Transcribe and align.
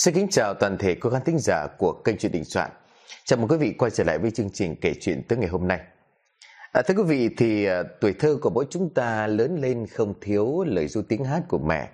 Xin 0.00 0.14
kính 0.14 0.28
chào 0.30 0.54
toàn 0.54 0.78
thể 0.78 0.94
quý 0.94 1.10
khán 1.12 1.22
thính 1.24 1.38
giả 1.38 1.66
của 1.78 1.92
kênh 1.92 2.16
truyện 2.16 2.32
Đình 2.32 2.44
Soạn. 2.44 2.70
Chào 3.24 3.38
mừng 3.38 3.48
quý 3.48 3.56
vị 3.56 3.74
quay 3.78 3.90
trở 3.90 4.04
lại 4.04 4.18
với 4.18 4.30
chương 4.30 4.50
trình 4.50 4.76
kể 4.80 4.94
chuyện 5.00 5.22
tới 5.28 5.38
ngày 5.38 5.48
hôm 5.48 5.68
nay. 5.68 5.80
À, 6.72 6.82
thưa 6.82 6.94
quý 6.94 7.02
vị 7.02 7.28
thì 7.36 7.64
à, 7.64 7.82
tuổi 8.00 8.14
thơ 8.18 8.36
của 8.42 8.50
mỗi 8.50 8.66
chúng 8.70 8.94
ta 8.94 9.26
lớn 9.26 9.58
lên 9.60 9.86
không 9.86 10.14
thiếu 10.20 10.64
lời 10.66 10.88
du 10.88 11.02
tiếng 11.02 11.24
hát 11.24 11.42
của 11.48 11.58
mẹ 11.58 11.88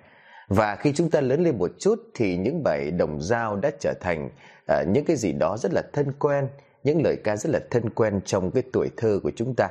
và 0.47 0.75
khi 0.75 0.93
chúng 0.93 1.09
ta 1.09 1.21
lớn 1.21 1.43
lên 1.43 1.57
một 1.57 1.71
chút 1.79 1.99
thì 2.13 2.37
những 2.37 2.63
bài 2.63 2.91
đồng 2.91 3.21
dao 3.21 3.55
đã 3.55 3.71
trở 3.79 3.93
thành 4.01 4.29
à, 4.67 4.83
những 4.87 5.05
cái 5.05 5.15
gì 5.15 5.31
đó 5.31 5.57
rất 5.57 5.73
là 5.73 5.83
thân 5.93 6.11
quen, 6.19 6.47
những 6.83 7.03
lời 7.03 7.17
ca 7.23 7.35
rất 7.35 7.49
là 7.53 7.59
thân 7.71 7.89
quen 7.89 8.21
trong 8.25 8.51
cái 8.51 8.63
tuổi 8.73 8.89
thơ 8.97 9.19
của 9.23 9.31
chúng 9.35 9.55
ta. 9.55 9.69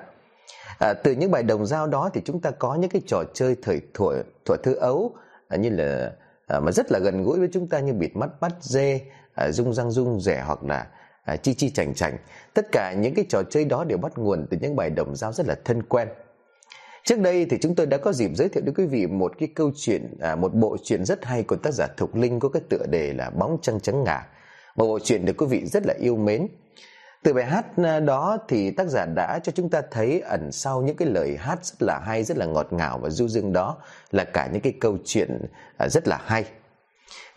À, 0.79 0.93
từ 0.93 1.13
những 1.13 1.31
bài 1.31 1.43
đồng 1.43 1.67
dao 1.67 1.87
đó 1.87 2.11
thì 2.15 2.21
chúng 2.25 2.41
ta 2.41 2.51
có 2.51 2.75
những 2.75 2.91
cái 2.91 3.03
trò 3.07 3.25
chơi 3.35 3.57
thời 3.63 3.81
thuở 3.95 4.23
thuở 4.45 4.57
thơ 4.57 4.73
ấu 4.73 5.15
à, 5.49 5.57
như 5.57 5.71
là 5.71 6.13
à, 6.47 6.61
mà 6.61 6.73
rất 6.73 6.93
là 6.93 6.99
gần 6.99 7.23
gũi 7.23 7.39
với 7.39 7.49
chúng 7.53 7.69
ta 7.69 7.81
như 7.81 7.93
bịt 7.93 8.17
mắt 8.17 8.41
bắt 8.41 8.53
dê, 8.61 9.01
à, 9.35 9.51
rung 9.53 9.75
răng 9.75 9.91
rung 9.91 10.21
rẻ 10.21 10.43
hoặc 10.47 10.65
là 10.65 10.87
à, 11.25 11.37
chi 11.37 11.55
chi 11.55 11.71
chành 11.71 11.95
chành. 11.95 12.17
Tất 12.55 12.67
cả 12.73 12.93
những 12.93 13.15
cái 13.15 13.25
trò 13.29 13.43
chơi 13.43 13.65
đó 13.65 13.85
đều 13.85 13.99
bắt 13.99 14.19
nguồn 14.19 14.47
từ 14.51 14.59
những 14.61 14.77
bài 14.77 14.91
đồng 14.91 15.17
dao 15.17 15.33
rất 15.33 15.47
là 15.47 15.57
thân 15.65 15.83
quen. 15.83 16.09
Trước 17.05 17.19
đây 17.19 17.47
thì 17.51 17.59
chúng 17.61 17.75
tôi 17.75 17.87
đã 17.87 17.97
có 17.97 18.13
dịp 18.13 18.31
giới 18.35 18.49
thiệu 18.49 18.63
đến 18.67 18.75
quý 18.75 18.87
vị 18.87 19.07
một 19.07 19.33
cái 19.39 19.49
câu 19.55 19.71
chuyện, 19.77 20.17
à, 20.21 20.37
một 20.37 20.55
bộ 20.55 20.77
truyện 20.85 21.05
rất 21.05 21.25
hay 21.25 21.43
của 21.43 21.57
tác 21.57 21.75
giả 21.75 21.87
Thục 21.97 22.15
Linh 22.15 22.41
có 22.41 22.49
cái 22.49 22.63
tựa 22.69 22.87
đề 22.91 23.13
là 23.13 23.31
Bóng 23.31 23.59
trăng 23.63 23.81
trắng 23.81 24.05
ngà 24.05 24.27
Một 24.77 24.87
bộ 24.87 24.99
truyện 24.99 25.25
được 25.25 25.37
quý 25.37 25.47
vị 25.47 25.67
rất 25.67 25.87
là 25.87 25.95
yêu 25.99 26.17
mến. 26.17 26.47
Từ 27.27 27.33
bài 27.33 27.45
hát 27.45 27.67
à, 27.77 28.01
đó 28.01 28.39
thì 28.49 28.71
tác 28.71 28.89
giả 28.89 29.07
đã 29.07 29.39
cho 29.43 29.53
chúng 29.53 29.69
ta 29.69 29.83
thấy 29.91 30.21
ẩn 30.21 30.53
sau 30.53 30.83
những 30.83 30.97
cái 30.97 31.09
lời 31.09 31.37
hát 31.39 31.65
rất 31.65 31.83
là 31.83 31.99
hay, 31.99 32.25
rất 32.25 32.37
là 32.37 32.47
ngọt 32.47 32.73
ngào 32.73 32.99
và 32.99 33.11
du 33.11 33.29
dương 33.29 33.53
đó 33.53 33.77
là 34.11 34.25
cả 34.25 34.49
những 34.53 34.63
cái 34.63 34.75
câu 34.81 34.99
chuyện 35.05 35.41
à, 35.77 35.89
rất 35.89 36.09
là 36.09 36.21
hay. 36.25 36.45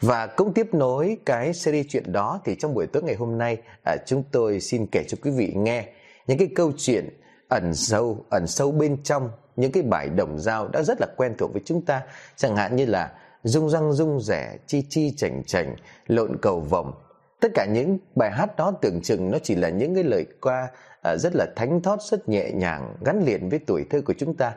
Và 0.02 0.28
cũng 0.28 0.54
tiếp 0.54 0.74
nối 0.74 1.18
cái 1.26 1.54
series 1.54 1.86
chuyện 1.90 2.12
đó 2.12 2.40
thì 2.46 2.56
trong 2.56 2.74
buổi 2.74 2.88
tối 2.88 3.04
ngày 3.04 3.16
hôm 3.16 3.38
nay 3.38 3.58
à, 3.86 3.96
chúng 4.06 4.24
tôi 4.32 4.60
xin 4.60 4.86
kể 4.92 5.04
cho 5.08 5.18
quý 5.22 5.32
vị 5.32 5.54
nghe 5.56 5.86
những 6.28 6.38
cái 6.38 6.50
câu 6.56 6.72
chuyện 6.78 7.10
ẩn 7.48 7.76
sâu 7.76 8.26
ẩn 8.30 8.48
sâu 8.48 8.72
bên 8.72 9.04
trong 9.04 9.30
những 9.56 9.72
cái 9.72 9.84
bài 9.84 10.10
đồng 10.10 10.40
dao 10.40 10.68
đã 10.68 10.84
rất 10.84 11.02
là 11.02 11.08
quen 11.18 11.36
thuộc 11.38 11.54
với 11.54 11.62
chúng 11.66 11.86
ta 11.86 12.02
chẳng 12.36 12.56
hạn 12.56 12.76
như 12.76 12.86
là 12.86 13.12
rung 13.44 13.70
răng 13.70 13.94
rung 13.94 14.22
rẻ 14.22 14.58
chi 14.68 14.86
chi 14.90 15.14
chảnh 15.18 15.44
chảnh 15.44 15.76
lộn 16.08 16.38
cầu 16.42 16.60
vồng 16.60 16.94
tất 17.40 17.52
cả 17.54 17.66
những 17.66 17.98
bài 18.16 18.32
hát 18.32 18.58
đó 18.58 18.72
tưởng 18.82 19.02
chừng 19.02 19.32
nó 19.32 19.38
chỉ 19.44 19.56
là 19.56 19.70
những 19.70 19.96
cái 19.96 20.04
lời 20.04 20.26
qua 20.42 20.68
à, 21.02 21.16
rất 21.18 21.36
là 21.36 21.48
thánh 21.56 21.82
thót 21.82 22.02
rất 22.02 22.30
nhẹ 22.30 22.52
nhàng 22.52 22.96
gắn 23.06 23.24
liền 23.26 23.50
với 23.50 23.60
tuổi 23.60 23.86
thơ 23.90 24.02
của 24.02 24.14
chúng 24.18 24.36
ta. 24.36 24.54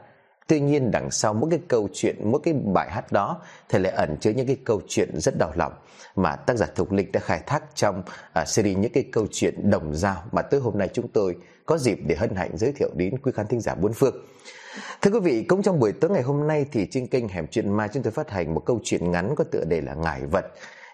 Tuy 0.46 0.60
nhiên 0.60 0.90
đằng 0.90 1.10
sau 1.10 1.34
mỗi 1.34 1.50
cái 1.50 1.60
câu 1.68 1.88
chuyện 1.92 2.16
mỗi 2.30 2.40
cái 2.44 2.54
bài 2.54 2.90
hát 2.90 3.12
đó 3.12 3.40
thì 3.68 3.78
lại 3.78 3.92
ẩn 3.92 4.16
chứa 4.20 4.30
những 4.30 4.46
cái 4.46 4.56
câu 4.64 4.80
chuyện 4.88 5.20
rất 5.20 5.38
đau 5.38 5.52
lòng 5.54 5.72
mà 6.16 6.36
tác 6.36 6.56
giả 6.56 6.66
thục 6.74 6.92
linh 6.92 7.12
đã 7.12 7.20
khai 7.20 7.40
thác 7.46 7.62
trong 7.74 8.02
à, 8.32 8.44
series 8.44 8.78
những 8.78 8.92
cái 8.92 9.04
câu 9.12 9.26
chuyện 9.32 9.70
đồng 9.70 9.94
dao 9.94 10.24
mà 10.32 10.42
tới 10.42 10.60
hôm 10.60 10.78
nay 10.78 10.88
chúng 10.92 11.08
tôi 11.08 11.36
có 11.66 11.78
dịp 11.78 11.98
để 12.06 12.16
hân 12.16 12.34
hạnh 12.34 12.50
giới 12.54 12.72
thiệu 12.72 12.90
đến 12.96 13.18
quý 13.18 13.32
khán 13.34 13.46
thính 13.46 13.60
giả 13.60 13.74
bốn 13.74 13.92
phương. 13.92 14.26
Thưa 15.02 15.10
quý 15.10 15.20
vị, 15.20 15.44
cũng 15.48 15.62
trong 15.62 15.80
buổi 15.80 15.92
tối 15.92 16.10
ngày 16.10 16.22
hôm 16.22 16.46
nay 16.46 16.66
thì 16.72 16.86
trên 16.90 17.06
kênh 17.06 17.28
Hẻm 17.28 17.46
Chuyện 17.46 17.76
Mai 17.76 17.88
chúng 17.92 18.02
tôi 18.02 18.12
phát 18.12 18.30
hành 18.30 18.54
một 18.54 18.62
câu 18.66 18.80
chuyện 18.84 19.10
ngắn 19.10 19.34
có 19.36 19.44
tựa 19.44 19.64
đề 19.64 19.80
là 19.80 19.94
Ngải 19.94 20.26
Vật 20.26 20.44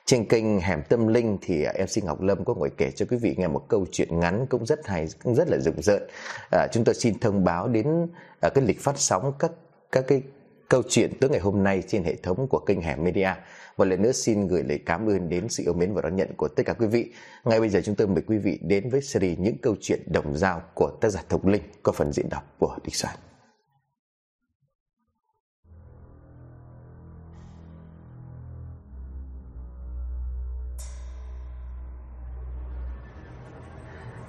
trên 0.09 0.25
kênh 0.25 0.61
Hẻm 0.61 0.83
Tâm 0.89 1.06
Linh 1.06 1.39
thì 1.42 1.64
à, 1.64 1.73
MC 1.84 2.05
Ngọc 2.05 2.23
Lâm 2.23 2.45
có 2.45 2.55
ngồi 2.55 2.70
kể 2.77 2.91
cho 2.91 3.06
quý 3.11 3.17
vị 3.17 3.34
nghe 3.39 3.48
một 3.48 3.69
câu 3.69 3.87
chuyện 3.92 4.20
ngắn 4.20 4.47
cũng 4.47 4.67
rất 4.67 4.87
hay, 4.87 5.09
cũng 5.25 5.34
rất 5.34 5.48
là 5.48 5.59
rùng 5.59 5.83
rợn. 5.83 6.03
À, 6.50 6.67
chúng 6.73 6.84
tôi 6.84 6.95
xin 6.95 7.19
thông 7.19 7.45
báo 7.45 7.69
đến 7.69 8.06
à, 8.41 8.48
cái 8.48 8.65
lịch 8.65 8.81
phát 8.81 8.98
sóng 8.98 9.33
các 9.39 9.50
các 9.92 10.05
cái 10.09 10.23
câu 10.69 10.83
chuyện 10.89 11.12
tới 11.20 11.31
ngày 11.31 11.41
hôm 11.41 11.62
nay 11.62 11.83
trên 11.87 12.05
hệ 12.05 12.15
thống 12.15 12.47
của 12.50 12.59
kênh 12.59 12.83
Hẻm 12.83 13.05
Media. 13.05 13.31
Một 13.77 13.84
lần 13.84 14.03
nữa 14.03 14.12
xin 14.12 14.48
gửi 14.48 14.62
lời 14.62 14.78
cảm 14.87 15.09
ơn 15.09 15.28
đến 15.28 15.48
sự 15.48 15.62
yêu 15.62 15.73
mến 15.73 15.95
và 15.95 16.03
đón 16.03 16.17
nhận 16.17 16.28
của 16.37 16.48
tất 16.48 16.62
cả 16.67 16.72
quý 16.72 16.87
vị. 16.87 17.12
Ngay 17.45 17.61
bây 17.61 17.69
giờ 17.69 17.81
chúng 17.84 17.95
tôi 17.95 18.06
mời 18.06 18.22
quý 18.27 18.39
vị 18.39 18.59
đến 18.62 18.91
với 18.91 19.00
series 19.00 19.39
những 19.39 19.56
câu 19.62 19.77
chuyện 19.81 20.03
đồng 20.06 20.37
dao 20.37 20.62
của 20.75 20.91
tác 21.00 21.09
giả 21.09 21.20
Thục 21.28 21.47
Linh 21.47 21.62
có 21.83 21.93
phần 21.93 22.12
diễn 22.12 22.28
đọc 22.28 22.43
của 22.59 22.77
Địch 22.84 22.94
Soạn. 22.97 23.15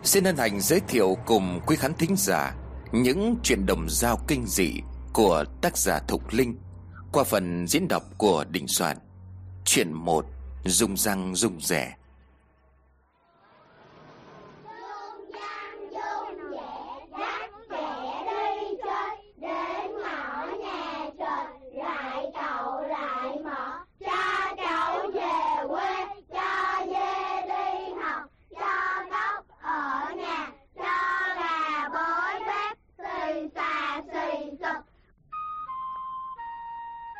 Xin 0.03 0.25
hân 0.25 0.37
hạnh 0.37 0.61
giới 0.61 0.79
thiệu 0.87 1.17
cùng 1.25 1.59
quý 1.65 1.75
khán 1.75 1.93
thính 1.93 2.15
giả 2.17 2.55
những 2.91 3.35
chuyện 3.43 3.65
đồng 3.65 3.89
dao 3.89 4.19
kinh 4.27 4.45
dị 4.47 4.73
của 5.13 5.45
tác 5.61 5.77
giả 5.77 5.99
Thục 6.07 6.33
Linh 6.33 6.57
qua 7.11 7.23
phần 7.23 7.67
diễn 7.67 7.87
đọc 7.87 8.03
của 8.17 8.45
Đình 8.49 8.67
Soạn. 8.67 8.97
Chuyện 9.65 9.93
1 9.93 10.25
Dung 10.65 10.97
răng 10.97 11.35
dung 11.35 11.61
rẻ 11.61 11.95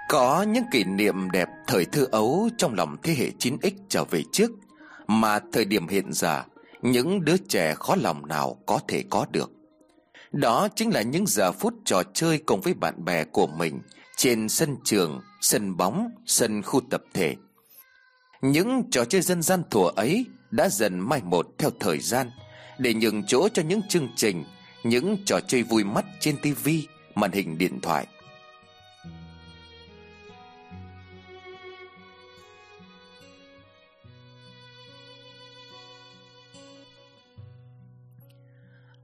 Có 0.10 0.46
những 0.48 0.64
kỷ 0.72 0.84
niệm 0.84 1.32
đẹp 1.32 1.50
thời 1.68 1.86
thơ 1.86 2.08
ấu 2.12 2.50
trong 2.58 2.74
lòng 2.74 2.98
thế 3.04 3.14
hệ 3.14 3.32
9X 3.40 3.72
trở 3.90 4.04
về 4.04 4.24
trước 4.32 4.52
Mà 5.08 5.40
thời 5.54 5.66
điểm 5.66 5.88
hiện 5.88 6.14
giờ 6.14 6.44
những 6.82 7.26
đứa 7.26 7.38
trẻ 7.38 7.74
khó 7.76 7.96
lòng 7.96 8.28
nào 8.28 8.58
có 8.66 8.80
thể 8.88 9.04
có 9.10 9.26
được. 9.32 9.52
Đó 10.32 10.68
chính 10.76 10.94
là 10.94 11.02
những 11.02 11.28
giờ 11.28 11.52
phút 11.52 11.74
trò 11.86 12.04
chơi 12.14 12.38
cùng 12.38 12.62
với 12.62 12.74
bạn 12.74 13.06
bè 13.06 13.24
của 13.24 13.48
mình 13.48 13.82
Trên 14.16 14.50
sân 14.50 14.76
trường, 14.84 15.22
sân 15.42 15.78
bóng, 15.78 16.10
sân 16.26 16.62
khu 16.62 16.82
tập 16.90 17.04
thể. 17.14 17.36
Những 18.42 18.84
trò 18.92 19.06
chơi 19.06 19.22
dân 19.22 19.42
gian 19.42 19.64
thuở 19.70 19.92
ấy 19.96 20.26
đã 20.52 20.70
dần 20.70 21.00
mai 21.00 21.22
một 21.24 21.48
theo 21.58 21.70
thời 21.80 22.00
gian 22.00 22.32
Để 22.78 22.94
nhường 22.94 23.24
chỗ 23.28 23.50
cho 23.50 23.64
những 23.64 23.82
chương 23.90 24.08
trình, 24.16 24.44
những 24.84 25.18
trò 25.26 25.40
chơi 25.48 25.64
vui 25.64 25.84
mắt 25.84 26.06
trên 26.20 26.38
tivi, 26.42 26.88
màn 27.16 27.32
hình 27.32 27.58
điện 27.58 27.80
thoại. 27.82 28.08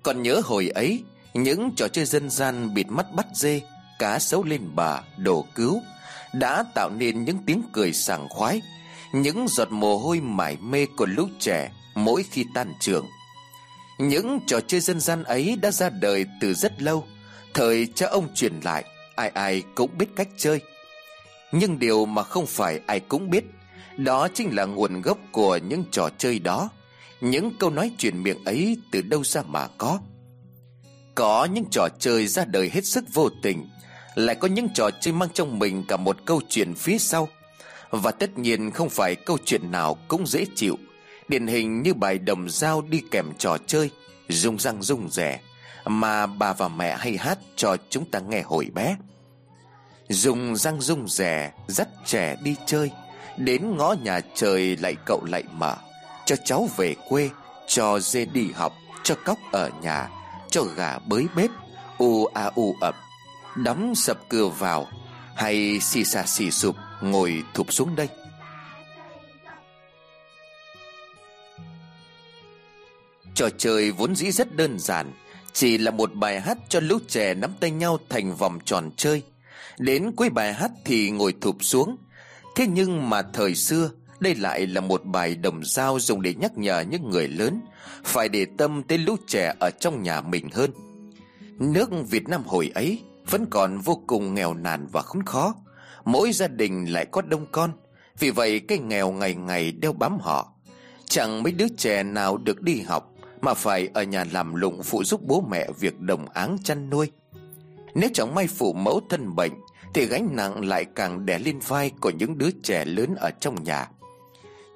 Còn 0.05 0.23
nhớ 0.23 0.41
hồi 0.45 0.69
ấy, 0.69 1.03
Những 1.33 1.71
trò 1.75 1.87
chơi 1.87 2.05
dân 2.05 2.29
gian 2.29 2.73
bịt 2.73 2.87
mắt 2.87 3.05
bắt 3.13 3.25
dê, 3.33 3.61
Cá 3.99 4.19
sấu 4.19 4.43
lên 4.43 4.61
bà 4.75 5.01
Đổ 5.17 5.45
cứu, 5.55 5.81
Đã 6.33 6.63
tạo 6.75 6.89
nên 6.89 7.25
những 7.25 7.37
tiếng 7.45 7.61
cười 7.73 7.93
sảng 7.93 8.29
khoái, 8.29 8.61
Những 9.13 9.47
giọt 9.47 9.71
mồ 9.71 9.97
hôi 9.97 10.19
mải 10.19 10.57
mê 10.57 10.85
của 10.97 11.05
lúc 11.05 11.29
trẻ 11.39 11.71
Mỗi 11.95 12.23
khi 12.23 12.45
tan 12.53 12.73
trường. 12.79 13.05
Những 13.99 14.39
trò 14.47 14.59
chơi 14.67 14.79
dân 14.79 14.99
gian 14.99 15.23
ấy 15.23 15.57
đã 15.61 15.71
ra 15.71 15.89
đời 15.89 16.25
từ 16.41 16.53
rất 16.53 16.81
lâu, 16.81 17.05
Thời 17.53 17.87
cha 17.95 18.07
ông 18.07 18.33
truyền 18.35 18.59
lại, 18.63 18.83
Ai 19.15 19.29
ai 19.29 19.63
cũng 19.75 19.97
biết 19.97 20.07
cách 20.15 20.29
chơi. 20.37 20.61
Nhưng 21.51 21.79
điều 21.79 22.05
mà 22.05 22.23
không 22.23 22.45
phải 22.45 22.79
ai 22.87 22.99
cũng 22.99 23.29
biết, 23.29 23.43
Đó 23.97 24.27
chính 24.33 24.55
là 24.55 24.65
nguồn 24.65 25.01
gốc 25.01 25.17
của 25.31 25.57
những 25.57 25.83
trò 25.91 26.09
chơi 26.17 26.39
đó 26.39 26.69
những 27.21 27.51
câu 27.59 27.69
nói 27.69 27.91
truyền 27.97 28.23
miệng 28.23 28.43
ấy 28.45 28.77
từ 28.91 29.01
đâu 29.01 29.23
ra 29.23 29.41
mà 29.41 29.67
có? 29.77 29.99
Có 31.15 31.45
những 31.45 31.65
trò 31.71 31.87
chơi 31.99 32.27
ra 32.27 32.45
đời 32.45 32.69
hết 32.73 32.85
sức 32.85 33.03
vô 33.13 33.29
tình, 33.41 33.69
Lại 34.15 34.35
có 34.35 34.47
những 34.47 34.67
trò 34.73 34.89
chơi 35.01 35.13
mang 35.13 35.29
trong 35.33 35.59
mình 35.59 35.83
cả 35.87 35.97
một 35.97 36.17
câu 36.25 36.41
chuyện 36.49 36.73
phía 36.73 36.97
sau. 36.97 37.27
Và 37.89 38.11
tất 38.11 38.37
nhiên 38.37 38.71
không 38.71 38.89
phải 38.89 39.15
câu 39.15 39.37
chuyện 39.45 39.71
nào 39.71 39.97
cũng 40.07 40.27
dễ 40.27 40.45
chịu. 40.55 40.77
Điển 41.27 41.47
hình 41.47 41.81
như 41.81 41.93
bài 41.93 42.17
đồng 42.19 42.49
dao 42.49 42.81
đi 42.81 43.01
kèm 43.11 43.31
trò 43.37 43.57
chơi, 43.67 43.89
Rung 44.29 44.59
răng 44.59 44.81
rung 44.81 45.09
rẻ 45.09 45.39
Mà 45.85 46.25
bà 46.25 46.53
và 46.53 46.67
mẹ 46.67 46.97
hay 46.99 47.17
hát 47.17 47.39
cho 47.55 47.77
chúng 47.89 48.11
ta 48.11 48.19
nghe 48.19 48.41
hồi 48.41 48.69
bé. 48.73 48.95
Dùng 50.09 50.55
răng 50.55 50.81
rung 50.81 51.07
rẻ 51.07 51.51
Dắt 51.67 51.87
trẻ 52.05 52.35
đi 52.43 52.55
chơi, 52.65 52.91
Đến 53.37 53.77
ngõ 53.77 53.95
nhà 54.03 54.21
trời 54.35 54.77
lại 54.77 54.95
cậu 55.05 55.23
lại 55.25 55.43
mở 55.51 55.75
cho 56.25 56.35
cháu 56.35 56.69
về 56.77 56.95
quê, 57.09 57.29
Cho 57.67 57.99
dê 57.99 58.25
đi 58.25 58.51
học, 58.51 58.73
Cho 59.03 59.15
cóc 59.25 59.37
ở 59.51 59.69
nhà, 59.81 60.09
Cho 60.49 60.63
gà 60.63 60.99
bới 60.99 61.27
bếp, 61.35 61.49
U 61.97 62.25
a 62.25 62.51
u 62.55 62.75
ập 62.81 62.95
Đóng 63.55 63.95
sập 63.95 64.29
cửa 64.29 64.47
vào, 64.47 64.87
Hay 65.35 65.79
xì 65.79 66.05
xà 66.05 66.23
xì 66.25 66.51
sụp 66.51 66.75
Ngồi 67.01 67.43
thụp 67.53 67.73
xuống 67.73 67.95
đây. 67.95 68.07
Trò 73.33 73.49
chơi 73.57 73.91
vốn 73.91 74.15
dĩ 74.15 74.31
rất 74.31 74.55
đơn 74.55 74.79
giản, 74.79 75.13
Chỉ 75.53 75.77
là 75.77 75.91
một 75.91 76.13
bài 76.13 76.41
hát 76.41 76.57
cho 76.69 76.79
lũ 76.79 76.97
trẻ 77.07 77.33
nắm 77.33 77.53
tay 77.59 77.71
nhau 77.71 77.99
thành 78.09 78.35
vòng 78.35 78.59
tròn 78.65 78.91
chơi. 78.97 79.23
Đến 79.77 80.11
cuối 80.15 80.29
bài 80.29 80.53
hát 80.53 80.71
thì 80.85 81.09
ngồi 81.09 81.35
thụp 81.41 81.57
xuống. 81.61 81.97
Thế 82.55 82.67
nhưng 82.67 83.09
mà 83.09 83.21
thời 83.21 83.55
xưa 83.55 83.89
đây 84.19 84.35
lại 84.35 84.67
là 84.67 84.81
một 84.81 85.05
bài 85.05 85.35
đồng 85.35 85.63
dao 85.63 85.99
dùng 85.99 86.21
để 86.21 86.33
nhắc 86.33 86.57
nhở 86.57 86.81
những 86.81 87.09
người 87.09 87.27
lớn, 87.27 87.61
Phải 88.03 88.29
để 88.29 88.45
tâm 88.57 88.83
tới 88.83 88.97
lũ 88.97 89.15
trẻ 89.27 89.53
ở 89.59 89.69
trong 89.69 90.03
nhà 90.03 90.21
mình 90.21 90.49
hơn. 90.53 90.71
Nước 91.59 91.89
Việt 92.09 92.29
Nam 92.29 92.43
hồi 92.45 92.71
ấy 92.75 92.99
Vẫn 93.29 93.45
còn 93.45 93.79
vô 93.79 94.03
cùng 94.07 94.33
nghèo 94.33 94.53
nàn 94.53 94.87
và 94.91 95.01
khốn 95.01 95.23
khó. 95.23 95.55
Mỗi 96.05 96.31
gia 96.31 96.47
đình 96.47 96.93
lại 96.93 97.05
có 97.05 97.21
đông 97.21 97.45
con, 97.51 97.71
Vì 98.19 98.29
vậy 98.29 98.59
cái 98.59 98.77
nghèo 98.77 99.11
ngày 99.11 99.35
ngày 99.35 99.71
đeo 99.71 99.93
bám 99.93 100.17
họ. 100.19 100.51
Chẳng 101.05 101.43
mấy 101.43 101.53
đứa 101.53 101.67
trẻ 101.77 102.03
nào 102.03 102.37
được 102.37 102.61
đi 102.61 102.81
học 102.81 103.11
Mà 103.41 103.53
phải 103.53 103.89
ở 103.93 104.03
nhà 104.03 104.25
làm 104.31 104.55
lụng 104.55 104.83
phụ 104.83 105.03
giúp 105.03 105.21
bố 105.23 105.45
mẹ 105.49 105.67
việc 105.79 105.99
đồng 105.99 106.29
áng 106.29 106.57
chăn 106.63 106.89
nuôi. 106.89 107.11
Nếu 107.95 108.09
chẳng 108.13 108.35
may 108.35 108.47
phụ 108.47 108.73
mẫu 108.73 109.01
thân 109.09 109.35
bệnh, 109.35 109.51
Thì 109.93 110.05
gánh 110.05 110.29
nặng 110.31 110.65
lại 110.65 110.85
càng 110.95 111.25
đè 111.25 111.39
lên 111.39 111.59
vai 111.67 111.91
của 112.01 112.09
những 112.09 112.37
đứa 112.37 112.49
trẻ 112.63 112.85
lớn 112.85 113.15
ở 113.15 113.31
trong 113.31 113.63
nhà. 113.63 113.87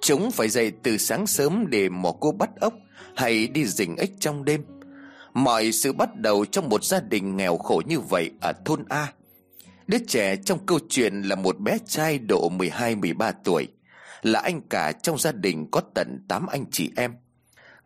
Chúng 0.10 0.32
phải 0.32 0.50
dậy 0.50 0.72
từ 0.84 0.98
sáng 0.98 1.28
sớm 1.28 1.66
để 1.70 1.90
mò 1.90 2.12
cô 2.20 2.32
bắt 2.32 2.50
ốc 2.60 2.74
Hay 3.16 3.48
đi 3.48 3.66
rình 3.66 3.96
ếch 3.96 4.12
trong 4.20 4.46
đêm. 4.46 4.66
Mọi 5.34 5.72
sự 5.72 5.94
bắt 5.94 6.16
đầu 6.16 6.46
trong 6.46 6.70
một 6.70 6.84
gia 6.84 7.00
đình 7.00 7.38
nghèo 7.38 7.58
khổ 7.58 7.82
như 7.86 8.00
vậy 8.00 8.32
ở 8.42 8.54
thôn 8.66 8.84
A. 8.90 9.14
Đứa 9.88 9.98
trẻ 10.08 10.36
trong 10.36 10.66
câu 10.66 10.80
chuyện 10.90 11.22
là 11.22 11.36
một 11.36 11.60
bé 11.60 11.78
trai 11.88 12.20
độ 12.20 12.50
12-13 12.50 13.34
tuổi 13.44 13.68
Là 14.22 14.40
anh 14.40 14.62
cả 14.70 14.92
trong 14.92 15.18
gia 15.18 15.32
đình 15.32 15.72
có 15.72 15.82
tận 15.94 16.26
8 16.28 16.48
anh 16.48 16.66
chị 16.72 16.92
em. 16.96 17.14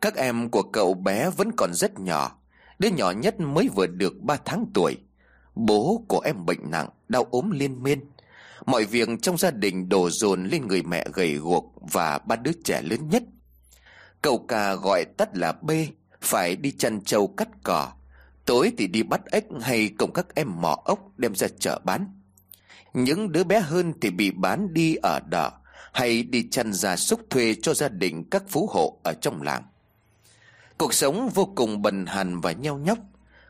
Các 0.00 0.16
em 0.16 0.50
của 0.50 0.62
cậu 0.62 0.94
bé 0.94 1.30
vẫn 1.30 1.50
còn 1.56 1.74
rất 1.74 2.00
nhỏ 2.00 2.38
Đứa 2.78 2.88
nhỏ 2.88 3.10
nhất 3.10 3.40
mới 3.40 3.68
vừa 3.74 3.86
được 3.86 4.12
3 4.20 4.36
tháng 4.44 4.66
tuổi. 4.74 4.96
Bố 5.54 6.04
của 6.08 6.20
em 6.20 6.46
bệnh 6.46 6.70
nặng, 6.70 6.88
đau 7.08 7.26
ốm 7.30 7.50
liên 7.50 7.82
miên. 7.82 8.00
Mọi 8.66 8.84
việc 8.84 9.08
trong 9.22 9.38
gia 9.38 9.50
đình 9.50 9.88
đổ 9.88 10.10
dồn 10.10 10.44
lên 10.44 10.66
người 10.68 10.82
mẹ 10.82 11.06
gầy 11.12 11.34
guộc 11.34 11.74
và 11.92 12.18
ba 12.18 12.36
đứa 12.36 12.52
trẻ 12.64 12.82
lớn 12.82 13.08
nhất. 13.08 13.22
Cậu 14.22 14.38
cả 14.38 14.74
gọi 14.74 15.04
tắt 15.16 15.36
là 15.36 15.52
B, 15.52 15.70
Phải 16.20 16.56
đi 16.56 16.70
chăn 16.70 17.00
trâu 17.00 17.26
cắt 17.26 17.48
cỏ. 17.62 17.92
Tối 18.44 18.72
thì 18.78 18.86
đi 18.86 19.02
bắt 19.02 19.20
ếch 19.30 19.44
hay 19.60 19.90
cùng 19.98 20.12
các 20.12 20.34
em 20.34 20.60
mò 20.60 20.76
ốc 20.84 21.18
đem 21.18 21.34
ra 21.34 21.48
chợ 21.58 21.80
bán. 21.84 22.20
Những 22.94 23.32
đứa 23.32 23.44
bé 23.44 23.60
hơn 23.60 23.92
thì 24.00 24.10
bị 24.10 24.30
bán 24.30 24.74
đi 24.74 24.94
ở 24.94 25.20
đỏ 25.20 25.52
Hay 25.92 26.22
đi 26.22 26.48
chăn 26.50 26.72
gia 26.72 26.96
súc 26.96 27.20
thuê 27.30 27.54
cho 27.62 27.74
gia 27.74 27.88
đình 27.88 28.24
các 28.30 28.42
phú 28.48 28.68
hộ 28.72 29.00
ở 29.04 29.14
trong 29.20 29.42
làng. 29.42 29.62
Cuộc 30.78 30.94
sống 30.94 31.28
vô 31.34 31.52
cùng 31.56 31.82
bần 31.82 32.06
hàn 32.06 32.40
và 32.40 32.52
nheo 32.52 32.78
nhóc. 32.78 32.98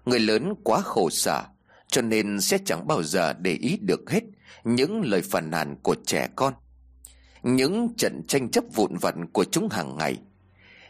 Người 0.05 0.21
lớn 0.21 0.55
quá 0.65 0.81
khổ 0.81 1.11
sở, 1.11 1.45
Cho 1.89 2.03
nên 2.03 2.41
sẽ 2.41 2.59
chẳng 2.65 2.87
bao 2.87 3.03
giờ 3.03 3.33
để 3.33 3.53
ý 3.53 3.79
được 3.81 4.11
hết. 4.11 4.21
Những 4.65 5.03
lời 5.05 5.23
phàn 5.23 5.51
nàn 5.51 5.77
của 5.83 5.97
trẻ 6.07 6.29
con, 6.37 6.55
Những 7.43 7.95
trận 7.97 8.23
tranh 8.29 8.51
chấp 8.51 8.65
vụn 8.75 8.97
vặt 9.01 9.15
của 9.33 9.45
chúng 9.45 9.69
hàng 9.69 9.97
ngày. 9.97 10.19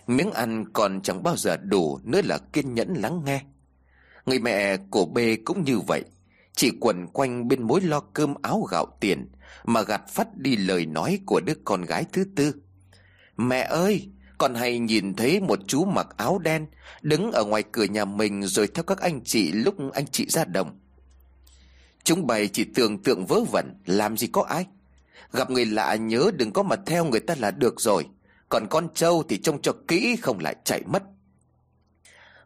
Miếng 0.07 0.31
ăn 0.31 0.65
còn 0.73 1.01
chẳng 1.03 1.23
bao 1.23 1.37
giờ 1.37 1.57
đủ 1.57 1.99
Nữa 2.05 2.21
là 2.25 2.39
kiên 2.39 2.75
nhẫn 2.75 2.95
lắng 2.95 3.23
nghe. 3.25 3.43
Người 4.27 4.39
mẹ 4.39 4.77
của 4.77 5.05
B 5.07 5.19
cũng 5.45 5.65
như 5.65 5.79
vậy, 5.79 6.05
Chỉ 6.53 6.71
quẩn 6.81 7.07
quanh 7.07 7.49
bên 7.49 7.63
mối 7.63 7.81
lo 7.81 8.01
cơm 8.01 8.35
áo 8.43 8.67
gạo 8.71 8.87
tiền 9.01 9.33
Mà 9.65 9.83
gạt 9.83 10.03
phát 10.09 10.37
đi 10.37 10.57
lời 10.57 10.87
nói 10.87 11.19
của 11.27 11.41
đứa 11.41 11.55
con 11.65 11.83
gái 11.83 12.05
thứ 12.13 12.25
tư. 12.37 12.55
Mẹ 13.37 13.61
ơi, 13.61 14.09
Con 14.39 14.55
hay 14.55 14.79
nhìn 14.79 15.15
thấy 15.15 15.41
một 15.41 15.59
chú 15.67 15.85
mặc 15.85 16.07
áo 16.17 16.39
đen 16.39 16.67
Đứng 17.03 17.33
ở 17.33 17.45
ngoài 17.45 17.63
cửa 17.73 17.85
nhà 17.85 18.05
mình 18.05 18.43
Rồi 18.43 18.69
theo 18.75 18.83
các 18.83 19.01
anh 19.01 19.25
chị 19.25 19.53
lúc 19.53 19.75
anh 19.93 20.07
chị 20.07 20.27
ra 20.29 20.45
đồng. 20.45 20.79
Chúng 22.05 22.27
bày 22.27 22.49
chỉ 22.49 22.65
tưởng 22.65 23.03
tượng 23.03 23.27
vớ 23.27 23.41
vẩn, 23.53 23.75
Làm 23.87 24.17
gì 24.17 24.27
có 24.27 24.43
ai. 24.43 24.67
Gặp 25.33 25.51
người 25.51 25.67
lạ 25.67 25.95
nhớ 25.95 26.31
đừng 26.35 26.53
có 26.53 26.63
mà 26.63 26.77
theo 26.87 27.05
người 27.05 27.21
ta 27.21 27.35
là 27.39 27.51
được 27.51 27.81
rồi. 27.81 28.07
Còn 28.49 28.67
con 28.71 28.89
trâu 28.95 29.23
thì 29.29 29.39
trông 29.39 29.63
cho 29.63 29.73
kỹ 29.89 30.17
không 30.23 30.39
lại 30.41 30.57
chạy 30.65 30.83
mất. 30.87 31.03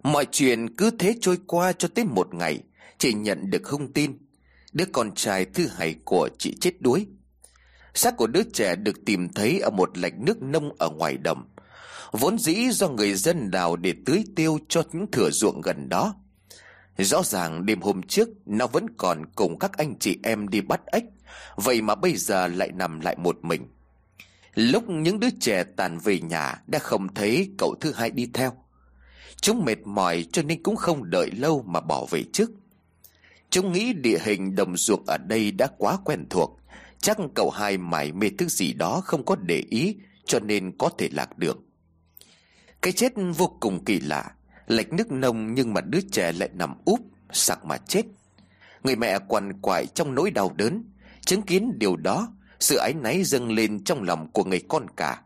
Mọi 0.02 0.26
chuyện 0.32 0.76
cứ 0.76 0.90
thế 0.90 1.14
trôi 1.20 1.38
qua 1.46 1.72
cho 1.72 1.88
tới 1.88 2.04
một 2.04 2.34
ngày 2.34 2.62
Chị 2.98 3.14
nhận 3.14 3.50
được 3.50 3.62
thông 3.64 3.92
tin. 3.92 4.18
Đứa 4.72 4.84
con 4.92 5.14
trai 5.14 5.44
thứ 5.44 5.66
hai 5.66 5.94
của 6.04 6.28
chị 6.38 6.56
chết 6.60 6.80
đuối. 6.80 7.06
Xác 7.94 8.16
của 8.16 8.26
đứa 8.26 8.42
trẻ 8.42 8.76
được 8.76 9.04
tìm 9.06 9.28
thấy 9.28 9.60
ở 9.60 9.70
một 9.70 9.98
lạch 9.98 10.18
nước 10.18 10.42
nông 10.42 10.72
ở 10.78 10.90
ngoài 10.90 11.16
đồng. 11.16 11.48
Vốn 12.12 12.38
dĩ 12.38 12.68
do 12.70 12.88
người 12.88 13.14
dân 13.14 13.50
đào 13.50 13.76
để 13.76 13.94
tưới 14.06 14.24
tiêu 14.36 14.58
cho 14.68 14.82
những 14.92 15.10
thửa 15.10 15.30
ruộng 15.30 15.60
gần 15.60 15.88
đó. 15.88 16.14
Rõ 16.98 17.22
ràng 17.22 17.66
đêm 17.66 17.80
hôm 17.80 18.02
trước, 18.02 18.28
nó 18.46 18.66
vẫn 18.66 18.86
còn 18.96 19.26
cùng 19.34 19.58
các 19.58 19.76
anh 19.76 19.98
chị 19.98 20.18
em 20.22 20.48
đi 20.48 20.60
bắt 20.60 20.80
ếch. 20.86 21.04
Vậy 21.56 21.82
mà 21.82 21.94
bây 21.94 22.16
giờ 22.16 22.46
lại 22.46 22.70
nằm 22.74 23.00
lại 23.00 23.16
một 23.18 23.38
mình. 23.42 23.66
Lúc 24.54 24.88
những 24.88 25.20
đứa 25.20 25.30
trẻ 25.40 25.64
tàn 25.76 25.98
về 25.98 26.20
nhà 26.20 26.62
đã 26.66 26.78
không 26.78 27.14
thấy 27.14 27.50
cậu 27.58 27.74
thứ 27.80 27.92
hai 27.92 28.10
đi 28.10 28.30
theo. 28.34 28.52
Chúng 29.40 29.64
mệt 29.64 29.78
mỏi 29.84 30.26
cho 30.32 30.42
nên 30.42 30.62
cũng 30.62 30.76
không 30.76 31.10
đợi 31.10 31.30
lâu 31.30 31.64
mà 31.66 31.80
bỏ 31.80 32.06
về 32.10 32.24
trước. 32.32 32.50
Chúng 33.50 33.72
nghĩ 33.72 33.92
địa 33.92 34.18
hình 34.22 34.54
đồng 34.54 34.76
ruộng 34.76 35.04
ở 35.06 35.16
đây 35.18 35.50
đã 35.50 35.66
quá 35.78 35.98
quen 36.04 36.26
thuộc. 36.30 36.60
Chắc 36.98 37.18
cậu 37.34 37.50
hai 37.50 37.78
mải 37.78 38.12
mê 38.12 38.30
thứ 38.38 38.48
gì 38.48 38.72
đó 38.72 39.00
không 39.04 39.24
có 39.24 39.36
để 39.36 39.64
ý, 39.70 39.96
Cho 40.26 40.40
nên 40.40 40.76
có 40.78 40.90
thể 40.98 41.08
lạc 41.12 41.38
đường. 41.38 41.64
Cái 42.82 42.92
chết 42.92 43.12
vô 43.36 43.56
cùng 43.60 43.84
kỳ 43.84 44.00
lạ. 44.00 44.34
Lệch 44.68 44.92
nước 44.92 45.12
nông 45.12 45.54
nhưng 45.54 45.74
mà 45.74 45.80
đứa 45.80 46.00
trẻ 46.12 46.32
lại 46.32 46.48
nằm 46.54 46.74
úp, 46.84 47.00
Sặc 47.32 47.64
mà 47.64 47.76
chết. 47.76 48.02
Người 48.84 48.96
mẹ 48.96 49.18
quằn 49.28 49.60
quại 49.60 49.86
trong 49.86 50.14
nỗi 50.14 50.30
đau 50.30 50.52
đớn, 50.56 50.84
Chứng 51.20 51.42
kiến 51.42 51.78
điều 51.78 51.96
đó, 51.96 52.28
Sự 52.60 52.76
áy 52.76 52.94
náy 52.94 53.24
dâng 53.24 53.52
lên 53.52 53.84
trong 53.84 54.02
lòng 54.02 54.30
của 54.32 54.44
người 54.44 54.62
con 54.68 54.86
cả. 54.96 55.22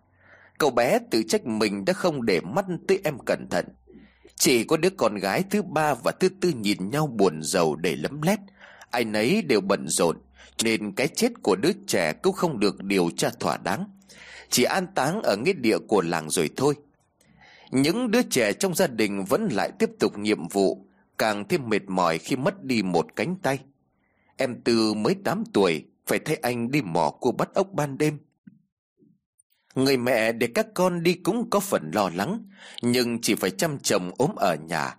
Cậu 0.58 0.70
bé 0.70 0.98
tự 1.10 1.22
trách 1.28 1.46
mình 1.46 1.84
đã 1.84 1.92
không 1.92 2.26
để 2.26 2.40
mắt 2.40 2.64
tới 2.88 3.00
em 3.04 3.18
cẩn 3.26 3.46
thận. 3.50 3.66
Chỉ 4.36 4.64
có 4.64 4.76
đứa 4.76 4.90
con 4.90 5.16
gái 5.16 5.44
thứ 5.50 5.62
ba 5.62 5.94
và 5.94 6.12
thứ 6.12 6.28
tư 6.40 6.52
nhìn 6.60 6.90
nhau 6.90 7.06
buồn 7.06 7.42
rầu 7.42 7.76
để 7.76 7.96
lấm 7.96 8.22
lét. 8.22 8.38
Ai 8.90 9.04
nấy 9.04 9.42
đều 9.42 9.60
bận 9.60 9.88
rộn, 9.88 10.16
Nên 10.62 10.92
cái 10.92 11.08
chết 11.08 11.32
của 11.42 11.56
đứa 11.56 11.72
trẻ 11.86 12.12
cũng 12.12 12.32
không 12.32 12.60
được 12.60 12.82
điều 12.82 13.10
tra 13.16 13.30
thỏa 13.40 13.56
đáng. 13.56 13.84
Chỉ 14.50 14.62
an 14.62 14.86
táng 14.94 15.22
ở 15.22 15.36
nghĩa 15.36 15.52
địa 15.52 15.78
của 15.78 16.02
làng 16.02 16.30
rồi 16.30 16.50
thôi. 16.56 16.74
Những 17.72 18.10
đứa 18.10 18.22
trẻ 18.22 18.52
trong 18.52 18.74
gia 18.74 18.86
đình 18.86 19.24
vẫn 19.24 19.48
lại 19.48 19.70
tiếp 19.78 19.90
tục 19.98 20.18
nhiệm 20.18 20.48
vụ, 20.48 20.86
Càng 21.18 21.48
thêm 21.48 21.68
mệt 21.68 21.82
mỏi 21.86 22.18
khi 22.18 22.36
mất 22.36 22.64
đi 22.64 22.82
một 22.82 23.06
cánh 23.16 23.36
tay. 23.42 23.58
Em 24.36 24.60
Tư 24.60 24.94
mới 24.94 25.14
8 25.24 25.44
tuổi, 25.52 25.84
Phải 26.06 26.18
thấy 26.18 26.36
anh 26.36 26.70
đi 26.70 26.82
mò 26.82 27.10
cua 27.10 27.32
bắt 27.32 27.54
ốc 27.54 27.66
ban 27.72 27.98
đêm. 27.98 28.18
Người 29.74 29.96
mẹ 29.96 30.32
để 30.32 30.48
các 30.54 30.66
con 30.74 31.02
đi 31.02 31.14
cũng 31.14 31.50
có 31.50 31.60
phần 31.60 31.90
lo 31.94 32.10
lắng, 32.14 32.48
Nhưng 32.82 33.20
chỉ 33.20 33.34
phải 33.34 33.50
chăm 33.50 33.78
chồng 33.78 34.10
ốm 34.18 34.30
ở 34.36 34.56
nhà. 34.56 34.96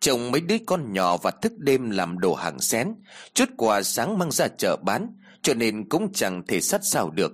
Chồng 0.00 0.30
mấy 0.30 0.40
đứa 0.40 0.56
con 0.66 0.92
nhỏ 0.92 1.16
và 1.16 1.30
thức 1.30 1.52
đêm 1.58 1.90
làm 1.90 2.18
đồ 2.18 2.34
hàng 2.34 2.60
xén, 2.60 2.94
Chút 3.34 3.48
quà 3.56 3.82
sáng 3.82 4.18
mang 4.18 4.30
ra 4.30 4.48
chợ 4.48 4.76
bán, 4.76 5.16
Cho 5.42 5.54
nên 5.54 5.88
cũng 5.88 6.12
chẳng 6.12 6.42
thể 6.46 6.60
sát 6.60 6.80
sao 6.84 7.10
được. 7.10 7.32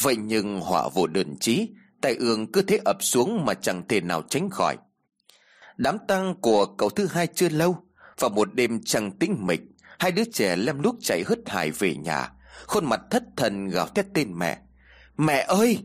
Vậy 0.00 0.16
nhưng 0.16 0.60
họa 0.60 0.88
vô 0.94 1.06
đơn 1.06 1.36
chí 1.40 1.68
tay 2.00 2.14
ương 2.14 2.52
cứ 2.52 2.62
thế 2.62 2.80
ập 2.84 2.96
xuống 3.00 3.44
mà 3.44 3.54
chẳng 3.54 3.88
thể 3.88 4.00
nào 4.00 4.22
tránh 4.22 4.50
khỏi. 4.50 4.76
Đám 5.76 5.98
tang 6.08 6.34
của 6.40 6.66
cậu 6.66 6.90
thứ 6.90 7.06
hai 7.06 7.26
chưa 7.26 7.48
lâu 7.48 7.78
Vào 8.18 8.30
một 8.30 8.54
đêm 8.54 8.80
trăng 8.84 9.10
tĩnh 9.12 9.36
mịch 9.46 9.60
Hai 9.98 10.12
đứa 10.12 10.24
trẻ 10.24 10.56
lem 10.56 10.82
lúc 10.82 10.96
chạy 11.00 11.24
hớt 11.26 11.38
hải 11.46 11.70
về 11.70 11.96
nhà. 11.96 12.32
Khuôn 12.66 12.84
mặt 12.84 13.00
thất 13.10 13.22
thần 13.36 13.68
gào 13.68 13.86
thét 13.86 14.06
tên 14.14 14.38
mẹ. 14.38 14.58
Mẹ 15.16 15.44
ơi! 15.48 15.78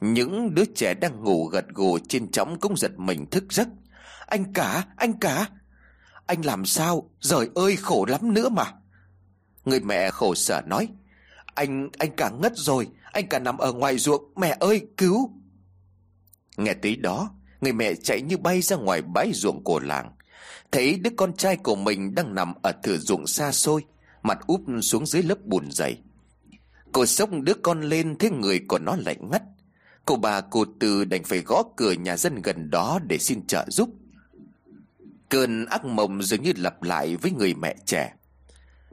Những 0.00 0.54
đứa 0.54 0.64
trẻ 0.74 0.94
đang 0.94 1.24
ngủ 1.24 1.46
gật 1.46 1.64
gù 1.68 1.98
trên 1.98 2.30
chõng 2.30 2.60
cũng 2.60 2.76
giật 2.76 2.92
mình 2.96 3.26
thức 3.30 3.44
giấc. 3.50 3.68
Anh 4.26 4.52
cả, 4.52 4.84
anh 4.96 5.18
cả! 5.18 5.48
Anh 6.26 6.44
làm 6.44 6.64
sao, 6.64 7.10
giời 7.20 7.48
ơi 7.54 7.76
khổ 7.76 8.06
lắm 8.08 8.34
nữa 8.34 8.48
mà! 8.48 8.64
Người 9.64 9.80
mẹ 9.80 10.10
khổ 10.10 10.34
sở 10.34 10.62
nói. 10.66 10.88
Anh, 11.54 11.88
anh 11.98 12.10
cả 12.16 12.30
ngất 12.30 12.52
rồi. 12.56 12.88
Anh 13.12 13.28
cả 13.28 13.38
nằm 13.38 13.58
ở 13.58 13.72
ngoài 13.72 13.98
ruộng. 13.98 14.24
Mẹ 14.36 14.56
ơi, 14.60 14.86
cứu. 14.96 15.30
Nghe 16.56 16.74
tới 16.74 16.96
đó 16.96 17.30
Người 17.64 17.72
mẹ 17.72 17.94
chạy 17.94 18.22
như 18.22 18.36
bay 18.36 18.62
ra 18.62 18.76
ngoài 18.76 19.02
bãi 19.02 19.32
ruộng 19.34 19.64
của 19.64 19.80
làng. 19.80 20.10
Thấy 20.72 20.98
đứa 20.98 21.10
con 21.16 21.36
trai 21.36 21.56
của 21.56 21.74
mình 21.76 22.14
đang 22.14 22.34
nằm 22.34 22.54
ở 22.62 22.72
thửa 22.82 22.96
ruộng 22.96 23.26
xa 23.26 23.52
xôi 23.52 23.84
Mặt 24.22 24.38
úp 24.46 24.60
xuống 24.82 25.06
dưới 25.06 25.22
lớp 25.22 25.44
bùn 25.44 25.70
dày. 25.70 25.98
Cô 26.92 27.06
sốc 27.06 27.30
đứa 27.42 27.54
con 27.62 27.82
lên 27.82 28.16
Thấy 28.18 28.30
người 28.30 28.60
của 28.68 28.78
nó 28.78 28.96
lạnh 28.96 29.30
ngắt. 29.30 29.42
Cô 30.04 30.16
bà 30.16 30.40
cô 30.40 30.64
từ 30.80 31.04
đành 31.04 31.24
phải 31.24 31.38
gõ 31.38 31.62
cửa 31.76 31.92
nhà 31.92 32.16
dân 32.16 32.42
gần 32.42 32.70
đó 32.70 32.98
để 33.06 33.18
xin 33.18 33.46
trợ 33.46 33.66
giúp. 33.68 33.88
Cơn 35.28 35.66
ác 35.66 35.84
mộng 35.84 36.22
dường 36.22 36.42
như 36.42 36.52
lặp 36.56 36.82
lại 36.82 37.16
với 37.16 37.30
người 37.30 37.54
mẹ 37.54 37.76
trẻ. 37.86 38.14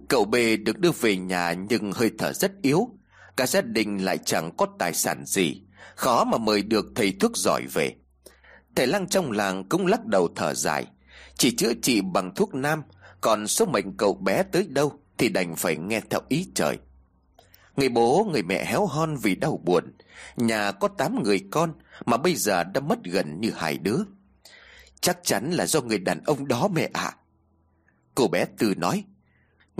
Cậu 0.10 0.26
B 0.26 0.36
được 0.66 0.80
đưa 0.80 0.92
về 0.92 1.18
nhà 1.18 1.54
nhưng 1.70 1.92
hơi 1.92 2.12
thở 2.18 2.34
rất 2.34 2.52
yếu. 2.62 2.90
Cả 3.38 3.48
gia 3.48 3.62
đình 3.62 4.06
lại 4.06 4.18
chẳng 4.18 4.52
có 4.58 4.68
tài 4.80 4.94
sản 4.94 5.26
gì. 5.26 5.62
Khó 5.96 6.24
mà 6.24 6.38
mời 6.38 6.64
được 6.64 6.86
thầy 6.96 7.14
thuốc 7.20 7.38
giỏi 7.38 7.66
về. 7.74 7.96
Thầy 8.76 8.88
lăng 8.88 9.08
trong 9.08 9.32
làng 9.32 9.70
cũng 9.70 9.88
lắc 9.88 10.06
đầu 10.06 10.30
thở 10.36 10.54
dài. 10.54 10.86
Chỉ 11.38 11.56
chữa 11.56 11.74
trị 11.82 12.02
bằng 12.02 12.36
thuốc 12.36 12.56
nam, 12.56 12.84
Còn 13.22 13.48
số 13.48 13.66
mệnh 13.66 13.98
cậu 13.98 14.14
bé 14.14 14.44
tới 14.44 14.68
đâu 14.70 15.00
Thì 15.18 15.30
đành 15.30 15.56
phải 15.56 15.78
nghe 15.78 16.02
theo 16.10 16.20
ý 16.30 16.48
trời. 16.56 16.78
Người 17.78 17.90
bố, 17.90 18.28
người 18.32 18.44
mẹ 18.44 18.66
héo 18.66 18.86
hon 18.86 19.16
vì 19.16 19.36
đau 19.36 19.62
buồn. 19.64 19.84
Nhà 20.36 20.72
có 20.72 20.88
tám 20.88 21.24
người 21.24 21.48
con 21.52 21.74
Mà 22.06 22.18
bây 22.18 22.36
giờ 22.36 22.64
đã 22.64 22.82
mất 22.82 23.00
gần 23.04 23.42
như 23.42 23.52
hai 23.56 23.78
đứa. 23.78 24.00
Chắc 25.02 25.20
chắn 25.24 25.52
là 25.52 25.66
do 25.66 25.82
người 25.82 26.00
đàn 26.00 26.24
ông 26.26 26.48
đó 26.48 26.68
mẹ 26.68 26.90
ạ. 26.94 27.16
Cô 28.16 28.28
bé 28.28 28.46
Tư 28.58 28.74
nói 28.78 29.04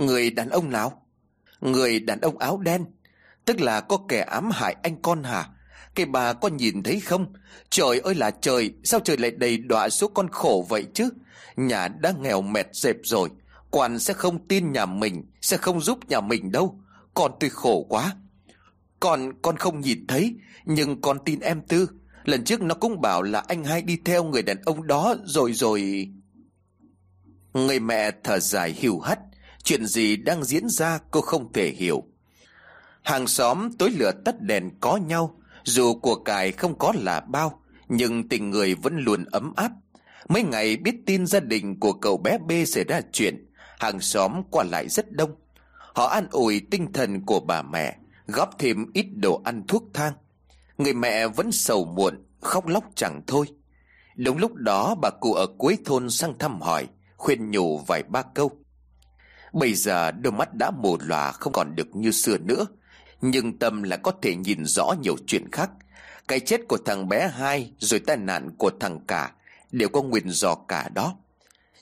Người 0.06 0.30
đàn 0.30 0.48
ông 0.48 0.70
nào? 0.70 1.06
Người 1.60 2.00
đàn 2.00 2.20
ông 2.20 2.38
áo 2.38 2.58
đen, 2.58 2.84
Tức 3.44 3.60
là 3.60 3.80
có 3.80 3.98
kẻ 4.08 4.20
ám 4.20 4.50
hại 4.52 4.76
anh 4.82 5.02
con 5.02 5.22
hả? 5.22 5.48
Cái 5.94 6.06
bà 6.06 6.32
có 6.32 6.48
nhìn 6.48 6.82
thấy 6.82 7.00
không? 7.00 7.32
Trời 7.70 8.00
ơi 8.00 8.14
là 8.14 8.30
trời, 8.30 8.72
Sao 8.84 9.00
trời 9.00 9.16
lại 9.16 9.30
đầy 9.30 9.56
đọa 9.56 9.88
số 9.88 10.08
con 10.08 10.28
khổ 10.28 10.66
vậy 10.68 10.86
chứ? 10.94 11.08
Nhà 11.56 11.88
đã 11.88 12.12
nghèo 12.20 12.42
mệt 12.42 12.66
dẹp 12.72 12.96
rồi, 13.02 13.28
Quan 13.70 13.98
sẽ 13.98 14.14
không 14.14 14.48
tin 14.48 14.72
nhà 14.72 14.86
mình, 14.86 15.24
Sẽ 15.40 15.56
không 15.56 15.80
giúp 15.80 15.98
nhà 16.08 16.20
mình 16.20 16.52
đâu. 16.52 16.80
Con 17.14 17.32
tôi 17.40 17.50
khổ 17.50 17.86
quá. 17.88 18.16
Con 19.00 19.32
con 19.42 19.56
không 19.56 19.80
nhìn 19.80 20.06
thấy, 20.06 20.36
Nhưng 20.64 21.00
con 21.00 21.18
tin 21.24 21.40
em 21.40 21.60
Tư. 21.68 21.88
Lần 22.24 22.44
trước 22.44 22.62
nó 22.62 22.74
cũng 22.74 23.00
bảo 23.00 23.22
là 23.22 23.44
anh 23.48 23.64
hai 23.64 23.82
đi 23.82 23.98
theo 24.04 24.24
người 24.24 24.42
đàn 24.42 24.62
ông 24.64 24.86
đó 24.86 25.14
Rồi 25.24 25.52
rồi. 25.52 26.08
Người 27.52 27.80
mẹ 27.80 28.10
thở 28.24 28.38
dài 28.38 28.72
hiu 28.72 29.00
hắt. 29.00 29.18
Chuyện 29.64 29.86
gì 29.86 30.16
đang 30.16 30.44
diễn 30.44 30.68
ra 30.68 30.98
cô 31.10 31.20
không 31.20 31.52
thể 31.52 31.68
hiểu. 31.68 32.02
Hàng 33.02 33.26
xóm 33.26 33.72
tối 33.78 33.90
lửa 33.90 34.12
tắt 34.24 34.40
đèn 34.40 34.70
có 34.80 34.96
nhau, 34.96 35.38
Dù 35.64 35.94
của 35.94 36.14
cải 36.14 36.52
không 36.52 36.78
có 36.78 36.92
là 36.96 37.20
bao, 37.20 37.62
Nhưng 37.88 38.28
tình 38.28 38.50
người 38.50 38.74
vẫn 38.74 38.96
luôn 38.98 39.24
ấm 39.24 39.52
áp. 39.56 39.72
Mấy 40.28 40.42
ngày 40.42 40.76
biết 40.76 40.94
tin 41.06 41.26
gia 41.26 41.40
đình 41.40 41.80
của 41.80 41.92
cậu 41.92 42.16
bé 42.16 42.38
B 42.38 42.52
xảy 42.66 42.84
ra 42.84 43.00
chuyện, 43.12 43.46
Hàng 43.78 44.00
xóm 44.00 44.42
qua 44.50 44.64
lại 44.64 44.88
rất 44.88 45.12
đông. 45.12 45.34
Họ 45.94 46.06
an 46.06 46.26
ủi 46.30 46.60
tinh 46.70 46.92
thần 46.92 47.26
của 47.26 47.40
bà 47.40 47.62
mẹ, 47.62 47.96
Góp 48.26 48.58
thêm 48.58 48.86
ít 48.92 49.06
đồ 49.14 49.42
ăn 49.44 49.62
thuốc 49.68 49.84
thang. 49.94 50.12
Người 50.78 50.94
mẹ 50.94 51.28
vẫn 51.28 51.52
sầu 51.52 51.84
muộn, 51.84 52.24
Khóc 52.40 52.66
lóc 52.66 52.84
chẳng 52.94 53.22
thôi. 53.26 53.46
Đúng 54.16 54.38
lúc 54.38 54.54
đó, 54.54 54.94
bà 55.02 55.10
cụ 55.10 55.32
ở 55.32 55.46
cuối 55.58 55.78
thôn 55.84 56.10
sang 56.10 56.38
thăm 56.38 56.60
hỏi, 56.60 56.86
Khuyên 57.16 57.50
nhủ 57.50 57.78
vài 57.78 58.02
ba 58.02 58.22
câu. 58.22 58.50
Bây 59.52 59.74
giờ 59.74 60.10
đôi 60.10 60.32
mắt 60.32 60.54
đã 60.54 60.70
mù 60.70 60.98
lòa 61.00 61.32
Không 61.32 61.52
còn 61.52 61.74
được 61.76 61.96
như 61.96 62.10
xưa 62.10 62.38
nữa. 62.38 62.66
Nhưng 63.20 63.58
tâm 63.58 63.82
là 63.82 63.96
có 63.96 64.12
thể 64.22 64.34
nhìn 64.34 64.64
rõ 64.64 64.94
nhiều 65.02 65.16
chuyện 65.26 65.50
khác. 65.52 65.70
Cái 66.28 66.40
chết 66.40 66.60
của 66.68 66.78
thằng 66.84 67.08
bé 67.08 67.28
hai, 67.28 67.72
Rồi 67.78 68.00
tai 68.00 68.16
nạn 68.16 68.50
của 68.58 68.70
thằng 68.80 69.00
cả, 69.06 69.32
Đều 69.70 69.88
có 69.88 70.02
nguyên 70.02 70.30
do 70.30 70.54
cả 70.54 70.88
đó. 70.94 71.16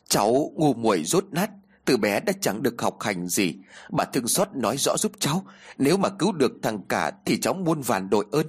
Cháu 0.09 0.53
ngu 0.57 0.75
muội 0.75 1.05
rốt 1.05 1.25
nát, 1.31 1.51
Từ 1.85 1.97
bé 1.97 2.21
đã 2.21 2.33
chẳng 2.41 2.63
được 2.63 2.83
học 2.83 2.97
hành 3.01 3.29
gì. 3.29 3.55
Bà 3.91 4.05
thương 4.05 4.29
xót 4.29 4.49
nói 4.55 4.77
rõ 4.79 4.97
giúp 4.99 5.13
cháu, 5.19 5.45
Nếu 5.79 5.97
mà 5.97 6.09
cứu 6.09 6.33
được 6.33 6.53
thằng 6.63 6.83
cả 6.89 7.13
Thì 7.25 7.41
cháu 7.41 7.55
muôn 7.55 7.81
vàn 7.81 8.11
đội 8.11 8.27
ơn. 8.33 8.47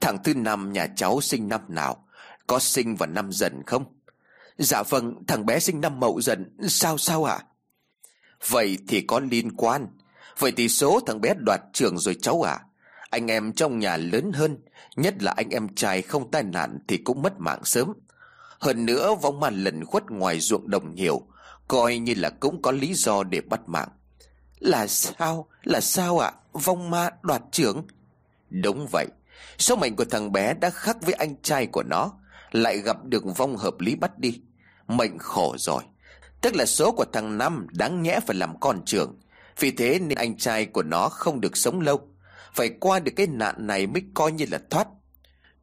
Thằng 0.00 0.18
thứ 0.24 0.34
năm 0.34 0.72
nhà 0.72 0.86
cháu 0.96 1.20
sinh 1.20 1.48
năm 1.48 1.60
nào, 1.68 2.06
Có 2.46 2.58
sinh 2.58 2.96
vào 2.96 3.08
năm 3.08 3.32
dần 3.32 3.62
không? 3.66 3.84
Dạ 4.58 4.82
vâng 4.82 5.26
thằng 5.26 5.46
bé 5.46 5.58
sinh 5.58 5.80
năm 5.80 6.00
mậu 6.00 6.20
dần, 6.20 6.56
Sao 6.68 6.98
sao 6.98 7.24
ạ? 7.24 7.38
Vậy 8.48 8.78
thì 8.88 9.00
có 9.00 9.20
liên 9.20 9.52
quan. 9.56 9.86
Vậy 10.38 10.52
thì 10.56 10.68
số 10.68 11.00
thằng 11.06 11.20
bé 11.20 11.34
đoạt 11.46 11.60
trường 11.72 11.98
rồi 11.98 12.16
cháu 12.22 12.42
à 12.42 12.58
Anh 13.10 13.30
em 13.30 13.52
trong 13.52 13.78
nhà 13.78 13.96
lớn 13.96 14.32
hơn, 14.32 14.56
Nhất 14.96 15.22
là 15.22 15.34
anh 15.36 15.50
em 15.50 15.74
trai 15.74 16.02
không 16.02 16.30
tai 16.30 16.42
nạn 16.42 16.78
Thì 16.88 16.96
cũng 16.96 17.22
mất 17.22 17.32
mạng 17.38 17.64
sớm. 17.64 17.92
Hơn 18.58 18.86
nữa, 18.86 19.14
vong 19.22 19.40
ma 19.40 19.50
lần 19.50 19.84
khuất 19.84 20.10
ngoài 20.10 20.40
ruộng 20.40 20.70
đồng 20.70 20.94
nhiều 20.94 21.22
Coi 21.68 21.98
như 21.98 22.14
là 22.16 22.30
cũng 22.30 22.62
có 22.62 22.70
lý 22.70 22.94
do 22.94 23.22
để 23.22 23.40
bắt 23.40 23.60
mạng. 23.66 23.88
Là 24.58 24.86
sao? 24.86 25.48
Là 25.62 25.80
sao 25.80 26.18
ạ? 26.18 26.32
Vong 26.52 26.90
ma 26.90 27.10
đoạt 27.22 27.42
trưởng 27.52 27.86
Đúng 28.50 28.86
vậy. 28.92 29.06
Số 29.58 29.76
mệnh 29.76 29.96
của 29.96 30.04
thằng 30.04 30.32
bé 30.32 30.54
đã 30.54 30.70
khác 30.70 30.96
với 31.00 31.14
anh 31.14 31.42
trai 31.42 31.66
của 31.66 31.82
nó, 31.82 32.12
Lại 32.50 32.78
gặp 32.78 33.04
được 33.04 33.24
vong 33.36 33.56
hợp 33.56 33.80
lý 33.80 33.94
bắt 33.94 34.18
đi. 34.18 34.40
Mệnh 34.88 35.18
khổ 35.18 35.54
rồi. 35.58 35.82
Tức 36.40 36.54
là 36.54 36.66
số 36.66 36.92
của 36.92 37.04
thằng 37.12 37.38
Năm 37.38 37.66
đáng 37.70 38.02
nhẽ 38.02 38.20
phải 38.26 38.36
làm 38.36 38.60
con 38.60 38.84
trưởng. 38.84 39.18
Vì 39.60 39.70
thế 39.70 39.98
nên 39.98 40.18
anh 40.18 40.36
trai 40.36 40.66
của 40.66 40.82
nó 40.82 41.08
không 41.08 41.40
được 41.40 41.56
sống 41.56 41.80
lâu. 41.80 42.08
Phải 42.54 42.70
qua 42.80 42.98
được 42.98 43.12
cái 43.16 43.26
nạn 43.26 43.66
này 43.66 43.86
mới 43.86 44.02
coi 44.14 44.32
như 44.32 44.46
là 44.50 44.58
thoát. 44.70 44.88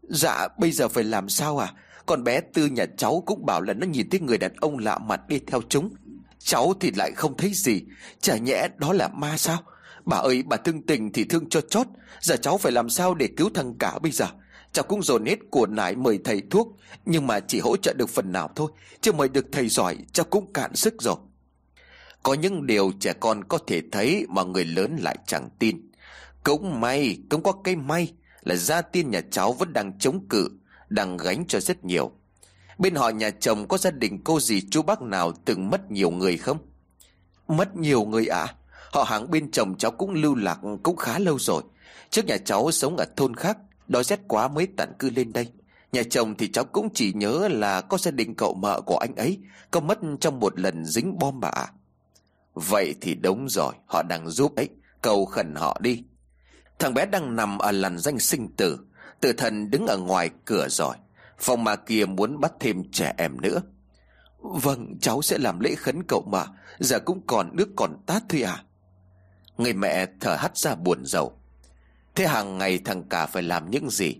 Dạ 0.01 0.47
bây 0.57 0.71
giờ 0.71 0.87
phải 0.87 1.03
làm 1.03 1.29
sao 1.29 1.57
à? 1.57 1.73
Con 2.05 2.23
bé 2.23 2.41
Tư 2.41 2.65
nhà 2.65 2.85
cháu 2.97 3.23
cũng 3.25 3.45
bảo 3.45 3.61
là 3.61 3.73
nó 3.73 3.87
nhìn 3.87 4.09
thấy 4.09 4.19
người 4.19 4.37
đàn 4.37 4.53
ông 4.55 4.77
lạ 4.77 4.97
mặt 4.97 5.21
đi 5.27 5.39
theo 5.47 5.61
chúng. 5.69 5.93
Cháu 6.39 6.73
thì 6.79 6.91
lại 6.91 7.11
không 7.15 7.37
thấy 7.37 7.51
gì. 7.53 7.83
Chả 8.21 8.37
nhẽ 8.37 8.67
đó 8.77 8.93
là 8.93 9.07
ma 9.07 9.37
sao? 9.37 9.57
Bà 10.05 10.17
ơi, 10.17 10.43
bà 10.45 10.57
thương 10.57 10.85
tình 10.85 11.13
thì 11.13 11.23
thương 11.23 11.49
cho 11.49 11.61
chót. 11.61 11.87
Giờ 12.21 12.35
cháu 12.35 12.57
phải 12.57 12.71
làm 12.71 12.89
sao 12.89 13.13
để 13.13 13.29
cứu 13.37 13.49
thằng 13.53 13.75
cả 13.79 13.99
bây 13.99 14.11
giờ? 14.11 14.25
Cháu 14.73 14.83
cũng 14.83 15.03
dồn 15.03 15.25
hết 15.25 15.39
của 15.49 15.65
nải 15.65 15.95
mời 15.95 16.19
thầy 16.23 16.41
thuốc, 16.49 16.77
Nhưng 17.05 17.27
mà 17.27 17.39
chỉ 17.39 17.59
hỗ 17.59 17.77
trợ 17.77 17.93
được 17.93 18.09
phần 18.09 18.31
nào 18.31 18.49
thôi, 18.55 18.71
Chứ 19.01 19.11
mời 19.11 19.29
được 19.29 19.45
thầy 19.51 19.69
giỏi, 19.69 19.97
cháu 20.11 20.25
cũng 20.29 20.53
cạn 20.53 20.75
sức 20.75 21.01
rồi. 21.01 21.15
Có 22.23 22.33
những 22.33 22.67
điều 22.67 22.91
trẻ 22.99 23.13
con 23.19 23.43
có 23.43 23.57
thể 23.67 23.81
thấy 23.91 24.25
Mà 24.29 24.43
người 24.43 24.65
lớn 24.65 24.97
lại 25.01 25.17
chẳng 25.27 25.49
tin. 25.59 25.91
Cũng 26.43 26.81
may, 26.81 27.17
Cũng 27.29 27.43
có 27.43 27.51
cái 27.51 27.75
may 27.75 28.13
Là 28.41 28.55
gia 28.55 28.81
tiên 28.81 29.11
nhà 29.11 29.21
cháu 29.31 29.53
vẫn 29.53 29.73
đang 29.73 29.99
chống 29.99 30.27
cự, 30.27 30.49
Đang 30.89 31.17
gánh 31.17 31.45
cho 31.47 31.59
rất 31.59 31.85
nhiều. 31.85 32.11
Bên 32.77 32.95
họ 32.95 33.09
nhà 33.09 33.29
chồng 33.29 33.67
có 33.67 33.77
gia 33.77 33.91
đình 33.91 34.23
cô 34.23 34.39
gì 34.39 34.61
chú 34.71 34.81
bác 34.81 35.01
nào 35.01 35.31
Từng 35.45 35.69
mất 35.69 35.91
nhiều 35.91 36.11
người 36.11 36.37
không? 36.37 36.57
Mất 37.47 37.75
nhiều 37.75 38.05
người 38.05 38.27
ạ? 38.27 38.39
À? 38.39 38.55
Họ 38.91 39.03
hàng 39.03 39.31
bên 39.31 39.51
chồng 39.51 39.77
cháu 39.77 39.91
cũng 39.91 40.13
lưu 40.13 40.35
lạc 40.35 40.59
cũng 40.83 40.95
khá 40.95 41.19
lâu 41.19 41.39
rồi. 41.39 41.63
Trước 42.09 42.25
nhà 42.25 42.37
cháu 42.37 42.71
sống 42.71 42.97
ở 42.97 43.05
thôn 43.15 43.35
khác 43.35 43.57
Đói 43.87 44.03
rét 44.03 44.19
quá 44.27 44.47
mới 44.47 44.67
tận 44.77 44.93
cư 44.99 45.09
lên 45.09 45.33
đây. 45.33 45.47
Nhà 45.91 46.03
chồng 46.09 46.35
thì 46.37 46.51
cháu 46.51 46.65
cũng 46.65 46.89
chỉ 46.93 47.13
nhớ 47.13 47.47
là 47.51 47.81
Có 47.81 47.97
gia 47.97 48.11
đình 48.11 48.35
cậu 48.35 48.53
mợ 48.53 48.81
của 48.81 48.97
anh 48.97 49.15
ấy, 49.15 49.39
Có 49.71 49.79
mất 49.79 49.99
trong 50.19 50.39
một 50.39 50.59
lần 50.59 50.85
dính 50.85 51.19
bom 51.19 51.39
bà 51.39 51.71
Vậy 52.53 52.95
thì 53.01 53.15
đúng 53.15 53.49
rồi, 53.49 53.73
Họ 53.85 54.03
đang 54.03 54.29
giúp 54.29 54.55
ấy. 54.55 54.69
Cầu 55.01 55.25
khẩn 55.25 55.55
họ 55.55 55.77
đi. 55.81 56.03
Thằng 56.79 56.93
bé 56.93 57.05
đang 57.05 57.35
nằm 57.35 57.57
ở 57.57 57.71
làn 57.71 57.97
danh 57.97 58.19
sinh 58.19 58.55
tử. 58.55 58.79
Tử 59.21 59.33
thần 59.33 59.71
đứng 59.71 59.87
ở 59.87 59.97
ngoài 59.97 60.29
cửa 60.45 60.67
rồi. 60.69 60.95
Phòng 61.39 61.63
mà 61.63 61.75
kia 61.75 62.05
muốn 62.05 62.39
bắt 62.39 62.53
thêm 62.59 62.91
trẻ 62.91 63.13
em 63.17 63.41
nữa. 63.41 63.61
Vâng 64.39 64.97
cháu 65.01 65.21
sẽ 65.21 65.37
làm 65.37 65.59
lễ 65.59 65.75
khấn 65.75 66.03
cậu 66.07 66.21
mà. 66.31 66.45
Giờ 66.79 66.99
cũng 66.99 67.21
còn 67.27 67.55
nước 67.55 67.69
còn 67.75 67.97
tát 68.05 68.23
thôi 68.29 68.41
à. 68.41 68.63
Người 69.57 69.73
mẹ 69.73 70.05
thở 70.19 70.35
hắt 70.35 70.57
ra 70.57 70.75
buồn 70.75 71.05
rầu. 71.05 71.39
Thế 72.15 72.27
hàng 72.27 72.57
ngày 72.57 72.79
thằng 72.85 73.03
cả 73.09 73.25
phải 73.25 73.43
làm 73.43 73.71
những 73.71 73.89
gì? 73.89 74.15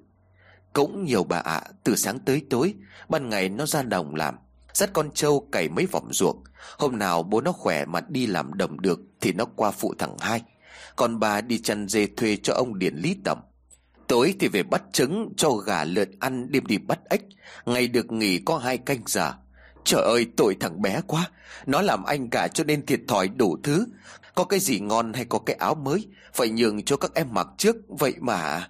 Cũng 0.74 1.06
nhiều 1.06 1.24
bà 1.24 1.38
ạ, 1.38 1.62
Từ 1.84 1.96
sáng 1.96 2.20
tới 2.20 2.46
tối, 2.50 2.74
Ban 3.10 3.30
ngày 3.30 3.50
nó 3.50 3.66
ra 3.66 3.82
đồng 3.82 4.16
làm, 4.16 4.36
Dắt 4.74 4.90
con 4.94 5.12
trâu 5.12 5.48
cày 5.52 5.70
mấy 5.70 5.86
vòng 5.86 6.14
ruộng. 6.14 6.44
Hôm 6.78 7.00
nào 7.00 7.24
bố 7.24 7.42
nó 7.42 7.52
khỏe 7.52 7.86
mà 7.86 8.02
đi 8.10 8.26
làm 8.26 8.54
đồng 8.54 8.82
được 8.82 9.00
Thì 9.22 9.34
nó 9.34 9.46
qua 9.46 9.72
phụ 9.72 9.94
thằng 10.00 10.18
hai. 10.20 10.42
Còn 10.96 11.20
bà 11.20 11.42
đi 11.42 11.60
chăn 11.60 11.88
dê 11.88 12.08
thuê 12.18 12.38
cho 12.44 12.54
ông 12.54 12.80
Điền 12.80 12.96
Lý 12.96 13.16
Tầm. 13.26 13.38
Tối 14.08 14.36
thì 14.40 14.48
về 14.48 14.64
bắt 14.64 14.84
trứng 14.94 15.34
Cho 15.38 15.50
gà 15.50 15.84
lợn 15.84 16.20
ăn 16.20 16.52
đêm 16.52 16.66
đi 16.66 16.78
bắt 16.78 17.00
ếch. 17.10 17.22
Ngày 17.66 17.88
được 17.88 18.12
nghỉ 18.12 18.40
có 18.40 18.58
hai 18.58 18.78
canh 18.78 19.02
giờ. 19.06 19.34
Trời 19.84 20.02
ơi, 20.02 20.28
tội 20.38 20.56
thằng 20.60 20.82
bé 20.82 21.02
quá. 21.08 21.32
Nó 21.66 21.82
làm 21.82 22.04
anh 22.04 22.30
cả 22.30 22.48
cho 22.48 22.64
nên 22.64 22.86
thiệt 22.86 23.00
thòi 23.08 23.28
đủ 23.28 23.58
thứ. 23.64 23.86
Có 24.36 24.44
cái 24.44 24.60
gì 24.60 24.80
ngon 24.80 25.14
hay 25.14 25.26
có 25.26 25.40
cái 25.40 25.56
áo 25.56 25.76
mới 25.76 26.08
Phải 26.34 26.50
nhường 26.50 26.84
cho 26.84 26.98
các 26.98 27.12
em 27.14 27.28
mặc 27.32 27.48
trước 27.58 27.76
Vậy 27.88 28.14
mà. 28.20 28.70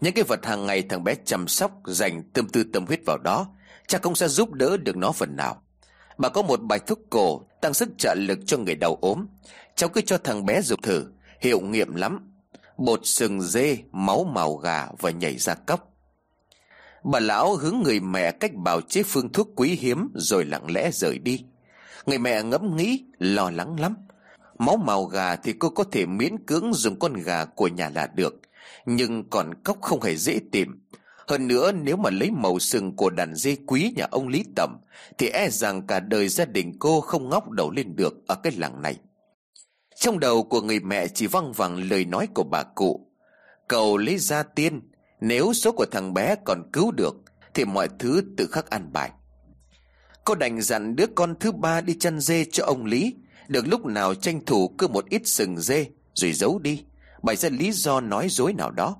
Những 0.00 0.14
cái 0.14 0.24
vật 0.24 0.46
hàng 0.46 0.66
ngày 0.66 0.82
thằng 0.82 1.04
bé 1.04 1.14
chăm 1.24 1.48
sóc 1.48 1.72
Dành 1.86 2.22
tâm 2.32 2.48
tư 2.48 2.64
tâm 2.72 2.86
huyết 2.86 3.00
vào 3.06 3.18
đó 3.18 3.46
Chắc 3.86 4.02
cũng 4.02 4.14
sẽ 4.14 4.28
giúp 4.28 4.52
đỡ 4.52 4.76
được 4.76 4.96
nó 4.96 5.12
phần 5.12 5.36
nào. 5.36 5.62
Bà 6.18 6.28
có 6.28 6.42
một 6.42 6.62
bài 6.62 6.78
thuốc 6.78 6.98
cổ 7.10 7.42
Tăng 7.60 7.74
sức 7.74 7.88
trợ 7.98 8.14
lực 8.18 8.38
cho 8.46 8.58
người 8.58 8.74
đau 8.74 8.98
ốm. 9.00 9.26
Cháu 9.76 9.88
cứ 9.88 10.00
cho 10.00 10.18
thằng 10.18 10.46
bé 10.46 10.62
dùng 10.62 10.82
thử 10.82 11.06
Hiệu 11.40 11.60
nghiệm 11.60 11.94
lắm. 11.94 12.30
Bột 12.76 13.00
sừng 13.02 13.40
dê, 13.40 13.78
máu 13.92 14.24
màu 14.24 14.56
gà 14.56 14.86
và 14.98 15.10
nhảy 15.10 15.38
ra 15.38 15.54
cốc. 15.54 15.94
Bà 17.04 17.20
lão 17.20 17.56
hướng 17.56 17.80
người 17.84 18.00
mẹ 18.00 18.30
cách 18.32 18.54
bào 18.54 18.80
chế 18.80 19.02
phương 19.02 19.32
thuốc 19.32 19.48
quý 19.56 19.68
hiếm 19.80 20.08
Rồi 20.14 20.44
lặng 20.44 20.70
lẽ 20.70 20.90
rời 20.92 21.18
đi. 21.18 21.44
Người 22.06 22.18
mẹ 22.18 22.42
ngẫm 22.42 22.76
nghĩ 22.76 23.04
lo 23.18 23.50
lắng 23.50 23.80
lắm. 23.80 23.96
Máu 24.58 24.76
màu 24.76 25.04
gà 25.04 25.36
thì 25.36 25.52
cô 25.52 25.68
có 25.68 25.84
thể 25.84 26.06
miễn 26.06 26.44
cưỡng 26.46 26.74
dùng 26.74 26.98
con 26.98 27.14
gà 27.14 27.44
của 27.44 27.68
nhà 27.68 27.90
là 27.94 28.06
được, 28.06 28.34
Nhưng 28.86 29.30
còn 29.30 29.54
cốc 29.54 29.78
không 29.80 30.02
hề 30.02 30.16
dễ 30.16 30.40
tìm. 30.52 30.80
Hơn 31.28 31.48
nữa, 31.48 31.72
nếu 31.72 31.96
mà 31.96 32.10
lấy 32.10 32.30
màu 32.30 32.58
sừng 32.58 32.96
của 32.96 33.10
đàn 33.10 33.34
dê 33.34 33.56
quý 33.66 33.92
nhà 33.96 34.06
ông 34.10 34.28
Lý 34.28 34.44
Tẩm, 34.56 34.76
Thì 35.18 35.28
e 35.28 35.50
rằng 35.50 35.86
cả 35.86 36.00
đời 36.00 36.28
gia 36.28 36.44
đình 36.44 36.76
cô 36.78 37.00
không 37.00 37.28
ngóc 37.28 37.50
đầu 37.50 37.70
lên 37.70 37.96
được 37.96 38.26
ở 38.26 38.34
cái 38.34 38.52
làng 38.56 38.82
này. 38.82 38.96
Trong 39.96 40.20
đầu 40.20 40.42
của 40.42 40.60
người 40.60 40.80
mẹ 40.80 41.06
chỉ 41.06 41.26
văng 41.26 41.52
vẳng 41.52 41.90
lời 41.90 42.04
nói 42.04 42.28
của 42.34 42.44
bà 42.44 42.62
cụ 42.62 43.06
Cầu 43.68 43.96
lấy 43.96 44.18
ra 44.18 44.42
tiên, 44.42 44.80
nếu 45.20 45.52
số 45.52 45.72
của 45.72 45.86
thằng 45.90 46.14
bé 46.14 46.34
còn 46.44 46.70
cứu 46.72 46.90
được, 46.90 47.16
Thì 47.54 47.64
mọi 47.64 47.88
thứ 47.98 48.22
tự 48.36 48.46
khắc 48.52 48.70
an 48.70 48.92
bài. 48.92 49.10
Cô 50.24 50.34
đành 50.34 50.60
dặn 50.60 50.96
đứa 50.96 51.06
con 51.14 51.34
thứ 51.40 51.52
ba 51.52 51.80
đi 51.80 51.96
chăn 51.98 52.20
dê 52.20 52.44
cho 52.44 52.64
ông 52.64 52.84
Lý 52.84 53.14
được 53.48 53.66
lúc 53.68 53.84
nào 53.86 54.14
tranh 54.14 54.44
thủ 54.44 54.68
cứ 54.78 54.88
một 54.88 55.08
ít 55.08 55.22
sừng 55.24 55.58
dê, 55.58 55.86
Rồi 56.14 56.32
giấu 56.32 56.58
đi. 56.58 56.84
Bày 57.22 57.36
ra 57.36 57.48
lý 57.48 57.72
do 57.72 58.00
nói 58.00 58.28
dối 58.30 58.52
nào 58.52 58.70
đó. 58.70 58.96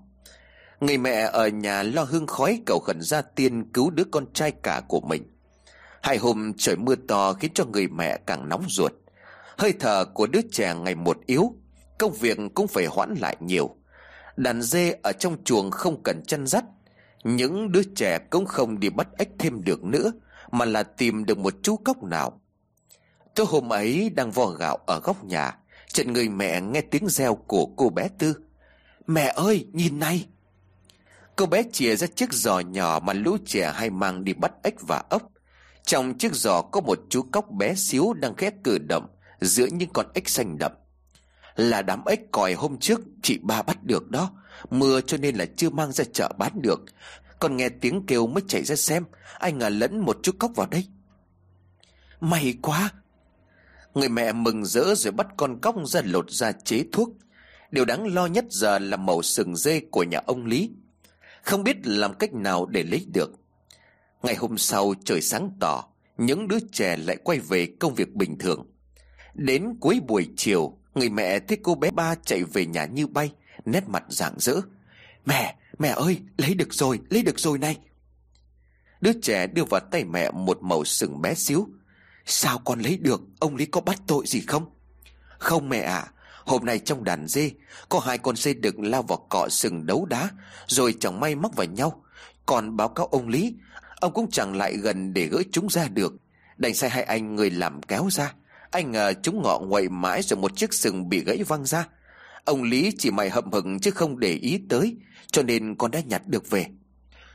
Người 0.80 0.98
mẹ 0.98 1.30
ở 1.32 1.48
nhà 1.48 1.82
lo 1.82 2.02
hương 2.02 2.26
khói 2.26 2.62
cầu 2.66 2.78
khẩn 2.78 3.02
ra 3.02 3.22
tiên 3.22 3.72
cứu 3.72 3.90
đứa 3.90 4.04
con 4.04 4.32
trai 4.32 4.50
cả 4.62 4.82
của 4.88 5.00
mình. 5.00 5.22
Hai 6.02 6.16
hôm 6.16 6.52
trời 6.58 6.76
mưa 6.76 6.94
to 7.08 7.32
khiến 7.32 7.50
cho 7.54 7.64
người 7.64 7.88
mẹ 7.88 8.18
càng 8.26 8.48
nóng 8.48 8.64
ruột. 8.68 8.92
Hơi 9.58 9.72
thở 9.80 10.04
của 10.04 10.26
đứa 10.26 10.40
trẻ 10.52 10.74
ngày 10.74 10.94
một 10.94 11.18
yếu, 11.26 11.54
Công 11.98 12.12
việc 12.12 12.38
cũng 12.54 12.66
phải 12.66 12.86
hoãn 12.86 13.14
lại 13.20 13.36
nhiều. 13.40 13.76
Đàn 14.36 14.62
dê 14.62 14.94
ở 15.02 15.12
trong 15.12 15.44
chuồng 15.44 15.70
không 15.70 16.02
cần 16.02 16.22
chăn 16.26 16.46
dắt. 16.46 16.64
Những 17.24 17.72
đứa 17.72 17.82
trẻ 17.96 18.18
cũng 18.30 18.46
không 18.46 18.80
đi 18.80 18.90
bắt 18.90 19.08
ếch 19.18 19.28
thêm 19.38 19.64
được 19.64 19.84
nữa, 19.84 20.12
Mà 20.50 20.64
là 20.64 20.82
tìm 20.82 21.24
được 21.24 21.38
một 21.38 21.54
chú 21.62 21.76
cốc 21.76 22.02
nào. 22.02 22.40
Tối 23.34 23.46
hôm 23.48 23.72
ấy 23.72 24.10
đang 24.10 24.30
vo 24.30 24.46
gạo 24.46 24.78
ở 24.86 25.00
góc 25.00 25.24
nhà 25.24 25.58
Trận 25.94 26.12
người 26.12 26.28
mẹ 26.28 26.60
nghe 26.60 26.80
tiếng 26.80 27.08
reo 27.08 27.34
của 27.34 27.66
cô 27.76 27.90
bé 27.90 28.08
Tư. 28.18 28.36
Mẹ 29.06 29.32
ơi, 29.36 29.66
nhìn 29.72 29.98
này. 29.98 30.26
Cô 31.36 31.46
bé 31.46 31.62
chìa 31.72 31.96
ra 31.96 32.06
chiếc 32.06 32.32
giò 32.32 32.60
nhỏ 32.60 33.00
mà 33.04 33.12
lũ 33.12 33.36
trẻ 33.46 33.72
hay 33.74 33.90
mang 33.90 34.24
đi 34.24 34.32
bắt 34.32 34.52
ếch 34.62 34.74
và 34.88 35.02
ốc. 35.10 35.22
Trong 35.82 36.18
chiếc 36.18 36.34
giò 36.34 36.62
có 36.62 36.80
một 36.80 36.98
chú 37.08 37.22
cóc 37.32 37.50
bé 37.50 37.74
xíu 37.74 38.12
đang 38.12 38.34
khẽ 38.34 38.50
cử 38.64 38.78
động 38.78 39.06
Giữa 39.40 39.66
những 39.66 39.90
con 39.92 40.06
ếch 40.14 40.28
xanh 40.28 40.58
đậm. 40.58 40.72
Là 41.56 41.82
đám 41.82 42.04
ếch 42.04 42.20
còi 42.32 42.54
hôm 42.54 42.78
trước 42.78 43.00
chị 43.22 43.38
ba 43.42 43.62
bắt 43.62 43.84
được 43.84 44.10
đó. 44.10 44.30
Mưa 44.70 45.00
cho 45.00 45.16
nên 45.16 45.36
là 45.36 45.46
chưa 45.56 45.70
mang 45.70 45.92
ra 45.92 46.04
chợ 46.12 46.32
bán 46.38 46.62
được. 46.62 46.80
Còn 47.38 47.56
nghe 47.56 47.68
tiếng 47.68 48.06
kêu 48.06 48.26
mới 48.26 48.42
chạy 48.48 48.64
ra 48.64 48.76
xem. 48.76 49.04
Ai 49.38 49.52
ngờ 49.52 49.68
lẫn 49.68 49.98
một 49.98 50.18
chú 50.22 50.32
cóc 50.38 50.50
vào 50.56 50.66
đây. 50.66 50.86
May 52.20 52.54
quá 52.62 52.90
Người 53.94 54.08
mẹ 54.08 54.32
mừng 54.32 54.64
rỡ 54.64 54.94
rồi 54.94 55.12
bắt 55.12 55.26
con 55.36 55.60
cóc 55.60 55.74
ra 55.84 56.00
lột 56.04 56.30
ra 56.30 56.52
chế 56.52 56.84
thuốc. 56.92 57.08
Điều 57.70 57.84
đáng 57.84 58.14
lo 58.14 58.26
nhất 58.26 58.44
giờ 58.50 58.78
là 58.78 58.96
màu 58.96 59.22
sừng 59.22 59.56
dê 59.56 59.80
của 59.80 60.02
nhà 60.02 60.20
ông 60.26 60.46
Lý. 60.46 60.70
Không 61.42 61.64
biết 61.64 61.76
làm 61.86 62.14
cách 62.14 62.32
nào 62.32 62.66
để 62.66 62.82
lấy 62.82 63.06
được. 63.12 63.30
Ngày 64.22 64.34
hôm 64.34 64.58
sau 64.58 64.94
trời 65.04 65.20
sáng 65.20 65.50
tỏ 65.60 65.84
Những 66.16 66.48
đứa 66.48 66.58
trẻ 66.72 66.96
lại 66.96 67.16
quay 67.24 67.38
về 67.38 67.66
công 67.80 67.94
việc 67.94 68.14
bình 68.14 68.38
thường. 68.38 68.66
Đến 69.34 69.76
cuối 69.80 70.00
buổi 70.06 70.28
chiều 70.36 70.78
Người 70.94 71.08
mẹ 71.08 71.38
thấy 71.38 71.58
cô 71.62 71.74
bé 71.74 71.90
ba 71.90 72.14
chạy 72.14 72.44
về 72.44 72.66
nhà 72.66 72.84
như 72.84 73.06
bay 73.06 73.32
Nét 73.64 73.88
mặt 73.88 74.04
rạng 74.08 74.34
rỡ. 74.38 74.54
Mẹ, 75.26 75.56
mẹ 75.78 75.88
ơi, 75.88 76.18
lấy 76.36 76.54
được 76.54 76.74
rồi, 76.74 77.00
lấy 77.10 77.22
được 77.22 77.38
rồi 77.40 77.58
này. 77.58 77.78
Đứa 79.00 79.12
trẻ 79.22 79.46
đưa 79.46 79.64
vào 79.64 79.80
tay 79.80 80.04
mẹ 80.04 80.30
một 80.30 80.62
màu 80.62 80.84
sừng 80.84 81.22
bé 81.22 81.34
xíu. 81.34 81.68
Sao 82.26 82.58
con 82.58 82.80
lấy 82.80 82.96
được? 82.96 83.20
Ông 83.38 83.56
Lý 83.56 83.66
có 83.66 83.80
bắt 83.80 84.00
tội 84.06 84.26
gì 84.26 84.40
không? 84.40 84.64
Không 85.38 85.68
mẹ 85.68 85.80
ạ. 85.80 86.06
Hôm 86.44 86.64
nay 86.64 86.78
trong 86.78 87.04
đàn 87.04 87.26
dê, 87.26 87.50
Có 87.88 87.98
hai 87.98 88.18
con 88.18 88.36
dê 88.36 88.54
đực 88.54 88.78
lao 88.78 89.02
vào 89.02 89.26
cọ 89.30 89.48
sừng 89.48 89.86
đấu 89.86 90.06
đá, 90.06 90.30
Rồi 90.66 90.94
chẳng 91.00 91.20
may 91.20 91.34
mắc 91.34 91.56
vào 91.56 91.66
nhau. 91.66 92.04
Còn 92.46 92.76
báo 92.76 92.88
cáo 92.88 93.06
ông 93.06 93.28
Lý, 93.28 93.54
Ông 94.00 94.12
cũng 94.12 94.30
chẳng 94.30 94.56
lại 94.56 94.76
gần 94.76 95.14
để 95.14 95.26
gỡ 95.26 95.42
chúng 95.52 95.68
ra 95.70 95.88
được. 95.88 96.14
Đành 96.56 96.74
sai 96.74 96.90
hai 96.90 97.02
anh 97.02 97.34
người 97.34 97.50
làm 97.50 97.82
kéo 97.82 98.08
ra. 98.10 98.34
Anh 98.70 98.92
ngờ 98.92 99.12
chúng 99.22 99.42
ngọ 99.42 99.58
ngoậy 99.58 99.88
mãi 99.88 100.22
Rồi 100.22 100.40
một 100.40 100.56
chiếc 100.56 100.74
sừng 100.74 101.08
bị 101.08 101.24
gãy 101.24 101.42
văng 101.42 101.64
ra. 101.64 101.88
Ông 102.44 102.62
Lý 102.62 102.92
chỉ 102.98 103.10
mày 103.10 103.30
hậm 103.30 103.52
hực 103.52 103.64
chứ 103.82 103.90
không 103.90 104.18
để 104.18 104.32
ý 104.32 104.60
tới, 104.68 104.96
Cho 105.30 105.42
nên 105.42 105.74
con 105.74 105.90
đã 105.90 106.00
nhặt 106.00 106.22
được 106.26 106.50
về. 106.50 106.66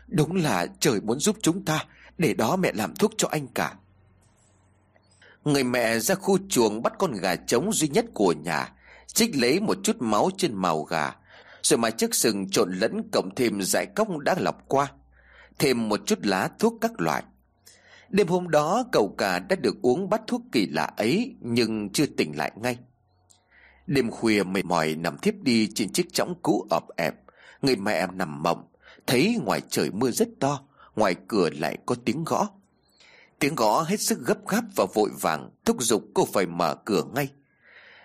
Đúng 0.08 0.36
là 0.36 0.68
trời 0.80 1.02
muốn 1.02 1.20
giúp 1.20 1.38
chúng 1.42 1.66
ta, 1.66 1.86
Để 2.18 2.34
đó 2.34 2.56
mẹ 2.56 2.72
làm 2.74 2.96
thuốc 2.96 3.12
cho 3.18 3.28
anh 3.32 3.48
cả. 3.48 3.76
Người 5.46 5.64
mẹ 5.64 6.00
ra 6.00 6.16
khu 6.16 6.38
chuồng 6.50 6.82
bắt 6.82 6.94
con 7.00 7.14
gà 7.14 7.36
trống 7.36 7.74
duy 7.74 7.88
nhất 7.88 8.06
của 8.14 8.34
nhà, 8.44 8.74
Trích 9.08 9.36
lấy 9.36 9.60
một 9.60 9.78
chút 9.84 9.96
máu 10.00 10.30
trên 10.38 10.56
màu 10.56 10.84
gà, 10.84 11.16
Rồi 11.62 11.78
mà 11.78 11.90
chiếc 11.90 12.16
sừng 12.16 12.50
trộn 12.50 12.74
lẫn 12.74 13.10
cộng 13.12 13.30
thêm 13.36 13.62
dải 13.62 13.86
cốc 13.86 14.18
đã 14.18 14.36
lọc 14.40 14.68
qua, 14.68 14.92
Thêm 15.60 15.90
một 15.90 16.00
chút 16.06 16.20
lá 16.22 16.50
thuốc 16.60 16.74
các 16.82 17.02
loại. 17.02 17.24
Đêm 18.10 18.28
hôm 18.28 18.50
đó, 18.50 18.84
cậu 18.92 19.16
cả 19.18 19.40
đã 19.40 19.56
được 19.56 19.82
uống 19.82 20.10
bát 20.10 20.22
thuốc 20.28 20.42
kỳ 20.52 20.68
lạ 20.68 20.94
ấy, 20.98 21.36
Nhưng 21.42 21.90
chưa 21.90 22.06
tỉnh 22.06 22.38
lại 22.38 22.52
ngay. 22.56 22.78
Đêm 23.88 24.12
khuya 24.12 24.44
mệt 24.44 24.66
mỏi 24.66 24.96
nằm 24.96 25.18
thiếp 25.18 25.34
đi 25.42 25.70
trên 25.76 25.92
chiếc 25.94 26.14
chõng 26.14 26.34
cũ 26.42 26.68
ọp 26.70 26.84
ẹp, 26.98 27.16
Người 27.62 27.76
mẹ 27.76 28.08
nằm 28.14 28.44
mộng, 28.44 28.68
Thấy 29.08 29.40
ngoài 29.44 29.62
trời 29.70 29.92
mưa 29.92 30.12
rất 30.12 30.28
to, 30.40 30.62
Ngoài 30.96 31.16
cửa 31.28 31.50
lại 31.50 31.78
có 31.86 31.96
tiếng 32.06 32.24
gõ. 32.24 32.48
Tiếng 33.40 33.56
gõ 33.56 33.84
hết 33.84 34.00
sức 34.00 34.20
gấp 34.26 34.48
gáp 34.48 34.64
và 34.76 34.86
vội 34.94 35.10
vàng, 35.22 35.50
Thúc 35.66 35.84
giục 35.84 36.04
cô 36.14 36.28
phải 36.34 36.46
mở 36.46 36.76
cửa 36.86 37.04
ngay. 37.16 37.30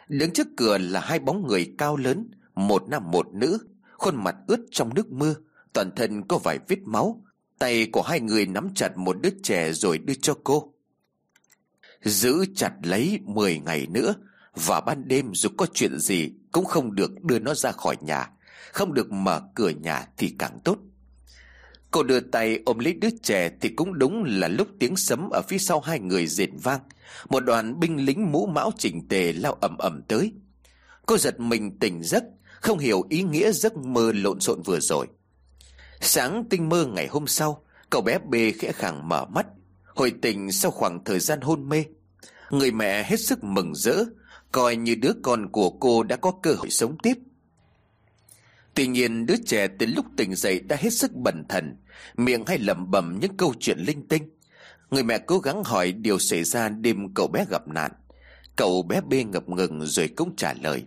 Đứng 0.08 0.32
trước 0.32 0.46
cửa 0.56 0.78
là 0.78 1.00
hai 1.00 1.18
bóng 1.18 1.46
người 1.46 1.74
cao 1.78 1.96
lớn, 1.96 2.30
Một 2.54 2.88
nam 2.88 3.10
một 3.10 3.26
nữ, 3.34 3.58
Khuôn 3.92 4.24
mặt 4.24 4.36
ướt 4.46 4.60
trong 4.70 4.94
nước 4.94 5.12
mưa, 5.12 5.34
Toàn 5.72 5.90
thân 5.96 6.22
có 6.28 6.38
vài 6.38 6.58
vết 6.68 6.78
máu. 6.84 7.22
Tay 7.58 7.86
của 7.92 8.02
hai 8.02 8.20
người 8.20 8.46
nắm 8.46 8.68
chặt 8.74 8.96
một 8.96 9.16
đứa 9.20 9.30
trẻ 9.42 9.72
rồi 9.72 9.98
đưa 9.98 10.14
cho 10.14 10.34
cô. 10.44 10.72
Giữ 12.02 12.44
chặt 12.56 12.72
lấy 12.82 13.18
10 13.24 13.58
ngày 13.58 13.86
nữa 13.86 14.14
Và 14.54 14.80
ban 14.80 15.08
đêm 15.08 15.30
dù 15.34 15.48
có 15.56 15.66
chuyện 15.74 15.98
gì 15.98 16.32
Cũng 16.52 16.64
không 16.64 16.94
được 16.94 17.22
đưa 17.22 17.38
nó 17.38 17.54
ra 17.54 17.72
khỏi 17.72 17.96
nhà. 18.00 18.30
Không 18.72 18.94
được 18.94 19.12
mở 19.12 19.42
cửa 19.54 19.70
nhà 19.70 20.08
thì 20.16 20.34
càng 20.38 20.58
tốt. 20.64 20.78
Cô 21.94 22.02
đưa 22.02 22.20
tay 22.20 22.58
ôm 22.64 22.78
lấy 22.78 22.92
đứa 22.92 23.08
trẻ 23.22 23.50
Thì 23.60 23.68
cũng 23.68 23.98
đúng 23.98 24.24
là 24.24 24.48
lúc 24.48 24.68
tiếng 24.78 24.96
sấm 24.96 25.30
Ở 25.30 25.42
phía 25.48 25.58
sau 25.58 25.80
hai 25.80 26.00
người 26.00 26.26
rền 26.26 26.56
vang. 26.56 26.80
Một 27.28 27.40
đoàn 27.40 27.80
binh 27.80 28.04
lính 28.04 28.32
mũ 28.32 28.46
mão 28.46 28.72
chỉnh 28.78 29.08
tề 29.08 29.32
lao 29.32 29.52
ầm 29.52 29.78
ầm 29.78 30.02
tới. 30.08 30.32
Cô 31.06 31.18
giật 31.18 31.40
mình 31.40 31.78
tỉnh 31.78 32.02
giấc, 32.02 32.24
Không 32.60 32.78
hiểu 32.78 33.04
ý 33.08 33.22
nghĩa 33.22 33.52
giấc 33.52 33.76
mơ 33.76 34.12
lộn 34.14 34.40
xộn 34.40 34.62
vừa 34.62 34.80
rồi. 34.80 35.06
Sáng 36.00 36.44
tinh 36.50 36.68
mơ 36.68 36.86
ngày 36.86 37.06
hôm 37.06 37.26
sau, 37.26 37.64
Cậu 37.90 38.02
bé 38.02 38.18
bê 38.18 38.52
khẽ 38.58 38.72
khàng 38.72 39.08
mở 39.08 39.24
mắt. 39.24 39.46
Hồi 39.84 40.12
tỉnh 40.22 40.52
sau 40.52 40.70
khoảng 40.70 41.04
thời 41.04 41.20
gian 41.20 41.40
hôn 41.40 41.68
mê, 41.68 41.84
Người 42.50 42.70
mẹ 42.70 43.02
hết 43.02 43.20
sức 43.20 43.44
mừng 43.44 43.74
rỡ, 43.74 44.04
Coi 44.52 44.76
như 44.76 44.94
đứa 44.94 45.12
con 45.22 45.48
của 45.52 45.70
cô 45.70 46.02
đã 46.02 46.16
có 46.16 46.32
cơ 46.42 46.54
hội 46.54 46.70
sống 46.70 46.96
tiếp. 47.02 47.14
Tuy 48.74 48.86
nhiên 48.86 49.26
đứa 49.26 49.36
trẻ 49.46 49.68
từ 49.78 49.86
lúc 49.86 50.06
tỉnh 50.16 50.34
dậy 50.34 50.60
đã 50.60 50.76
hết 50.80 50.92
sức 50.92 51.12
bẩn 51.12 51.44
thần 51.48 51.76
Miệng 52.16 52.44
hay 52.46 52.58
lẩm 52.58 52.90
bẩm 52.90 53.18
những 53.20 53.36
câu 53.36 53.54
chuyện 53.60 53.78
linh 53.78 54.08
tinh. 54.08 54.30
Người 54.90 55.02
mẹ 55.02 55.18
cố 55.18 55.38
gắng 55.38 55.64
hỏi 55.64 55.92
điều 55.92 56.18
xảy 56.18 56.44
ra 56.44 56.68
đêm 56.68 57.14
cậu 57.14 57.28
bé 57.28 57.44
gặp 57.50 57.68
nạn. 57.68 57.92
Cậu 58.56 58.82
bé 58.82 59.00
bê 59.00 59.24
ngập 59.24 59.48
ngừng 59.48 59.86
rồi 59.86 60.08
cũng 60.16 60.36
trả 60.36 60.54
lời. 60.62 60.84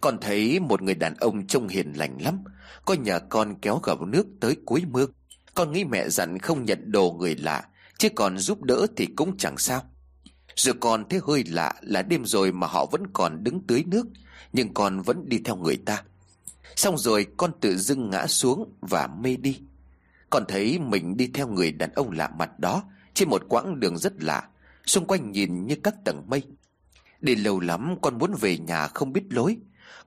Con 0.00 0.18
thấy 0.20 0.60
một 0.60 0.82
người 0.82 0.94
đàn 0.94 1.14
ông 1.14 1.46
trông 1.46 1.68
hiền 1.68 1.92
lành 1.92 2.22
lắm. 2.22 2.44
Có 2.84 2.94
nhà 2.94 3.18
con 3.18 3.54
kéo 3.62 3.80
gạo 3.82 4.06
nước 4.06 4.26
tới 4.40 4.56
cuối 4.64 4.82
mương. 4.90 5.10
Con 5.54 5.72
nghĩ 5.72 5.84
mẹ 5.84 6.08
dặn 6.08 6.38
không 6.38 6.64
nhận 6.64 6.92
đồ 6.92 7.12
người 7.12 7.36
lạ, 7.36 7.64
Chứ 7.98 8.08
còn 8.14 8.38
giúp 8.38 8.62
đỡ 8.62 8.86
thì 8.96 9.06
cũng 9.16 9.36
chẳng 9.36 9.58
sao. 9.58 9.82
Rồi 10.56 10.74
con 10.80 11.08
thấy 11.08 11.20
hơi 11.26 11.44
lạ 11.46 11.74
là 11.80 12.02
đêm 12.02 12.24
rồi 12.24 12.52
mà 12.52 12.66
họ 12.66 12.86
vẫn 12.86 13.02
còn 13.12 13.44
đứng 13.44 13.60
tưới 13.66 13.84
nước, 13.86 14.06
Nhưng 14.52 14.74
con 14.74 15.02
vẫn 15.02 15.28
đi 15.28 15.38
theo 15.44 15.56
người 15.56 15.76
ta. 15.76 16.02
Xong 16.76 16.98
rồi 16.98 17.26
con 17.36 17.50
tự 17.60 17.76
dưng 17.78 18.10
ngã 18.10 18.26
xuống 18.26 18.72
và 18.80 19.06
mê 19.06 19.36
đi. 19.36 19.60
Con 20.34 20.44
thấy 20.48 20.78
mình 20.78 21.16
đi 21.16 21.26
theo 21.34 21.48
người 21.48 21.72
đàn 21.72 21.92
ông 21.92 22.10
lạ 22.10 22.30
mặt 22.38 22.58
đó, 22.58 22.82
Trên 23.14 23.28
một 23.28 23.42
quãng 23.48 23.80
đường 23.80 23.98
rất 23.98 24.22
lạ, 24.22 24.48
Xung 24.86 25.06
quanh 25.06 25.32
nhìn 25.32 25.66
như 25.66 25.76
các 25.82 25.94
tầng 26.04 26.22
mây. 26.26 26.42
Đi 27.20 27.34
lâu 27.34 27.60
lắm, 27.60 27.96
con 28.02 28.18
muốn 28.18 28.34
về 28.40 28.58
nhà 28.58 28.86
không 28.86 29.12
biết 29.12 29.22
lối. 29.30 29.56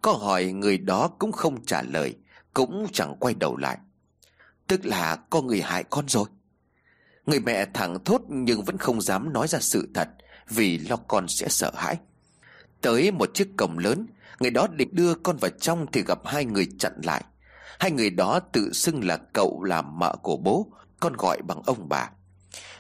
Có 0.02 0.12
hỏi 0.12 0.46
người 0.46 0.78
đó 0.78 1.08
cũng 1.20 1.32
không 1.32 1.66
trả 1.66 1.82
lời, 1.82 2.16
Cũng 2.54 2.88
chẳng 2.94 3.16
quay 3.20 3.34
đầu 3.34 3.58
lại. 3.58 3.78
Tức 4.68 4.86
là 4.86 5.16
có 5.16 5.42
người 5.42 5.62
hại 5.62 5.84
con 5.84 6.08
rồi. 6.08 6.26
Người 7.26 7.40
mẹ 7.40 7.66
thẳng 7.74 8.04
thốt 8.06 8.22
nhưng 8.28 8.64
vẫn 8.64 8.78
không 8.78 9.02
dám 9.02 9.34
nói 9.34 9.48
ra 9.48 9.60
sự 9.60 9.90
thật, 9.94 10.10
Vì 10.50 10.78
lo 10.78 10.96
con 10.96 11.28
sẽ 11.28 11.50
sợ 11.50 11.72
hãi. 11.76 11.98
Tới 12.82 13.12
một 13.12 13.34
chiếc 13.34 13.58
cổng 13.58 13.78
lớn, 13.78 14.06
Người 14.40 14.52
đó 14.52 14.68
định 14.68 14.90
đưa 14.92 15.16
con 15.16 15.38
vào 15.38 15.52
trong 15.52 15.86
thì 15.92 16.04
gặp 16.04 16.20
hai 16.26 16.46
người 16.46 16.68
chặn 16.80 16.94
lại. 17.04 17.24
Hai 17.80 17.92
người 17.92 18.10
đó 18.10 18.40
tự 18.40 18.74
xưng 18.74 19.04
là 19.04 19.18
cậu 19.34 19.64
là 19.64 19.82
mợ 19.82 20.16
của 20.22 20.38
bố, 20.38 20.68
Con 21.00 21.14
gọi 21.18 21.42
bằng 21.42 21.62
ông 21.66 21.90
bà. 21.90 22.10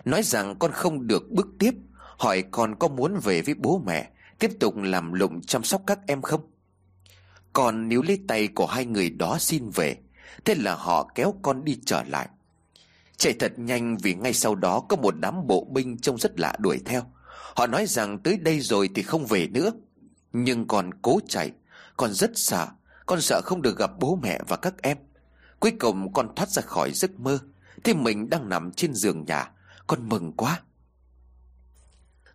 Nói 0.06 0.24
rằng 0.24 0.56
con 0.60 0.72
không 0.72 1.08
được 1.08 1.30
bước 1.30 1.48
tiếp, 1.60 1.72
Hỏi 2.18 2.44
con 2.52 2.76
có 2.76 2.88
muốn 2.88 3.20
về 3.24 3.42
với 3.42 3.54
bố 3.54 3.82
mẹ, 3.86 4.10
Tiếp 4.40 4.52
tục 4.60 4.74
làm 4.78 5.14
lụng 5.14 5.42
chăm 5.42 5.64
sóc 5.64 5.82
các 5.88 6.00
em 6.08 6.22
không? 6.22 6.42
Còn 7.54 7.90
nếu 7.90 8.02
lấy 8.02 8.20
tay 8.28 8.48
của 8.48 8.66
hai 8.66 8.86
người 8.86 9.10
đó 9.10 9.38
xin 9.40 9.70
về, 9.70 9.98
Thế 10.46 10.56
là 10.56 10.76
họ 10.76 11.12
kéo 11.16 11.34
con 11.42 11.64
đi 11.64 11.80
trở 11.86 12.04
lại. 12.04 12.28
Chạy 13.18 13.34
thật 13.34 13.60
nhanh 13.60 13.98
vì 13.98 14.16
ngay 14.16 14.34
sau 14.34 14.56
đó 14.56 14.80
có 14.90 14.96
một 14.96 15.16
đám 15.20 15.48
bộ 15.48 15.68
binh 15.72 15.98
trông 15.98 16.18
rất 16.18 16.40
lạ 16.40 16.56
đuổi 16.60 16.80
theo. 16.86 17.04
Họ 17.56 17.68
nói 17.68 17.86
rằng 17.86 18.20
tới 18.20 18.38
đây 18.38 18.60
rồi 18.60 18.90
thì 18.96 19.04
không 19.04 19.26
về 19.26 19.48
nữa. 19.48 19.72
Nhưng 20.34 20.68
còn 20.68 20.90
cố 21.02 21.20
chạy 21.28 21.52
còn 21.98 22.14
rất 22.14 22.32
sợ. 22.36 22.68
Con 23.08 23.22
sợ 23.22 23.42
không 23.42 23.62
được 23.62 23.78
gặp 23.78 23.92
bố 24.00 24.20
mẹ 24.24 24.40
và 24.48 24.56
các 24.56 24.82
em. 24.82 24.98
Cuối 25.60 25.72
cùng 25.80 26.14
con 26.14 26.36
thoát 26.36 26.50
ra 26.50 26.62
khỏi 26.62 26.92
giấc 26.94 27.20
mơ. 27.20 27.40
Thì 27.84 27.94
mình 27.94 28.30
đang 28.30 28.50
nằm 28.50 28.72
trên 28.72 28.94
giường 28.94 29.26
nhà. 29.26 29.52
Con 29.88 30.10
mừng 30.10 30.32
quá. 30.32 30.62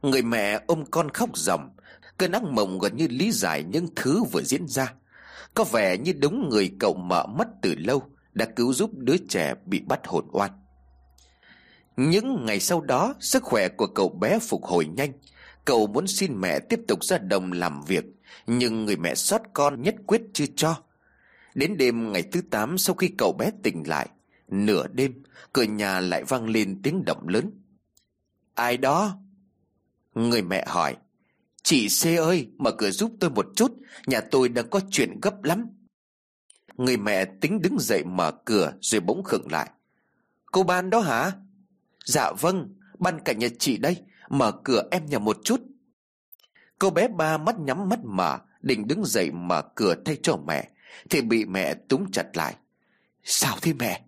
Người 0.03 0.23
mẹ 0.23 0.61
ôm 0.67 0.85
con 0.91 1.09
khóc 1.11 1.31
ròng. 1.35 1.71
Cơn 2.17 2.33
ác 2.33 2.43
mộng 2.43 2.79
gần 2.79 2.97
như 2.97 3.07
lý 3.11 3.33
giải 3.33 3.65
những 3.65 3.87
thứ 3.97 4.25
vừa 4.25 4.43
diễn 4.43 4.69
ra. 4.69 4.95
Có 5.55 5.65
vẻ 5.65 5.97
như 5.99 6.13
đúng 6.13 6.49
người 6.49 6.73
cậu 6.81 6.95
mợ 6.95 7.27
mất 7.27 7.49
từ 7.63 7.75
lâu 7.79 8.03
Đã 8.33 8.47
cứu 8.57 8.73
giúp 8.73 8.91
đứa 8.95 9.17
trẻ 9.29 9.55
bị 9.67 9.81
bắt 9.81 10.01
hồn 10.05 10.29
oan. 10.33 10.51
Những 11.97 12.47
ngày 12.47 12.61
sau 12.61 12.81
đó, 12.81 13.15
Sức 13.21 13.43
khỏe 13.43 13.69
của 13.69 13.87
cậu 13.87 14.09
bé 14.09 14.39
phục 14.39 14.65
hồi 14.65 14.87
nhanh. 14.87 15.13
Cậu 15.65 15.87
muốn 15.87 16.07
xin 16.07 16.41
mẹ 16.41 16.59
tiếp 16.59 16.81
tục 16.89 17.05
ra 17.05 17.19
đồng 17.19 17.53
làm 17.53 17.83
việc. 17.83 18.05
Nhưng 18.47 18.85
người 18.85 18.97
mẹ 18.97 19.15
xót 19.15 19.41
con 19.53 19.83
nhất 19.83 19.95
quyết 20.07 20.23
chưa 20.33 20.47
cho. 20.57 20.83
Đến 21.55 21.77
đêm 21.77 22.13
ngày 22.13 22.23
thứ 22.23 22.41
8 22.51 22.79
sau 22.79 22.95
khi 22.95 23.09
cậu 23.19 23.33
bé 23.33 23.51
tỉnh 23.63 23.83
lại, 23.87 24.09
Nửa 24.49 24.87
đêm, 24.93 25.23
Cửa 25.53 25.63
nhà 25.63 26.01
lại 26.01 26.25
vang 26.25 26.49
lên 26.49 26.81
tiếng 26.83 27.05
động 27.05 27.29
lớn. 27.29 27.51
Ai 28.55 28.77
đó? 28.77 29.19
Người 30.15 30.43
mẹ 30.43 30.65
hỏi. 30.69 30.97
Chị 31.63 31.89
C 31.89 32.07
ơi, 32.19 32.49
mở 32.59 32.71
cửa 32.79 32.91
giúp 32.91 33.13
tôi 33.21 33.31
một 33.31 33.47
chút, 33.57 33.73
Nhà 34.07 34.21
tôi 34.21 34.49
đang 34.49 34.71
có 34.71 34.81
chuyện 34.91 35.21
gấp 35.23 35.45
lắm. 35.45 35.67
Người 36.77 36.97
mẹ 36.97 37.25
tính 37.25 37.63
đứng 37.63 37.79
dậy 37.81 38.05
mở 38.05 38.31
cửa 38.45 38.73
Rồi 38.81 39.01
bỗng 39.01 39.25
khựng 39.25 39.53
lại. 39.53 39.71
Cô 40.53 40.63
ban 40.63 40.91
đó 40.91 41.01
hả? 41.01 41.33
Dạ 42.05 42.33
vâng 42.33 42.75
Ban 42.99 43.21
cả 43.25 43.33
nhà 43.33 43.49
chị 43.59 43.77
đây, 43.77 43.97
Mở 44.29 44.53
cửa 44.65 44.89
em 44.91 45.07
nhà 45.07 45.19
một 45.19 45.37
chút. 45.45 45.61
Cô 46.83 46.91
bé 46.91 47.09
ba 47.09 47.39
mắt 47.39 47.59
nhắm 47.59 47.89
mắt 47.89 47.99
mở 48.05 48.39
Định 48.61 48.89
đứng 48.89 49.05
dậy 49.05 49.31
mở 49.31 49.63
cửa 49.75 49.95
thay 50.05 50.17
cho 50.23 50.37
mẹ, 50.37 50.69
Thì 51.11 51.21
bị 51.21 51.45
mẹ 51.45 51.75
túng 51.75 52.13
chặt 52.13 52.37
lại. 52.37 52.57
Sao 53.25 53.57
thế 53.63 53.73
mẹ? 53.73 54.03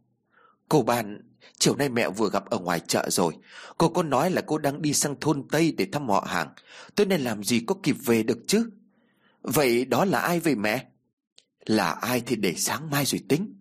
Cô 0.69 0.83
bạn 0.83 1.21
Chiều 1.59 1.77
nay 1.77 1.89
mẹ 1.89 2.11
vừa 2.11 2.31
gặp 2.31 2.45
ở 2.51 2.59
ngoài 2.59 2.81
chợ 2.81 3.11
rồi. 3.11 3.35
Cô 3.79 3.89
có 3.89 4.03
nói 4.03 4.31
là 4.31 4.43
cô 4.47 4.59
đang 4.59 4.83
đi 4.83 4.93
sang 4.95 5.21
thôn 5.21 5.49
Tây 5.51 5.75
để 5.79 5.87
thăm 5.93 6.09
họ 6.09 6.27
hàng. 6.29 6.49
Tôi 6.95 7.07
nên 7.07 7.21
làm 7.21 7.45
gì 7.45 7.61
có 7.67 7.75
kịp 7.83 7.97
về 8.05 8.23
được 8.23 8.39
chứ? 8.47 8.71
Vậy 9.43 9.85
đó 9.85 10.05
là 10.05 10.21
ai 10.21 10.41
vậy 10.41 10.55
mẹ? 10.55 10.87
Là 11.67 11.91
ai 11.91 12.23
thì 12.27 12.37
để 12.37 12.55
sáng 12.55 12.91
mai 12.91 13.05
rồi 13.05 13.21
tính. 13.29 13.55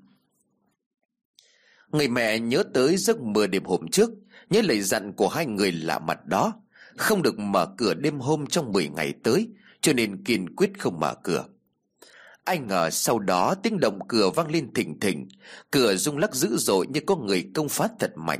Người 1.91 2.07
mẹ 2.07 2.39
nhớ 2.39 2.63
tới 2.73 2.97
giấc 2.97 3.21
mưa 3.21 3.47
đêm 3.47 3.63
hôm 3.63 3.87
trước, 3.91 4.09
Nhớ 4.49 4.61
lời 4.61 4.81
dặn 4.81 5.13
của 5.13 5.27
hai 5.27 5.45
người 5.45 5.71
lạ 5.71 5.99
mặt 5.99 6.25
đó. 6.25 6.62
Không 6.97 7.21
được 7.21 7.39
mở 7.39 7.65
cửa 7.77 7.93
đêm 7.93 8.19
hôm 8.19 8.45
trong 8.47 8.71
10 8.71 8.89
ngày 8.89 9.13
tới, 9.23 9.49
Cho 9.81 9.93
nên 9.93 10.23
kiên 10.23 10.55
quyết 10.55 10.79
không 10.79 10.99
mở 10.99 11.13
cửa. 11.23 11.45
Ai 12.43 12.59
ngờ 12.59 12.89
sau 12.89 13.19
đó 13.19 13.55
tiếng 13.63 13.79
động 13.79 13.99
cửa 14.07 14.29
vang 14.29 14.51
lên 14.51 14.73
thình 14.73 14.99
thình 14.99 15.27
Cửa 15.71 15.95
rung 15.95 16.17
lắc 16.17 16.35
dữ 16.35 16.57
dội 16.57 16.87
như 16.87 16.99
có 17.05 17.15
người 17.15 17.49
công 17.53 17.69
phá 17.69 17.87
thật 17.99 18.11
mạnh. 18.15 18.39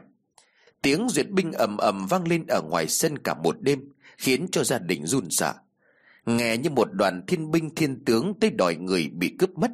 Tiếng 0.81 1.07
duyệt 1.09 1.29
binh 1.29 1.51
ầm 1.51 1.77
ầm 1.77 2.07
vang 2.07 2.27
lên 2.27 2.45
ở 2.47 2.61
ngoài 2.61 2.87
sân 2.87 3.17
cả 3.17 3.33
một 3.33 3.61
đêm, 3.61 3.79
Khiến 4.17 4.47
cho 4.51 4.63
gia 4.63 4.79
đình 4.79 5.05
run 5.05 5.29
sợ. 5.29 5.53
Nghe 6.25 6.57
như 6.57 6.69
một 6.69 6.93
đoàn 6.93 7.21
thiên 7.27 7.51
binh 7.51 7.75
thiên 7.75 8.05
tướng 8.05 8.33
tới 8.39 8.49
đòi 8.49 8.75
người 8.75 9.09
bị 9.13 9.35
cướp 9.39 9.49
mất. 9.49 9.71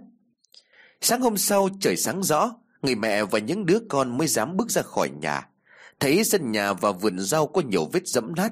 Sáng 1.01 1.21
hôm 1.21 1.37
sau 1.37 1.69
trời 1.79 1.95
sáng 1.95 2.23
rõ, 2.23 2.51
Người 2.81 2.95
mẹ 2.95 3.23
và 3.25 3.39
những 3.39 3.65
đứa 3.65 3.79
con 3.89 4.17
mới 4.17 4.27
dám 4.27 4.57
bước 4.57 4.71
ra 4.71 4.81
khỏi 4.81 5.09
nhà. 5.21 5.47
Thấy 5.99 6.23
sân 6.23 6.51
nhà 6.51 6.73
và 6.73 6.91
vườn 6.91 7.19
rau 7.19 7.47
có 7.47 7.61
nhiều 7.61 7.89
vết 7.93 8.07
dẫm 8.07 8.35
nát 8.35 8.51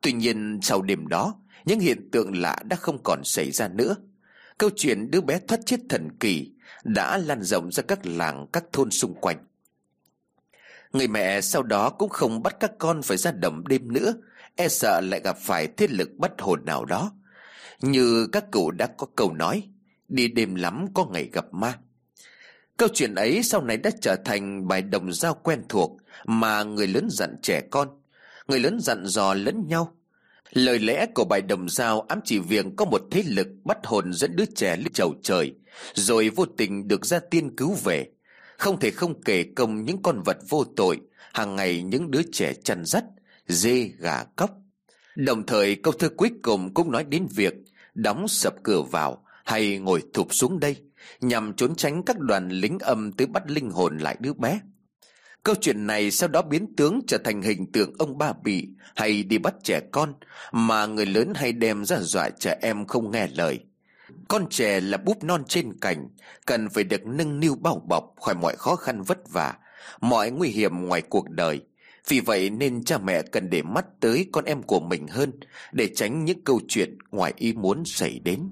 Tuy 0.00 0.12
nhiên 0.12 0.60
sau 0.62 0.82
đêm 0.82 1.08
đó, 1.08 1.34
Những 1.64 1.80
hiện 1.80 2.10
tượng 2.10 2.40
lạ 2.40 2.56
đã 2.64 2.76
không 2.76 3.02
còn 3.02 3.24
xảy 3.24 3.50
ra 3.50 3.68
nữa. 3.68 3.96
Câu 4.58 4.70
chuyện 4.76 5.10
đứa 5.10 5.20
bé 5.20 5.38
thoát 5.48 5.60
chết 5.66 5.80
thần 5.88 6.08
kỳ 6.20 6.52
Đã 6.84 7.18
lan 7.18 7.42
rộng 7.42 7.72
ra 7.72 7.82
các 7.88 8.06
làng, 8.06 8.46
các 8.52 8.64
thôn 8.72 8.90
xung 8.90 9.14
quanh. 9.14 9.36
Người 10.92 11.08
mẹ 11.08 11.40
sau 11.40 11.62
đó 11.62 11.90
cũng 11.90 12.08
không 12.08 12.42
bắt 12.42 12.56
các 12.60 12.72
con 12.78 13.02
phải 13.02 13.16
ra 13.16 13.32
đồng 13.32 13.68
đêm 13.68 13.92
nữa 13.92 14.14
E 14.56 14.68
sợ 14.68 15.00
lại 15.00 15.20
gặp 15.24 15.36
phải 15.38 15.68
thế 15.76 15.86
lực 15.88 16.10
bất 16.16 16.32
hồn 16.40 16.64
nào 16.64 16.84
đó. 16.84 17.12
Như 17.80 18.26
các 18.32 18.44
cụ 18.50 18.70
đã 18.70 18.86
có 18.86 19.06
câu 19.16 19.32
nói, 19.32 19.68
Đi 20.08 20.28
đêm 20.28 20.54
lắm 20.54 20.86
có 20.94 21.06
ngày 21.06 21.28
gặp 21.32 21.44
ma. 21.50 21.78
Câu 22.76 22.88
chuyện 22.94 23.14
ấy 23.14 23.42
sau 23.42 23.62
này 23.62 23.76
đã 23.76 23.90
trở 24.00 24.16
thành 24.24 24.68
bài 24.68 24.82
đồng 24.82 25.12
giao 25.12 25.34
quen 25.34 25.62
thuộc 25.68 25.96
Mà 26.24 26.62
người 26.62 26.86
lớn 26.86 27.08
dặn 27.10 27.36
trẻ 27.42 27.60
con. 27.70 27.99
Người 28.50 28.60
lớn 28.60 28.80
dặn 28.80 29.06
dò 29.06 29.34
lẫn 29.34 29.66
nhau. 29.68 29.94
Lời 30.52 30.78
lẽ 30.78 31.06
của 31.14 31.24
bài 31.24 31.42
đồng 31.42 31.68
giao 31.68 32.00
ám 32.00 32.20
chỉ 32.24 32.38
việc 32.38 32.66
có 32.76 32.84
một 32.84 33.02
thế 33.10 33.22
lực 33.26 33.48
bắt 33.64 33.78
hồn 33.84 34.12
dẫn 34.12 34.36
đứa 34.36 34.44
trẻ 34.44 34.76
lên 34.76 34.92
chầu 34.92 35.14
trời 35.22 35.54
Rồi 35.94 36.28
vô 36.28 36.44
tình 36.56 36.88
được 36.88 37.06
gia 37.06 37.18
tiên 37.18 37.56
cứu 37.56 37.76
về. 37.84 38.06
Không 38.58 38.80
thể 38.80 38.90
không 38.90 39.22
kể 39.22 39.44
công 39.56 39.84
những 39.84 40.02
con 40.02 40.22
vật 40.22 40.38
vô 40.48 40.64
tội 40.76 41.00
hàng 41.32 41.56
ngày 41.56 41.82
những 41.82 42.10
đứa 42.10 42.22
trẻ 42.32 42.52
chăn 42.64 42.84
dắt 42.84 43.04
Dê, 43.46 43.90
gà, 43.98 44.24
cóc. 44.36 44.50
Đồng 45.16 45.46
thời 45.46 45.76
câu 45.76 45.92
thơ 45.92 46.08
cuối 46.16 46.30
cùng 46.42 46.74
cũng 46.74 46.92
nói 46.92 47.04
đến 47.04 47.26
việc 47.30 47.54
Đóng 47.94 48.28
sập 48.28 48.54
cửa 48.62 48.82
vào 48.82 49.24
hay 49.44 49.78
ngồi 49.78 50.02
thụp 50.12 50.34
xuống 50.34 50.60
đây 50.60 50.76
Nhằm 51.20 51.52
trốn 51.54 51.74
tránh 51.74 52.02
các 52.02 52.18
đoàn 52.18 52.48
lính 52.48 52.78
âm 52.78 53.12
tới 53.12 53.26
bắt 53.26 53.50
linh 53.50 53.70
hồn 53.70 53.98
lại 53.98 54.16
đứa 54.20 54.32
bé. 54.32 54.60
Câu 55.42 55.54
chuyện 55.60 55.86
này 55.86 56.10
sau 56.10 56.28
đó 56.28 56.42
biến 56.42 56.74
tướng 56.76 57.00
trở 57.06 57.18
thành 57.18 57.42
hình 57.42 57.72
tượng 57.72 57.92
ông 57.98 58.18
ba 58.18 58.32
bị 58.32 58.68
hay 58.96 59.22
đi 59.22 59.38
bắt 59.38 59.54
trẻ 59.62 59.80
con 59.92 60.14
mà 60.52 60.86
người 60.86 61.06
lớn 61.06 61.32
hay 61.34 61.52
đem 61.52 61.84
ra 61.84 61.98
dọa 62.00 62.30
trẻ 62.30 62.58
em 62.62 62.86
không 62.86 63.10
nghe 63.10 63.26
lời. 63.26 63.60
Con 64.28 64.46
trẻ 64.50 64.80
là 64.80 64.98
búp 64.98 65.24
non 65.24 65.42
trên 65.48 65.78
cành, 65.80 66.08
cần 66.46 66.68
phải 66.68 66.84
được 66.84 67.06
nâng 67.06 67.40
niu 67.40 67.54
bao 67.54 67.82
bọc 67.88 68.04
khỏi 68.20 68.34
mọi 68.34 68.56
khó 68.56 68.76
khăn 68.76 69.02
vất 69.02 69.18
vả, 69.32 69.54
mọi 70.00 70.30
nguy 70.30 70.48
hiểm 70.48 70.86
ngoài 70.86 71.02
cuộc 71.02 71.30
đời. 71.30 71.60
Vì 72.08 72.20
vậy 72.20 72.50
nên 72.50 72.84
cha 72.84 72.98
mẹ 72.98 73.22
cần 73.22 73.50
để 73.50 73.62
mắt 73.62 73.84
tới 74.00 74.26
con 74.32 74.44
em 74.44 74.62
của 74.62 74.80
mình 74.80 75.06
hơn 75.08 75.32
để 75.72 75.88
tránh 75.94 76.24
những 76.24 76.44
câu 76.44 76.60
chuyện 76.68 76.98
ngoài 77.10 77.32
ý 77.36 77.52
muốn 77.52 77.84
xảy 77.84 78.20
đến. 78.24 78.50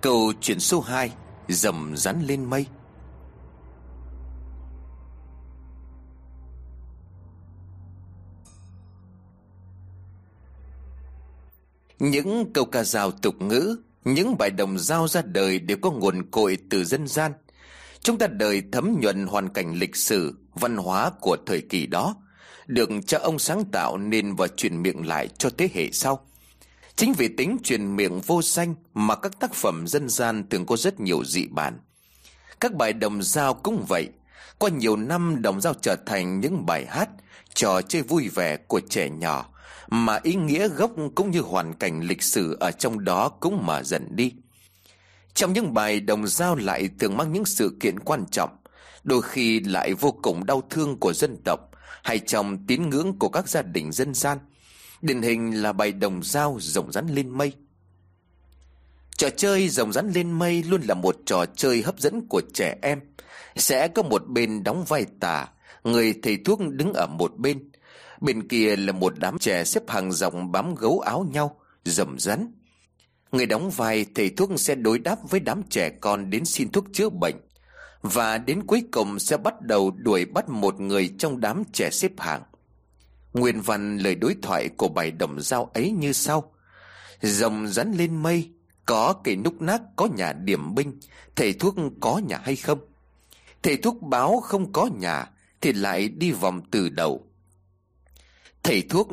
Câu 0.00 0.32
chuyện 0.40 0.60
số 0.60 0.80
2 0.80 1.12
Dầm 1.48 1.96
rắn 1.96 2.22
lên 2.26 2.44
mây. 2.44 2.66
Những 11.98 12.52
câu 12.52 12.64
ca 12.64 12.84
dao 12.84 13.10
tục 13.10 13.42
ngữ 13.42 13.76
Những 14.04 14.36
bài 14.38 14.50
đồng 14.50 14.78
giao 14.78 15.08
ra 15.08 15.22
đời 15.22 15.58
đều 15.58 15.76
có 15.82 15.90
nguồn 15.90 16.30
cội 16.30 16.58
từ 16.70 16.84
dân 16.84 17.06
gian. 17.06 17.32
Chúng 18.00 18.18
ta 18.18 18.26
đời 18.26 18.62
thấm 18.72 19.00
nhuận 19.00 19.26
hoàn 19.26 19.48
cảnh 19.48 19.74
lịch 19.74 19.96
sử, 19.96 20.34
văn 20.54 20.76
hóa 20.76 21.10
của 21.20 21.36
thời 21.46 21.60
kỳ 21.60 21.86
đó 21.86 22.16
Được 22.66 22.90
cha 23.06 23.18
ông 23.18 23.38
sáng 23.38 23.64
tạo 23.64 23.98
nên 23.98 24.34
và 24.34 24.48
truyền 24.48 24.82
miệng 24.82 25.06
lại 25.06 25.28
cho 25.28 25.50
thế 25.58 25.68
hệ 25.74 25.90
sau. 25.92 26.26
Chính 26.96 27.12
vì 27.12 27.28
tính 27.28 27.58
truyền 27.64 27.96
miệng 27.96 28.20
vô 28.20 28.42
danh 28.42 28.74
mà 28.94 29.14
các 29.14 29.40
tác 29.40 29.54
phẩm 29.54 29.86
dân 29.86 30.08
gian 30.08 30.48
thường 30.48 30.66
có 30.66 30.76
rất 30.76 31.00
nhiều 31.00 31.24
dị 31.24 31.46
bản. 31.46 31.78
Các 32.60 32.74
bài 32.74 32.92
đồng 32.92 33.22
dao 33.22 33.54
cũng 33.54 33.84
vậy. 33.88 34.08
Qua 34.58 34.70
nhiều 34.70 34.96
năm 34.96 35.42
đồng 35.42 35.60
dao 35.60 35.74
trở 35.74 35.96
thành 36.06 36.40
những 36.40 36.66
bài 36.66 36.86
hát, 36.86 37.08
trò 37.54 37.80
chơi 37.82 38.02
vui 38.02 38.28
vẻ 38.28 38.56
của 38.56 38.80
trẻ 38.80 39.10
nhỏ 39.10 39.46
mà 39.88 40.20
ý 40.22 40.34
nghĩa 40.34 40.68
gốc 40.68 40.90
cũng 41.14 41.30
như 41.30 41.40
hoàn 41.40 41.74
cảnh 41.74 42.00
lịch 42.00 42.22
sử 42.22 42.56
ở 42.60 42.70
trong 42.70 43.04
đó 43.04 43.28
cũng 43.28 43.66
mà 43.66 43.82
dần 43.82 44.08
đi. 44.10 44.32
Trong 45.34 45.52
những 45.52 45.74
bài 45.74 46.00
đồng 46.00 46.26
dao 46.26 46.54
lại 46.56 46.90
thường 46.98 47.16
mang 47.16 47.32
những 47.32 47.44
sự 47.44 47.76
kiện 47.80 47.98
quan 47.98 48.24
trọng, 48.30 48.56
đôi 49.04 49.22
khi 49.22 49.60
lại 49.60 49.94
vô 49.94 50.12
cùng 50.22 50.46
đau 50.46 50.62
thương 50.70 50.96
của 51.00 51.12
dân 51.12 51.36
tộc 51.44 51.60
hay 52.02 52.18
trong 52.18 52.66
tín 52.66 52.90
ngưỡng 52.90 53.18
của 53.18 53.28
các 53.28 53.48
gia 53.48 53.62
đình 53.62 53.92
dân 53.92 54.14
gian– 54.14 54.38
Điển 55.02 55.22
hình 55.22 55.62
là 55.62 55.72
bài 55.72 55.92
đồng 55.92 56.22
dao 56.22 56.58
rồng 56.60 56.92
rắn 56.92 57.06
lên 57.06 57.30
mây. 57.30 57.52
Trò 59.16 59.30
chơi 59.30 59.68
rồng 59.68 59.92
rắn 59.92 60.10
lên 60.10 60.32
mây 60.32 60.62
luôn 60.62 60.82
là 60.82 60.94
một 60.94 61.16
trò 61.26 61.44
chơi 61.56 61.82
hấp 61.82 61.98
dẫn 61.98 62.26
của 62.28 62.42
trẻ 62.54 62.76
em. 62.82 63.00
Sẽ 63.56 63.88
có 63.88 64.02
một 64.02 64.28
bên 64.28 64.64
đóng 64.64 64.84
vai 64.84 65.06
tà, 65.20 65.48
Người 65.86 66.14
thầy 66.22 66.36
thuốc 66.44 66.60
đứng 66.70 66.92
ở 66.92 67.06
một 67.06 67.36
bên. 67.36 67.70
Bên 68.20 68.48
kia 68.48 68.76
là 68.76 68.92
một 68.92 69.12
đám 69.16 69.38
trẻ 69.38 69.64
xếp 69.64 69.82
hàng 69.88 70.12
dòng 70.12 70.52
bám 70.52 70.74
gấu 70.74 71.00
áo 71.00 71.26
nhau 71.32 71.60
Rầm 71.84 72.18
rắn. 72.18 72.52
Người 73.32 73.46
đóng 73.46 73.70
vai 73.70 74.06
thầy 74.14 74.30
thuốc 74.30 74.50
sẽ 74.56 74.74
đối 74.74 74.98
đáp 74.98 75.18
với 75.30 75.40
đám 75.40 75.62
trẻ 75.70 75.90
con 76.00 76.30
đến 76.30 76.44
xin 76.44 76.72
thuốc 76.72 76.84
chữa 76.92 77.08
bệnh. 77.08 77.36
Và 78.02 78.38
đến 78.38 78.66
cuối 78.66 78.82
cùng 78.92 79.18
sẽ 79.18 79.36
bắt 79.36 79.62
đầu 79.62 79.90
đuổi 79.90 80.24
bắt 80.24 80.48
một 80.48 80.80
người 80.80 81.10
trong 81.18 81.40
đám 81.40 81.62
trẻ 81.72 81.90
xếp 81.90 82.12
hàng. 82.18 82.42
Nguyên 83.36 83.60
văn 83.60 83.98
lời 83.98 84.14
đối 84.14 84.36
thoại 84.42 84.68
của 84.68 84.88
bài 84.88 85.10
đồng 85.10 85.40
giao 85.40 85.70
ấy 85.74 85.90
như 85.90 86.12
sau. 86.12 86.52
Rồng 87.22 87.66
rắn 87.66 87.92
lên 87.92 88.22
mây, 88.22 88.50
Có 88.86 89.14
cây 89.24 89.36
núc 89.36 89.62
nát 89.62 89.82
có 89.96 90.08
nhà 90.16 90.32
điểm 90.32 90.74
binh, 90.74 91.00
Thầy 91.36 91.52
thuốc 91.52 91.74
có 92.00 92.20
nhà 92.28 92.40
hay 92.44 92.56
không? 92.56 92.78
Thầy 93.62 93.76
thuốc 93.76 94.02
báo 94.02 94.40
không 94.40 94.72
có 94.72 94.88
nhà 94.98 95.30
Thì 95.60 95.72
lại 95.72 96.08
đi 96.08 96.32
vòng 96.32 96.60
từ 96.70 96.88
đầu. 96.88 97.26
Thầy 98.62 98.82
thuốc, 98.82 99.08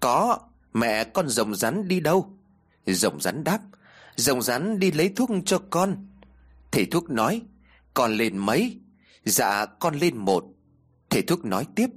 có, 0.00 0.38
Mẹ 0.72 1.04
con 1.04 1.28
rồng 1.28 1.54
rắn 1.54 1.88
đi 1.88 2.00
đâu? 2.00 2.38
Rồng 2.86 3.20
rắn 3.20 3.44
đáp, 3.44 3.60
Rồng 4.16 4.42
rắn 4.42 4.78
đi 4.78 4.92
lấy 4.92 5.12
thuốc 5.16 5.30
cho 5.46 5.62
con. 5.70 6.06
Thầy 6.70 6.86
thuốc 6.86 7.10
nói, 7.10 7.42
Con 7.94 8.16
lên 8.16 8.38
mấy? 8.38 8.80
Dạ 9.24 9.66
con 9.66 9.94
lên 9.94 10.16
một. 10.16 10.44
Thầy 11.10 11.22
thuốc 11.22 11.44
nói 11.44 11.66
tiếp 11.74 11.90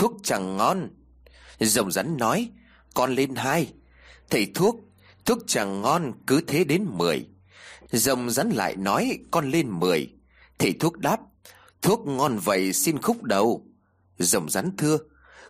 Thuốc 0.00 0.12
chẳng 0.22 0.56
ngon. 0.56 0.88
Rồng 1.60 1.92
rắn 1.92 2.16
nói, 2.16 2.50
Con 2.94 3.14
lên 3.14 3.34
hai. 3.34 3.72
Thầy 4.30 4.46
thuốc 4.54 4.76
Thuốc 5.24 5.38
chẳng 5.46 5.82
ngon 5.82 6.12
cứ 6.26 6.40
thế 6.46 6.64
đến 6.64 6.86
mười. 6.88 7.26
Rồng 7.90 8.30
rắn 8.30 8.50
lại 8.50 8.76
nói, 8.76 9.18
con 9.30 9.50
lên 9.50 9.70
mười. 9.70 10.12
Thầy 10.58 10.72
thuốc 10.80 10.98
đáp, 10.98 11.20
Thuốc 11.82 12.06
ngon 12.06 12.38
vậy 12.38 12.72
xin 12.72 13.02
khúc 13.02 13.22
đầu. 13.22 13.66
Rồng 14.18 14.50
rắn 14.50 14.76
thưa, 14.76 14.98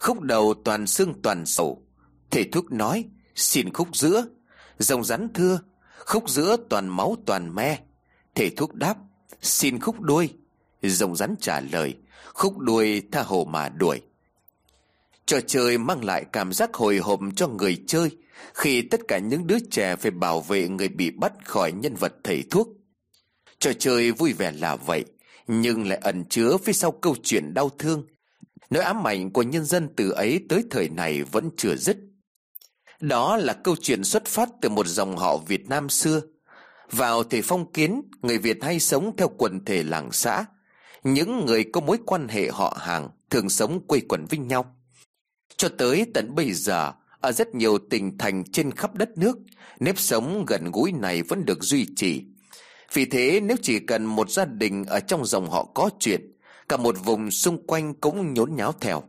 Khúc 0.01 0.21
đầu 0.21 0.55
toàn 0.65 0.87
xương 0.87 1.23
toàn 1.23 1.47
sầu 1.47 1.87
Thầy 2.31 2.45
thuốc 2.45 2.73
nói, 2.73 3.05
Xin 3.35 3.73
khúc 3.73 3.97
giữa. 3.97 4.25
Rồng 4.79 5.05
rắn 5.05 5.29
thưa, 5.35 5.61
Khúc 5.99 6.31
giữa 6.31 6.57
toàn 6.69 6.89
máu 6.89 7.17
toàn 7.27 7.55
me. 7.55 7.79
Thầy 8.35 8.51
thuốc 8.51 8.75
đáp, 8.75 8.97
Xin 9.43 9.81
khúc 9.81 10.01
đuôi. 10.01 10.29
Rồng 10.83 11.17
rắn 11.17 11.35
trả 11.41 11.61
lời, 11.61 11.95
Khúc 12.35 12.59
đuôi 12.59 13.03
tha 13.13 13.23
hồ 13.23 13.45
mà 13.45 13.69
đuổi. 13.69 14.01
Trò 15.27 15.41
chơi 15.41 15.79
mang 15.79 16.05
lại 16.05 16.25
cảm 16.33 16.53
giác 16.53 16.75
hồi 16.75 16.99
hộp 16.99 17.21
cho 17.37 17.49
người 17.49 17.85
chơi 17.87 18.11
Khi 18.55 18.83
tất 18.83 19.01
cả 19.09 19.19
những 19.19 19.47
đứa 19.47 19.59
trẻ 19.71 19.97
phải 19.97 20.11
bảo 20.11 20.41
vệ 20.41 20.69
người 20.69 20.89
bị 20.89 21.11
bắt 21.11 21.33
khỏi 21.45 21.73
nhân 21.73 21.95
vật 21.95 22.15
thầy 22.25 22.45
thuốc. 22.51 22.69
Trò 23.59 23.73
chơi 23.79 24.13
vui 24.13 24.33
vẻ 24.33 24.53
là 24.53 24.77
vậy 24.77 25.05
Nhưng 25.47 25.89
lại 25.89 25.99
ẩn 26.03 26.25
chứa 26.25 26.57
phía 26.65 26.73
sau 26.73 26.93
câu 26.93 27.17
chuyện 27.23 27.55
đau 27.55 27.71
thương. 27.79 28.07
Nỗi 28.71 28.83
ám 28.83 29.07
ảnh 29.07 29.31
của 29.31 29.43
nhân 29.43 29.65
dân 29.65 29.89
từ 29.97 30.11
ấy 30.11 30.41
tới 30.49 30.65
thời 30.71 30.89
này 30.89 31.23
vẫn 31.23 31.51
chưa 31.57 31.77
dứt. 31.77 31.97
Đó 33.01 33.37
là 33.37 33.53
câu 33.53 33.77
chuyện 33.83 34.05
xuất 34.05 34.25
phát 34.25 34.49
từ 34.61 34.69
một 34.69 34.87
dòng 34.87 35.17
họ 35.17 35.37
Việt 35.37 35.69
Nam 35.69 35.89
xưa. 35.89 36.21
Vào 36.91 37.23
thời 37.23 37.43
phong 37.43 37.73
kiến, 37.73 38.03
người 38.23 38.39
Việt 38.39 38.59
hay 38.63 38.81
sống 38.81 39.17
theo 39.17 39.29
quần 39.29 39.65
thể 39.65 39.83
làng 39.83 40.13
xã. 40.13 40.45
Những 41.05 41.47
người 41.47 41.65
có 41.73 41.81
mối 41.81 41.99
quan 42.07 42.29
hệ 42.29 42.51
họ 42.51 42.77
hàng 42.81 43.09
thường 43.31 43.49
sống 43.49 43.87
quây 43.87 44.01
quần 44.09 44.27
với 44.27 44.39
nhau 44.39 44.77
cho 45.61 45.69
tới 45.69 46.07
tận 46.15 46.35
bây 46.35 46.53
giờ, 46.53 46.93
ở 47.21 47.33
rất 47.33 47.55
nhiều 47.55 47.79
tỉnh 47.91 48.19
thành 48.19 48.45
trên 48.45 48.71
khắp 48.71 48.95
đất 48.95 49.19
nước, 49.19 49.39
nếp 49.81 49.99
sống 49.99 50.45
gần 50.47 50.71
gũi 50.73 50.93
này 50.93 51.23
vẫn 51.23 51.45
được 51.45 51.63
duy 51.63 51.87
trì. 51.97 52.25
Vì 52.93 53.05
thế 53.05 53.41
nếu 53.41 53.57
chỉ 53.63 53.79
cần 53.79 54.05
một 54.05 54.31
gia 54.31 54.45
đình 54.45 54.85
ở 54.85 55.01
trong 55.01 55.27
dòng 55.27 55.51
họ 55.51 55.65
có 55.65 55.91
chuyện, 55.99 56.33
cả 56.69 56.77
một 56.77 56.97
vùng 57.05 57.31
xung 57.31 57.67
quanh 57.67 57.95
cũng 57.95 58.35
nhốn 58.35 58.57
nháo 58.57 58.73
theo. 58.81 59.03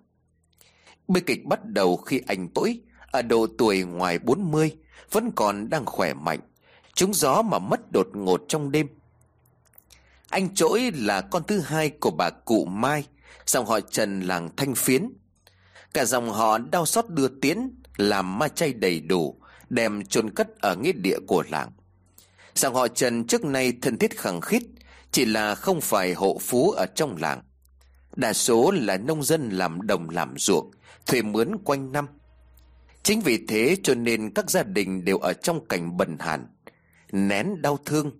Bi 1.07 1.21
kịch 1.21 1.45
bắt 1.45 1.65
đầu 1.65 1.97
khi 1.97 2.21
anh 2.27 2.47
tối, 2.47 2.79
ở 3.11 3.21
độ 3.21 3.47
tuổi 3.57 3.83
ngoài 3.83 4.19
40, 4.19 4.71
vẫn 5.11 5.31
còn 5.35 5.69
đang 5.69 5.85
khỏe 5.85 6.13
mạnh, 6.13 6.39
trúng 6.93 7.13
gió 7.13 7.41
mà 7.41 7.59
mất 7.59 7.91
đột 7.91 8.07
ngột 8.13 8.41
trong 8.47 8.71
đêm. 8.71 8.87
Anh 10.29 10.55
Chỗi 10.55 10.91
là 10.95 11.21
con 11.21 11.43
thứ 11.47 11.59
hai 11.59 11.89
của 11.89 12.11
bà 12.11 12.29
cụ 12.29 12.65
Mai, 12.65 13.05
dòng 13.45 13.65
họ 13.65 13.79
Trần 13.79 14.21
làng 14.21 14.49
Thanh 14.57 14.75
Phiến, 14.75 15.09
Cả 15.93 16.05
dòng 16.05 16.29
họ 16.29 16.57
đau 16.57 16.85
xót 16.85 17.05
đưa 17.09 17.27
tiến 17.27 17.75
Làm 17.97 18.39
ma 18.39 18.47
chay 18.47 18.73
đầy 18.73 18.99
đủ, 18.99 19.41
Đem 19.69 20.05
chôn 20.05 20.29
cất 20.29 20.59
ở 20.59 20.75
nghĩa 20.75 20.91
địa 20.91 21.17
của 21.27 21.43
làng. 21.49 21.71
Dòng 22.55 22.73
họ 22.73 22.87
Trần 22.87 23.27
trước 23.27 23.45
nay 23.45 23.73
thân 23.81 23.97
thiết 23.97 24.17
khẳng 24.17 24.41
khít, 24.41 24.63
Chỉ 25.11 25.25
là 25.25 25.55
không 25.55 25.81
phải 25.81 26.13
hộ 26.13 26.37
phú 26.41 26.71
ở 26.71 26.85
trong 26.85 27.17
làng. 27.17 27.41
Đa 28.15 28.33
số 28.33 28.71
là 28.71 28.97
nông 28.97 29.23
dân 29.23 29.49
làm 29.49 29.87
đồng 29.87 30.09
làm 30.09 30.33
ruộng, 30.37 30.71
Thuê 31.05 31.21
mướn 31.21 31.57
quanh 31.63 31.91
năm. 31.91 32.07
Chính 33.03 33.21
vì 33.21 33.45
thế 33.47 33.77
cho 33.83 33.95
nên 33.95 34.33
các 34.33 34.49
gia 34.49 34.63
đình 34.63 35.05
đều 35.05 35.17
ở 35.17 35.33
trong 35.33 35.65
cảnh 35.67 35.97
bần 35.97 36.17
hàn, 36.19 36.47
Nén 37.11 37.61
đau 37.61 37.79
thương, 37.85 38.11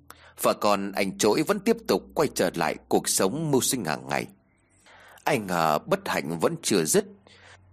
Và 0.41 0.53
còn 0.53 0.91
anh 0.91 1.17
trỗi 1.17 1.43
vẫn 1.43 1.59
tiếp 1.59 1.77
tục 1.87 2.03
quay 2.15 2.29
trở 2.35 2.49
lại 2.55 2.75
cuộc 2.87 3.09
sống 3.09 3.51
mưu 3.51 3.61
sinh 3.61 3.85
hàng 3.85 4.07
ngày. 4.09 4.27
Anh 5.23 5.47
ngờ 5.47 5.79
bất 5.85 5.99
hạnh 6.07 6.39
vẫn 6.39 6.55
chưa 6.61 6.85
dứt 6.85 7.05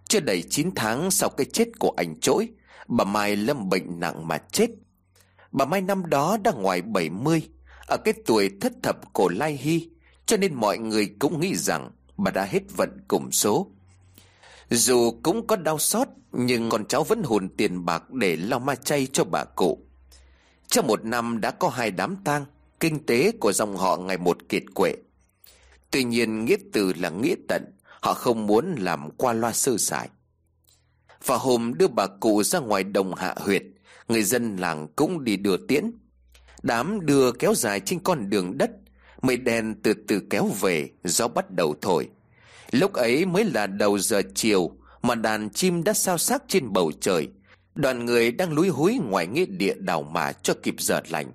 chưa 0.09 0.21
đầy 0.21 0.43
9 0.43 0.71
tháng 0.75 1.11
sau 1.11 1.29
cái 1.29 1.47
chết 1.53 1.69
của 1.79 1.95
anh 1.97 2.21
Chỗi, 2.21 2.49
Bà 2.89 3.05
Mai 3.05 3.37
lâm 3.37 3.69
bệnh 3.69 4.01
nặng 4.01 4.29
mà 4.29 4.39
chết. 4.39 4.71
Bà 5.53 5.65
Mai 5.65 5.81
năm 5.81 6.11
đó 6.11 6.37
đang 6.45 6.63
ngoài 6.63 6.83
70 6.83 7.43
Ở 7.87 7.97
cái 7.97 8.15
tuổi 8.27 8.51
thất 8.61 8.73
thập 8.83 9.13
cổ 9.13 9.29
lai 9.29 9.53
hy 9.53 9.89
Cho 10.27 10.37
nên 10.37 10.55
mọi 10.55 10.79
người 10.79 11.15
cũng 11.19 11.41
nghĩ 11.41 11.55
rằng 11.57 11.91
Bà 12.17 12.31
đã 12.31 12.45
hết 12.45 12.63
vận 12.77 12.99
cùng 13.09 13.33
số. 13.33 13.71
Dù 14.71 15.21
cũng 15.23 15.47
có 15.47 15.57
đau 15.57 15.79
xót, 15.79 16.09
Nhưng 16.33 16.71
con 16.71 16.85
cháu 16.85 17.05
vẫn 17.05 17.23
hùn 17.23 17.49
tiền 17.57 17.85
bạc 17.85 18.11
Để 18.11 18.37
lo 18.37 18.59
ma 18.59 18.75
chay 18.75 19.07
cho 19.07 19.25
bà 19.25 19.45
cụ. 19.45 19.79
Trong 20.69 20.87
một 20.87 21.05
năm 21.05 21.41
đã 21.41 21.51
có 21.51 21.69
hai 21.69 21.91
đám 21.91 22.17
tang, 22.25 22.45
Kinh 22.81 23.07
tế 23.07 23.33
của 23.41 23.53
dòng 23.53 23.77
họ 23.77 23.97
ngày 23.97 24.19
một 24.19 24.39
kiệt 24.49 24.63
quệ. 24.75 24.95
Tuy 25.91 26.05
nhiên, 26.05 26.45
nghĩa 26.45 26.57
từ 26.73 26.93
là 26.93 27.11
nghĩa 27.11 27.35
tận. 27.49 27.65
Họ 28.01 28.15
không 28.15 28.47
muốn 28.47 28.75
làm 28.79 29.11
qua 29.11 29.33
loa 29.33 29.53
sơ 29.53 29.77
sài 29.79 30.09
Và 31.25 31.37
hôm 31.37 31.75
đưa 31.79 31.89
bà 31.89 32.07
cụ 32.07 32.43
ra 32.43 32.59
ngoài 32.59 32.85
đồng 32.85 33.15
hạ 33.15 33.35
huyệt, 33.39 33.63
Người 34.09 34.23
dân 34.23 34.57
làng 34.57 34.89
cũng 34.97 35.25
đi 35.25 35.37
đưa 35.37 35.57
tiễn. 35.57 35.91
Đám 36.63 37.07
đưa 37.07 37.33
kéo 37.33 37.55
dài 37.55 37.81
trên 37.81 38.01
con 38.01 38.31
đường 38.31 38.59
đất, 38.59 38.71
Mây 39.23 39.37
đen 39.37 39.75
từ 39.83 39.95
từ 40.09 40.21
kéo 40.31 40.47
về, 40.61 40.91
Gió 41.05 41.29
bắt 41.29 41.51
đầu 41.51 41.75
thổi. 41.81 42.09
Lúc 42.71 42.93
ấy 42.93 43.27
mới 43.27 43.45
là 43.45 43.67
đầu 43.67 43.99
giờ 43.99 44.23
chiều 44.35 44.71
Mà 45.03 45.15
đàn 45.15 45.51
chim 45.51 45.85
đã 45.85 45.93
sao 45.93 46.19
sắc 46.19 46.43
trên 46.49 46.73
bầu 46.73 46.93
trời. 47.01 47.29
Đoàn 47.75 48.05
người 48.05 48.33
đang 48.33 48.53
lúi 48.53 48.69
húi 48.69 48.99
ngoài 48.99 49.27
nghĩa 49.27 49.47
địa 49.47 49.75
đào 49.79 50.03
mà 50.03 50.33
cho 50.33 50.55
kịp 50.63 50.75
giờ 50.79 51.01
lành, 51.09 51.33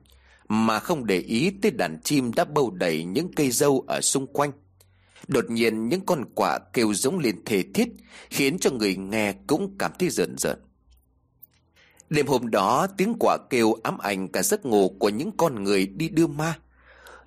Mà 0.48 0.80
không 0.80 1.06
để 1.06 1.20
ý 1.20 1.52
tới 1.62 1.72
đàn 1.72 2.02
chim 2.02 2.34
đã 2.34 2.46
bâu 2.46 2.72
đầy 2.72 3.04
những 3.04 3.32
cây 3.36 3.52
dâu 3.52 3.84
ở 3.88 4.02
xung 4.02 4.28
quanh. 4.28 4.52
Đột 5.28 5.46
nhiên 5.50 5.90
những 5.90 6.06
con 6.06 6.26
quạ 6.36 6.60
kêu 6.74 6.94
giống 6.94 7.20
lên 7.20 7.46
thề 7.46 7.64
thiết, 7.74 7.88
Khiến 8.30 8.60
cho 8.60 8.72
người 8.72 8.96
nghe 8.96 9.34
cũng 9.48 9.76
cảm 9.80 9.92
thấy 10.00 10.10
rợn 10.10 10.38
rợn. 10.38 10.60
Đêm 12.10 12.28
hôm 12.28 12.52
đó, 12.52 12.88
tiếng 12.98 13.14
quạ 13.20 13.38
kêu 13.50 13.74
ám 13.84 13.98
ảnh 13.98 14.28
cả 14.28 14.44
giấc 14.44 14.66
ngủ 14.66 14.96
của 15.00 15.10
những 15.10 15.32
con 15.38 15.64
người 15.64 15.86
đi 15.86 16.10
đưa 16.10 16.28
ma. 16.28 16.60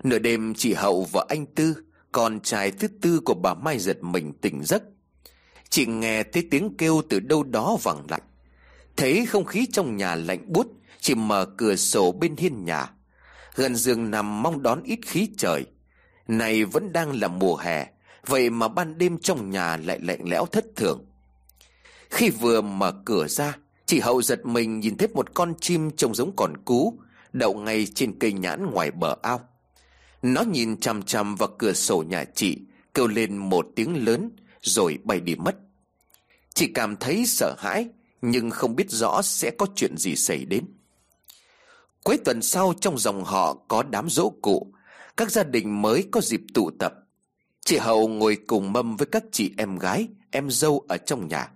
Nửa 0.03 0.19
đêm, 0.19 0.53
chị 0.53 0.73
Hậu 0.73 1.07
và 1.11 1.25
anh 1.29 1.45
Tư, 1.45 1.75
Con 2.11 2.39
trai 2.39 2.71
thứ 2.71 2.87
tư 2.87 3.19
của 3.25 3.33
bà 3.33 3.53
Mai 3.53 3.79
giật 3.79 4.03
mình 4.03 4.33
tỉnh 4.33 4.63
giấc. 4.63 4.83
Chị 5.69 5.85
nghe 5.85 6.23
thấy 6.23 6.47
tiếng 6.51 6.77
kêu 6.77 7.01
từ 7.09 7.19
đâu 7.19 7.43
đó 7.43 7.77
vẳng 7.83 8.05
lặng. 8.09 8.21
Thấy 8.97 9.25
không 9.25 9.45
khí 9.45 9.65
trong 9.71 9.97
nhà 9.97 10.15
lạnh 10.15 10.43
buốt, 10.47 10.67
Chị 10.99 11.15
mở 11.15 11.45
cửa 11.57 11.75
sổ 11.75 12.11
bên 12.11 12.35
hiên 12.37 12.65
nhà. 12.65 12.91
Gần 13.55 13.75
giường 13.75 14.11
nằm 14.11 14.43
mong 14.43 14.63
đón 14.63 14.83
ít 14.83 14.99
khí 15.05 15.29
trời 15.37 15.65
này 16.27 16.65
vẫn 16.65 16.93
đang 16.93 17.19
là 17.19 17.27
mùa 17.27 17.55
hè, 17.55 17.87
Vậy 18.27 18.49
mà 18.49 18.67
ban 18.67 18.97
đêm 18.97 19.17
trong 19.17 19.49
nhà 19.49 19.77
lại 19.77 19.99
lạnh 20.01 20.19
lẽo 20.23 20.45
thất 20.45 20.65
thường. 20.75 21.05
Khi 22.09 22.29
vừa 22.29 22.61
mở 22.61 22.93
cửa 23.05 23.27
ra, 23.27 23.57
Chị 23.85 23.99
Hậu 23.99 24.21
giật 24.21 24.45
mình 24.45 24.79
nhìn 24.79 24.97
thấy 24.97 25.07
một 25.07 25.33
con 25.33 25.53
chim 25.61 25.91
trông 25.91 26.15
giống 26.15 26.35
còn 26.35 26.57
cú, 26.65 26.99
Đậu 27.33 27.53
ngay 27.53 27.87
trên 27.95 28.19
cây 28.19 28.33
nhãn 28.33 28.71
ngoài 28.71 28.91
bờ 28.91 29.15
ao. 29.21 29.41
Nó 30.21 30.41
nhìn 30.41 30.79
chằm 30.79 31.03
chằm 31.03 31.35
vào 31.35 31.49
cửa 31.57 31.73
sổ 31.73 32.03
nhà 32.07 32.23
chị, 32.35 32.57
Kêu 32.93 33.07
lên 33.07 33.37
một 33.37 33.67
tiếng 33.75 34.05
lớn, 34.05 34.31
Rồi 34.61 34.97
bay 35.03 35.19
đi 35.19 35.35
mất. 35.35 35.55
Chị 36.53 36.67
cảm 36.73 36.95
thấy 36.95 37.25
sợ 37.25 37.55
hãi, 37.57 37.87
Nhưng 38.21 38.49
không 38.49 38.75
biết 38.75 38.91
rõ 38.91 39.21
sẽ 39.21 39.51
có 39.57 39.65
chuyện 39.75 39.97
gì 39.97 40.15
xảy 40.15 40.45
đến. 40.45 40.65
Cuối 42.03 42.17
tuần 42.25 42.41
sau 42.41 42.73
trong 42.81 42.97
dòng 42.97 43.23
họ 43.23 43.53
có 43.67 43.83
đám 43.83 44.09
dỗ 44.09 44.29
cụ 44.41 44.73
các 45.17 45.31
gia 45.31 45.43
đình 45.43 45.81
mới 45.81 46.05
có 46.11 46.21
dịp 46.21 46.41
tụ 46.53 46.71
tập. 46.79 46.93
Chị 47.65 47.77
Hậu 47.77 48.07
ngồi 48.07 48.37
cùng 48.47 48.73
mâm 48.73 48.97
với 48.97 49.07
các 49.11 49.23
chị 49.31 49.51
em 49.57 49.77
gái, 49.79 50.07
Em 50.31 50.49
dâu 50.51 50.85
ở 50.87 50.97
trong 50.97 51.27
nhà. 51.27 51.51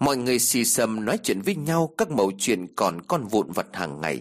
Mọi 0.00 0.16
người 0.16 0.38
xì 0.38 0.64
xầm 0.64 1.04
nói 1.04 1.18
chuyện 1.22 1.40
với 1.40 1.54
nhau 1.54 1.94
Các 1.98 2.10
mẩu 2.10 2.32
chuyện 2.38 2.66
còn 2.76 3.02
con 3.02 3.26
vụn 3.26 3.52
vật 3.52 3.66
hàng 3.72 4.00
ngày. 4.00 4.20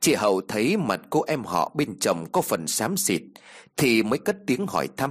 Chị 0.00 0.14
Hậu 0.14 0.40
thấy 0.40 0.76
mặt 0.76 1.00
cô 1.10 1.22
em 1.22 1.44
họ 1.44 1.72
bên 1.74 1.98
chồng 2.00 2.26
có 2.32 2.40
phần 2.40 2.66
xám 2.66 2.96
xịt, 2.96 3.22
Thì 3.76 4.02
mới 4.02 4.18
cất 4.18 4.36
tiếng 4.46 4.66
hỏi 4.66 4.88
thăm. 4.96 5.10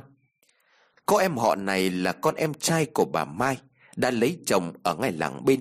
Cô 1.05 1.17
em 1.17 1.37
họ 1.37 1.55
này 1.55 1.89
là 1.89 2.11
con 2.11 2.35
em 2.35 2.53
trai 2.53 2.85
của 2.85 3.05
bà 3.05 3.25
Mai, 3.25 3.57
Đã 3.95 4.11
lấy 4.11 4.37
chồng 4.45 4.73
ở 4.83 4.95
ngay 4.95 5.11
làng 5.11 5.45
bên. 5.45 5.59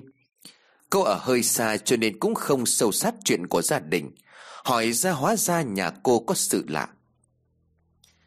Cô 0.89 1.01
ở 1.01 1.17
hơi 1.21 1.43
xa 1.43 1.77
cho 1.77 1.97
nên 1.97 2.19
cũng 2.19 2.35
không 2.35 2.65
sâu 2.65 2.91
sát 2.91 3.15
chuyện 3.25 3.47
của 3.47 3.61
gia 3.61 3.79
đình. 3.79 4.11
Hỏi 4.63 4.91
ra 4.91 5.11
hóa 5.11 5.35
ra 5.35 5.61
nhà 5.61 5.91
cô 6.03 6.19
có 6.19 6.33
sự 6.33 6.65
lạ. 6.67 6.87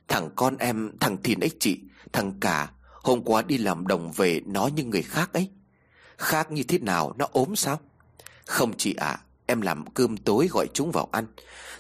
Thằng 0.09 0.31
con 0.37 0.57
em, 0.57 0.93
thằng 1.01 1.23
Thìn 1.23 1.41
ấy 1.41 1.51
chị 1.61 1.81
Thằng 2.13 2.33
cả 2.41 2.71
Hôm 3.03 3.23
qua 3.23 3.43
đi 3.43 3.59
làm 3.59 3.87
đồng 3.87 4.13
về 4.13 4.41
nó 4.47 4.67
như 4.67 4.85
người 4.85 5.03
khác 5.03 5.33
ấy. 5.33 5.51
Khác 6.17 6.53
như 6.53 6.63
thế 6.63 6.79
nào 6.79 7.15
nó 7.19 7.27
ốm 7.33 7.57
sao? 7.57 7.81
Không 8.47 8.77
chị 8.77 8.95
ạ 8.95 9.21
Em 9.47 9.61
làm 9.61 9.91
cơm 9.91 10.17
tối 10.17 10.49
gọi 10.51 10.67
chúng 10.75 10.93
vào 10.93 11.09
ăn. 11.13 11.27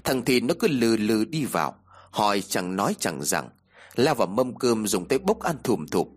Thằng 0.04 0.24
Thìn 0.24 0.46
nó 0.46 0.54
cứ 0.58 0.68
lừ 0.68 0.96
lừ 0.96 1.24
đi 1.24 1.44
vào 1.44 1.74
Hỏi 2.10 2.42
chẳng 2.48 2.76
nói 2.76 2.94
chẳng 2.98 3.22
rằng. 3.22 3.48
Lao 3.94 4.14
vào 4.14 4.26
mâm 4.26 4.54
cơm 4.54 4.86
dùng 4.86 5.08
tay 5.08 5.18
bốc 5.18 5.40
ăn 5.40 5.56
thùm 5.64 5.86
thụp. 5.86 6.08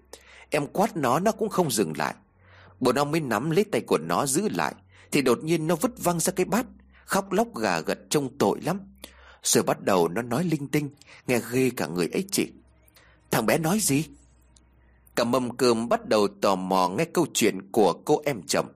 Em 0.49 0.67
quát 0.67 0.97
nó 0.97 1.19
nó 1.19 1.31
cũng 1.31 1.49
không 1.49 1.71
dừng 1.71 1.93
lại. 1.97 2.15
Bồn 2.79 2.95
ông 2.95 3.11
mới 3.11 3.21
nắm 3.21 3.51
lấy 3.51 3.63
tay 3.63 3.81
của 3.81 3.97
nó 3.97 4.25
giữ 4.25 4.49
lại 4.49 4.75
Thì 5.11 5.21
đột 5.21 5.43
nhiên 5.43 5.67
nó 5.67 5.75
vứt 5.75 5.91
văng 6.03 6.19
ra 6.19 6.33
cái 6.35 6.45
bát. 6.45 6.65
Khóc 7.05 7.31
lóc 7.31 7.47
gà 7.55 7.79
gật 7.79 7.99
trông 8.09 8.37
tội 8.37 8.61
lắm. 8.61 8.79
Rồi 9.43 9.63
bắt 9.63 9.81
đầu 9.81 10.07
nó 10.07 10.21
nói 10.21 10.43
linh 10.43 10.67
tinh, 10.67 10.89
Nghe 11.27 11.39
ghê 11.51 11.71
cả 11.77 11.87
người 11.87 12.07
ấy 12.13 12.25
chị. 12.31 12.51
Thằng 13.31 13.45
bé 13.45 13.57
nói 13.57 13.79
gì? 13.79 14.05
Cả 15.15 15.23
mâm 15.23 15.57
cơm 15.57 15.89
bắt 15.89 16.07
đầu 16.07 16.27
tò 16.41 16.55
mò 16.55 16.89
nghe 16.89 17.05
câu 17.05 17.25
chuyện 17.33 17.71
của 17.71 17.93
cô 18.05 18.21
em 18.25 18.41
chồng. 18.47 18.73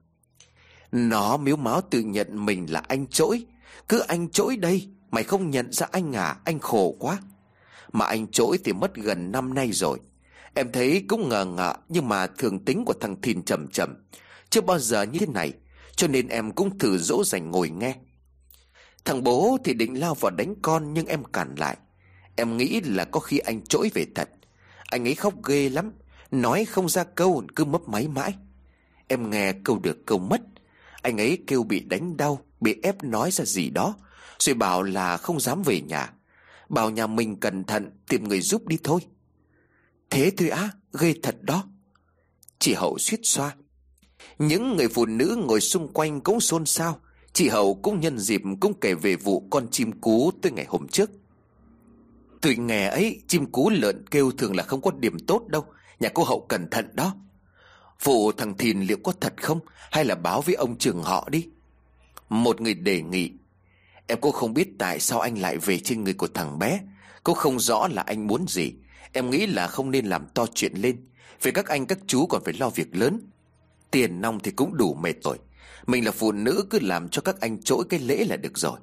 Nó 0.92 1.38
miếu 1.38 1.56
máu 1.56 1.82
tự 1.82 2.00
nhận 2.00 2.46
mình 2.46 2.66
là 2.74 2.80
anh 2.88 3.08
trỗi 3.08 3.46
Cứ 3.90 4.00
anh 4.00 4.30
trỗi 4.30 4.58
đây, 4.58 4.88
Mày 5.12 5.24
không 5.24 5.50
nhận 5.50 5.72
ra 5.72 5.88
anh 5.92 6.16
à 6.16 6.38
Anh 6.46 6.60
khổ 6.60 6.96
quá. 7.00 7.20
Mà 7.92 8.06
anh 8.06 8.28
trỗi 8.28 8.58
thì 8.64 8.74
mất 8.74 8.96
gần 8.96 9.32
năm 9.32 9.54
nay 9.54 9.72
rồi. 9.72 10.00
Em 10.54 10.72
thấy 10.72 11.06
cũng 11.08 11.30
ngờ 11.30 11.46
ngợ, 11.46 11.76
Nhưng 11.90 12.10
mà 12.10 12.28
thường 12.28 12.66
tính 12.66 12.86
của 12.86 12.94
thằng 13.02 13.22
Thìn 13.22 13.44
chậm 13.44 13.68
chậm. 13.68 13.96
Chưa 14.50 14.62
bao 14.62 14.80
giờ 14.80 15.04
như 15.04 15.20
thế 15.20 15.26
này, 15.26 15.54
Cho 15.96 16.08
nên 16.08 16.28
em 16.28 16.52
cũng 16.52 16.78
thử 16.78 16.98
dỗ 16.98 17.24
dành 17.24 17.52
ngồi 17.52 17.70
nghe. 17.70 17.96
Thằng 19.06 19.24
bố 19.24 19.58
thì 19.64 19.74
định 19.74 20.00
lao 20.00 20.14
vào 20.14 20.32
đánh 20.32 20.56
con 20.62 20.94
Nhưng 20.94 21.06
em 21.06 21.24
cản 21.24 21.56
lại. 21.58 21.78
Em 22.36 22.58
nghĩ 22.58 22.82
là 22.82 23.06
có 23.06 23.20
khi 23.20 23.38
anh 23.38 23.62
trỗi 23.62 23.92
về 23.94 24.06
thật. 24.16 24.30
Anh 24.84 25.08
ấy 25.08 25.16
khóc 25.16 25.34
ghê 25.46 25.70
lắm. 25.70 25.92
Nói 26.32 26.66
không 26.66 26.90
ra 26.90 27.04
câu, 27.04 27.44
cứ 27.56 27.66
mấp 27.66 27.88
máy 27.88 28.08
mãi. 28.08 28.34
Em 29.08 29.30
nghe 29.30 29.54
câu 29.64 29.80
được, 29.80 30.06
câu 30.06 30.18
mất. 30.18 30.42
Anh 31.02 31.18
ấy 31.18 31.44
kêu 31.48 31.64
bị 31.64 31.80
đánh 31.80 32.18
đau, 32.18 32.40
Bị 32.62 32.76
ép 32.84 33.04
nói 33.04 33.32
ra 33.32 33.46
gì 33.46 33.70
đó. 33.70 33.96
Rồi 34.40 34.54
bảo 34.54 34.84
là 34.84 35.18
không 35.18 35.40
dám 35.40 35.64
về 35.64 35.82
nhà. 35.82 36.14
Bảo 36.70 36.90
nhà 36.90 37.08
mình 37.08 37.40
cẩn 37.40 37.64
thận, 37.64 37.92
Tìm 38.08 38.28
người 38.28 38.42
giúp 38.42 38.68
đi 38.68 38.78
thôi. 38.84 39.02
Thế 40.10 40.32
thôi 40.38 40.50
á, 40.50 40.70
ghê 41.00 41.14
thật 41.24 41.36
đó. 41.42 41.64
Chị 42.60 42.74
Hậu 42.74 42.98
suýt 42.98 43.20
xoa. 43.24 43.56
Những 44.40 44.76
người 44.76 44.88
phụ 44.88 45.06
nữ 45.06 45.38
ngồi 45.46 45.62
xung 45.62 45.94
quanh 45.94 46.22
cũng 46.22 46.40
xôn 46.40 46.66
xao. 46.66 47.00
Chị 47.36 47.48
Hậu 47.48 47.74
cũng 47.74 48.00
nhân 48.00 48.20
dịp 48.20 48.42
cũng 48.60 48.74
kể 48.82 48.94
về 48.94 49.16
vụ 49.16 49.48
con 49.50 49.68
chim 49.72 49.92
cú 49.92 50.32
tới 50.42 50.52
ngày 50.52 50.66
hôm 50.68 50.88
trước. 50.88 51.10
Tụi 52.42 52.56
nghe 52.56 52.88
ấy, 52.88 53.22
chim 53.28 53.46
cú 53.46 53.70
lợn 53.70 54.06
kêu 54.12 54.32
thường 54.32 54.56
là 54.56 54.64
không 54.64 54.82
có 54.82 54.92
điểm 54.92 55.20
tốt 55.20 55.48
đâu. 55.48 55.66
Nhà 56.00 56.10
cô 56.14 56.24
Hậu 56.24 56.46
cẩn 56.50 56.70
thận 56.70 56.90
đó. 56.94 57.16
Vụ 58.04 58.32
thằng 58.32 58.58
Thìn 58.58 58.82
liệu 58.82 58.98
có 59.04 59.14
thật 59.22 59.34
không? 59.42 59.60
Hay 59.92 60.06
là 60.06 60.16
báo 60.16 60.42
với 60.42 60.56
ông 60.56 60.78
trường 60.78 61.04
họ 61.04 61.28
đi. 61.32 61.48
Một 62.30 62.62
người 62.62 62.74
đề 62.74 63.02
nghị. 63.02 63.32
Em 64.08 64.18
cô 64.22 64.32
không 64.32 64.54
biết 64.54 64.68
tại 64.80 65.00
sao 65.00 65.20
anh 65.20 65.38
lại 65.38 65.58
về 65.58 65.80
trên 65.80 66.04
người 66.04 66.14
của 66.14 66.28
thằng 66.28 66.60
bé. 66.60 66.80
Cô 67.24 67.34
không 67.34 67.60
rõ 67.60 67.88
là 67.88 68.02
anh 68.02 68.28
muốn 68.28 68.46
gì. 68.48 68.74
Em 69.12 69.30
nghĩ 69.30 69.48
là 69.48 69.68
không 69.68 69.92
nên 69.92 70.06
làm 70.06 70.28
to 70.34 70.46
chuyện 70.54 70.74
lên. 70.76 70.98
Vì 71.42 71.52
các 71.52 71.68
anh 71.68 71.86
các 71.86 72.00
chú 72.08 72.26
còn 72.26 72.44
phải 72.46 72.54
lo 72.54 72.70
việc 72.70 72.96
lớn. 72.96 73.20
Tiền 73.92 74.22
nong 74.22 74.40
thì 74.40 74.52
cũng 74.52 74.78
đủ 74.78 74.94
mệt 74.94 75.16
rồi. 75.24 75.38
Mình 75.88 76.06
là 76.06 76.12
phụ 76.12 76.32
nữ 76.32 76.66
cứ 76.70 76.80
làm 76.80 77.10
cho 77.10 77.22
các 77.22 77.40
anh 77.40 77.62
trỗi 77.62 77.84
cái 77.90 78.00
lễ 78.00 78.26
là 78.30 78.36
được 78.36 78.58
rồi. 78.58 78.80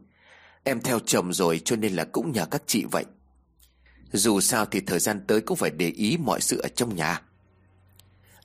Em 0.64 0.80
theo 0.80 0.98
chồng 0.98 1.32
rồi 1.32 1.60
cho 1.64 1.76
nên 1.76 1.92
là 1.92 2.04
cũng 2.04 2.32
nhờ 2.32 2.46
các 2.46 2.62
chị 2.66 2.84
vậy. 2.90 3.04
Dù 4.12 4.40
sao 4.40 4.66
thì 4.66 4.80
thời 4.80 4.98
gian 4.98 5.24
tới 5.26 5.40
cũng 5.40 5.56
phải 5.56 5.70
để 5.70 5.88
ý 5.88 6.16
mọi 6.16 6.40
sự 6.40 6.58
ở 6.58 6.68
trong 6.68 6.96
nhà. 6.96 7.22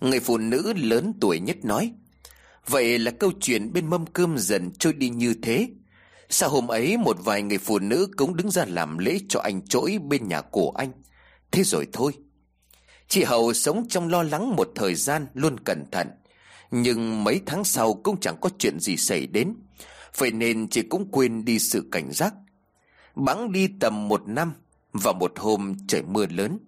Người 0.02 0.20
phụ 0.20 0.38
nữ 0.38 0.74
lớn 0.74 1.14
tuổi 1.22 1.40
nhất 1.40 1.58
nói, 1.66 1.94
Vậy 2.68 3.00
là 3.00 3.12
câu 3.12 3.32
chuyện 3.42 3.74
bên 3.74 3.88
mâm 3.88 4.06
cơm 4.06 4.38
dần 4.38 4.72
trôi 4.80 4.94
đi 4.94 5.10
như 5.10 5.34
thế. 5.42 5.70
Sao 6.30 6.50
hôm 6.50 6.68
ấy 6.68 6.98
một 6.98 7.18
vài 7.20 7.42
người 7.42 7.58
phụ 7.58 7.80
nữ 7.80 8.08
cũng 8.18 8.36
đứng 8.36 8.52
ra 8.52 8.66
làm 8.66 8.98
lễ 8.98 9.20
cho 9.30 9.40
anh 9.40 9.62
trỗi 9.68 10.00
bên 10.08 10.28
nhà 10.28 10.42
của 10.42 10.72
anh? 10.78 10.92
Thế 11.52 11.64
rồi 11.64 11.88
thôi. 11.94 12.12
Chị 13.08 13.24
Hậu 13.24 13.54
sống 13.54 13.88
trong 13.90 14.10
lo 14.10 14.24
lắng 14.24 14.56
một 14.56 14.72
thời 14.76 14.96
gian 14.96 15.28
luôn 15.34 15.60
cẩn 15.60 15.86
thận. 15.92 16.08
Nhưng 16.72 17.24
mấy 17.24 17.42
tháng 17.46 17.64
sau 17.64 17.94
cũng 17.94 18.20
chẳng 18.20 18.38
có 18.42 18.50
chuyện 18.60 18.80
gì 18.80 18.98
xảy 18.98 19.28
đến. 19.28 19.54
Vậy 20.18 20.32
nên 20.32 20.68
chị 20.68 20.82
cũng 20.82 21.12
quên 21.12 21.46
đi 21.46 21.60
sự 21.60 21.90
cảnh 21.92 22.12
giác. 22.12 22.34
Bẵng 23.16 23.52
đi 23.52 23.68
tầm 23.80 24.08
một 24.08 24.28
năm, 24.28 24.54
Và 24.94 25.12
một 25.12 25.40
hôm 25.40 25.76
trời 25.88 26.02
mưa 26.02 26.26
lớn. 26.30 26.60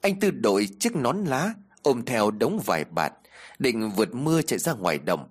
Anh 0.00 0.20
Tư 0.20 0.30
đội 0.30 0.68
chiếc 0.80 0.96
nón 0.96 1.24
lá, 1.24 1.54
Ôm 1.82 2.04
theo 2.04 2.30
đống 2.30 2.60
vải 2.66 2.84
bạt, 2.84 3.12
Định 3.58 3.90
vượt 3.90 4.14
mưa 4.14 4.42
chạy 4.42 4.58
ra 4.58 4.72
ngoài 4.72 4.98
đồng. 4.98 5.28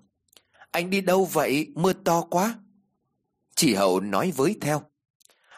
Anh 0.71 0.89
đi 0.89 1.01
đâu 1.01 1.25
vậy? 1.25 1.67
Mưa 1.75 1.93
to 1.93 2.21
quá. 2.21 2.55
Chị 3.55 3.73
Hậu 3.73 3.99
nói 3.99 4.33
với 4.35 4.57
theo. 4.61 4.81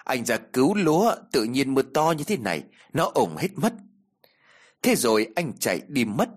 Anh 0.03 0.25
ra 0.25 0.37
cứu 0.37 0.75
lúa, 0.75 1.15
Tự 1.31 1.43
nhiên 1.43 1.73
mưa 1.73 1.81
to 1.81 2.13
như 2.17 2.23
thế 2.23 2.37
này, 2.37 2.63
Nó 2.93 3.11
ổng 3.13 3.37
hết 3.37 3.49
mất. 3.55 3.73
Thế 4.81 4.95
rồi 4.95 5.27
anh 5.35 5.53
chạy 5.59 5.81
đi 5.87 6.05
mất. 6.05 6.29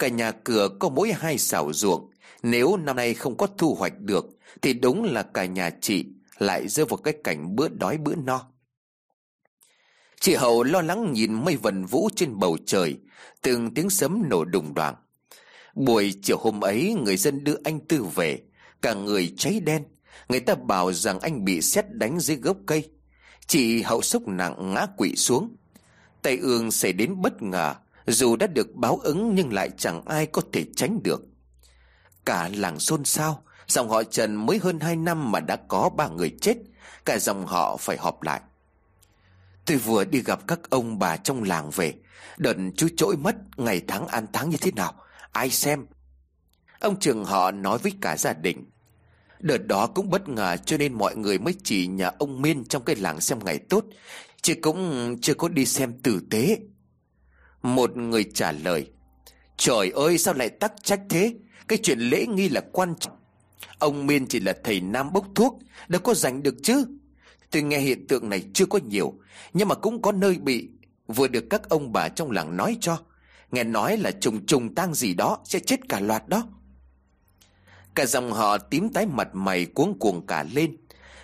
Cả 0.00 0.08
nhà 0.08 0.32
cửa 0.32 0.68
có 0.78 0.88
mỗi 0.88 1.12
hai 1.12 1.38
xảo 1.38 1.72
ruộng. 1.72 2.10
Nếu 2.42 2.76
năm 2.76 2.96
nay 2.96 3.14
không 3.14 3.36
có 3.36 3.46
thu 3.58 3.74
hoạch 3.74 3.98
được, 3.98 4.26
Thì 4.62 4.72
đúng 4.72 5.04
là 5.04 5.22
cả 5.22 5.44
nhà 5.44 5.70
chị 5.80 6.06
Lại 6.38 6.68
rơi 6.68 6.86
vào 6.86 6.96
cái 6.96 7.14
cảnh 7.24 7.56
bữa 7.56 7.68
đói 7.68 7.98
bữa 7.98 8.14
no. 8.14 8.46
Chị 10.20 10.34
Hậu 10.34 10.62
lo 10.62 10.82
lắng 10.82 11.12
nhìn 11.12 11.44
mây 11.44 11.56
vần 11.56 11.84
vũ 11.84 12.10
trên 12.16 12.38
bầu 12.38 12.58
trời, 12.66 12.98
Từng 13.42 13.74
tiếng 13.74 13.90
sấm 13.90 14.22
nổ 14.28 14.44
đùng 14.44 14.74
đoàng. 14.74 14.94
Buổi 15.74 16.14
chiều 16.22 16.38
hôm 16.38 16.60
ấy, 16.60 16.94
Người 17.04 17.16
dân 17.16 17.44
đưa 17.44 17.56
anh 17.64 17.80
Tư 17.80 18.04
về, 18.14 18.42
Cả 18.82 18.94
người 18.94 19.34
cháy 19.36 19.60
đen. 19.60 19.84
Người 20.28 20.40
ta 20.40 20.54
bảo 20.54 20.92
rằng 20.92 21.20
anh 21.20 21.44
bị 21.44 21.60
xét 21.60 21.84
đánh 21.90 22.20
dưới 22.20 22.36
gốc 22.36 22.56
cây. 22.66 22.90
Chị 23.46 23.82
Hậu 23.82 24.02
sốc 24.02 24.22
nặng 24.26 24.74
ngã 24.74 24.86
quỵ 24.96 25.16
xuống. 25.16 25.56
Tay 26.22 26.36
ương 26.36 26.70
xảy 26.70 26.92
đến 26.92 27.14
bất 27.22 27.42
ngờ 27.42 27.74
dù 28.06 28.36
đã 28.36 28.46
được 28.46 28.74
báo 28.74 28.96
ứng 28.96 29.34
nhưng 29.34 29.52
lại 29.52 29.70
chẳng 29.78 30.02
ai 30.06 30.26
có 30.26 30.42
thể 30.52 30.64
tránh 30.76 31.00
được. 31.04 31.22
Cả 32.24 32.50
làng 32.54 32.80
xôn 32.80 33.04
xao, 33.04 33.42
Dòng 33.66 33.88
họ 33.88 34.02
Trần 34.02 34.34
mới 34.34 34.58
hơn 34.58 34.80
hai 34.80 34.96
năm 34.96 35.32
mà 35.32 35.40
đã 35.40 35.56
có 35.56 35.90
ba 35.96 36.08
người 36.08 36.36
chết, 36.40 36.56
Cả 37.04 37.18
dòng 37.18 37.46
họ 37.46 37.76
phải 37.76 37.96
họp 37.96 38.22
lại. 38.22 38.40
Tôi 39.66 39.76
vừa 39.76 40.04
đi 40.04 40.22
gặp 40.22 40.46
các 40.46 40.70
ông 40.70 40.98
bà 40.98 41.16
trong 41.16 41.42
làng 41.42 41.70
về, 41.70 41.94
Đợt 42.38 42.56
chú 42.76 42.88
trỗi 42.96 43.16
mất 43.16 43.36
Ngày 43.56 43.82
tháng 43.88 44.06
an 44.06 44.26
tháng 44.32 44.50
như 44.50 44.56
thế 44.60 44.72
nào, 44.72 44.94
Ai 45.32 45.50
xem? 45.50 45.86
Ông 46.80 47.00
trường 47.00 47.24
họ 47.24 47.50
nói 47.50 47.78
với 47.78 47.92
cả 48.00 48.16
gia 48.16 48.32
đình. 48.32 48.64
Đợt 49.40 49.66
đó 49.66 49.86
cũng 49.86 50.10
bất 50.10 50.28
ngờ 50.28 50.56
cho 50.56 50.76
nên 50.76 50.92
mọi 50.92 51.16
người 51.16 51.38
mới 51.38 51.54
chỉ 51.64 51.86
nhà 51.86 52.10
ông 52.18 52.42
Miên 52.42 52.64
trong 52.64 52.84
cái 52.84 52.96
làng 52.96 53.20
xem 53.20 53.38
ngày 53.44 53.58
tốt, 53.58 53.84
Chứ 54.42 54.54
cũng 54.62 55.16
chưa 55.22 55.34
có 55.34 55.48
đi 55.48 55.66
xem 55.66 55.92
tử 56.02 56.20
tế. 56.30 56.58
Một 57.62 57.96
người 57.96 58.24
trả 58.34 58.52
lời, 58.52 58.90
Trời 59.60 59.90
ơi, 59.90 60.18
sao 60.18 60.34
lại 60.34 60.48
tắc 60.48 60.72
trách 60.82 61.00
thế? 61.08 61.34
Cái 61.68 61.78
chuyện 61.82 61.98
lễ 61.98 62.26
nghi 62.26 62.48
là 62.48 62.60
quan 62.72 62.94
trọng. 63.00 63.16
Ông 63.78 64.06
Miên 64.06 64.26
chỉ 64.26 64.40
là 64.40 64.52
thầy 64.64 64.80
nam 64.80 65.12
bốc 65.12 65.26
thuốc 65.34 65.58
Đâu 65.88 66.00
có 66.04 66.14
giành 66.14 66.42
được 66.42 66.54
chứ? 66.62 66.84
Tôi 67.50 67.62
nghe 67.62 67.78
hiện 67.78 68.06
tượng 68.06 68.28
này 68.28 68.44
chưa 68.54 68.66
có 68.66 68.78
nhiều, 68.88 69.14
Nhưng 69.52 69.68
mà 69.68 69.74
cũng 69.74 70.02
có 70.02 70.12
nơi 70.12 70.36
bị 70.36 70.68
Vừa 71.06 71.28
được 71.28 71.44
các 71.50 71.68
ông 71.68 71.92
bà 71.92 72.08
trong 72.08 72.30
làng 72.30 72.56
nói 72.56 72.76
cho. 72.80 72.98
Nghe 73.50 73.64
nói 73.64 73.96
là 73.96 74.10
trùng 74.10 74.46
trùng 74.46 74.74
tang 74.74 74.94
gì 74.94 75.14
đó 75.14 75.38
Sẽ 75.44 75.58
chết 75.58 75.88
cả 75.88 76.00
loạt 76.00 76.28
đó. 76.28 76.48
Cả 77.94 78.06
dòng 78.06 78.32
họ 78.32 78.58
tím 78.58 78.88
tái 78.88 79.06
mặt 79.06 79.28
mày 79.32 79.64
cuống 79.64 79.98
cuồng 79.98 80.26
cả 80.26 80.44
lên. 80.52 80.76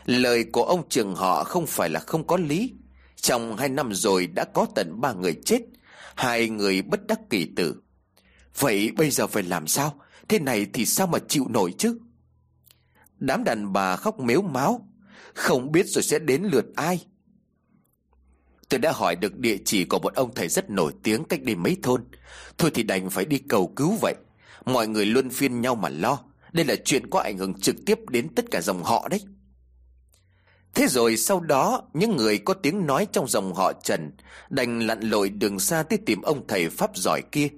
Lời 0.04 0.44
của 0.44 0.62
ông 0.62 0.88
trường 0.88 1.14
họ 1.14 1.44
không 1.44 1.66
phải 1.66 1.88
là 1.88 2.00
không 2.00 2.26
có 2.26 2.36
lý. 2.36 2.72
Trong 3.16 3.56
hai 3.56 3.68
năm 3.68 3.94
rồi 3.94 4.26
đã 4.26 4.44
có 4.44 4.66
tận 4.74 5.00
ba 5.00 5.12
người 5.12 5.36
chết 5.44 5.60
Hai 6.16 6.48
người 6.48 6.82
bất 6.82 7.06
đắc 7.06 7.20
kỳ 7.30 7.46
tử. 7.56 7.82
Vậy 8.58 8.92
bây 8.96 9.10
giờ 9.10 9.26
phải 9.26 9.42
làm 9.42 9.66
sao? 9.66 10.00
Thế 10.28 10.38
này 10.38 10.66
thì 10.72 10.86
sao 10.86 11.06
mà 11.06 11.18
chịu 11.28 11.46
nổi 11.48 11.74
chứ? 11.78 11.98
Đám 13.18 13.44
đàn 13.44 13.72
bà 13.72 13.96
khóc 13.96 14.20
mếu 14.20 14.42
máu. 14.42 14.88
Không 15.34 15.72
biết 15.72 15.86
rồi 15.86 16.02
sẽ 16.02 16.18
đến 16.18 16.42
lượt 16.42 16.64
ai. 16.76 17.06
Tôi 18.68 18.80
đã 18.80 18.92
hỏi 18.92 19.16
được 19.16 19.38
địa 19.38 19.56
chỉ 19.64 19.84
của 19.84 19.98
một 19.98 20.14
ông 20.14 20.34
thầy 20.34 20.48
rất 20.48 20.70
nổi 20.70 20.92
tiếng 21.02 21.24
cách 21.24 21.42
đây 21.42 21.54
mấy 21.54 21.76
thôn. 21.82 22.04
Thôi 22.58 22.70
thì 22.74 22.82
đành 22.82 23.10
phải 23.10 23.24
đi 23.24 23.38
cầu 23.38 23.72
cứu 23.76 23.96
vậy. 24.02 24.14
Mọi 24.64 24.88
người 24.88 25.06
luân 25.06 25.30
phiên 25.30 25.60
nhau 25.60 25.74
mà 25.74 25.88
lo. 25.88 26.18
Đây 26.52 26.64
là 26.64 26.76
chuyện 26.84 27.10
có 27.10 27.20
ảnh 27.20 27.38
hưởng 27.38 27.60
trực 27.60 27.76
tiếp 27.86 27.98
đến 28.08 28.28
tất 28.34 28.44
cả 28.50 28.60
dòng 28.60 28.82
họ 28.82 29.08
đấy. 29.08 29.20
Thế 30.76 30.86
rồi 30.88 31.16
sau 31.16 31.40
đó, 31.40 31.82
Những 31.94 32.16
người 32.16 32.38
có 32.38 32.54
tiếng 32.54 32.86
nói 32.86 33.06
trong 33.12 33.28
dòng 33.28 33.54
họ 33.54 33.72
Trần 33.84 34.10
Đành 34.50 34.80
lặn 34.80 35.00
lội 35.00 35.28
đường 35.28 35.58
xa 35.58 35.82
tới 35.82 35.98
tìm 36.06 36.22
ông 36.22 36.46
thầy 36.48 36.68
Pháp 36.68 36.96
giỏi 36.96 37.22
kia. 37.32 37.48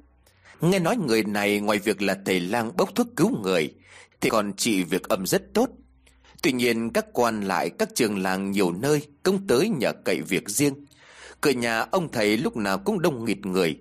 Nghe 0.60 0.78
nói 0.78 0.96
người 0.96 1.24
này 1.24 1.60
ngoài 1.60 1.78
việc 1.78 2.02
là 2.02 2.16
thầy 2.24 2.40
lang 2.40 2.76
bốc 2.76 2.94
thuốc 2.94 3.06
cứu 3.16 3.30
người, 3.42 3.74
Thì 4.20 4.30
còn 4.30 4.52
trị 4.52 4.82
việc 4.82 5.08
âm 5.08 5.26
rất 5.26 5.54
tốt. 5.54 5.68
Tuy 6.42 6.52
nhiên, 6.52 6.90
các 6.90 7.06
quan 7.12 7.44
lại, 7.44 7.70
các 7.78 7.88
trường 7.94 8.22
làng 8.22 8.50
nhiều 8.50 8.72
nơi 8.72 9.02
Công 9.22 9.46
tới 9.46 9.68
nhờ 9.68 9.92
cậy 10.04 10.20
việc 10.20 10.48
riêng. 10.48 10.74
Cửa 11.40 11.50
nhà 11.50 11.80
ông 11.80 12.12
thầy 12.12 12.36
lúc 12.36 12.56
nào 12.56 12.78
cũng 12.78 13.02
đông 13.02 13.24
nghịt 13.24 13.46
người. 13.46 13.78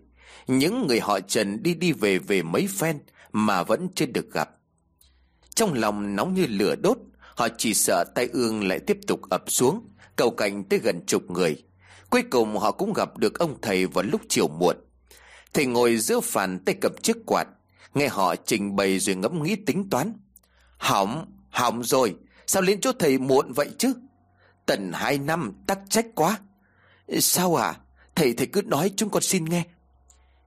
Những 0.47 0.87
người 0.87 0.99
họ 0.99 1.19
Trần 1.19 1.63
đi 1.63 1.73
đi 1.73 1.91
về 1.91 2.19
về 2.19 2.41
mấy 2.41 2.67
phen 2.67 2.99
Mà 3.31 3.63
vẫn 3.63 3.87
chưa 3.95 4.05
được 4.05 4.33
gặp. 4.33 4.49
Trong 5.55 5.73
lòng 5.73 6.15
nóng 6.15 6.33
như 6.33 6.45
lửa 6.47 6.75
đốt 6.75 6.97
Họ 7.37 7.47
chỉ 7.57 7.73
sợ 7.73 8.03
tay 8.15 8.29
ương 8.33 8.67
lại 8.67 8.79
tiếp 8.79 8.97
tục 9.07 9.21
ập 9.29 9.43
xuống 9.47 9.89
Cầu 10.15 10.31
cảnh 10.31 10.63
tới 10.63 10.79
gần 10.79 11.05
chục 11.05 11.31
người. 11.31 11.63
Cuối 12.09 12.23
cùng 12.31 12.57
họ 12.57 12.71
cũng 12.71 12.93
gặp 12.93 13.17
được 13.17 13.39
ông 13.39 13.61
thầy 13.61 13.85
vào 13.85 14.03
lúc 14.03 14.21
chiều 14.29 14.47
muộn. 14.47 14.75
Thầy 15.53 15.65
ngồi 15.65 15.97
giữa 15.97 16.19
phàn 16.19 16.59
tay 16.59 16.75
cầm 16.81 16.91
chiếc 17.01 17.17
quạt 17.25 17.47
Nghe 17.93 18.07
họ 18.07 18.35
trình 18.35 18.75
bày 18.75 18.99
rồi 18.99 19.15
ngẫm 19.15 19.43
nghĩ 19.43 19.55
tính 19.55 19.89
toán. 19.89 20.13
Hỏng, 20.77 21.25
hỏng 21.49 21.83
rồi 21.83 22.15
Sao 22.47 22.61
lên 22.61 22.81
chỗ 22.81 22.91
thầy 22.99 23.17
muộn 23.17 23.53
vậy 23.53 23.69
chứ? 23.77 23.93
Tận 24.65 24.91
hai 24.93 25.17
năm 25.17 25.53
tắc 25.67 25.79
trách 25.89 26.05
quá. 26.15 26.39
Sao 27.19 27.55
à? 27.55 27.75
Thầy 28.15 28.33
thầy 28.33 28.47
cứ 28.47 28.61
nói 28.61 28.91
chúng 28.95 29.09
con 29.09 29.23
xin 29.23 29.45
nghe. 29.45 29.63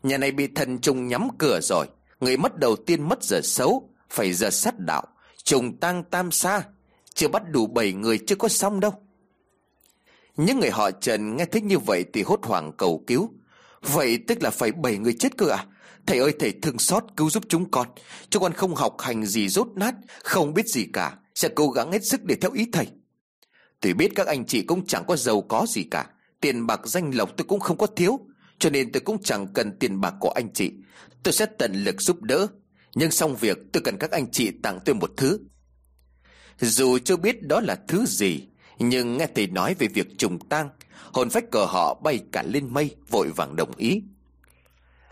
Nhà 0.02 0.18
này 0.18 0.30
bị 0.30 0.46
thần 0.46 0.78
trùng 0.78 1.08
nhắm 1.08 1.28
cửa 1.38 1.60
rồi. 1.62 1.86
Người 2.20 2.36
mất 2.36 2.58
đầu 2.58 2.76
tiên 2.76 3.08
mất 3.08 3.22
giờ 3.22 3.40
xấu 3.44 3.90
Phải 4.10 4.32
giờ 4.32 4.50
sát 4.50 4.78
đạo. 4.78 5.02
Trùng 5.44 5.76
tang 5.80 6.04
tam 6.04 6.30
xa 6.30 6.62
chưa 7.20 7.28
bắt 7.28 7.42
đủ 7.50 7.66
bảy 7.66 7.92
người 7.92 8.18
chưa 8.18 8.36
có 8.36 8.48
xong 8.48 8.80
đâu. 8.80 8.92
Những 10.36 10.60
người 10.60 10.70
họ 10.70 10.90
Trần 10.90 11.36
nghe 11.36 11.44
thấy 11.44 11.60
như 11.62 11.78
vậy 11.78 12.04
Thì 12.12 12.22
hốt 12.22 12.40
hoảng 12.42 12.72
cầu 12.78 13.04
cứu. 13.06 13.30
Vậy 13.82 14.18
tức 14.28 14.42
là 14.42 14.50
phải 14.50 14.72
bảy 14.72 14.98
người 14.98 15.12
chết 15.18 15.36
cơ 15.38 15.48
à? 15.48 15.66
Thầy 16.06 16.18
ơi, 16.18 16.32
thầy 16.38 16.52
thương 16.62 16.78
xót, 16.78 17.04
cứu 17.16 17.30
giúp 17.30 17.42
chúng 17.48 17.70
con. 17.70 17.88
Chúng 18.30 18.42
con 18.42 18.52
không 18.52 18.74
học 18.74 18.96
hành 18.98 19.26
gì 19.26 19.48
rốt 19.48 19.68
nát, 19.74 19.94
Không 20.22 20.54
biết 20.54 20.66
gì 20.66 20.86
cả. 20.92 21.16
Sẽ 21.34 21.48
cố 21.48 21.68
gắng 21.70 21.92
hết 21.92 22.04
sức 22.04 22.24
để 22.24 22.36
theo 22.40 22.52
ý 22.52 22.66
thầy. 22.72 22.86
Tôi 23.80 23.94
biết 23.94 24.10
các 24.14 24.26
anh 24.26 24.46
chị 24.46 24.62
cũng 24.62 24.86
chẳng 24.86 25.04
có 25.08 25.16
giàu 25.16 25.40
có 25.40 25.66
gì 25.68 25.82
cả. 25.90 26.06
Tiền 26.40 26.66
bạc 26.66 26.80
danh 26.84 27.10
lộc 27.14 27.36
tôi 27.36 27.44
cũng 27.48 27.60
không 27.60 27.78
có 27.78 27.86
thiếu. 27.86 28.20
Cho 28.58 28.70
nên 28.70 28.92
tôi 28.92 29.00
cũng 29.00 29.22
chẳng 29.22 29.46
cần 29.54 29.78
tiền 29.78 30.00
bạc 30.00 30.14
của 30.20 30.30
anh 30.30 30.52
chị. 30.52 30.72
Tôi 31.22 31.32
sẽ 31.32 31.46
tận 31.58 31.72
lực 31.74 32.00
giúp 32.00 32.22
đỡ. 32.22 32.46
Nhưng 32.94 33.10
xong 33.10 33.36
việc, 33.36 33.58
tôi 33.72 33.82
cần 33.84 33.96
các 33.98 34.10
anh 34.10 34.30
chị 34.30 34.50
tặng 34.62 34.78
tôi 34.84 34.94
một 34.94 35.10
thứ. 35.16 35.38
Dù 36.60 36.98
chưa 36.98 37.16
biết 37.16 37.42
đó 37.42 37.60
là 37.60 37.76
thứ 37.88 38.06
gì, 38.06 38.46
Nhưng 38.78 39.16
nghe 39.16 39.26
thầy 39.34 39.46
nói 39.46 39.74
về 39.78 39.88
việc 39.88 40.18
trùng 40.18 40.38
tang, 40.48 40.68
Hồn 41.12 41.30
phách 41.30 41.50
cờ 41.50 41.64
họ 41.64 42.00
bay 42.02 42.20
cả 42.32 42.42
lên 42.42 42.74
mây, 42.74 42.96
Vội 43.08 43.28
vàng 43.36 43.56
đồng 43.56 43.76
ý. 43.76 44.02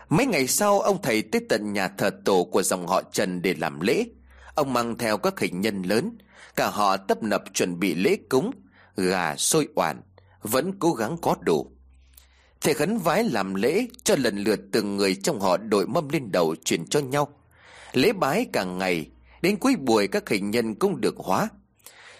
Mấy 0.09 0.25
ngày 0.25 0.47
sau, 0.47 0.79
ông 0.79 1.01
thầy 1.01 1.21
tới 1.21 1.41
tận 1.49 1.73
nhà 1.73 1.87
thờ 1.87 2.09
tổ 2.25 2.43
của 2.43 2.63
dòng 2.63 2.87
họ 2.87 3.01
Trần 3.11 3.41
để 3.41 3.53
làm 3.53 3.79
lễ. 3.79 4.05
Ông 4.55 4.73
mang 4.73 4.97
theo 4.97 5.17
các 5.17 5.39
hình 5.39 5.61
nhân 5.61 5.81
lớn, 5.81 6.17
Cả 6.55 6.69
họ 6.69 6.97
tấp 6.97 7.23
nập 7.23 7.43
chuẩn 7.53 7.79
bị 7.79 7.95
lễ 7.95 8.17
cúng, 8.29 8.51
Gà 8.95 9.35
sôi 9.35 9.67
oản, 9.75 10.01
Vẫn 10.41 10.79
cố 10.79 10.93
gắng 10.93 11.17
có 11.21 11.35
đủ. 11.41 11.71
Thầy 12.61 12.73
khấn 12.73 12.97
vái 12.97 13.23
làm 13.23 13.55
lễ 13.55 13.87
Cho 14.03 14.15
lần 14.15 14.37
lượt 14.37 14.59
từng 14.71 14.97
người 14.97 15.15
trong 15.15 15.39
họ 15.39 15.57
đội 15.57 15.87
mâm 15.87 16.09
lên 16.09 16.31
đầu 16.31 16.55
chuyển 16.65 16.85
cho 16.85 16.99
nhau. 16.99 17.27
Lễ 17.93 18.13
bái 18.13 18.45
càng 18.53 18.77
ngày 18.77 19.09
Đến 19.41 19.57
cuối 19.57 19.75
buổi 19.75 20.07
các 20.07 20.29
hình 20.29 20.51
nhân 20.51 20.75
cũng 20.75 21.01
được 21.01 21.17
hóa. 21.17 21.49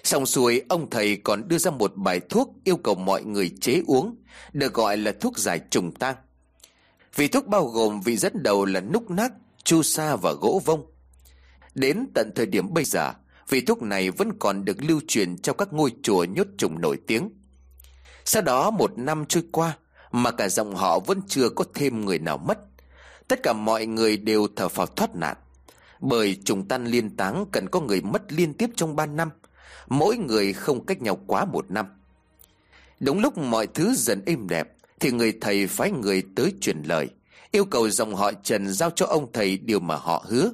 Xong 0.04 0.26
xuôi, 0.26 0.62
ông 0.70 0.90
thầy 0.90 1.16
còn 1.16 1.48
đưa 1.48 1.58
ra 1.58 1.72
một 1.72 1.92
bài 1.96 2.20
thuốc 2.30 2.56
Yêu 2.64 2.78
cầu 2.78 2.96
mọi 2.96 3.24
người 3.24 3.52
chế 3.62 3.82
uống, 3.88 4.16
Được 4.54 4.74
gọi 4.74 4.98
là 4.98 5.12
thuốc 5.22 5.38
giải 5.38 5.60
trùng 5.70 5.92
tang. 5.92 6.16
Vị 7.16 7.28
thuốc 7.28 7.48
bao 7.48 7.66
gồm 7.66 8.02
vị 8.02 8.18
dẫn 8.18 8.44
đầu 8.44 8.66
là 8.66 8.82
núc 8.82 9.12
nác, 9.12 9.34
Chu 9.64 9.84
sa 9.84 10.16
và 10.16 10.34
gỗ 10.42 10.62
vông. 10.66 10.86
Đến 11.76 12.08
tận 12.14 12.32
thời 12.36 12.46
điểm 12.46 12.74
bây 12.74 12.84
giờ, 12.84 13.14
Vị 13.50 13.62
thuốc 13.62 13.82
này 13.82 14.12
vẫn 14.12 14.40
còn 14.40 14.66
được 14.66 14.84
lưu 14.84 15.00
truyền 15.08 15.38
Trong 15.38 15.58
các 15.58 15.74
ngôi 15.74 15.92
chùa 16.04 16.24
nhốt 16.24 16.48
trùng 16.58 16.82
nổi 16.82 16.98
tiếng. 17.08 17.30
Sau 18.26 18.42
đó 18.42 18.72
một 18.72 18.98
năm 18.98 19.26
trôi 19.26 19.44
qua, 19.52 19.78
Mà 20.12 20.32
cả 20.32 20.50
dòng 20.50 20.76
họ 20.76 21.00
vẫn 21.00 21.22
chưa 21.28 21.50
có 21.50 21.66
thêm 21.74 22.06
người 22.06 22.20
nào 22.20 22.38
mất. 22.38 22.60
Tất 23.28 23.40
cả 23.44 23.54
mọi 23.54 23.86
người 23.86 24.18
đều 24.18 24.48
thở 24.56 24.70
phào 24.70 24.86
thoát 24.86 25.16
nạn. 25.16 25.38
Bởi 26.00 26.38
trùng 26.46 26.68
tan 26.68 26.86
liên 26.86 27.16
táng 27.16 27.46
Cần 27.52 27.70
có 27.70 27.80
người 27.80 28.02
mất 28.02 28.32
liên 28.34 28.54
tiếp 28.54 28.70
trong 28.76 28.96
ba 28.96 29.06
năm. 29.06 29.30
Mỗi 29.88 30.18
người 30.18 30.54
không 30.54 30.86
cách 30.86 31.02
nhau 31.02 31.20
quá 31.28 31.46
một 31.46 31.72
năm. 31.72 31.86
Đúng 33.00 33.20
lúc 33.20 33.38
mọi 33.38 33.68
thứ 33.68 33.94
dần 33.96 34.22
êm 34.26 34.48
đẹp, 34.48 34.68
Thì 35.00 35.12
người 35.12 35.34
thầy 35.42 35.68
phái 35.68 35.92
người 35.92 36.24
tới 36.36 36.54
truyền 36.62 36.82
lời, 36.84 37.10
Yêu 37.52 37.66
cầu 37.66 37.90
dòng 37.90 38.16
họ 38.16 38.32
Trần 38.44 38.74
giao 38.74 38.90
cho 38.90 39.06
ông 39.06 39.32
thầy 39.32 39.58
điều 39.58 39.80
mà 39.80 39.96
họ 39.96 40.26
hứa. 40.28 40.52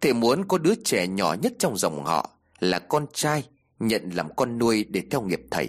Thầy 0.00 0.12
muốn 0.12 0.48
có 0.48 0.58
đứa 0.58 0.74
trẻ 0.84 1.06
nhỏ 1.06 1.36
nhất 1.42 1.52
trong 1.58 1.76
dòng 1.76 2.04
họ 2.04 2.30
Là 2.60 2.78
con 2.78 3.06
trai, 3.12 3.44
Nhận 3.78 4.10
làm 4.14 4.34
con 4.36 4.58
nuôi 4.58 4.84
để 4.88 5.02
theo 5.10 5.22
nghiệp 5.22 5.40
thầy. 5.50 5.68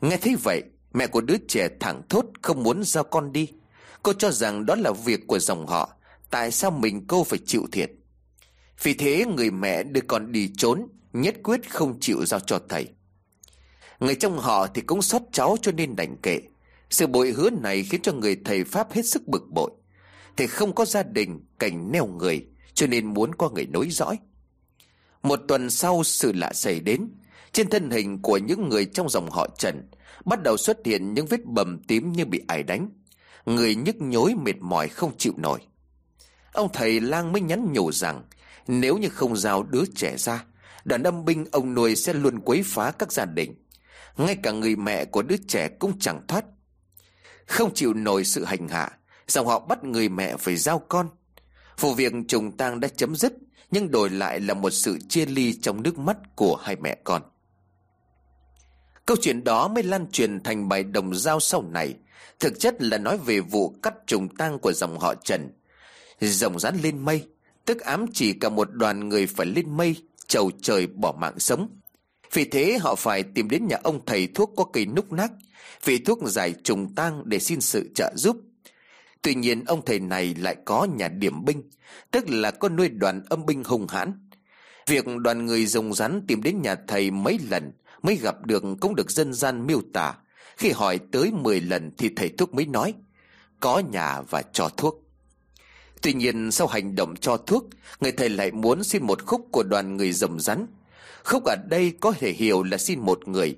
Nghe 0.00 0.16
thấy 0.16 0.36
vậy, 0.42 0.62
Mẹ 0.92 1.06
của 1.06 1.20
đứa 1.20 1.36
trẻ 1.48 1.68
thẳng 1.80 2.02
thốt 2.08 2.24
không 2.42 2.62
muốn 2.62 2.84
giao 2.84 3.04
con 3.04 3.32
đi. 3.32 3.48
Cô 4.02 4.12
cho 4.12 4.30
rằng 4.30 4.66
đó 4.66 4.74
là 4.74 4.92
việc 5.04 5.26
của 5.26 5.38
dòng 5.38 5.66
họ 5.66 5.97
Tại 6.30 6.50
sao 6.50 6.70
mình 6.70 7.04
cô 7.06 7.24
phải 7.24 7.38
chịu 7.46 7.66
thiệt? 7.72 7.90
Vì 8.82 8.94
thế 8.94 9.24
người 9.36 9.50
mẹ 9.50 9.82
đưa 9.82 10.00
con 10.00 10.32
đi 10.32 10.50
trốn, 10.56 10.88
Nhất 11.12 11.34
quyết 11.42 11.70
không 11.70 12.00
chịu 12.00 12.26
giao 12.26 12.40
cho 12.40 12.60
thầy. 12.68 12.88
Người 14.00 14.14
trong 14.14 14.38
họ 14.38 14.66
thì 14.66 14.80
cũng 14.80 15.02
xót 15.02 15.22
cháu 15.32 15.56
cho 15.62 15.72
nên 15.72 15.96
đành 15.96 16.16
kệ. 16.22 16.40
Sự 16.90 17.06
bội 17.06 17.30
hứa 17.30 17.50
này 17.50 17.82
khiến 17.82 18.02
cho 18.02 18.12
người 18.12 18.36
thầy 18.44 18.64
Pháp 18.64 18.92
hết 18.92 19.06
sức 19.06 19.28
bực 19.28 19.50
bội. 19.50 19.70
Thầy 20.36 20.46
không 20.46 20.74
có 20.74 20.84
gia 20.84 21.02
đình, 21.02 21.44
Cảnh 21.58 21.92
neo 21.92 22.06
người, 22.06 22.46
Cho 22.74 22.86
nên 22.86 23.06
muốn 23.06 23.34
có 23.34 23.50
người 23.50 23.66
nối 23.66 23.88
dõi. 23.90 24.18
Một 25.22 25.40
tuần 25.48 25.70
sau 25.70 26.04
sự 26.04 26.32
lạ 26.32 26.52
xảy 26.52 26.80
đến, 26.80 27.08
Trên 27.52 27.70
thân 27.70 27.90
hình 27.90 28.22
của 28.22 28.36
những 28.38 28.68
người 28.68 28.84
trong 28.84 29.08
dòng 29.08 29.30
họ 29.30 29.48
Trần 29.58 29.90
Bắt 30.24 30.42
đầu 30.42 30.56
xuất 30.56 30.78
hiện 30.84 31.14
những 31.14 31.26
vết 31.26 31.44
bầm 31.44 31.82
tím 31.88 32.12
như 32.12 32.24
bị 32.24 32.42
ai 32.48 32.62
đánh. 32.62 32.90
Người 33.46 33.74
nhức 33.74 33.96
nhối 33.96 34.34
mệt 34.34 34.56
mỏi 34.60 34.88
không 34.88 35.12
chịu 35.18 35.32
nổi. 35.36 35.60
Ông 36.58 36.72
thầy 36.72 37.00
lang 37.00 37.32
mới 37.32 37.40
nhắn 37.40 37.72
nhủ 37.72 37.92
rằng, 37.92 38.22
Nếu 38.66 38.96
như 38.98 39.08
không 39.08 39.36
giao 39.36 39.62
đứa 39.62 39.84
trẻ 39.94 40.16
ra 40.16 40.44
Đoàn 40.84 41.02
âm 41.02 41.24
binh 41.24 41.46
ông 41.52 41.74
nuôi 41.74 41.96
sẽ 41.96 42.12
luôn 42.12 42.40
quấy 42.40 42.62
phá 42.66 42.90
các 42.90 43.12
gia 43.12 43.24
đình. 43.24 43.54
Ngay 44.16 44.36
cả 44.42 44.52
người 44.52 44.76
mẹ 44.76 45.04
của 45.04 45.22
đứa 45.22 45.36
trẻ 45.48 45.68
cũng 45.78 45.98
chẳng 45.98 46.20
thoát. 46.28 46.44
Không 47.46 47.74
chịu 47.74 47.94
nổi 47.94 48.24
sự 48.24 48.44
hành 48.44 48.68
hạ, 48.68 48.90
Dòng 49.28 49.46
họ 49.46 49.58
bắt 49.58 49.84
người 49.84 50.08
mẹ 50.08 50.36
phải 50.36 50.56
giao 50.56 50.78
con. 50.88 51.08
Vụ 51.80 51.94
việc 51.94 52.12
trùng 52.28 52.56
tang 52.56 52.80
đã 52.80 52.88
chấm 52.88 53.16
dứt, 53.16 53.32
Nhưng 53.70 53.90
đổi 53.90 54.10
lại 54.10 54.40
là 54.40 54.54
một 54.54 54.70
sự 54.70 54.98
chia 55.08 55.26
ly 55.26 55.58
trong 55.62 55.82
nước 55.82 55.98
mắt 55.98 56.16
của 56.36 56.56
hai 56.56 56.76
mẹ 56.76 56.96
con. 57.04 57.22
Câu 59.06 59.16
chuyện 59.20 59.44
đó 59.44 59.68
mới 59.68 59.82
lan 59.82 60.10
truyền 60.10 60.42
thành 60.42 60.68
bài 60.68 60.82
đồng 60.82 61.14
giao 61.14 61.40
sau 61.40 61.62
này. 61.62 61.94
Thực 62.40 62.60
chất 62.60 62.82
là 62.82 62.98
nói 62.98 63.18
về 63.18 63.40
vụ 63.40 63.74
cắt 63.82 63.94
trùng 64.06 64.36
tang 64.36 64.58
của 64.58 64.72
dòng 64.72 64.98
họ 64.98 65.14
Trần. 65.14 65.57
Rồng 66.20 66.58
rắn 66.58 66.76
lên 66.82 66.98
mây, 66.98 67.26
Tức 67.64 67.80
ám 67.80 68.06
chỉ 68.12 68.32
cả 68.32 68.48
một 68.48 68.72
đoàn 68.72 69.08
người 69.08 69.26
phải 69.26 69.46
lên 69.46 69.76
mây, 69.76 69.96
chầu 70.26 70.50
trời 70.62 70.86
bỏ 70.86 71.12
mạng 71.12 71.38
sống. 71.38 71.68
Vì 72.32 72.44
thế 72.44 72.78
họ 72.80 72.94
phải 72.94 73.22
tìm 73.22 73.48
đến 73.48 73.66
nhà 73.66 73.76
ông 73.82 74.04
thầy 74.06 74.26
thuốc 74.26 74.52
có 74.56 74.64
cây 74.64 74.86
núc 74.86 75.12
nắc 75.12 75.32
Vị 75.84 75.98
thuốc 75.98 76.18
giải 76.22 76.54
trùng 76.64 76.94
tang 76.94 77.22
để 77.24 77.38
xin 77.38 77.60
sự 77.60 77.90
trợ 77.94 78.12
giúp. 78.16 78.36
Tuy 79.22 79.34
nhiên 79.34 79.64
ông 79.64 79.84
thầy 79.84 80.00
này 80.00 80.34
lại 80.34 80.56
có 80.64 80.86
nhà 80.96 81.08
điểm 81.08 81.44
binh, 81.44 81.62
Tức 82.10 82.24
là 82.28 82.50
có 82.50 82.68
nuôi 82.68 82.88
đoàn 82.88 83.22
âm 83.28 83.46
binh 83.46 83.64
hùng 83.64 83.86
hãn. 83.88 84.28
Việc 84.86 85.04
đoàn 85.18 85.46
người 85.46 85.66
rồng 85.66 85.94
rắn 85.94 86.24
tìm 86.28 86.42
đến 86.42 86.62
nhà 86.62 86.76
thầy 86.86 87.10
mấy 87.10 87.38
lần 87.50 87.72
Mới 88.02 88.16
gặp 88.16 88.46
được 88.46 88.62
cũng 88.80 88.94
được 88.94 89.10
dân 89.10 89.32
gian 89.32 89.66
miêu 89.66 89.82
tả. 89.92 90.14
Khi 90.56 90.70
hỏi 90.70 90.98
tới 91.12 91.30
10 91.32 91.60
lần 91.60 91.90
thì 91.98 92.10
thầy 92.16 92.28
thuốc 92.28 92.54
mới 92.54 92.66
nói, 92.66 92.94
Có 93.60 93.82
nhà 93.90 94.20
và 94.20 94.42
cho 94.42 94.68
thuốc. 94.68 95.07
Tuy 96.02 96.12
nhiên 96.12 96.50
sau 96.50 96.66
hành 96.66 96.94
động 96.94 97.16
cho 97.16 97.36
thuốc, 97.36 97.64
Người 98.00 98.12
thầy 98.12 98.28
lại 98.28 98.50
muốn 98.50 98.84
xin 98.84 99.06
một 99.06 99.26
khúc 99.26 99.48
của 99.52 99.62
đoàn 99.62 99.96
người 99.96 100.12
rồng 100.12 100.40
rắn. 100.40 100.66
Khúc 101.24 101.44
ở 101.44 101.56
đây 101.68 101.92
có 102.00 102.12
thể 102.12 102.32
hiểu 102.32 102.62
là 102.62 102.78
xin 102.78 103.00
một 103.00 103.28
người. 103.28 103.56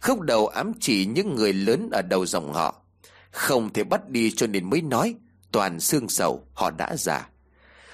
Khúc 0.00 0.20
đầu 0.20 0.46
ám 0.46 0.72
chỉ 0.80 1.06
những 1.06 1.34
người 1.34 1.52
lớn 1.52 1.88
ở 1.92 2.02
đầu 2.02 2.26
dòng 2.26 2.52
họ. 2.52 2.82
Không 3.30 3.72
thể 3.72 3.84
bắt 3.84 4.08
đi 4.08 4.30
cho 4.30 4.46
nên 4.46 4.70
mới 4.70 4.82
nói, 4.82 5.14
Toàn 5.52 5.80
xương 5.80 6.08
sầu, 6.08 6.46
họ 6.54 6.70
đã 6.70 6.96
già. 6.96 7.28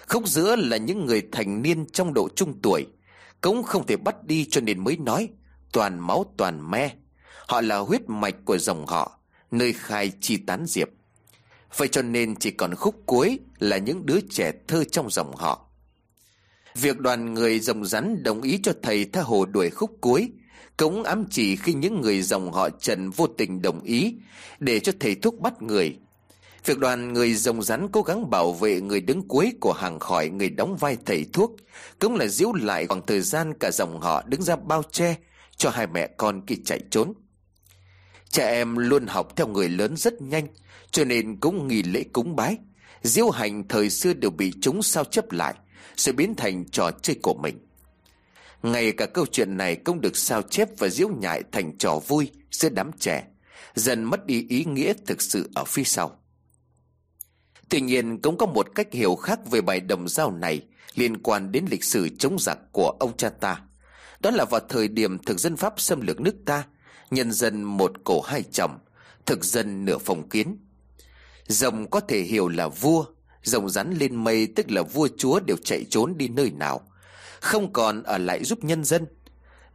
Khúc 0.09 0.29
giữa 0.29 0.57
là 0.57 0.77
những 0.77 1.07
người 1.07 1.23
thành 1.33 1.63
niên 1.63 1.87
trong 1.93 2.15
độ 2.15 2.29
trung 2.37 2.61
tuổi. 2.63 2.87
Cũng 3.41 3.63
không 3.63 3.87
thể 3.87 3.97
bắt 3.97 4.25
đi 4.25 4.47
cho 4.51 4.61
nên 4.61 4.85
mới 4.85 4.97
nói, 4.97 5.29
Toàn 5.73 5.99
máu 5.99 6.35
toàn 6.37 6.71
me. 6.71 6.95
Họ 7.49 7.61
là 7.61 7.77
huyết 7.77 8.09
mạch 8.09 8.35
của 8.45 8.59
dòng 8.59 8.87
họ, 8.87 9.19
Nơi 9.51 9.73
khai 9.73 10.13
chi 10.21 10.37
tán 10.37 10.65
diệp. 10.67 10.89
Vậy 11.77 11.89
cho 11.89 12.03
nên 12.03 12.37
chỉ 12.37 12.51
còn 12.51 12.75
khúc 12.75 13.03
cuối 13.07 13.39
là 13.59 13.79
những 13.79 14.07
đứa 14.07 14.19
trẻ 14.31 14.53
thơ 14.69 14.85
trong 14.85 15.11
dòng 15.11 15.37
họ. 15.37 15.67
Việc 16.75 16.99
đoàn 16.99 17.35
người 17.35 17.61
rồng 17.61 17.85
rắn 17.85 18.23
đồng 18.23 18.43
ý 18.43 18.61
cho 18.63 18.73
thầy 18.83 19.05
tha 19.05 19.21
hồ 19.21 19.45
đuổi 19.45 19.71
khúc 19.71 19.99
cuối 20.01 20.29
cũng 20.77 21.03
ám 21.03 21.25
chỉ 21.31 21.57
khi 21.57 21.75
những 21.75 22.01
người 22.01 22.23
dòng 22.23 22.53
họ 22.53 22.71
Trần 22.71 23.11
vô 23.11 23.27
tình 23.27 23.63
đồng 23.63 23.81
ý 23.81 24.15
để 24.59 24.81
cho 24.81 24.93
thầy 25.01 25.15
thuốc 25.15 25.41
bắt 25.41 25.63
người. 25.63 25.99
Việc 26.65 26.79
đoàn 26.79 27.13
người 27.13 27.35
rồng 27.35 27.63
rắn 27.63 27.89
cố 27.93 28.03
gắng 28.03 28.31
bảo 28.31 28.53
vệ 28.53 28.81
người 28.81 29.01
đứng 29.01 29.29
cuối 29.29 29.53
của 29.61 29.73
hàng 29.73 29.99
khỏi 29.99 30.29
người 30.29 30.51
đóng 30.51 30.77
vai 30.77 30.97
thầy 31.07 31.27
thuốc 31.33 31.57
cũng 31.99 32.17
là 32.17 32.27
giữ 32.27 32.47
lại 32.55 32.87
khoảng 32.87 33.07
thời 33.07 33.21
gian 33.21 33.53
cả 33.61 33.71
dòng 33.73 34.01
họ 34.01 34.23
đứng 34.27 34.43
ra 34.43 34.57
bao 34.57 34.83
che 34.91 35.17
cho 35.57 35.71
hai 35.71 35.87
mẹ 35.87 36.07
con 36.17 36.47
khi 36.47 36.57
chạy 36.65 36.81
trốn. 36.91 37.13
Trẻ 38.31 38.49
em 38.49 38.77
luôn 38.77 39.07
học 39.07 39.37
theo 39.37 39.47
người 39.47 39.69
lớn 39.69 39.97
rất 39.97 40.23
nhanh 40.23 40.47
cho 40.95 41.05
nên 41.05 41.37
cũng 41.41 41.69
nghi 41.69 41.83
lễ 41.83 42.05
cúng 42.13 42.37
bái. 42.37 42.57
Diễu 43.03 43.31
hành 43.31 43.69
thời 43.69 43.91
xưa 43.91 44.13
đều 44.13 44.31
bị 44.31 44.53
chúng 44.61 44.83
sao 44.83 45.05
chấp 45.05 45.33
lại 45.33 45.55
Rồi 45.97 46.13
biến 46.13 46.35
thành 46.35 46.65
trò 46.73 46.91
chơi 47.03 47.17
của 47.23 47.35
mình. 47.35 47.59
Ngay 48.63 48.93
cả 48.93 49.07
câu 49.07 49.27
chuyện 49.33 49.57
này 49.57 49.77
cũng 49.77 50.01
được 50.01 50.17
sao 50.17 50.43
chép 50.43 50.69
và 50.79 50.89
diễu 50.89 51.09
nhại 51.09 51.43
thành 51.53 51.79
trò 51.79 52.01
vui 52.07 52.31
giữa 52.51 52.69
đám 52.69 52.91
trẻ, 52.99 53.25
Dần 53.75 54.05
mất 54.05 54.27
đi 54.27 54.47
ý 54.49 54.65
nghĩa 54.65 54.93
thực 55.07 55.23
sự 55.23 55.51
ở 55.55 55.65
phía 55.65 55.85
sau. 55.85 56.19
Tuy 57.69 57.81
nhiên 57.81 58.23
cũng 58.23 58.39
có 58.39 58.47
một 58.47 58.67
cách 58.75 58.93
hiểu 58.93 59.15
khác 59.15 59.51
về 59.51 59.61
bài 59.61 59.81
đồng 59.81 60.09
giao 60.09 60.31
này 60.31 60.63
Liên 60.95 61.23
quan 61.23 61.53
đến 61.53 61.65
lịch 61.71 61.85
sử 61.85 62.09
chống 62.19 62.37
giặc 62.39 62.59
của 62.73 62.97
ông 63.01 63.17
cha 63.17 63.29
ta. 63.29 63.61
Đó 64.21 64.31
là 64.31 64.45
vào 64.45 64.61
thời 64.69 64.89
điểm 64.89 65.19
thực 65.19 65.41
dân 65.41 65.57
Pháp 65.57 65.81
xâm 65.81 66.01
lược 66.01 66.21
nước 66.21 66.35
ta, 66.47 66.65
Nhân 67.11 67.33
dân 67.33 67.63
một 67.63 67.93
cổ 68.05 68.21
hai 68.21 68.43
chồng 68.43 68.79
Thực 69.27 69.45
dân 69.45 69.85
nửa 69.85 69.99
phong 69.99 70.29
kiến. 70.29 70.64
Rồng 71.49 71.91
có 71.91 72.01
thể 72.01 72.21
hiểu 72.21 72.49
là 72.49 72.69
vua. 72.69 73.05
Rồng 73.43 73.69
rắn 73.69 73.93
lên 73.93 74.25
mây 74.25 74.47
tức 74.47 74.71
là 74.71 74.83
vua 74.83 75.09
chúa 75.19 75.41
đều 75.41 75.57
chạy 75.65 75.85
trốn 75.91 76.15
đi 76.17 76.29
nơi 76.29 76.51
nào. 76.51 76.81
Không 77.41 77.73
còn 77.73 78.03
ở 78.03 78.19
lại 78.19 78.45
giúp 78.45 78.65
nhân 78.65 78.85
dân. 78.85 79.07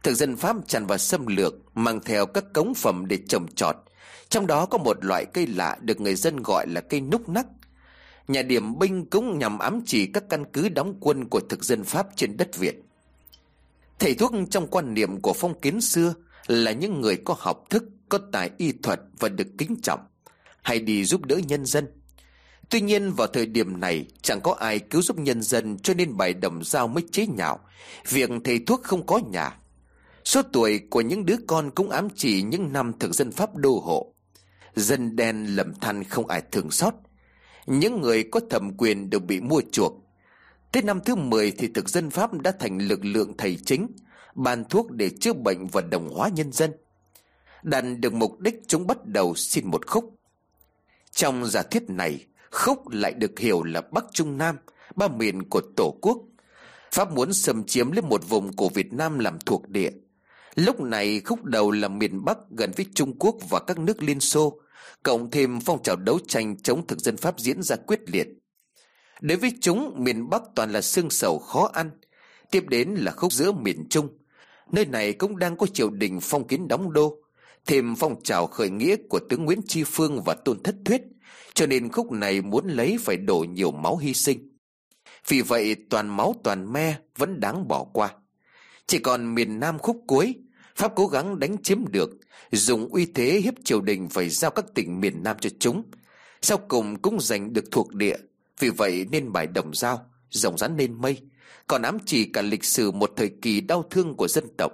Thực 0.02 0.14
dân 0.14 0.36
Pháp 0.36 0.56
tràn 0.66 0.86
vào 0.86 0.98
xâm 0.98 1.26
lược, 1.26 1.54
Mang 1.74 2.00
theo 2.00 2.26
các 2.26 2.44
cống 2.52 2.74
phẩm 2.74 3.06
để 3.08 3.18
trồng 3.28 3.46
trọt. 3.54 3.76
Trong 4.28 4.46
đó 4.46 4.66
có 4.66 4.78
một 4.78 5.04
loại 5.04 5.24
cây 5.34 5.46
lạ 5.46 5.78
Được 5.80 6.00
người 6.00 6.14
dân 6.14 6.42
gọi 6.42 6.66
là 6.68 6.80
cây 6.80 7.00
núc 7.00 7.28
nắc. 7.28 7.46
Nhà 8.28 8.42
điểm 8.42 8.78
binh 8.78 9.06
cũng 9.10 9.38
nhằm 9.38 9.58
ám 9.58 9.80
chỉ 9.86 10.06
Các 10.06 10.24
căn 10.30 10.44
cứ 10.52 10.68
đóng 10.68 10.94
quân 11.00 11.28
của 11.28 11.40
thực 11.40 11.64
dân 11.64 11.84
Pháp 11.84 12.06
trên 12.16 12.36
đất 12.36 12.58
Việt. 12.58 12.82
Thầy 13.98 14.14
thuốc 14.14 14.32
trong 14.50 14.66
quan 14.66 14.94
niệm 14.94 15.20
của 15.20 15.32
phong 15.32 15.60
kiến 15.60 15.80
xưa 15.80 16.14
Là 16.46 16.72
những 16.72 17.00
người 17.00 17.16
có 17.16 17.34
học 17.38 17.64
thức, 17.70 17.84
Có 18.08 18.18
tài 18.32 18.50
y 18.58 18.72
thuật 18.72 19.00
và 19.18 19.28
được 19.28 19.46
kính 19.58 19.76
trọng. 19.82 20.00
Hay 20.62 20.78
đi 20.78 21.04
giúp 21.04 21.24
đỡ 21.24 21.36
nhân 21.36 21.66
dân 21.66 21.88
Tuy 22.70 22.80
nhiên 22.80 23.12
vào 23.12 23.26
thời 23.26 23.46
điểm 23.46 23.80
này 23.80 24.06
Chẳng 24.22 24.40
có 24.40 24.52
ai 24.52 24.78
cứu 24.78 25.02
giúp 25.02 25.18
nhân 25.18 25.42
dân 25.42 25.78
Cho 25.78 25.94
nên 25.94 26.16
bài 26.16 26.34
đồng 26.34 26.64
giao 26.64 26.88
mới 26.88 27.04
chế 27.12 27.26
nhạo 27.26 27.58
Việc 28.08 28.30
thầy 28.44 28.58
thuốc 28.58 28.82
không 28.82 29.06
có 29.06 29.20
nhà 29.30 29.60
Số 30.24 30.42
tuổi 30.42 30.80
của 30.90 31.00
những 31.00 31.26
đứa 31.26 31.36
con 31.46 31.70
cũng 31.70 31.90
ám 31.90 32.08
chỉ 32.14 32.42
những 32.42 32.72
năm 32.72 32.92
thực 32.98 33.14
dân 33.14 33.32
Pháp 33.32 33.56
đô 33.56 33.82
hộ. 33.84 34.14
Dân 34.74 35.16
đen 35.16 35.56
lầm 35.56 35.74
than 35.74 36.04
không 36.04 36.26
ai 36.26 36.42
thường 36.52 36.70
xót. 36.70 36.94
Những 37.66 38.00
người 38.00 38.22
có 38.22 38.40
thẩm 38.50 38.76
quyền 38.76 39.10
đều 39.10 39.20
bị 39.20 39.40
mua 39.40 39.62
chuộc. 39.72 39.92
Tới 40.72 40.82
năm 40.82 41.00
thứ 41.04 41.14
10 41.14 41.50
thì 41.50 41.68
thực 41.74 41.88
dân 41.88 42.10
Pháp 42.10 42.32
đã 42.32 42.52
thành 42.60 42.78
lực 42.78 43.04
lượng 43.04 43.36
thầy 43.38 43.56
chính, 43.64 43.86
ban 44.34 44.64
thuốc 44.64 44.90
để 44.90 45.10
chữa 45.20 45.32
bệnh 45.32 45.66
và 45.66 45.80
đồng 45.80 46.14
hóa 46.14 46.28
nhân 46.28 46.52
dân. 46.52 46.72
Đạt 47.62 47.84
được 47.98 48.12
mục 48.14 48.40
đích 48.40 48.54
chúng 48.66 48.86
bắt 48.86 49.06
đầu 49.06 49.34
xin 49.34 49.70
một 49.70 49.86
khúc. 49.86 50.19
Trong 51.12 51.46
giả 51.46 51.62
thiết 51.62 51.90
này, 51.90 52.26
khúc 52.50 52.88
lại 52.88 53.12
được 53.12 53.38
hiểu 53.38 53.62
là 53.62 53.82
Bắc 53.92 54.04
Trung 54.12 54.38
Nam, 54.38 54.56
ba 54.96 55.08
miền 55.08 55.48
của 55.48 55.62
Tổ 55.76 55.98
quốc. 56.02 56.18
Pháp 56.92 57.12
muốn 57.12 57.32
xâm 57.32 57.64
chiếm 57.64 57.92
lấy 57.92 58.02
một 58.02 58.28
vùng 58.28 58.52
của 58.52 58.68
Việt 58.68 58.92
Nam 58.92 59.18
làm 59.18 59.38
thuộc 59.38 59.68
địa 59.68 59.90
Lúc 60.54 60.80
này 60.80 61.20
khúc 61.20 61.44
đầu 61.44 61.70
là 61.70 61.88
miền 61.88 62.24
Bắc 62.24 62.38
gần 62.50 62.72
với 62.76 62.86
Trung 62.94 63.18
Quốc 63.18 63.36
và 63.50 63.60
các 63.60 63.78
nước 63.78 64.02
Liên 64.02 64.20
Xô, 64.20 64.60
cộng 65.02 65.30
thêm 65.30 65.60
phong 65.60 65.82
trào 65.82 65.96
đấu 65.96 66.18
tranh 66.28 66.56
chống 66.62 66.86
thực 66.86 66.98
dân 66.98 67.16
Pháp 67.16 67.40
diễn 67.40 67.62
ra 67.62 67.76
quyết 67.76 68.00
liệt. 68.06 68.28
Đối 69.20 69.38
với 69.38 69.52
chúng, 69.60 69.94
miền 69.96 70.30
Bắc 70.30 70.42
toàn 70.54 70.72
là 70.72 70.80
xương 70.80 71.10
sầu 71.10 71.38
khó 71.38 71.70
ăn, 71.72 71.90
tiếp 72.50 72.64
đến 72.68 72.88
là 72.88 73.12
khúc 73.12 73.32
giữa 73.32 73.52
miền 73.52 73.86
Trung. 73.90 74.08
Nơi 74.72 74.84
này 74.86 75.12
cũng 75.12 75.38
đang 75.38 75.56
có 75.56 75.66
triều 75.66 75.90
đình 75.90 76.18
phong 76.22 76.46
kiến 76.46 76.68
đóng 76.68 76.92
đô, 76.92 77.16
thêm 77.70 77.94
phong 77.96 78.22
trào 78.22 78.46
khởi 78.46 78.70
nghĩa 78.70 78.96
của 79.08 79.20
tướng 79.28 79.44
Nguyễn 79.44 79.60
Tri 79.68 79.84
Phương 79.84 80.22
và 80.26 80.34
Tôn 80.34 80.62
Thất 80.62 80.74
Thuyết, 80.84 81.02
cho 81.54 81.66
nên 81.66 81.92
khúc 81.92 82.12
này 82.12 82.40
muốn 82.42 82.68
lấy 82.68 82.98
phải 83.00 83.16
đổ 83.16 83.38
nhiều 83.38 83.70
máu 83.70 83.96
hy 83.96 84.14
sinh. 84.14 84.56
Vì 85.28 85.40
vậy 85.40 85.76
toàn 85.90 86.16
máu 86.16 86.34
toàn 86.44 86.72
me 86.72 86.96
vẫn 87.16 87.40
đáng 87.40 87.68
bỏ 87.68 87.84
qua. 87.84 88.14
Chỉ 88.86 88.98
còn 88.98 89.34
miền 89.34 89.60
Nam 89.60 89.78
khúc 89.78 90.04
cuối 90.06 90.34
Pháp 90.76 90.92
cố 90.96 91.06
gắng 91.06 91.38
đánh 91.38 91.62
chiếm 91.62 91.78
được 91.88 92.10
Dùng 92.52 92.88
uy 92.88 93.06
thế 93.06 93.40
hiếp 93.44 93.54
triều 93.64 93.80
đình 93.80 94.08
Phải 94.08 94.28
giao 94.28 94.50
các 94.50 94.64
tỉnh 94.74 95.00
miền 95.00 95.22
Nam 95.22 95.36
cho 95.40 95.50
chúng 95.58 95.82
Sau 96.42 96.58
cùng 96.58 96.96
cũng 97.02 97.20
giành 97.20 97.52
được 97.52 97.64
thuộc 97.70 97.94
địa 97.94 98.16
Vì 98.58 98.70
vậy 98.70 99.06
nên 99.10 99.32
bài 99.32 99.46
đồng 99.46 99.74
giao 99.74 100.06
Rồng 100.30 100.58
rắn 100.58 100.76
lên 100.76 101.00
mây 101.00 101.20
Còn 101.66 101.82
ám 101.82 101.98
chỉ 102.06 102.24
cả 102.24 102.42
lịch 102.42 102.64
sử 102.64 102.90
một 102.90 103.12
thời 103.16 103.30
kỳ 103.42 103.60
đau 103.60 103.84
thương 103.90 104.14
của 104.14 104.28
dân 104.28 104.44
tộc 104.58 104.72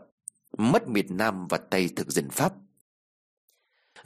Mất 0.58 0.88
miền 0.88 1.06
Nam 1.16 1.46
và 1.48 1.58
Tây 1.58 1.90
thực 1.96 2.10
dân 2.10 2.30
Pháp 2.30 2.52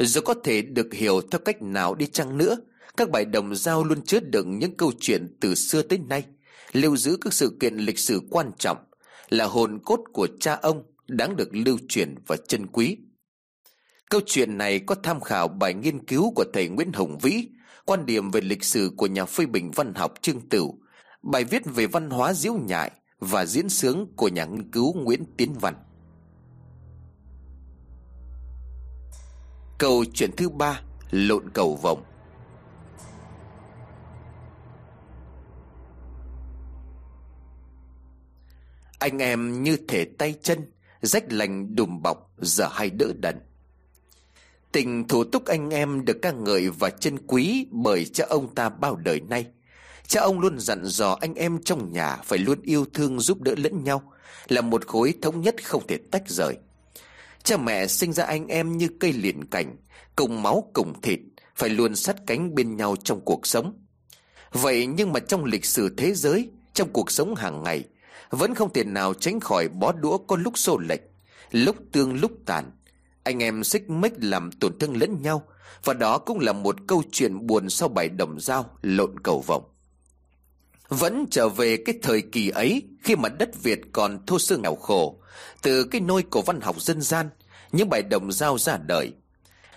dù 0.00 0.20
có 0.20 0.34
thể 0.44 0.62
được 0.62 0.94
hiểu 0.94 1.20
theo 1.30 1.38
cách 1.38 1.62
nào 1.62 1.94
đi 1.94 2.06
chăng 2.06 2.38
nữa 2.38 2.56
Các 2.96 3.10
bài 3.10 3.24
đồng 3.24 3.54
giao 3.54 3.84
luôn 3.84 4.02
chứa 4.02 4.20
đựng 4.20 4.58
những 4.58 4.76
câu 4.76 4.92
chuyện 5.00 5.36
từ 5.40 5.54
xưa 5.54 5.82
tới 5.82 5.98
nay 6.08 6.24
Lưu 6.72 6.96
giữ 6.96 7.16
các 7.20 7.32
sự 7.32 7.56
kiện 7.60 7.76
lịch 7.76 7.98
sử 7.98 8.20
quan 8.30 8.50
trọng 8.58 8.78
là 9.28 9.44
hồn 9.44 9.78
cốt 9.84 10.00
của 10.12 10.28
cha 10.40 10.58
ông 10.62 10.82
đáng 11.06 11.36
được 11.36 11.48
lưu 11.52 11.78
truyền 11.88 12.14
và 12.26 12.36
chân 12.48 12.66
quý. 12.66 12.96
Câu 14.10 14.20
chuyện 14.26 14.58
này 14.58 14.78
có 14.78 14.94
tham 15.02 15.20
khảo 15.20 15.48
bài 15.48 15.74
nghiên 15.74 16.06
cứu 16.06 16.32
của 16.36 16.44
thầy 16.52 16.68
Nguyễn 16.68 16.92
Hồng 16.92 17.18
Vĩ, 17.18 17.48
quan 17.84 18.06
điểm 18.06 18.30
về 18.30 18.40
lịch 18.40 18.64
sử 18.64 18.92
của 18.96 19.06
nhà 19.06 19.24
phê 19.24 19.46
bình 19.46 19.70
văn 19.70 19.94
học 19.94 20.14
Trương 20.22 20.48
Tửu, 20.48 20.78
bài 21.22 21.44
viết 21.44 21.62
về 21.64 21.86
văn 21.86 22.10
hóa 22.10 22.32
diễu 22.32 22.54
nhại 22.54 22.90
và 23.18 23.46
diễn 23.46 23.68
sướng 23.68 24.06
của 24.16 24.28
nhà 24.28 24.44
nghiên 24.44 24.70
cứu 24.70 24.92
Nguyễn 24.94 25.24
Tiến 25.36 25.54
Văn. 25.60 25.74
Câu 29.80 30.04
chuyện 30.14 30.30
thứ 30.36 30.48
ba, 30.48 30.80
lộn 31.10 31.50
cầu 31.50 31.78
vồng. 31.82 32.02
Anh 38.98 39.18
em 39.18 39.62
như 39.62 39.76
thể 39.88 40.04
tay 40.18 40.34
chân 40.42 40.72
Rách 41.00 41.32
lành 41.32 41.76
đùm 41.76 42.02
bọc 42.02 42.30
Giờ 42.38 42.68
hay 42.72 42.90
đỡ 42.90 43.06
đần. 43.20 43.40
Tình 44.72 45.08
thủ 45.08 45.24
túc 45.24 45.46
anh 45.46 45.70
em 45.70 46.04
được 46.04 46.16
ca 46.22 46.32
ngợi 46.32 46.70
và 46.70 46.90
chân 46.90 47.18
quý 47.26 47.66
Bởi 47.70 48.04
cha 48.04 48.24
ông 48.28 48.54
ta 48.54 48.68
bao 48.68 48.96
đời 48.96 49.20
nay. 49.20 49.46
Cha 50.06 50.20
ông 50.20 50.40
luôn 50.40 50.58
dặn 50.58 50.84
dò 50.84 51.16
anh 51.20 51.34
em 51.34 51.62
trong 51.62 51.92
nhà 51.92 52.16
Phải 52.24 52.38
luôn 52.38 52.58
yêu 52.62 52.86
thương 52.94 53.20
giúp 53.20 53.40
đỡ 53.40 53.54
lẫn 53.56 53.84
nhau 53.84 54.12
Là 54.48 54.60
một 54.60 54.86
khối 54.86 55.14
thống 55.22 55.40
nhất 55.40 55.54
không 55.64 55.86
thể 55.86 55.98
tách 56.10 56.28
rời. 56.28 56.56
Cha 57.42 57.56
mẹ 57.56 57.86
sinh 57.86 58.12
ra 58.12 58.24
anh 58.24 58.46
em 58.46 58.78
như 58.78 58.88
cây 59.00 59.12
liền 59.12 59.44
cảnh 59.44 59.76
Cùng 60.16 60.42
máu 60.42 60.70
cùng 60.72 61.00
thịt, 61.00 61.20
Phải 61.56 61.70
luôn 61.70 61.96
sát 61.96 62.16
cánh 62.26 62.54
bên 62.54 62.76
nhau 62.76 62.96
trong 63.04 63.20
cuộc 63.20 63.46
sống. 63.46 63.72
Vậy 64.52 64.86
nhưng 64.86 65.12
mà 65.12 65.20
trong 65.20 65.44
lịch 65.44 65.64
sử 65.64 65.94
thế 65.96 66.14
giới, 66.14 66.50
Trong 66.74 66.88
cuộc 66.92 67.10
sống 67.10 67.34
hàng 67.34 67.62
ngày, 67.62 67.84
vẫn 68.30 68.54
không 68.54 68.72
thể 68.72 68.84
nào 68.84 69.14
tránh 69.14 69.40
khỏi 69.40 69.68
bó 69.68 69.92
đũa 69.92 70.18
có 70.18 70.36
lúc 70.36 70.58
xô 70.58 70.78
lệch, 70.78 71.00
Lúc 71.50 71.76
tương 71.92 72.20
lúc 72.20 72.32
tàn. 72.46 72.70
Anh 73.22 73.42
em 73.42 73.64
xích 73.64 73.90
mích 73.90 74.12
làm 74.18 74.52
tổn 74.52 74.78
thương 74.78 74.96
lẫn 74.96 75.22
nhau, 75.22 75.42
Và 75.84 75.94
đó 75.94 76.18
cũng 76.18 76.38
là 76.40 76.52
một 76.52 76.76
câu 76.86 77.02
chuyện 77.12 77.46
buồn 77.46 77.70
sau 77.70 77.88
bài 77.88 78.08
đồng 78.08 78.40
dao 78.40 78.70
lộn 78.82 79.20
cầu 79.20 79.40
vọng 79.46 79.62
vẫn 80.90 81.26
trở 81.30 81.48
về 81.48 81.76
cái 81.76 81.94
thời 82.02 82.22
kỳ 82.22 82.48
ấy 82.48 82.82
Khi 83.02 83.16
mà 83.16 83.28
đất 83.28 83.62
Việt 83.62 83.80
còn 83.92 84.26
thô 84.26 84.38
sơ 84.38 84.56
nghèo 84.56 84.74
khổ. 84.74 85.20
Từ 85.62 85.84
cái 85.84 86.00
nôi 86.00 86.22
của 86.22 86.42
văn 86.42 86.60
học 86.60 86.80
dân 86.80 87.00
gian 87.00 87.28
Những 87.72 87.88
bài 87.88 88.02
đồng 88.02 88.32
dao 88.32 88.58
ra 88.58 88.76
đời. 88.76 89.12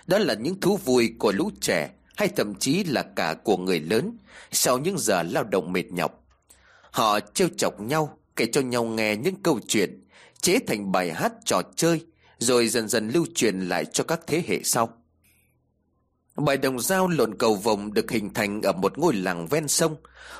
Đó 0.06 0.18
là 0.18 0.34
những 0.34 0.60
thú 0.60 0.76
vui 0.76 1.14
của 1.18 1.32
lũ 1.32 1.50
trẻ 1.60 1.90
Hay 2.16 2.28
thậm 2.28 2.54
chí 2.54 2.84
là 2.84 3.02
cả 3.16 3.34
của 3.44 3.56
người 3.56 3.80
lớn 3.80 4.16
Sau 4.52 4.78
những 4.78 4.98
giờ 4.98 5.22
lao 5.22 5.44
động 5.44 5.72
mệt 5.72 5.92
nhọc. 5.92 6.24
Họ 6.90 7.20
trêu 7.20 7.48
chọc 7.56 7.80
nhau 7.80 8.18
kể 8.36 8.46
cho 8.52 8.60
nhau 8.60 8.84
nghe 8.84 9.16
những 9.16 9.34
câu 9.42 9.60
chuyện, 9.68 10.04
chế 10.40 10.58
thành 10.66 10.92
bài 10.92 11.12
hát 11.12 11.32
trò 11.44 11.62
chơi, 11.76 12.06
rồi 12.38 12.68
dần 12.68 12.88
dần 12.88 13.08
lưu 13.08 13.26
truyền 13.34 13.60
lại 13.60 13.84
cho 13.84 14.04
các 14.04 14.20
thế 14.26 14.42
hệ 14.46 14.60
sau. 14.64 15.03
Bài 16.36 16.56
đồng 16.56 16.80
dao 16.80 17.08
lộn 17.08 17.34
cầu 17.38 17.54
vồng 17.54 17.94
được 17.94 18.10
hình 18.10 18.34
thành 18.34 18.62
ở 18.62 18.72
một 18.72 18.98
ngôi 18.98 19.14
làng 19.14 19.46
ven 19.46 19.68
sông, 19.68 19.96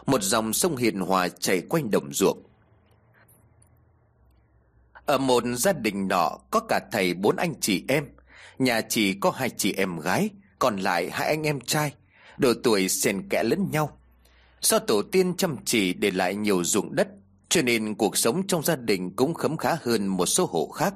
một 0.07 0.23
dòng 0.23 0.53
sông 0.53 0.77
hiền 0.77 1.01
hòa 1.01 1.29
chảy 1.29 1.61
quanh 1.61 1.91
đồng 1.91 2.13
ruộng. 2.13 2.43
Ở 5.07 5.19
một 5.19 5.45
gia 5.57 5.73
đình 5.73 6.09
nọ 6.09 6.39
có 6.51 6.61
cả 6.69 6.81
thầy 6.93 7.15
bốn 7.15 7.37
anh 7.37 7.55
chị 7.61 7.85
em, 7.89 8.05
nhà 8.59 8.81
chỉ 8.81 9.15
có 9.15 9.31
hai 9.31 9.51
chị 9.51 9.73
em 9.73 9.99
gái, 9.99 10.31
còn 10.59 10.77
lại 10.77 11.11
hai 11.11 11.29
anh 11.29 11.43
em 11.43 11.61
trai, 11.61 11.95
độ 12.39 12.53
tuổi 12.63 12.89
xen 12.89 13.29
kẽ 13.29 13.43
lẫn 13.43 13.71
nhau. 13.71 13.99
Do 14.61 14.79
tổ 14.79 15.03
tiên 15.03 15.37
chăm 15.37 15.57
chỉ 15.65 15.93
để 15.93 16.11
lại 16.11 16.35
nhiều 16.35 16.65
ruộng 16.65 16.95
đất, 16.95 17.09
cho 17.49 17.63
nên 17.63 17.95
cuộc 17.95 18.17
sống 18.17 18.47
trong 18.47 18.63
gia 18.63 18.77
đình 18.77 19.17
cũng 19.17 19.35
khấm 19.35 19.57
khá 19.57 19.77
hơn 19.83 20.07
một 20.07 20.27
số 20.27 20.47
hộ 20.47 20.69
khác 20.69 20.95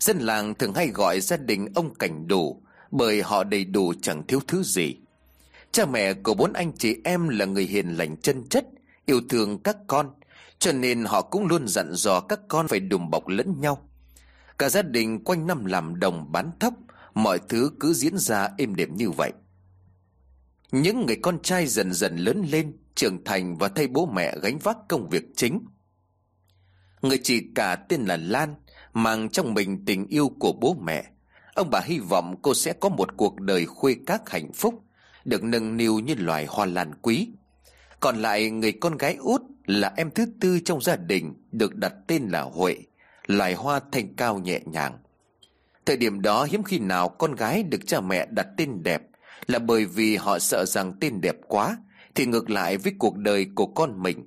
Dân 0.00 0.18
làng 0.18 0.54
thường 0.54 0.74
hay 0.74 0.88
gọi 0.88 1.20
gia 1.20 1.36
đình 1.36 1.68
ông 1.74 1.94
cảnh 1.94 2.28
đủ 2.28 2.62
bởi 2.90 3.22
họ 3.22 3.44
đầy 3.44 3.64
đủ 3.64 3.92
chẳng 4.02 4.26
thiếu 4.26 4.40
thứ 4.46 4.62
gì 4.62 4.96
Cha 5.72 5.86
mẹ 5.86 6.12
của 6.12 6.34
bốn 6.34 6.52
anh 6.52 6.72
chị 6.78 6.96
em 7.04 7.28
là 7.28 7.44
người 7.44 7.64
hiền 7.64 7.88
lành 7.88 8.16
chân 8.16 8.48
chất 8.48 8.66
Yêu 9.06 9.20
thương 9.28 9.58
các 9.58 9.76
con 9.86 10.10
Cho 10.58 10.72
nên 10.72 11.04
họ 11.04 11.22
cũng 11.22 11.46
luôn 11.46 11.68
dặn 11.68 11.92
dò 11.92 12.20
các 12.20 12.40
con 12.48 12.68
phải 12.68 12.80
đùm 12.80 13.10
bọc 13.10 13.28
lẫn 13.28 13.60
nhau 13.60 13.88
Cả 14.58 14.68
gia 14.68 14.82
đình 14.82 15.24
quanh 15.24 15.46
năm 15.46 15.64
làm 15.64 16.00
đồng 16.00 16.32
bán 16.32 16.50
thóc 16.60 16.74
Mọi 17.14 17.38
thứ 17.48 17.70
cứ 17.80 17.94
diễn 17.94 18.18
ra 18.18 18.48
êm 18.58 18.74
đềm 18.74 18.96
như 18.96 19.10
vậy 19.10 19.32
Những 20.72 21.06
người 21.06 21.16
con 21.22 21.42
trai 21.42 21.66
dần 21.66 21.92
dần 21.92 22.16
lớn 22.16 22.46
lên 22.50 22.72
trưởng 22.96 23.24
thành 23.24 23.56
và 23.56 23.68
thay 23.68 23.86
bố 23.86 24.06
mẹ 24.06 24.38
gánh 24.42 24.58
vác 24.58 24.76
công 24.88 25.08
việc 25.08 25.24
chính. 25.36 25.64
Người 27.02 27.18
chị 27.22 27.42
cả 27.54 27.76
tên 27.76 28.04
là 28.04 28.16
Lan, 28.16 28.54
mang 28.92 29.28
trong 29.28 29.54
mình 29.54 29.84
tình 29.84 30.06
yêu 30.06 30.28
của 30.38 30.52
bố 30.52 30.76
mẹ. 30.82 31.10
Ông 31.56 31.70
bà 31.70 31.80
hy 31.80 31.98
vọng 31.98 32.36
cô 32.42 32.54
sẽ 32.54 32.72
có 32.72 32.88
một 32.88 33.16
cuộc 33.16 33.40
đời 33.40 33.66
khuê 33.66 33.96
các 34.06 34.30
hạnh 34.30 34.52
phúc, 34.52 34.82
được 35.24 35.44
nâng 35.44 35.76
niu 35.76 35.98
như 35.98 36.14
loài 36.18 36.46
hoa 36.48 36.66
lan 36.66 36.94
quý. 37.02 37.28
Còn 38.00 38.22
lại 38.22 38.50
người 38.50 38.72
con 38.72 38.96
gái 38.96 39.16
út 39.20 39.42
là 39.66 39.92
em 39.96 40.10
thứ 40.10 40.26
tư 40.40 40.60
trong 40.60 40.80
gia 40.80 40.96
đình 40.96 41.34
được 41.52 41.74
đặt 41.74 41.94
tên 42.06 42.28
là 42.28 42.42
Huệ, 42.42 42.76
loài 43.26 43.54
hoa 43.54 43.80
thanh 43.92 44.14
cao 44.16 44.38
nhẹ 44.38 44.60
nhàng. 44.66 44.98
Thời 45.86 45.96
điểm 45.96 46.22
đó 46.22 46.44
hiếm 46.50 46.62
khi 46.62 46.78
nào 46.78 47.08
con 47.08 47.34
gái 47.34 47.62
được 47.62 47.86
cha 47.86 48.00
mẹ 48.00 48.26
đặt 48.30 48.46
tên 48.56 48.82
đẹp, 48.82 49.02
Là 49.46 49.58
bởi 49.58 49.84
vì 49.84 50.16
họ 50.16 50.38
sợ 50.38 50.64
rằng 50.64 50.92
tên 51.00 51.20
đẹp 51.20 51.36
quá 51.48 51.76
Thì 52.14 52.26
ngược 52.26 52.50
lại 52.50 52.76
với 52.76 52.92
cuộc 52.98 53.16
đời 53.16 53.46
của 53.54 53.66
con 53.66 54.02
mình 54.02 54.26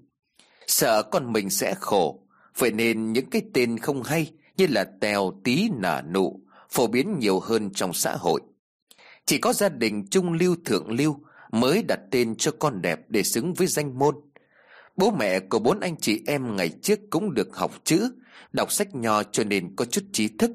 Sợ 0.68 1.04
con 1.04 1.34
mình 1.34 1.50
sẽ 1.50 1.76
khổ 1.80 2.24
Vậy 2.58 2.72
nên 2.72 3.14
những 3.14 3.30
cái 3.30 3.42
tên 3.54 3.78
không 3.78 4.04
hay 4.04 4.32
Như 4.58 4.68
là 4.68 4.84
tèo 5.02 5.32
tí 5.44 5.70
nả 5.80 6.02
nụ 6.02 6.40
Phổ 6.70 6.88
biến 6.88 7.20
nhiều 7.20 7.40
hơn 7.40 7.70
trong 7.74 7.94
xã 7.94 8.16
hội. 8.16 8.42
Chỉ 9.26 9.38
có 9.38 9.54
gia 9.54 9.70
đình 9.70 10.08
trung 10.12 10.34
lưu 10.34 10.56
thượng 10.66 10.92
lưu 10.92 11.20
Mới 11.52 11.84
đặt 11.88 12.00
tên 12.12 12.36
cho 12.36 12.52
con 12.60 12.82
đẹp 12.82 13.00
để 13.08 13.24
xứng 13.24 13.54
với 13.54 13.68
danh 13.68 14.00
môn. 14.00 14.16
Bố 14.96 15.12
mẹ 15.12 15.40
của 15.40 15.60
bốn 15.60 15.80
anh 15.80 15.98
chị 15.98 16.22
em 16.28 16.56
ngày 16.56 16.70
trước 16.70 17.00
cũng 17.10 17.34
được 17.34 17.56
học 17.56 17.72
chữ, 17.84 18.12
Đọc 18.54 18.72
sách 18.72 18.96
nho 18.96 19.24
cho 19.24 19.44
nên 19.44 19.76
có 19.76 19.86
chút 19.86 20.04
trí 20.14 20.28
thức. 20.28 20.52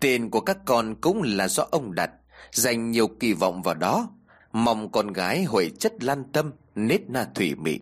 Tên 0.00 0.30
của 0.30 0.40
các 0.40 0.58
con 0.64 0.94
cũng 1.00 1.22
là 1.22 1.48
do 1.48 1.66
ông 1.70 1.94
đặt, 1.94 2.10
Dành 2.52 2.90
nhiều 2.90 3.08
kỳ 3.08 3.32
vọng 3.32 3.62
vào 3.62 3.74
đó, 3.74 4.10
Mong 4.52 4.92
con 4.92 5.12
gái 5.12 5.44
huệ 5.44 5.68
chất 5.78 6.04
lan 6.04 6.24
tâm 6.32 6.52
Nết 6.74 7.10
na 7.10 7.28
thủy 7.34 7.54
mị. 7.54 7.78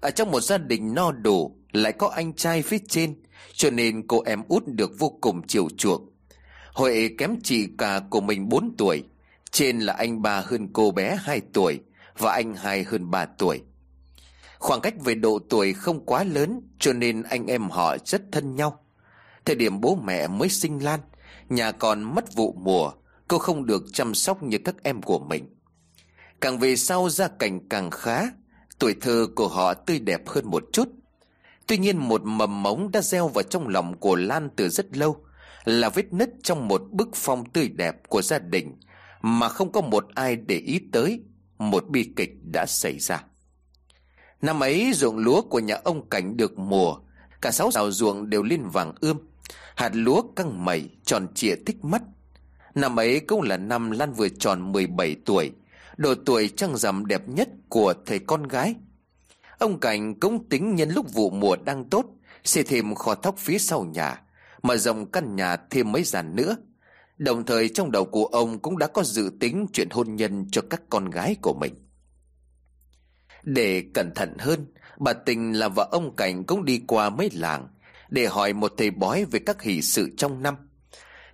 Ở 0.00 0.10
trong 0.10 0.30
một 0.30 0.40
gia 0.40 0.58
đình 0.58 0.94
no 0.94 1.12
đủ 1.12 1.59
lại 1.72 1.92
có 1.92 2.08
anh 2.08 2.32
trai 2.32 2.62
phía 2.62 2.78
trên, 2.88 3.14
Cho 3.52 3.70
nên 3.70 4.06
cô 4.06 4.22
em 4.26 4.42
út 4.48 4.66
được 4.66 4.90
vô 4.98 5.18
cùng 5.20 5.46
chiều 5.46 5.68
chuộng. 5.76 6.10
Huệ 6.74 7.08
kém 7.18 7.36
chị 7.42 7.68
cả 7.78 8.00
của 8.10 8.20
mình 8.20 8.48
4 8.48 8.74
tuổi, 8.78 9.04
Trên 9.50 9.80
là 9.80 9.92
anh 9.92 10.22
ba 10.22 10.42
hơn 10.46 10.68
cô 10.72 10.90
bé 10.90 11.18
2 11.20 11.40
tuổi 11.52 11.80
Và 12.18 12.32
anh 12.32 12.54
hai 12.54 12.84
hơn 12.84 13.10
3 13.10 13.24
tuổi. 13.24 13.62
Khoảng 14.58 14.80
cách 14.80 14.94
về 15.04 15.14
độ 15.14 15.38
tuổi 15.50 15.72
không 15.72 16.06
quá 16.06 16.24
lớn, 16.24 16.60
Cho 16.78 16.92
nên 16.92 17.22
anh 17.22 17.46
em 17.46 17.70
họ 17.70 17.96
rất 18.04 18.22
thân 18.32 18.54
nhau. 18.54 18.84
Thời 19.44 19.56
điểm 19.56 19.80
bố 19.80 19.98
mẹ 20.04 20.28
mới 20.28 20.48
sinh 20.48 20.84
Lan, 20.84 21.00
Nhà 21.48 21.72
còn 21.72 22.02
mất 22.02 22.34
vụ 22.34 22.52
mùa, 22.52 22.92
Cô 23.28 23.38
không 23.38 23.66
được 23.66 23.82
chăm 23.92 24.14
sóc 24.14 24.42
như 24.42 24.58
các 24.58 24.74
em 24.82 25.02
của 25.02 25.18
mình. 25.18 25.44
Càng 26.40 26.58
về 26.58 26.76
sau, 26.76 27.08
gia 27.08 27.28
cảnh 27.28 27.68
càng 27.68 27.90
khá, 27.90 28.22
Tuổi 28.78 28.94
thơ 29.00 29.26
của 29.36 29.48
họ 29.48 29.74
tươi 29.74 29.98
đẹp 29.98 30.28
hơn 30.28 30.50
một 30.50 30.64
chút. 30.72 30.88
Tuy 31.70 31.78
nhiên 31.78 31.98
một 31.98 32.22
mầm 32.24 32.62
mống 32.62 32.90
đã 32.92 33.00
gieo 33.02 33.28
vào 33.28 33.42
trong 33.42 33.68
lòng 33.68 33.96
của 33.96 34.16
Lan 34.16 34.48
từ 34.56 34.68
rất 34.68 34.96
lâu, 34.96 35.24
Là 35.64 35.88
vết 35.88 36.12
nứt 36.12 36.30
trong 36.42 36.68
một 36.68 36.82
bức 36.90 37.08
phong 37.14 37.50
tươi 37.50 37.68
đẹp 37.68 38.08
của 38.08 38.22
gia 38.22 38.38
đình, 38.38 38.76
Mà 39.22 39.48
không 39.48 39.72
có 39.72 39.80
một 39.80 40.06
ai 40.14 40.36
để 40.36 40.56
ý 40.56 40.80
tới, 40.92 41.20
Một 41.58 41.88
bi 41.88 42.12
kịch 42.16 42.30
đã 42.42 42.66
xảy 42.66 42.98
ra. 42.98 43.24
Năm 44.42 44.60
ấy, 44.60 44.92
ruộng 44.94 45.18
lúa 45.18 45.42
của 45.42 45.58
nhà 45.58 45.74
ông 45.84 46.08
Cảnh 46.08 46.36
được 46.36 46.58
mùa, 46.58 46.96
Cả 47.40 47.50
sáu 47.50 47.70
rào 47.70 47.90
ruộng 47.90 48.30
đều 48.30 48.42
lên 48.42 48.62
vàng 48.68 48.92
ươm, 49.00 49.18
Hạt 49.76 49.90
lúa 49.92 50.22
căng 50.36 50.64
mẩy 50.64 50.90
tròn 51.04 51.26
trịa 51.34 51.54
thích 51.66 51.84
mắt. 51.84 52.02
Năm 52.74 52.96
ấy 52.96 53.20
cũng 53.20 53.42
là 53.42 53.56
năm 53.56 53.90
Lan 53.90 54.12
vừa 54.12 54.28
tròn 54.28 54.72
17 54.72 55.16
tuổi, 55.26 55.52
Độ 55.96 56.14
tuổi 56.26 56.48
trăng 56.48 56.76
rằm 56.76 57.06
đẹp 57.06 57.28
nhất 57.28 57.48
của 57.68 57.94
thầy 58.06 58.18
con 58.18 58.48
gái. 58.48 58.74
Ông 59.60 59.80
Cảnh 59.80 60.20
cũng 60.20 60.48
tính 60.48 60.74
nhân 60.74 60.90
lúc 60.90 61.12
vụ 61.12 61.30
mùa 61.30 61.56
đang 61.56 61.84
tốt 61.84 62.06
Xây 62.44 62.64
thêm 62.64 62.94
kho 62.94 63.14
thóc 63.14 63.34
phía 63.38 63.58
sau 63.58 63.84
nhà, 63.84 64.22
Mở 64.62 64.76
rộng 64.76 65.10
căn 65.10 65.36
nhà 65.36 65.56
thêm 65.70 65.92
mấy 65.92 66.04
dàn 66.04 66.36
nữa. 66.36 66.56
Đồng 67.18 67.46
thời 67.46 67.68
trong 67.68 67.90
đầu 67.90 68.04
của 68.04 68.24
ông 68.24 68.58
cũng 68.58 68.78
đã 68.78 68.86
có 68.86 69.02
dự 69.02 69.30
tính 69.40 69.66
chuyện 69.72 69.90
hôn 69.90 70.16
nhân 70.16 70.46
cho 70.52 70.62
các 70.70 70.82
con 70.90 71.10
gái 71.10 71.36
của 71.42 71.54
mình. 71.60 71.74
Để 73.42 73.84
cẩn 73.94 74.14
thận 74.14 74.36
hơn, 74.38 74.66
Bà 74.98 75.12
Tình 75.12 75.58
là 75.58 75.68
vợ 75.68 75.88
ông 75.90 76.16
Cảnh 76.16 76.44
cũng 76.44 76.64
đi 76.64 76.82
qua 76.86 77.10
mấy 77.10 77.30
làng 77.32 77.68
Để 78.08 78.26
hỏi 78.26 78.52
một 78.52 78.72
thầy 78.76 78.90
bói 78.90 79.24
về 79.24 79.40
các 79.46 79.62
hỷ 79.62 79.82
sự 79.82 80.10
trong 80.16 80.42
năm. 80.42 80.54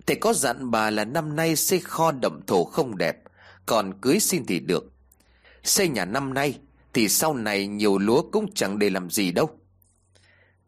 Thầy 0.05 0.15
có 0.15 0.33
dặn 0.33 0.71
bà 0.71 0.89
là 0.89 1.05
năm 1.05 1.35
nay 1.35 1.55
xây 1.55 1.79
kho 1.79 2.11
đậm 2.11 2.41
thổ 2.47 2.63
không 2.63 2.97
đẹp, 2.97 3.17
Còn 3.65 4.01
cưới 4.01 4.19
xin 4.19 4.45
thì 4.45 4.59
được. 4.59 4.93
Xây 5.63 5.89
nhà 5.89 6.05
năm 6.05 6.33
nay 6.33 6.59
thì 6.97 7.09
sau 7.09 7.33
này 7.33 7.67
nhiều 7.67 7.97
lúa 7.97 8.21
cũng 8.31 8.53
chẳng 8.55 8.79
để 8.79 8.89
làm 8.89 9.09
gì 9.09 9.31
đâu. 9.31 9.49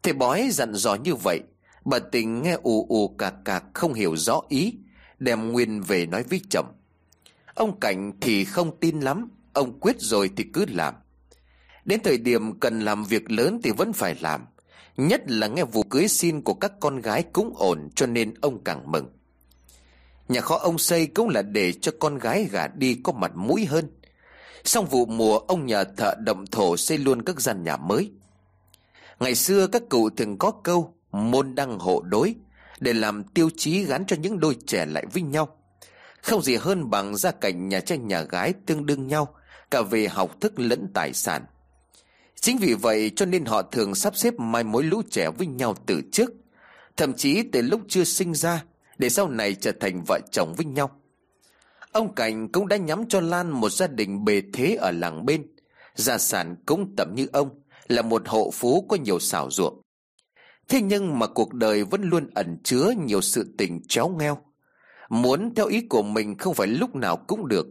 Thầy 0.02 0.12
bói 0.12 0.48
dặn 0.52 0.74
dò 0.74 0.94
như 0.94 1.14
vậy, 1.14 1.40
Bà 1.84 1.98
tình 1.98 2.42
nghe 2.42 2.56
ù 2.62 2.86
ù 2.88 3.08
cạc 3.18 3.34
cạc 3.44 3.64
không 3.74 3.94
hiểu 3.94 4.16
rõ 4.16 4.40
ý, 4.48 4.74
Đem 5.18 5.52
Nguyên 5.52 5.82
về 5.82 6.06
nói 6.06 6.22
với 6.30 6.40
chồng. 6.50 6.66
Ông 7.54 7.80
Cảnh 7.80 8.12
thì 8.20 8.44
không 8.44 8.80
tin 8.80 9.00
lắm, 9.00 9.28
Ông 9.52 9.80
quyết 9.80 9.96
rồi 10.00 10.30
thì 10.36 10.44
cứ 10.52 10.64
làm. 10.68 10.94
Đến 11.84 12.00
thời 12.04 12.18
điểm 12.18 12.60
cần 12.60 12.80
làm 12.80 13.04
việc 13.04 13.30
lớn 13.30 13.60
thì 13.62 13.70
vẫn 13.70 13.92
phải 13.92 14.16
làm, 14.20 14.46
Nhất 14.96 15.22
là 15.26 15.46
nghe 15.46 15.64
vụ 15.64 15.82
cưới 15.82 16.08
xin 16.08 16.42
của 16.42 16.54
các 16.54 16.72
con 16.80 17.00
gái 17.00 17.22
cũng 17.32 17.52
ổn 17.56 17.88
cho 17.94 18.06
nên 18.06 18.34
ông 18.40 18.64
càng 18.64 18.92
mừng. 18.92 19.08
Nhà 20.28 20.40
kho 20.40 20.56
ông 20.56 20.78
xây 20.78 21.06
cũng 21.06 21.28
là 21.28 21.42
để 21.42 21.72
cho 21.72 21.92
con 22.00 22.18
gái 22.18 22.48
gả 22.52 22.66
đi 22.68 23.00
có 23.02 23.12
mặt 23.12 23.32
mũi 23.36 23.64
hơn. 23.64 23.90
Xong 24.64 24.86
vụ 24.86 25.06
mùa 25.06 25.38
ông 25.38 25.66
nhờ 25.66 25.84
thợ 25.96 26.14
động 26.24 26.46
thổ 26.46 26.76
xây 26.76 26.98
luôn 26.98 27.22
các 27.22 27.40
gian 27.40 27.64
nhà 27.64 27.76
mới. 27.76 28.10
Ngày 29.20 29.34
xưa 29.34 29.66
các 29.66 29.82
cụ 29.88 30.10
thường 30.10 30.38
có 30.38 30.50
câu, 30.50 30.94
môn 31.12 31.54
đăng 31.54 31.78
hộ 31.78 32.02
đối 32.02 32.34
Để 32.80 32.92
làm 32.92 33.24
tiêu 33.24 33.50
chí 33.56 33.84
gắn 33.84 34.06
cho 34.06 34.16
những 34.16 34.40
đôi 34.40 34.56
trẻ 34.66 34.86
lại 34.86 35.06
với 35.12 35.22
nhau. 35.22 35.56
Không 36.22 36.42
gì 36.42 36.56
hơn 36.56 36.90
bằng 36.90 37.16
gia 37.16 37.30
cảnh 37.30 37.68
nhà 37.68 37.80
trai 37.80 37.98
nhà 37.98 38.22
gái 38.22 38.52
tương 38.66 38.86
đương 38.86 39.06
nhau, 39.06 39.34
Cả 39.70 39.82
về 39.82 40.08
học 40.08 40.40
thức 40.40 40.60
lẫn 40.60 40.88
tài 40.94 41.12
sản. 41.12 41.44
Chính 42.40 42.58
vì 42.58 42.74
vậy 42.74 43.10
cho 43.16 43.26
nên 43.26 43.44
họ 43.44 43.62
thường 43.62 43.94
sắp 43.94 44.16
xếp 44.16 44.34
mai 44.38 44.64
mối 44.64 44.82
lũ 44.84 45.02
trẻ 45.10 45.30
với 45.38 45.46
nhau 45.46 45.74
từ 45.86 46.02
trước, 46.12 46.30
Thậm 47.00 47.12
chí 47.12 47.42
từ 47.42 47.62
lúc 47.62 47.80
chưa 47.88 48.04
sinh 48.04 48.34
ra, 48.34 48.64
để 48.98 49.08
sau 49.08 49.28
này 49.28 49.54
trở 49.54 49.72
thành 49.80 50.02
vợ 50.06 50.20
chồng 50.32 50.54
với 50.56 50.66
nhau. 50.66 50.90
Ông 51.92 52.14
Cảnh 52.14 52.48
cũng 52.48 52.68
đã 52.68 52.76
nhắm 52.76 53.08
cho 53.08 53.20
Lan 53.20 53.50
một 53.50 53.72
gia 53.72 53.86
đình 53.86 54.24
bề 54.24 54.42
thế 54.52 54.74
ở 54.74 54.90
làng 54.90 55.26
bên. 55.26 55.46
Gia 55.94 56.18
sản 56.18 56.56
cũng 56.66 56.96
tầm 56.96 57.14
như 57.14 57.26
ông, 57.32 57.60
Là 57.88 58.02
một 58.02 58.22
hộ 58.28 58.50
phú 58.54 58.86
có 58.88 58.96
nhiều 58.96 59.18
xảo 59.18 59.50
ruộng. 59.50 59.80
Thế 60.68 60.80
nhưng 60.82 61.18
mà 61.18 61.26
cuộc 61.26 61.54
đời 61.54 61.84
vẫn 61.84 62.02
luôn 62.02 62.30
ẩn 62.34 62.58
chứa 62.64 62.92
nhiều 63.06 63.20
sự 63.20 63.54
tình 63.58 63.80
chéo 63.88 64.08
ngheo. 64.08 64.38
Muốn 65.08 65.54
theo 65.54 65.66
ý 65.66 65.80
của 65.80 66.02
mình 66.02 66.38
không 66.38 66.54
phải 66.54 66.66
lúc 66.66 66.96
nào 66.96 67.16
cũng 67.16 67.48
được. 67.48 67.66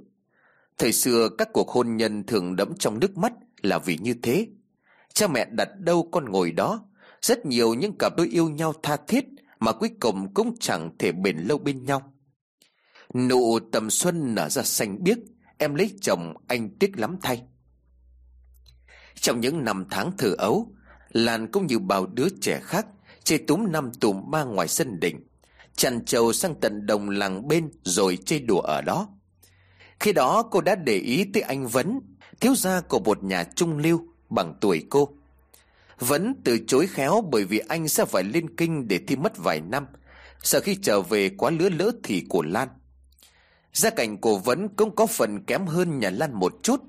Thời 0.77 0.91
xưa 0.91 1.29
các 1.37 1.49
cuộc 1.53 1.69
hôn 1.69 1.97
nhân 1.97 2.23
thường 2.23 2.55
đẫm 2.55 2.77
trong 2.77 2.99
nước 2.99 3.17
mắt 3.17 3.33
là 3.61 3.79
vì 3.79 3.97
như 4.01 4.13
thế. 4.21 4.47
Cha 5.13 5.27
mẹ 5.27 5.45
đặt 5.45 5.69
đâu 5.79 6.09
con 6.11 6.25
ngồi 6.31 6.51
đó, 6.51 6.85
Rất 7.21 7.45
nhiều 7.45 7.73
những 7.73 7.97
cặp 7.99 8.17
đôi 8.17 8.27
yêu 8.27 8.49
nhau 8.49 8.73
tha 8.83 8.97
thiết 9.07 9.25
mà 9.59 9.71
cuối 9.71 9.89
cùng 9.99 10.33
cũng 10.33 10.55
chẳng 10.59 10.91
thể 10.99 11.11
bền 11.11 11.37
lâu 11.37 11.57
bên 11.57 11.83
nhau 11.83 12.13
nụ 13.13 13.59
tầm 13.59 13.89
xuân 13.89 14.35
nở 14.35 14.49
ra 14.49 14.63
xanh 14.63 15.03
biếc, 15.03 15.17
em 15.57 15.75
lấy 15.75 15.91
chồng 16.01 16.33
anh 16.47 16.69
tiếc 16.79 16.99
lắm 16.99 17.17
thay. 17.21 17.43
Trong 19.15 19.39
những 19.39 19.63
năm 19.63 19.85
tháng 19.89 20.17
thử 20.17 20.35
ấu, 20.35 20.71
lan 21.11 21.51
cũng 21.51 21.67
như 21.67 21.79
bao 21.79 22.05
đứa 22.05 22.27
trẻ 22.41 22.59
khác 22.63 22.85
chơi 23.23 23.39
túm 23.39 23.71
năm 23.71 23.91
tùm 23.99 24.31
ba 24.31 24.43
ngoài 24.43 24.67
sân 24.67 24.99
đỉnh, 24.99 25.27
chăn 25.75 26.05
trầu 26.05 26.33
sang 26.33 26.55
tận 26.55 26.85
đồng 26.85 27.09
làng 27.09 27.47
bên 27.47 27.69
rồi 27.83 28.17
chơi 28.25 28.39
đùa 28.39 28.59
ở 28.59 28.81
đó. 28.81 29.09
Khi 29.99 30.13
đó 30.13 30.43
cô 30.51 30.61
đã 30.61 30.75
để 30.75 30.97
ý 30.97 31.25
tới 31.33 31.41
anh 31.41 31.67
vấn, 31.67 31.99
thiếu 32.39 32.55
gia 32.55 32.81
của 32.81 32.99
một 32.99 33.23
nhà 33.23 33.43
trung 33.43 33.77
lưu 33.77 34.01
bằng 34.29 34.53
tuổi 34.61 34.85
cô. 34.89 35.09
Vấn 35.99 36.35
từ 36.43 36.59
chối 36.67 36.87
khéo 36.87 37.23
bởi 37.31 37.45
vì 37.45 37.59
anh 37.59 37.87
sẽ 37.87 38.05
phải 38.05 38.23
lên 38.23 38.55
kinh 38.55 38.87
để 38.87 38.99
thi 39.07 39.15
mất 39.15 39.37
vài 39.37 39.61
năm. 39.61 39.85
Sợ 40.43 40.59
khi 40.59 40.75
trở 40.81 41.01
về 41.01 41.29
quá 41.29 41.51
lứa 41.51 41.69
lỡ 41.69 41.91
thì 42.03 42.25
của 42.29 42.41
Lan 42.41 42.67
Gia 43.73 43.89
cảnh 43.89 44.17
của 44.17 44.37
Vẫn 44.37 44.69
cũng 44.69 44.95
có 44.95 45.05
phần 45.05 45.43
kém 45.43 45.65
hơn 45.65 45.99
nhà 45.99 46.09
Lan 46.09 46.33
một 46.33 46.53
chút. 46.63 46.83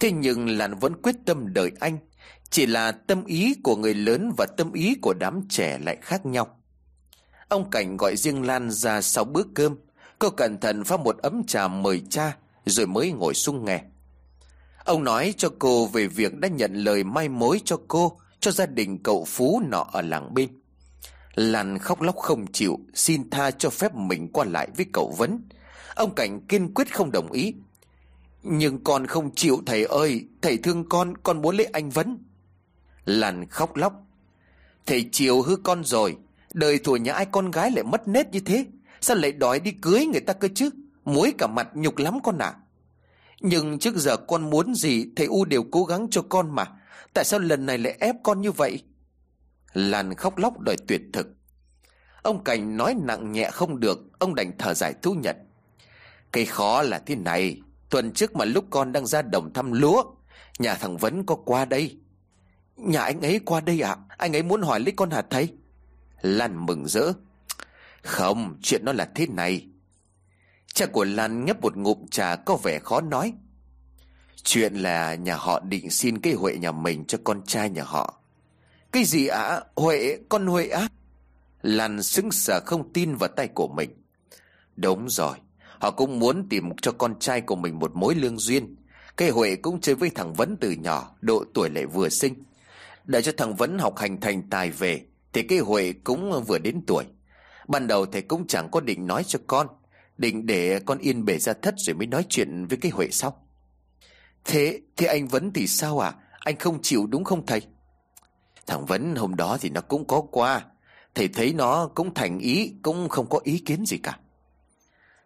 Thế 0.00 0.12
nhưng 0.12 0.48
Lan 0.58 0.74
vẫn 0.74 1.02
quyết 1.02 1.16
tâm 1.24 1.54
đợi 1.54 1.70
anh. 1.80 1.98
Chỉ 2.50 2.66
là 2.66 2.92
tâm 2.92 3.24
ý 3.24 3.54
của 3.62 3.76
người 3.76 3.94
lớn 3.94 4.32
và 4.36 4.46
tâm 4.56 4.72
ý 4.72 4.94
của 5.02 5.14
đám 5.14 5.40
trẻ 5.48 5.78
lại 5.78 5.96
khác 6.02 6.26
nhau. 6.26 6.58
Ông 7.48 7.70
Cảnh 7.70 7.96
gọi 7.96 8.16
riêng 8.16 8.46
Lan 8.46 8.70
ra 8.70 9.00
sau 9.00 9.24
bữa 9.24 9.42
cơm. 9.54 9.76
Cô 10.18 10.30
cẩn 10.30 10.60
thận 10.60 10.84
pha 10.84 10.96
một 10.96 11.18
ấm 11.18 11.44
trà 11.46 11.68
mời 11.68 12.02
cha 12.10 12.36
Rồi 12.66 12.86
mới 12.86 13.12
ngồi 13.12 13.34
xuống 13.34 13.64
nghe. 13.64 13.82
Ông 14.84 15.04
nói 15.04 15.34
cho 15.36 15.48
cô 15.58 15.86
về 15.86 16.06
việc 16.06 16.38
đã 16.38 16.48
nhận 16.48 16.74
lời 16.74 17.04
mai 17.04 17.28
mối 17.28 17.60
cho 17.64 17.76
cô 17.88 18.18
cho 18.40 18.50
gia 18.50 18.66
đình 18.66 18.98
cậu 19.02 19.24
Phú 19.24 19.62
nọ 19.70 19.86
ở 19.92 20.02
làng 20.02 20.34
bên. 20.34 20.48
Lan 21.34 21.78
khóc 21.78 22.00
lóc 22.00 22.16
không 22.16 22.46
chịu, 22.52 22.78
xin 22.94 23.30
tha 23.30 23.50
cho 23.50 23.70
phép 23.70 23.94
mình 23.94 24.28
qua 24.32 24.44
lại 24.44 24.68
với 24.76 24.86
cậu 24.92 25.14
Vấn. 25.18 25.48
Ông 25.94 26.14
Cảnh 26.14 26.40
kiên 26.40 26.74
quyết 26.74 26.94
không 26.94 27.12
đồng 27.12 27.32
ý. 27.32 27.54
Nhưng 28.42 28.84
con 28.84 29.06
không 29.06 29.34
chịu 29.34 29.62
thầy 29.66 29.84
ơi, 29.84 30.26
thầy 30.42 30.56
thương 30.56 30.88
con, 30.88 31.16
con 31.16 31.42
muốn 31.42 31.56
lấy 31.56 31.66
anh 31.66 31.90
Vấn. 31.90 32.18
Lan 33.04 33.46
khóc 33.46 33.76
lóc. 33.76 33.92
Thầy 34.86 35.08
chiều 35.12 35.42
hư 35.42 35.56
con 35.56 35.84
rồi, 35.84 36.16
đời 36.52 36.78
thủa 36.78 36.96
nhà 36.96 37.12
ai 37.12 37.26
con 37.26 37.50
gái 37.50 37.70
lại 37.70 37.84
mất 37.84 38.08
nết 38.08 38.30
như 38.32 38.40
thế. 38.40 38.66
Sao 39.00 39.16
lại 39.16 39.32
đòi 39.32 39.60
đi 39.60 39.70
cưới 39.70 40.06
người 40.06 40.20
ta 40.20 40.32
cơ 40.32 40.48
chứ? 40.54 40.70
Muối 41.04 41.32
cả 41.38 41.46
mặt 41.46 41.68
nhục 41.74 41.98
lắm 41.98 42.18
con 42.22 42.38
ạ. 42.38 42.46
À. 42.46 42.58
Nhưng 43.40 43.78
trước 43.78 43.96
giờ 43.96 44.16
con 44.16 44.50
muốn 44.50 44.74
gì 44.74 45.06
thầy 45.16 45.26
U 45.26 45.44
đều 45.44 45.64
cố 45.70 45.84
gắng 45.84 46.06
cho 46.10 46.22
con 46.22 46.50
mà 46.50 46.64
Tại 47.14 47.24
sao 47.24 47.40
lần 47.40 47.66
này 47.66 47.78
lại 47.78 47.96
ép 48.00 48.16
con 48.22 48.40
như 48.40 48.52
vậy 48.52 48.82
Lan 49.72 50.14
khóc 50.14 50.38
lóc 50.38 50.60
đòi 50.60 50.76
tuyệt 50.88 51.00
thực 51.12 51.26
Ông 52.22 52.44
Cảnh 52.44 52.76
nói 52.76 52.94
nặng 53.02 53.32
nhẹ 53.32 53.50
không 53.52 53.80
được 53.80 53.98
Ông 54.18 54.34
đành 54.34 54.52
thở 54.58 54.74
dài 54.74 54.94
thú 55.02 55.14
nhận 55.14 55.36
cái 56.34 56.44
khó 56.44 56.82
là 56.82 56.98
thế 56.98 57.16
này 57.16 57.60
Tuần 57.90 58.12
trước 58.12 58.36
mà 58.36 58.44
lúc 58.44 58.64
con 58.70 58.92
đang 58.92 59.06
ra 59.06 59.22
đồng 59.22 59.52
thăm 59.52 59.72
lúa 59.72 60.04
Nhà 60.58 60.74
thằng 60.74 60.96
Vấn 60.96 61.26
có 61.26 61.34
qua 61.34 61.64
đây 61.64 61.98
Nhà 62.76 63.02
anh 63.02 63.20
ấy 63.20 63.40
qua 63.44 63.60
đây 63.60 63.80
ạ 63.80 63.96
à? 64.08 64.16
Anh 64.18 64.36
ấy 64.36 64.42
muốn 64.42 64.62
hỏi 64.62 64.80
lấy 64.80 64.92
con 64.96 65.10
hả 65.10 65.22
thầy 65.30 65.48
Lan 66.22 66.66
mừng 66.66 66.86
rỡ 66.86 67.12
Không 68.02 68.58
chuyện 68.62 68.84
nó 68.84 68.92
là 68.92 69.10
thế 69.14 69.26
này 69.26 69.66
Cha 70.74 70.86
của 70.86 71.04
Lan 71.04 71.44
nhấp 71.44 71.60
một 71.60 71.76
ngụm 71.76 72.06
trà 72.06 72.36
có 72.36 72.56
vẻ 72.56 72.78
khó 72.78 73.00
nói 73.00 73.32
Chuyện 74.44 74.74
là 74.74 75.14
nhà 75.14 75.36
họ 75.36 75.60
định 75.60 75.90
xin 75.90 76.20
cái 76.20 76.32
Huệ 76.32 76.56
nhà 76.56 76.72
mình 76.72 77.04
cho 77.04 77.18
con 77.24 77.42
trai 77.46 77.70
nhà 77.70 77.84
họ 77.84 78.20
Cái 78.92 79.04
gì 79.04 79.26
ạ? 79.26 79.40
À? 79.40 79.60
Huệ, 79.76 80.18
con 80.28 80.46
Huệ 80.46 80.68
á? 80.68 80.80
À? 80.80 80.88
Lan 81.62 82.02
sững 82.02 82.32
sờ 82.32 82.60
không 82.66 82.92
tin 82.92 83.14
vào 83.14 83.28
tay 83.28 83.48
của 83.48 83.68
mình 83.68 83.90
Đúng 84.76 85.08
rồi 85.08 85.36
Họ 85.84 85.90
cũng 85.90 86.18
muốn 86.18 86.48
tìm 86.48 86.70
cho 86.82 86.92
con 86.92 87.18
trai 87.18 87.40
của 87.40 87.56
mình 87.56 87.78
một 87.78 87.96
mối 87.96 88.14
lương 88.14 88.38
duyên. 88.38 88.76
Cái 89.16 89.30
Huệ 89.30 89.56
cũng 89.56 89.80
chơi 89.80 89.94
với 89.94 90.10
thằng 90.10 90.32
Vấn 90.32 90.56
từ 90.60 90.70
nhỏ 90.70 91.16
Độ 91.20 91.44
tuổi 91.54 91.70
lại 91.70 91.86
vừa 91.86 92.08
sinh. 92.08 92.34
Để 93.04 93.22
cho 93.22 93.32
thằng 93.36 93.54
Vấn 93.54 93.78
học 93.78 93.98
hành 93.98 94.20
thành 94.20 94.42
tài 94.50 94.70
về 94.70 95.06
Thì 95.32 95.42
cái 95.42 95.58
Huệ 95.58 95.92
cũng 96.04 96.44
vừa 96.46 96.58
đến 96.58 96.80
tuổi. 96.86 97.04
Ban 97.68 97.86
đầu 97.86 98.06
thầy 98.06 98.22
cũng 98.22 98.46
chẳng 98.46 98.68
có 98.70 98.80
định 98.80 99.06
nói 99.06 99.24
cho 99.24 99.38
con. 99.46 99.66
Định 100.18 100.46
để 100.46 100.80
con 100.86 100.98
yên 100.98 101.24
bề 101.24 101.38
ra 101.38 101.52
thất 101.62 101.74
rồi 101.78 101.94
mới 101.94 102.06
nói 102.06 102.24
chuyện 102.28 102.66
với 102.66 102.78
cái 102.78 102.90
Huệ 102.90 103.08
sau. 103.10 103.46
Thế, 104.44 104.80
thế 104.96 105.06
anh 105.06 105.28
Vấn 105.28 105.52
thì 105.52 105.66
sao 105.66 105.98
à? 105.98 106.12
Anh 106.38 106.56
không 106.58 106.82
chịu 106.82 107.06
đúng 107.06 107.24
không 107.24 107.46
thầy? 107.46 107.62
Thằng 108.66 108.86
Vấn 108.86 109.14
hôm 109.14 109.36
đó 109.36 109.58
thì 109.60 109.70
nó 109.70 109.80
cũng 109.80 110.06
có 110.06 110.20
qua. 110.30 110.64
Thầy 111.14 111.28
thấy 111.28 111.52
nó 111.52 111.86
cũng 111.94 112.14
thành 112.14 112.38
ý 112.38 112.72
Cũng 112.82 113.08
không 113.08 113.28
có 113.28 113.40
ý 113.44 113.58
kiến 113.58 113.86
gì 113.86 113.98
cả. 113.98 114.18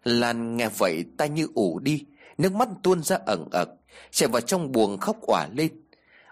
Lan 0.05 0.57
nghe 0.57 0.68
vậy 0.68 1.05
tay 1.16 1.28
như 1.28 1.49
ủ 1.55 1.78
đi, 1.78 2.05
Nước 2.38 2.53
mắt 2.53 2.68
tuôn 2.82 3.03
ra 3.03 3.18
ẩn 3.26 3.49
ẩn, 3.51 3.68
Chạy 4.11 4.28
vào 4.28 4.40
trong 4.40 4.72
buồng 4.72 4.99
khóc 4.99 5.16
òa 5.22 5.49
lên. 5.53 5.72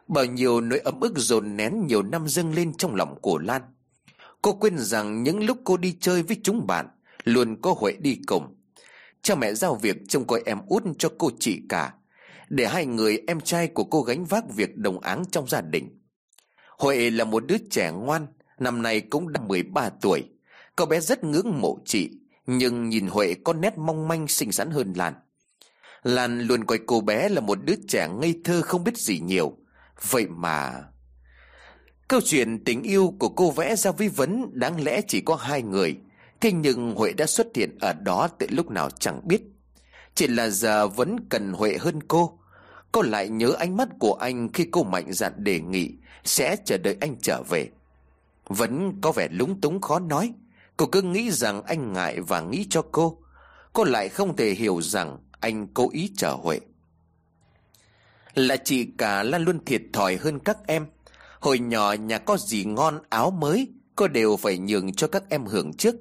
Bao 0.09 0.25
nhiêu 0.25 0.61
nỗi 0.61 0.79
ấm 0.79 1.01
ức 1.01 1.12
dồn 1.17 1.57
nén 1.57 1.87
nhiều 1.87 2.03
năm 2.03 2.29
dâng 2.29 2.55
lên 2.55 2.75
trong 2.75 2.95
lòng 2.95 3.19
của 3.23 3.39
Lan. 3.39 3.62
Cô 4.43 4.53
quên 4.53 4.79
rằng 4.79 5.23
những 5.23 5.45
lúc 5.45 5.59
cô 5.64 5.77
đi 5.77 5.97
chơi 6.01 6.23
với 6.23 6.37
chúng 6.43 6.67
bạn, 6.67 6.87
Luôn 7.25 7.61
có 7.62 7.75
Huệ 7.79 7.93
đi 7.93 8.19
cùng. 8.27 8.57
Cha 9.23 9.35
mẹ 9.35 9.55
giao 9.55 9.75
việc 9.75 9.97
trông 10.09 10.27
coi 10.27 10.43
em 10.47 10.59
út 10.69 10.83
cho 10.99 11.09
cô 11.19 11.31
chị 11.39 11.61
cả, 11.69 11.95
Để 12.49 12.67
hai 12.67 12.87
người 12.87 13.23
em 13.27 13.41
trai 13.41 13.69
của 13.69 13.85
cô 13.85 14.03
gánh 14.03 14.25
vác 14.25 14.45
việc 14.55 14.77
đồng 14.77 15.01
áng 15.01 15.25
trong 15.31 15.49
gia 15.49 15.61
đình. 15.61 15.99
Huệ 16.79 17.11
là 17.11 17.25
một 17.25 17.47
đứa 17.47 17.57
trẻ 17.71 17.91
ngoan, 17.91 18.27
Năm 18.59 18.83
nay 18.83 19.01
cũng 19.01 19.33
đã 19.33 19.41
13 19.41 19.91
tuổi. 20.01 20.23
Cậu 20.77 20.87
bé 20.87 21.01
rất 21.01 21.25
ngưỡng 21.25 21.61
mộ 21.61 21.79
chị. 21.85 22.11
Nhưng 22.47 22.88
nhìn 22.88 23.07
Huệ 23.07 23.34
có 23.44 23.53
nét 23.53 23.78
mong 23.78 24.09
manh 24.09 24.28
xinh 24.28 24.53
xắn 24.53 24.70
hơn 24.70 24.92
Lan. 24.97 25.14
Lan 26.03 26.40
luôn 26.40 26.64
coi 26.64 26.78
cô 26.86 27.01
bé 27.01 27.28
là 27.28 27.40
một 27.40 27.59
đứa 27.64 27.74
trẻ 27.88 28.09
ngây 28.09 28.40
thơ 28.44 28.62
không 28.62 28.84
biết 28.84 28.99
gì 28.99 29.20
nhiều. 29.20 29.57
Vậy 30.11 30.26
mà, 30.28 30.84
Câu 32.09 32.20
chuyện 32.24 32.64
tình 32.64 32.82
yêu 32.82 33.14
của 33.18 33.28
cô 33.28 33.51
vẽ 33.51 33.76
ra 33.76 33.90
vi 33.90 34.09
vấn 34.09 34.51
Đáng 34.53 34.84
lẽ 34.84 35.01
chỉ 35.09 35.20
có 35.20 35.36
hai 35.36 35.62
người. 35.62 35.97
Thế 36.40 36.53
nhưng 36.53 36.94
Huệ 36.94 37.12
đã 37.12 37.26
xuất 37.26 37.47
hiện 37.55 37.78
ở 37.80 37.92
đó 37.92 38.28
từ 38.38 38.47
lúc 38.51 38.70
nào 38.70 38.90
chẳng 38.90 39.20
biết. 39.24 39.42
Chỉ 40.14 40.26
là 40.26 40.49
giờ 40.49 40.88
vẫn 40.88 41.16
cần 41.28 41.53
Huệ 41.53 41.76
hơn 41.80 42.01
cô. 42.09 42.38
Cô 42.92 43.03
lại 43.03 43.28
nhớ 43.28 43.55
ánh 43.59 43.76
mắt 43.76 43.88
của 43.99 44.14
anh 44.14 44.53
khi 44.53 44.68
cô 44.70 44.82
mạnh 44.82 45.12
dạn 45.12 45.32
đề 45.36 45.61
nghị 45.61 45.92
Sẽ 46.24 46.57
chờ 46.64 46.78
đợi 46.78 46.97
anh 47.01 47.16
trở 47.22 47.42
về. 47.42 47.68
Vẫn 48.49 49.01
có 49.01 49.12
vẻ 49.12 49.28
lúng 49.30 49.61
túng 49.61 49.80
khó 49.80 49.99
nói. 49.99 50.32
Cô 50.77 50.87
cứ 50.87 51.03
nghĩ 51.03 51.31
rằng 51.31 51.62
anh 51.62 51.93
ngại 51.93 52.20
và 52.20 52.41
nghĩ 52.41 52.66
cho 52.70 52.83
cô. 52.93 53.18
Cô 53.72 53.85
lại 53.85 54.09
không 54.09 54.37
thể 54.37 54.51
hiểu 54.51 54.83
rằng 54.83 55.18
anh 55.41 55.66
cố 55.74 55.91
ý 55.93 56.12
chờ 56.16 56.31
Huệ. 56.43 56.61
Là 58.35 58.57
chị 58.57 58.87
cả 58.99 59.22
lan 59.22 59.45
luôn 59.45 59.64
thiệt 59.64 59.83
thòi 59.93 60.16
hơn 60.16 60.39
các 60.39 60.59
em. 60.66 60.87
Hồi 61.41 61.59
nhỏ 61.59 61.93
nhà 61.93 62.18
có 62.18 62.37
gì 62.37 62.64
ngon 62.64 63.01
áo 63.09 63.31
mới, 63.31 63.68
Cô 63.97 64.09
đều 64.09 64.37
phải 64.37 64.59
nhường 64.59 64.95
cho 64.95 65.07
các 65.07 65.22
em 65.29 65.45
hưởng 65.45 65.72
trước. 65.72 65.95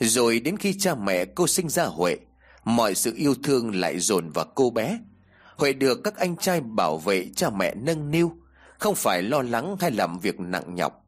Rồi 0.00 0.40
đến 0.40 0.56
khi 0.56 0.78
cha 0.78 0.94
mẹ 0.94 1.24
cô 1.24 1.46
sinh 1.46 1.68
ra 1.68 1.84
Huệ, 1.84 2.16
Mọi 2.64 2.94
sự 2.94 3.12
yêu 3.16 3.34
thương 3.42 3.74
lại 3.74 3.98
dồn 3.98 4.30
vào 4.30 4.44
cô 4.54 4.70
bé. 4.70 4.98
Huệ 5.56 5.72
được 5.72 6.00
các 6.04 6.16
anh 6.16 6.36
trai 6.36 6.60
bảo 6.60 6.98
vệ 6.98 7.28
cha 7.36 7.50
mẹ 7.50 7.74
nâng 7.74 8.10
niu, 8.10 8.32
Không 8.78 8.94
phải 8.94 9.22
lo 9.22 9.42
lắng 9.42 9.76
hay 9.80 9.90
làm 9.90 10.18
việc 10.18 10.40
nặng 10.40 10.74
nhọc. 10.74 11.03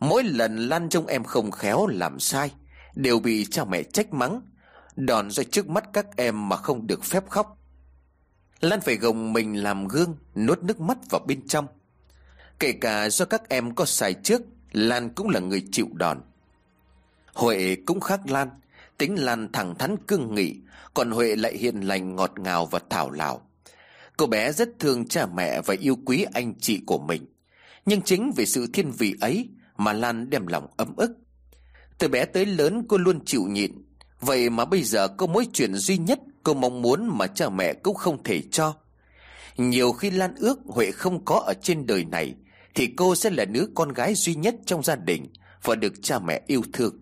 Mỗi 0.00 0.24
lần 0.24 0.68
Lan 0.68 0.88
trông 0.88 1.06
em 1.06 1.24
không 1.24 1.50
khéo 1.50 1.86
làm 1.86 2.20
sai, 2.20 2.50
Đều 2.94 3.18
bị 3.18 3.46
cha 3.50 3.64
mẹ 3.64 3.82
trách 3.82 4.12
mắng, 4.12 4.40
Đòn 4.96 5.30
ra 5.30 5.42
trước 5.50 5.68
mắt 5.68 5.84
các 5.92 6.06
em 6.16 6.48
mà 6.48 6.56
không 6.56 6.86
được 6.86 7.04
phép 7.04 7.28
khóc. 7.30 7.58
Lan 8.60 8.80
phải 8.80 8.96
gồng 8.96 9.32
mình 9.32 9.62
làm 9.62 9.88
gương, 9.88 10.16
Nuốt 10.34 10.62
nước 10.62 10.80
mắt 10.80 10.98
vào 11.10 11.20
bên 11.26 11.48
trong. 11.48 11.66
Kể 12.58 12.72
cả 12.72 13.08
do 13.08 13.24
các 13.24 13.48
em 13.48 13.74
có 13.74 13.84
sai 13.84 14.14
trước, 14.14 14.42
Lan 14.72 15.10
cũng 15.14 15.28
là 15.28 15.40
người 15.40 15.62
chịu 15.72 15.88
đòn. 15.92 16.20
Huệ 17.34 17.76
cũng 17.86 18.00
khác 18.00 18.20
Lan, 18.30 18.48
Tính 18.98 19.24
Lan 19.24 19.52
thẳng 19.52 19.74
thắn 19.74 19.96
cương 20.06 20.34
nghị, 20.34 20.56
Còn 20.94 21.10
Huệ 21.10 21.36
lại 21.36 21.56
hiền 21.56 21.80
lành, 21.80 22.16
ngọt 22.16 22.32
ngào 22.38 22.66
và 22.66 22.80
thảo 22.90 23.10
lào. 23.10 23.42
Cô 24.16 24.26
bé 24.26 24.52
rất 24.52 24.68
thương 24.78 25.08
cha 25.08 25.26
mẹ 25.26 25.60
và 25.60 25.74
yêu 25.80 25.98
quý 26.04 26.26
anh 26.34 26.54
chị 26.60 26.80
của 26.86 26.98
mình. 26.98 27.26
Nhưng 27.86 28.02
chính 28.02 28.32
vì 28.36 28.46
sự 28.46 28.66
thiên 28.72 28.90
vị 28.90 29.14
ấy 29.20 29.48
mà 29.76 29.92
Lan 29.92 30.30
đem 30.30 30.46
lòng 30.46 30.66
ấm 30.76 30.96
ức. 30.96 31.10
Từ 31.98 32.08
bé 32.08 32.24
tới 32.24 32.46
lớn 32.46 32.84
cô 32.88 32.96
luôn 32.96 33.24
chịu 33.24 33.42
nhịn. 33.48 33.72
Vậy 34.20 34.50
mà 34.50 34.64
bây 34.64 34.82
giờ 34.82 35.08
có 35.08 35.26
mối 35.26 35.46
chuyện 35.52 35.74
duy 35.74 35.98
nhất 35.98 36.18
Cô 36.44 36.54
mong 36.54 36.82
muốn 36.82 37.18
mà 37.18 37.26
cha 37.26 37.48
mẹ 37.48 37.72
cũng 37.72 37.94
không 37.94 38.22
thể 38.22 38.42
cho. 38.50 38.74
Nhiều 39.56 39.92
khi 39.92 40.10
Lan 40.10 40.34
ước 40.36 40.58
Huệ 40.66 40.90
không 40.90 41.24
có 41.24 41.42
ở 41.46 41.54
trên 41.62 41.86
đời 41.86 42.04
này, 42.04 42.34
Thì 42.74 42.88
cô 42.96 43.14
sẽ 43.14 43.30
là 43.30 43.44
đứa 43.44 43.64
con 43.74 43.92
gái 43.92 44.14
duy 44.14 44.34
nhất 44.34 44.54
trong 44.66 44.82
gia 44.82 44.96
đình 44.96 45.26
Và 45.62 45.74
được 45.74 45.92
cha 46.02 46.18
mẹ 46.18 46.42
yêu 46.46 46.62
thương. 46.72 46.98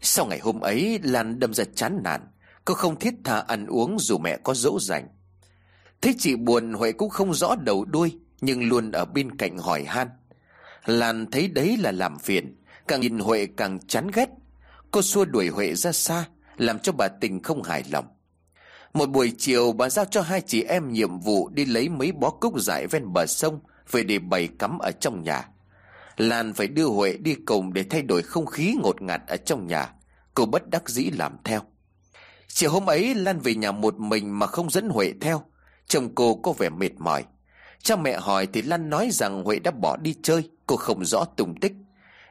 Sau 0.00 0.26
ngày 0.26 0.38
hôm 0.38 0.60
ấy, 0.60 0.98
Lan 1.02 1.38
đâm 1.38 1.54
ra 1.54 1.64
chán 1.74 2.00
nản. 2.04 2.20
Cô 2.64 2.74
không 2.74 2.98
thiết 2.98 3.14
tha 3.24 3.38
ăn 3.38 3.66
uống 3.66 3.98
dù 3.98 4.18
mẹ 4.18 4.38
có 4.42 4.54
dỗ 4.54 4.78
dành. 4.80 5.08
Thấy 6.00 6.14
chị 6.18 6.36
buồn, 6.36 6.72
Huệ 6.72 6.92
cũng 6.92 7.10
không 7.10 7.34
rõ 7.34 7.54
đầu 7.54 7.84
đuôi, 7.84 8.18
Nhưng 8.40 8.68
luôn 8.68 8.92
ở 8.92 9.04
bên 9.04 9.36
cạnh 9.36 9.58
hỏi 9.58 9.84
han. 9.84 10.08
Lan 10.88 11.26
thấy 11.30 11.48
đấy 11.48 11.76
là 11.76 11.92
làm 11.92 12.18
phiền, 12.18 12.56
Càng 12.88 13.00
nhìn 13.00 13.18
Huệ 13.18 13.46
càng 13.56 13.78
chán 13.86 14.10
ghét. 14.14 14.28
Cô 14.90 15.02
xua 15.02 15.24
đuổi 15.24 15.48
Huệ 15.48 15.74
ra 15.74 15.92
xa, 15.92 16.24
Làm 16.56 16.78
cho 16.78 16.92
bà 16.92 17.08
tình 17.08 17.42
không 17.42 17.62
hài 17.62 17.84
lòng. 17.90 18.06
Một 18.94 19.06
buổi 19.10 19.32
chiều, 19.38 19.72
bà 19.72 19.88
giao 19.88 20.04
cho 20.04 20.22
hai 20.22 20.40
chị 20.40 20.62
em 20.62 20.92
nhiệm 20.92 21.20
vụ 21.20 21.48
Đi 21.48 21.64
lấy 21.64 21.88
mấy 21.88 22.12
bó 22.12 22.30
cúc 22.30 22.60
dại 22.60 22.86
ven 22.86 23.12
bờ 23.12 23.26
sông 23.26 23.60
Về 23.90 24.02
để 24.02 24.18
bày 24.18 24.48
cắm 24.58 24.78
ở 24.78 24.90
trong 25.00 25.22
nhà. 25.22 25.48
Lan 26.16 26.52
phải 26.52 26.66
đưa 26.66 26.86
Huệ 26.86 27.16
đi 27.16 27.34
cùng 27.34 27.72
Để 27.72 27.84
thay 27.90 28.02
đổi 28.02 28.22
không 28.22 28.46
khí 28.46 28.74
ngột 28.82 29.02
ngạt 29.02 29.20
ở 29.26 29.36
trong 29.36 29.66
nhà. 29.66 29.92
Cô 30.34 30.46
bất 30.46 30.68
đắc 30.70 30.88
dĩ 30.88 31.10
làm 31.10 31.36
theo. 31.44 31.60
Chiều 32.48 32.70
hôm 32.70 32.86
ấy, 32.86 33.14
Lan 33.14 33.40
về 33.40 33.54
nhà 33.54 33.72
một 33.72 33.98
mình 33.98 34.38
Mà 34.38 34.46
không 34.46 34.70
dẫn 34.70 34.88
Huệ 34.88 35.12
theo. 35.20 35.42
Chồng 35.86 36.14
cô 36.14 36.34
có 36.34 36.52
vẻ 36.52 36.68
mệt 36.68 36.92
mỏi. 36.98 37.24
Cha 37.82 37.96
mẹ 37.96 38.18
hỏi 38.18 38.48
thì 38.52 38.62
Lan 38.62 38.90
nói 38.90 39.08
rằng 39.12 39.44
Huệ 39.44 39.58
đã 39.58 39.70
bỏ 39.70 39.96
đi 39.96 40.14
chơi, 40.22 40.50
Cô 40.66 40.76
không 40.76 41.04
rõ 41.04 41.24
tung 41.24 41.60
tích. 41.60 41.72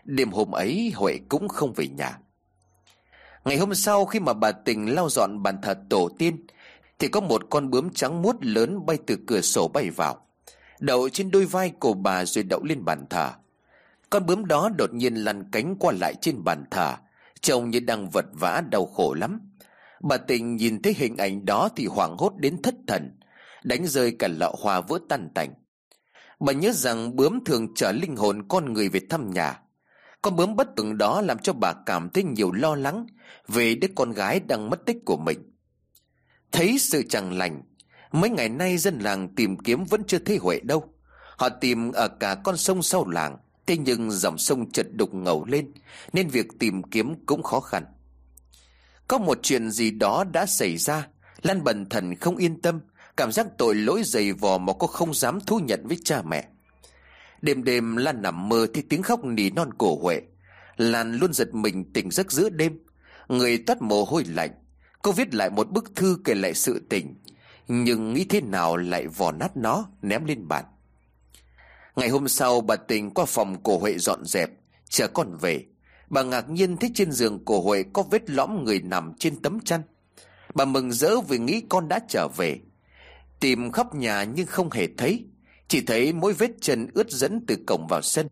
Đêm 0.04 0.32
hôm 0.32 0.52
ấy, 0.52 0.92
Huệ 0.96 1.20
cũng 1.30 1.48
không 1.48 1.74
về 1.74 1.88
nhà. 1.88 2.18
Ngày 3.46 3.58
hôm 3.58 3.74
sau 3.76 4.06
khi 4.06 4.20
mà 4.20 4.34
bà 4.34 4.52
tình 4.52 4.96
lau 4.96 5.10
dọn 5.10 5.44
bàn 5.44 5.58
thờ 5.62 5.76
tổ 5.90 6.10
tiên, 6.18 6.46
Thì 7.00 7.08
có 7.08 7.20
một 7.20 7.42
con 7.50 7.70
bướm 7.70 7.90
trắng 7.90 8.22
muốt 8.22 8.36
lớn 8.42 8.86
bay 8.86 8.98
từ 9.08 9.18
cửa 9.28 9.42
sổ 9.42 9.68
bay 9.68 9.90
vào. 9.90 10.28
Đậu 10.80 11.10
trên 11.10 11.32
đôi 11.32 11.46
vai 11.46 11.70
của 11.80 11.94
bà 11.94 12.26
rồi 12.26 12.44
đậu 12.44 12.64
lên 12.64 12.86
bàn 12.86 13.06
thờ. 13.10 13.32
Con 14.10 14.26
bướm 14.26 14.46
đó 14.46 14.70
đột 14.78 14.94
nhiên 14.94 15.16
lăn 15.16 15.52
cánh 15.52 15.76
qua 15.80 15.94
lại 16.00 16.14
trên 16.22 16.44
bàn 16.44 16.64
thờ. 16.72 16.96
Trông 17.42 17.70
như 17.70 17.80
đang 17.80 18.10
vật 18.10 18.26
vã 18.34 18.64
đau 18.72 18.86
khổ 18.86 19.14
lắm. 19.14 19.40
Bà 20.02 20.18
tình 20.18 20.56
nhìn 20.56 20.82
thấy 20.82 20.94
hình 20.98 21.18
ảnh 21.18 21.46
đó 21.46 21.70
thì 21.76 21.86
hoảng 21.86 22.18
hốt 22.18 22.34
đến 22.38 22.62
thất 22.62 22.76
thần. 22.88 23.17
Đánh 23.68 23.88
rơi 23.88 24.16
cả 24.20 24.28
lọ 24.28 24.52
hoa 24.62 24.82
vỡ 24.82 25.00
tan 25.10 25.30
tành. 25.36 25.54
Bà 26.40 26.54
nhớ 26.54 26.72
rằng 26.72 27.16
bướm 27.16 27.44
thường 27.46 27.74
chở 27.76 27.92
linh 27.92 28.16
hồn 28.16 28.48
con 28.48 28.74
người 28.74 28.90
về 28.90 29.00
thăm 29.10 29.32
nhà. 29.34 29.60
Con 30.22 30.36
bướm 30.36 30.56
bất 30.56 30.68
từng 30.76 30.98
đó 30.98 31.22
làm 31.22 31.40
cho 31.40 31.54
bà 31.54 31.74
cảm 31.86 32.10
thấy 32.10 32.24
nhiều 32.24 32.52
lo 32.52 32.76
lắng 32.76 33.06
Về 33.48 33.76
đứa 33.76 33.88
con 33.96 34.12
gái 34.12 34.40
đang 34.40 34.70
mất 34.70 34.86
tích 34.86 34.98
của 35.06 35.18
mình. 35.18 35.52
Thấy 36.52 36.78
sự 36.80 37.04
chẳng 37.10 37.38
lành, 37.38 37.62
Mấy 38.12 38.30
ngày 38.30 38.50
nay 38.50 38.78
dân 38.78 39.00
làng 39.00 39.36
tìm 39.36 39.58
kiếm 39.58 39.84
vẫn 39.84 40.04
chưa 40.08 40.20
thấy 40.20 40.38
Huệ 40.38 40.60
đâu. 40.60 40.94
Họ 41.38 41.50
tìm 41.50 41.92
ở 41.92 42.08
cả 42.08 42.36
con 42.44 42.58
sông 42.58 42.84
sau 42.84 43.10
làng, 43.10 43.38
Thế 43.66 43.78
nhưng 43.78 44.12
dòng 44.12 44.38
sông 44.38 44.72
chợt 44.72 44.88
đục 44.92 45.14
ngầu 45.14 45.46
lên, 45.46 45.72
Nên 46.14 46.28
việc 46.28 46.48
tìm 46.60 46.84
kiếm 46.84 47.26
cũng 47.26 47.44
khó 47.44 47.60
khăn. 47.60 47.84
Có 49.08 49.18
một 49.18 49.40
chuyện 49.44 49.72
gì 49.72 49.92
đó 49.92 50.24
đã 50.32 50.46
xảy 50.46 50.78
ra, 50.78 51.08
Lan 51.42 51.64
bần 51.64 51.90
thần 51.90 52.16
không 52.16 52.38
yên 52.38 52.62
tâm 52.62 52.80
Cảm 53.18 53.32
giác 53.32 53.48
tội 53.58 53.76
lỗi 53.76 54.04
dày 54.04 54.34
vò 54.34 54.58
mà 54.58 54.74
cô 54.80 54.88
không 54.88 55.14
dám 55.14 55.40
thú 55.42 55.60
nhận 55.60 55.88
với 55.88 55.98
cha 56.04 56.22
mẹ. 56.22 56.48
Đêm 57.42 57.64
đêm 57.64 57.96
Lan 57.96 58.22
nằm 58.22 58.50
mơ 58.50 58.68
thì 58.74 58.82
tiếng 58.82 59.04
khóc 59.04 59.26
nỉ 59.26 59.50
non 59.50 59.70
cổ 59.78 60.00
Huệ. 60.02 60.22
Lan 60.78 61.14
luôn 61.14 61.34
giật 61.34 61.54
mình 61.54 61.94
tỉnh 61.94 62.12
giấc 62.12 62.32
giữa 62.32 62.50
đêm. 62.50 62.80
Người 63.28 63.58
toát 63.58 63.82
mồ 63.82 64.04
hôi 64.04 64.24
lạnh. 64.24 64.52
Cô 65.02 65.12
viết 65.12 65.36
lại 65.36 65.50
một 65.50 65.72
bức 65.72 65.96
thư 65.96 66.18
kể 66.24 66.36
lại 66.36 66.54
sự 66.54 66.86
tình. 66.90 67.16
Nhưng 67.68 68.14
nghĩ 68.14 68.26
thế 68.26 68.42
nào 68.42 68.78
lại 68.78 69.08
vò 69.08 69.32
nát 69.32 69.58
nó, 69.58 69.86
Ném 70.02 70.26
lên 70.26 70.48
bàn. 70.48 70.66
Ngày 71.96 72.10
hôm 72.10 72.28
sau, 72.28 72.62
bà 72.62 72.76
tình 72.76 73.10
qua 73.10 73.26
phòng 73.26 73.64
cổ 73.64 73.78
Huệ 73.78 73.98
dọn 73.98 74.26
dẹp, 74.26 74.50
Chờ 74.90 75.08
con 75.08 75.38
về. 75.38 75.66
Bà 76.10 76.24
ngạc 76.24 76.50
nhiên 76.50 76.78
thấy 76.78 76.92
trên 76.96 77.12
giường 77.12 77.46
cổ 77.46 77.62
Huệ 77.62 77.84
Có 77.94 78.04
vết 78.04 78.30
lõm 78.30 78.64
người 78.64 78.80
nằm 78.80 79.14
trên 79.20 79.42
tấm 79.42 79.60
chăn. 79.60 79.82
Bà 80.54 80.66
mừng 80.66 80.92
rỡ 80.92 81.22
vì 81.22 81.38
nghĩ 81.38 81.62
con 81.70 81.88
đã 81.88 82.00
trở 82.10 82.28
về. 82.38 82.60
Tìm 83.40 83.72
khắp 83.72 83.96
nhà 83.96 84.24
nhưng 84.24 84.48
không 84.48 84.72
hề 84.72 84.88
thấy 84.98 85.26
Chỉ 85.68 85.82
thấy 85.82 86.14
mỗi 86.14 86.34
vết 86.34 86.52
chân 86.62 86.88
ướt 86.94 87.12
dẫn 87.12 87.46
từ 87.48 87.58
cổng 87.68 87.88
vào 87.90 88.02
sân. 88.02 88.28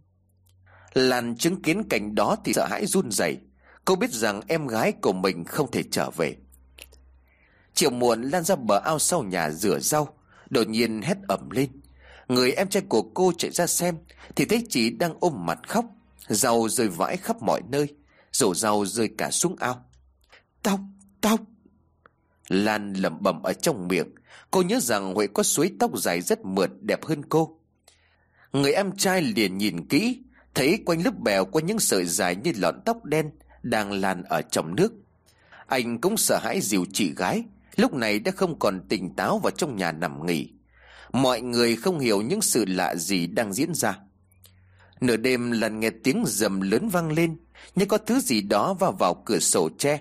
Lan 0.93 1.36
chứng 1.38 1.62
kiến 1.62 1.89
cảnh 1.89 2.16
đó 2.16 2.36
thì 2.45 2.53
sợ 2.53 2.66
hãi 2.70 2.86
run 2.86 3.12
rẩy. 3.12 3.38
Cô 3.86 3.95
biết 3.95 4.12
rằng 4.12 4.41
em 4.47 4.68
gái 4.68 4.91
của 4.91 5.14
mình 5.14 5.45
không 5.45 5.72
thể 5.72 5.84
trở 5.91 6.10
về. 6.10 6.36
Chiều 7.74 7.89
muộn 7.89 8.22
Lan 8.22 8.43
ra 8.43 8.56
bờ 8.56 8.80
ao 8.80 8.99
sau 8.99 9.24
nhà 9.24 9.49
rửa 9.49 9.80
rau 9.80 10.18
Đột 10.49 10.68
nhiên 10.68 11.01
hét 11.01 11.18
ẩm 11.28 11.49
lên. 11.49 11.70
Người 12.28 12.51
em 12.51 12.70
trai 12.70 12.84
của 12.89 13.01
cô 13.01 13.32
chạy 13.38 13.51
ra 13.51 13.68
xem 13.68 13.97
Thì 14.36 14.45
thấy 14.45 14.66
chị 14.70 14.89
đang 14.89 15.16
ôm 15.20 15.45
mặt 15.45 15.60
khóc 15.68 15.86
Rau 16.28 16.70
rơi 16.70 16.88
vãi 16.88 17.18
khắp 17.18 17.41
mọi 17.41 17.62
nơi 17.70 17.88
Rổ 18.32 18.56
rau 18.56 18.86
rơi 18.86 19.10
cả 19.18 19.32
xuống 19.32 19.56
ao. 19.60 19.86
Tóc, 20.64 20.80
tóc! 21.22 21.39
Lan 22.47 22.93
lẩm 22.93 23.24
bẩm 23.24 23.43
ở 23.43 23.53
trong 23.53 23.88
miệng 23.88 24.08
Cô 24.51 24.61
nhớ 24.61 24.79
rằng 24.79 25.13
Huệ 25.13 25.27
có 25.27 25.43
suối 25.43 25.71
tóc 25.79 25.97
dài 25.97 26.21
rất 26.21 26.45
mượt, 26.45 26.69
đẹp 26.81 27.05
hơn 27.05 27.21
cô. 27.29 27.59
Người 28.53 28.73
em 28.73 28.91
trai 28.97 29.21
liền 29.21 29.57
nhìn 29.57 29.88
kỹ, 29.88 30.21
Thấy 30.53 30.79
quanh 30.86 31.03
lớp 31.05 31.19
bèo 31.19 31.45
có 31.45 31.59
những 31.59 31.79
sợi 31.79 32.05
dài 32.05 32.36
như 32.36 32.51
lọn 32.55 32.81
tóc 32.86 33.05
đen 33.05 33.31
Đang 33.63 33.91
lan 33.91 34.23
ở 34.23 34.41
trong 34.41 34.75
nước. 34.75 34.93
Anh 35.67 36.01
cũng 36.01 36.17
sợ 36.17 36.39
hãi 36.43 36.61
dìu 36.61 36.86
chị 36.93 37.13
gái, 37.15 37.43
Lúc 37.75 37.93
này 37.93 38.19
đã 38.19 38.31
không 38.31 38.59
còn 38.59 38.81
tỉnh 38.89 39.15
táo 39.15 39.39
vào 39.39 39.51
trong 39.51 39.75
nhà 39.75 39.91
nằm 39.91 40.25
nghỉ. 40.25 40.49
Mọi 41.11 41.41
người 41.41 41.75
không 41.75 41.99
hiểu 41.99 42.21
những 42.21 42.41
sự 42.41 42.65
lạ 42.65 42.95
gì 42.95 43.27
đang 43.27 43.53
diễn 43.53 43.73
ra. 43.73 43.99
Nửa 45.01 45.17
đêm 45.17 45.51
lần 45.51 45.79
nghe 45.79 45.89
tiếng 45.89 46.23
rầm 46.27 46.61
lớn 46.61 46.89
vang 46.89 47.11
lên, 47.11 47.38
Như 47.75 47.86
có 47.86 47.97
thứ 47.97 48.19
gì 48.19 48.41
đó 48.41 48.73
vào 48.73 48.91
vào 48.91 49.23
cửa 49.25 49.39
sổ 49.39 49.69
tre. 49.77 49.99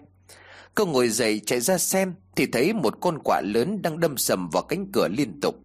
Cô 0.74 0.86
ngồi 0.86 1.08
dậy 1.08 1.40
chạy 1.46 1.60
ra 1.60 1.78
xem 1.78 2.14
thì 2.36 2.46
thấy 2.46 2.72
một 2.72 3.00
con 3.00 3.18
quạ 3.24 3.40
lớn 3.44 3.82
đang 3.82 4.00
đâm 4.00 4.16
sầm 4.16 4.48
vào 4.48 4.62
cánh 4.62 4.86
cửa 4.92 5.08
liên 5.08 5.40
tục. 5.40 5.60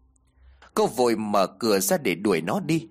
Cô 0.74 0.88
vội 0.88 1.15
mở 1.15 1.47
cửa 1.47 1.80
ra 1.80 1.97
để 1.97 2.15
đuổi 2.15 2.41
nó 2.41 2.59
đi. 2.59 2.88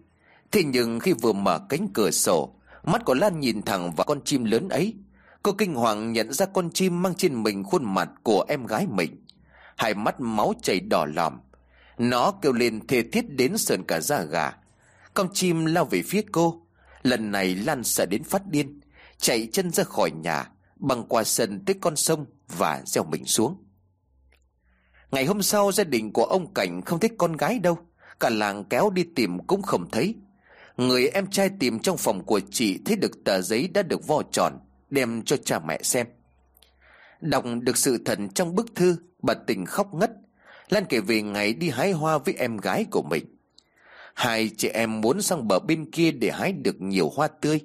Thế 0.51 0.63
nhưng 0.65 1.01
khi 1.01 1.13
vừa 1.13 1.33
mở 1.33 1.59
cánh 1.69 1.89
cửa 1.95 2.11
sổ, 2.11 2.55
Mắt 2.85 3.05
của 3.05 3.15
Lan 3.15 3.41
nhìn 3.41 3.63
thẳng 3.63 3.93
vào 3.93 4.05
con 4.05 4.21
chim 4.25 4.45
lớn 4.45 4.69
ấy. 4.69 4.95
Cô 5.43 5.53
kinh 5.53 5.75
hoàng 5.75 6.13
nhận 6.13 6.33
ra 6.33 6.47
con 6.47 6.71
chim 6.71 7.03
mang 7.03 7.15
trên 7.15 7.43
mình 7.43 7.65
khuôn 7.65 7.95
mặt 7.95 8.11
của 8.23 8.45
em 8.49 8.67
gái 8.67 8.87
mình. 8.87 9.25
Hai 9.77 9.95
mắt 9.95 10.21
máu 10.21 10.55
chảy 10.63 10.81
đỏ 10.81 11.07
lòm. 11.15 11.41
Nó 11.99 12.31
kêu 12.43 12.53
lên 12.53 12.87
thê 12.87 13.03
thiết 13.03 13.31
đến 13.31 13.59
sờn 13.59 13.83
cả 13.85 14.01
da 14.01 14.23
gà. 14.23 14.53
Con 15.15 15.29
chim 15.33 15.65
lao 15.65 15.85
về 15.85 16.03
phía 16.03 16.23
cô. 16.33 16.63
Lần 17.03 17.31
này 17.31 17.55
Lan 17.55 17.85
sợ 17.85 18.07
đến 18.07 18.25
phát 18.25 18.47
điên, 18.47 18.81
Chạy 19.19 19.49
chân 19.53 19.71
ra 19.71 19.85
khỏi 19.85 20.11
nhà, 20.11 20.51
Băng 20.77 21.05
qua 21.09 21.25
sân 21.25 21.65
tới 21.65 21.77
con 21.81 21.97
sông 21.97 22.27
Và 22.49 22.83
gieo 22.87 23.05
mình 23.05 23.25
xuống. 23.25 23.65
Ngày 25.11 25.25
hôm 25.25 25.43
sau, 25.43 25.73
gia 25.73 25.85
đình 25.85 26.13
của 26.13 26.25
ông 26.25 26.55
Cảnh 26.55 26.83
không 26.83 27.01
thích 27.01 27.13
con 27.19 27.37
gái 27.37 27.59
đâu. 27.59 27.79
Cả 28.21 28.31
làng 28.31 28.65
kéo 28.65 28.91
đi 28.91 29.05
tìm 29.15 29.39
cũng 29.47 29.63
không 29.63 29.91
thấy. 29.91 30.15
Người 30.77 31.09
em 31.09 31.27
trai 31.27 31.51
tìm 31.61 31.79
trong 31.79 31.97
phòng 31.97 32.25
của 32.25 32.41
chị 32.51 32.79
Thấy 32.85 32.97
được 32.97 33.25
tờ 33.25 33.41
giấy 33.41 33.69
đã 33.69 33.83
được 33.83 34.07
vo 34.07 34.23
tròn, 34.33 34.53
Đem 34.91 35.23
cho 35.23 35.37
cha 35.37 35.59
mẹ 35.59 35.83
xem. 35.83 36.07
Đọc 37.21 37.45
được 37.63 37.77
sự 37.77 37.99
thật 38.05 38.19
trong 38.35 38.55
bức 38.55 38.75
thư, 38.75 38.97
Bà 39.23 39.35
tình 39.35 39.67
khóc 39.67 39.95
ngất. 39.95 40.11
Lan 40.69 40.85
kể 40.89 41.01
về 41.01 41.23
ngày 41.23 41.53
đi 41.53 41.69
hái 41.69 41.93
hoa 41.93 42.19
với 42.19 42.35
em 42.39 42.57
gái 42.57 42.85
của 42.91 43.03
mình. 43.03 43.25
Hai 44.15 44.51
chị 44.57 44.69
em 44.69 45.01
muốn 45.01 45.23
sang 45.23 45.49
bờ 45.49 45.59
bên 45.59 45.91
kia 45.91 46.11
để 46.11 46.31
hái 46.31 46.53
được 46.53 46.81
nhiều 46.81 47.11
hoa 47.15 47.29
tươi. 47.29 47.61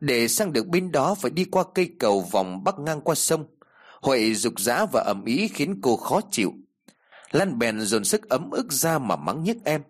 Để 0.00 0.28
sang 0.28 0.52
được 0.52 0.66
bên 0.66 0.92
đó, 0.92 1.14
phải 1.14 1.30
đi 1.30 1.44
qua 1.44 1.64
cây 1.74 1.90
cầu 1.98 2.20
vòng 2.20 2.64
bắc 2.64 2.78
ngang 2.78 3.00
qua 3.00 3.14
sông. 3.14 3.46
Huệ 4.02 4.34
dục 4.34 4.60
dã 4.60 4.86
và 4.92 5.02
ẩm 5.06 5.24
ý 5.24 5.48
khiến 5.48 5.80
cô 5.82 5.96
khó 5.96 6.20
chịu. 6.30 6.52
Lan 7.34 7.58
bèn 7.58 7.80
dồn 7.80 8.04
sức 8.04 8.28
ấm 8.28 8.50
ức 8.50 8.72
ra 8.72 8.98
mà 8.98 9.16
mắng 9.16 9.42
nhức 9.42 9.56
em. 9.64 9.82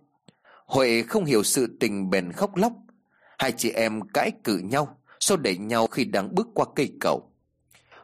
Huệ 0.67 1.03
không 1.03 1.25
hiểu 1.25 1.43
sự 1.43 1.77
tình 1.81 2.11
bèn 2.11 2.33
khóc 2.33 2.57
lóc. 2.57 2.73
Hai 3.39 3.53
chị 3.53 3.71
em 3.71 4.01
cãi 4.09 4.33
cự 4.45 4.59
nhau 4.59 4.99
Sau 5.21 5.37
đẩy 5.37 5.57
nhau 5.57 5.87
khi 5.87 6.05
đang 6.05 6.35
bước 6.35 6.47
qua 6.55 6.67
cây 6.77 6.93
cầu. 7.01 7.33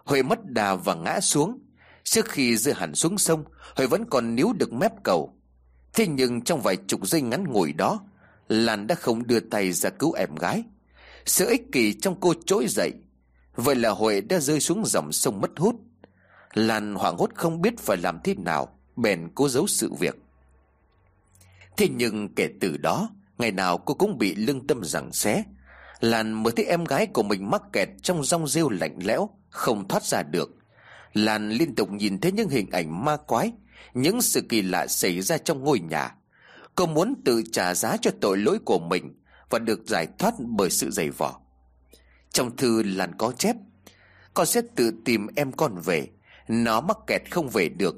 Huệ 0.05 0.23
mất 0.23 0.39
đà 0.47 0.75
và 0.75 0.95
ngã 0.95 1.21
xuống. 1.21 1.59
Trước 2.05 2.29
khi 2.29 2.57
rơi 2.57 2.75
hẳn 2.75 2.95
xuống 2.95 3.19
sông, 3.19 3.45
Huệ 3.77 3.87
vẫn 3.87 4.05
còn 4.11 4.35
níu 4.35 4.53
được 4.53 4.73
mép 4.73 4.93
cầu. 5.03 5.35
Thế 5.93 6.07
nhưng 6.07 6.41
trong 6.41 6.61
vài 6.61 6.77
chục 6.77 7.07
giây 7.07 7.23
ngắn 7.23 7.45
ngủi 7.45 7.73
đó, 7.73 8.01
Lan 8.49 8.87
đã 8.87 8.95
không 8.95 9.27
đưa 9.27 9.41
tay 9.41 9.73
ra 9.73 9.91
cứu 9.91 10.13
em 10.13 10.35
gái. 10.35 10.65
Sự 11.27 11.47
ích 11.47 11.63
kỷ 11.73 11.93
trong 11.93 12.21
cô 12.21 12.35
trỗi 12.47 12.67
dậy. 12.69 12.93
Vậy 13.55 13.75
là 13.75 13.91
Huệ 13.91 14.21
đã 14.21 14.39
rơi 14.39 14.61
xuống 14.61 14.83
dòng 14.87 15.13
sông 15.13 15.41
mất 15.41 15.51
hút. 15.57 15.75
Lan 16.55 16.95
hoảng 16.95 17.17
hốt 17.17 17.31
không 17.35 17.61
biết 17.61 17.79
phải 17.79 17.97
làm 17.97 18.19
thế 18.25 18.35
nào. 18.35 18.80
Bèn 18.97 19.29
cố 19.35 19.49
giấu 19.49 19.67
sự 19.67 19.93
việc. 19.93 20.19
Thế 21.77 21.89
nhưng 21.89 22.35
kể 22.35 22.49
từ 22.61 22.77
đó, 22.77 23.11
Ngày 23.39 23.53
nào 23.53 23.79
cô 23.79 23.95
cũng 23.95 24.19
bị 24.19 24.35
lương 24.35 24.67
tâm 24.67 24.85
giằng 24.85 25.13
xé. 25.13 25.45
Lan 26.01 26.43
mới 26.43 26.53
thấy 26.57 26.65
em 26.65 26.85
gái 26.85 27.07
của 27.07 27.23
mình 27.23 27.51
mắc 27.51 27.63
kẹt 27.73 27.89
Trong 28.03 28.25
rong 28.25 28.47
rêu 28.49 28.69
lạnh 28.69 28.99
lẽo, 29.05 29.31
Không 29.51 29.89
thoát 29.89 30.05
ra 30.05 30.23
được. 30.23 30.51
Lan 31.13 31.51
liên 31.51 31.75
tục 31.75 31.91
nhìn 31.91 32.21
thấy 32.21 32.33
những 32.33 32.49
hình 32.49 32.71
ảnh 32.71 33.05
ma 33.05 33.17
quái, 33.17 33.53
Những 33.95 34.23
sự 34.23 34.41
kỳ 34.49 34.63
lạ 34.63 34.87
xảy 34.87 35.21
ra 35.21 35.39
trong 35.39 35.65
ngôi 35.65 35.81
nhà. 35.81 36.15
Cô 36.75 36.87
muốn 36.87 37.15
tự 37.25 37.43
trả 37.53 37.75
giá 37.75 37.97
cho 37.97 38.11
tội 38.21 38.37
lỗi 38.37 38.59
của 38.65 38.79
mình 38.79 39.15
Và 39.51 39.59
được 39.59 39.81
giải 39.87 40.07
thoát 40.19 40.35
bởi 40.39 40.71
sự 40.71 40.91
dày 40.91 41.11
vò. 41.11 41.41
Trong 42.33 42.57
thư 42.57 42.83
Lan 42.83 43.15
có 43.19 43.33
chép, 43.39 43.57
Con 44.35 44.47
sẽ 44.47 44.63
tự 44.77 44.93
tìm 45.05 45.27
em 45.37 45.53
con 45.53 45.81
về, 45.85 46.09
Nó 46.49 46.81
mắc 46.81 46.97
kẹt 47.07 47.23
không 47.31 47.49
về 47.49 47.69
được 47.69 47.97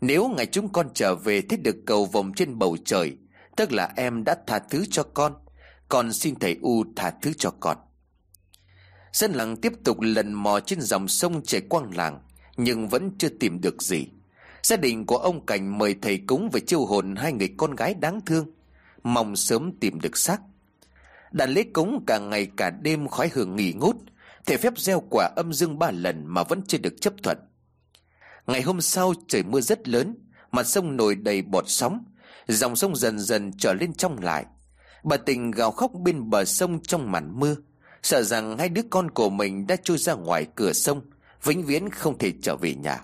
nếu 0.00 0.28
ngày 0.28 0.46
chúng 0.46 0.72
con 0.72 0.88
trở 0.94 1.14
về 1.14 1.40
Thấy 1.40 1.58
được 1.58 1.76
cầu 1.86 2.04
vòng 2.04 2.32
trên 2.36 2.58
bầu 2.58 2.76
trời, 2.84 3.16
Tức 3.56 3.72
là 3.72 3.92
em 3.96 4.24
đã 4.24 4.36
tha 4.46 4.58
thứ 4.58 4.84
cho 4.90 5.02
con 5.02 5.34
Con 5.88 6.12
xin 6.12 6.34
thầy 6.34 6.56
U 6.62 6.84
tha 6.96 7.12
thứ 7.22 7.32
cho 7.38 7.50
con. 7.60 7.76
Dân 9.12 9.32
làng 9.32 9.56
tiếp 9.56 9.72
tục 9.84 10.00
lần 10.00 10.32
mò 10.32 10.60
trên 10.60 10.80
dòng 10.80 11.08
sông 11.08 11.42
chảy 11.42 11.60
quang 11.60 11.96
làng, 11.96 12.20
Nhưng 12.56 12.88
vẫn 12.88 13.10
chưa 13.18 13.28
tìm 13.28 13.60
được 13.60 13.82
gì. 13.82 14.06
Gia 14.62 14.76
đình 14.76 15.06
của 15.06 15.16
ông 15.16 15.46
Cảnh 15.46 15.78
mời 15.78 15.94
thầy 16.02 16.18
cúng 16.26 16.50
về 16.52 16.60
chiêu 16.60 16.86
hồn 16.86 17.14
hai 17.16 17.32
người 17.32 17.48
con 17.56 17.74
gái 17.74 17.94
đáng 17.94 18.20
thương, 18.26 18.50
Mong 19.02 19.36
sớm 19.36 19.72
tìm 19.80 20.00
được 20.00 20.16
xác. 20.16 20.40
Đàn 21.32 21.50
lễ 21.50 21.62
cúng 21.72 22.04
cả 22.06 22.18
ngày 22.18 22.48
cả 22.56 22.70
đêm 22.70 23.08
khói 23.08 23.30
hưởng 23.34 23.56
nghỉ 23.56 23.72
ngút 23.72 23.96
thể 24.46 24.56
phép 24.56 24.78
gieo 24.78 25.02
quả 25.10 25.30
âm 25.36 25.52
dương 25.52 25.78
ba 25.78 25.90
lần 25.90 26.26
mà 26.26 26.42
vẫn 26.42 26.62
chưa 26.66 26.78
được 26.78 27.00
chấp 27.00 27.14
thuận. 27.22 27.38
Ngày 28.50 28.62
hôm 28.62 28.80
sau 28.80 29.14
trời 29.28 29.42
mưa 29.42 29.60
rất 29.60 29.88
lớn, 29.88 30.16
Mặt 30.52 30.66
sông 30.66 30.96
nổi 30.96 31.14
đầy 31.14 31.42
bọt 31.42 31.64
sóng, 31.66 32.04
Dòng 32.48 32.76
sông 32.76 32.96
dần 32.96 33.18
dần 33.18 33.52
trở 33.58 33.74
lên 33.74 33.94
trong 33.94 34.18
lại. 34.18 34.44
Bà 35.04 35.16
tình 35.16 35.50
gào 35.50 35.70
khóc 35.70 35.90
bên 35.94 36.30
bờ 36.30 36.44
sông 36.44 36.82
trong 36.82 37.12
màn 37.12 37.40
mưa, 37.40 37.56
Sợ 38.02 38.22
rằng 38.22 38.58
hai 38.58 38.68
đứa 38.68 38.82
con 38.90 39.10
của 39.10 39.30
mình 39.30 39.66
đã 39.66 39.76
trôi 39.84 39.98
ra 39.98 40.14
ngoài 40.14 40.46
cửa 40.54 40.72
sông, 40.72 41.00
Vĩnh 41.44 41.64
viễn 41.64 41.90
không 41.90 42.18
thể 42.18 42.32
trở 42.42 42.56
về 42.56 42.74
nhà. 42.74 43.00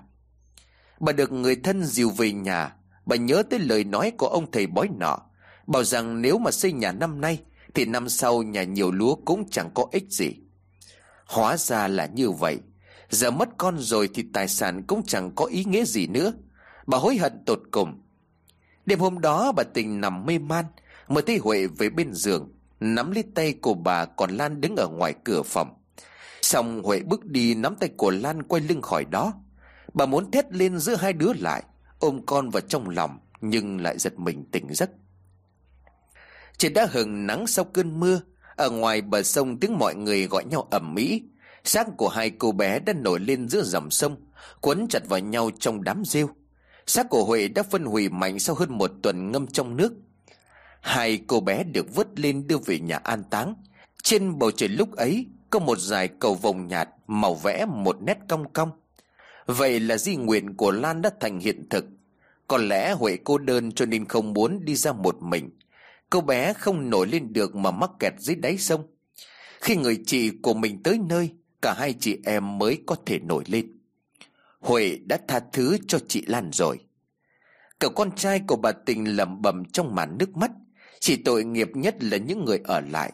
Bà 0.99 1.11
được 1.11 1.31
người 1.31 1.55
thân 1.55 1.85
dìu 1.85 2.09
về 2.09 2.31
nhà, 2.31 2.75
Bà 3.05 3.15
nhớ 3.15 3.43
tới 3.49 3.59
lời 3.59 3.83
nói 3.83 4.11
của 4.17 4.27
ông 4.27 4.51
thầy 4.51 4.67
bói 4.67 4.89
nọ, 4.99 5.17
Bảo 5.67 5.83
rằng 5.83 6.21
nếu 6.21 6.37
mà 6.37 6.51
xây 6.51 6.71
nhà 6.71 6.91
năm 6.91 7.21
nay, 7.21 7.41
Thì 7.73 7.85
năm 7.85 8.09
sau 8.09 8.43
nhà 8.43 8.63
nhiều 8.63 8.91
lúa 8.91 9.15
cũng 9.15 9.49
chẳng 9.49 9.69
có 9.73 9.85
ích 9.91 10.05
gì. 10.09 10.33
Hóa 11.25 11.57
ra 11.57 11.87
là 11.87 12.05
như 12.05 12.31
vậy 12.31 12.59
Giờ 13.09 13.31
mất 13.31 13.49
con 13.57 13.79
rồi 13.79 14.09
thì 14.13 14.25
tài 14.33 14.47
sản 14.47 14.83
cũng 14.87 15.03
chẳng 15.05 15.31
có 15.35 15.45
ý 15.45 15.63
nghĩa 15.63 15.85
gì 15.85 16.07
nữa. 16.07 16.33
Bà 16.87 16.97
hối 16.97 17.17
hận 17.17 17.43
tột 17.45 17.61
cùng. 17.71 18.01
Đêm 18.85 18.99
hôm 18.99 19.21
đó 19.21 19.51
bà 19.51 19.63
tình 19.63 20.01
nằm 20.01 20.25
mê 20.25 20.39
man 20.39 20.65
Mới 21.07 21.23
thấy 21.23 21.37
Huệ 21.37 21.67
về 21.67 21.89
bên 21.89 22.13
giường, 22.13 22.53
Nắm 22.79 23.11
lấy 23.11 23.23
tay 23.35 23.53
của 23.53 23.73
bà 23.73 24.05
còn 24.05 24.31
Lan 24.31 24.61
đứng 24.61 24.75
ở 24.75 24.87
ngoài 24.87 25.13
cửa 25.23 25.41
phòng. 25.43 25.73
Xong 26.41 26.83
Huệ 26.83 26.99
bước 26.99 27.25
đi 27.25 27.55
nắm 27.55 27.75
tay 27.75 27.89
của 27.97 28.11
Lan 28.11 28.43
quay 28.43 28.61
lưng 28.61 28.81
khỏi 28.81 29.05
đó. 29.05 29.33
Bà 29.93 30.05
muốn 30.05 30.31
thét 30.31 30.53
lên 30.53 30.79
giữa 30.79 30.95
hai 30.95 31.13
đứa 31.13 31.33
lại, 31.33 31.63
Ôm 31.99 32.25
con 32.25 32.49
vào 32.49 32.61
trong 32.61 32.89
lòng, 32.89 33.19
Nhưng 33.41 33.81
lại 33.81 33.97
giật 33.97 34.19
mình 34.19 34.45
tỉnh 34.51 34.73
giấc. 34.73 34.89
Trời 36.57 36.71
đã 36.71 36.87
hừng 36.91 37.27
nắng 37.27 37.47
sau 37.47 37.65
cơn 37.65 37.99
mưa, 37.99 38.21
Ở 38.55 38.69
ngoài 38.69 39.01
bờ 39.01 39.23
sông 39.23 39.59
tiếng 39.59 39.77
mọi 39.77 39.95
người 39.95 40.27
gọi 40.27 40.45
nhau 40.45 40.67
ầm 40.71 40.93
mỹ 40.93 41.23
Xác 41.67 41.87
của 41.97 42.09
hai 42.09 42.29
cô 42.29 42.51
bé 42.51 42.79
đã 42.79 42.93
nổi 42.93 43.19
lên 43.19 43.49
giữa 43.49 43.61
dòng 43.63 43.91
sông 43.91 44.15
Quấn 44.61 44.87
chặt 44.89 45.07
vào 45.07 45.19
nhau 45.19 45.51
trong 45.59 45.83
đám 45.83 46.03
rêu. 46.05 46.29
Xác 46.85 47.09
của 47.09 47.23
Huệ 47.23 47.47
đã 47.47 47.63
phân 47.63 47.85
hủy 47.85 48.09
mạnh 48.09 48.39
sau 48.39 48.55
hơn 48.55 48.77
một 48.77 48.91
tuần 49.03 49.31
ngâm 49.31 49.47
trong 49.47 49.77
nước. 49.77 49.93
Hai 50.81 51.23
cô 51.27 51.39
bé 51.39 51.63
được 51.63 51.95
vớt 51.95 52.19
lên 52.19 52.47
đưa 52.47 52.57
về 52.57 52.79
nhà 52.79 52.97
an 52.97 53.23
táng. 53.29 53.55
Trên 54.03 54.39
bầu 54.39 54.51
trời 54.51 54.69
lúc 54.69 54.95
ấy, 54.95 55.25
Có 55.49 55.59
một 55.59 55.79
dải 55.79 56.07
cầu 56.07 56.35
vồng 56.35 56.67
nhạt 56.67 56.89
Màu 57.07 57.35
vẽ 57.35 57.65
một 57.65 57.97
nét 58.01 58.17
cong 58.29 58.53
cong. 58.53 58.71
Vậy 59.45 59.79
là 59.79 59.97
di 59.97 60.15
nguyện 60.15 60.55
của 60.55 60.71
Lan 60.71 61.01
đã 61.01 61.09
thành 61.19 61.39
hiện 61.39 61.69
thực. 61.69 61.85
Có 62.47 62.57
lẽ 62.57 62.93
Huệ 62.93 63.17
cô 63.23 63.37
đơn 63.37 63.71
cho 63.71 63.85
nên 63.85 64.05
không 64.05 64.33
muốn 64.33 64.65
đi 64.65 64.75
ra 64.75 64.91
một 64.91 65.21
mình. 65.21 65.49
Cô 66.09 66.21
bé 66.21 66.53
không 66.53 66.89
nổi 66.89 67.07
lên 67.07 67.33
được 67.33 67.55
mà 67.55 67.71
mắc 67.71 67.89
kẹt 67.99 68.13
dưới 68.17 68.35
đáy 68.35 68.57
sông. 68.57 68.87
Khi 69.61 69.75
người 69.75 70.03
chị 70.05 70.31
của 70.41 70.53
mình 70.53 70.83
tới 70.83 70.99
nơi 71.09 71.31
Cả 71.61 71.73
hai 71.73 71.93
chị 71.99 72.17
em 72.25 72.57
mới 72.57 72.83
có 72.85 72.95
thể 73.05 73.19
nổi 73.19 73.43
lên. 73.47 73.79
Huệ 74.59 74.97
đã 75.05 75.17
tha 75.27 75.39
thứ 75.53 75.77
cho 75.87 75.99
chị 76.07 76.23
Lan 76.27 76.49
rồi. 76.53 76.79
Cậu 77.79 77.91
con 77.91 78.11
trai 78.15 78.41
của 78.47 78.55
bà 78.55 78.71
Tình 78.71 79.17
lẩm 79.17 79.41
bẩm 79.41 79.63
trong 79.65 79.95
màn 79.95 80.17
nước 80.17 80.37
mắt, 80.37 80.51
Chỉ 80.99 81.15
tội 81.15 81.43
nghiệp 81.43 81.69
nhất 81.73 82.03
là 82.03 82.17
những 82.17 82.45
người 82.45 82.59
ở 82.63 82.81
lại. 82.81 83.13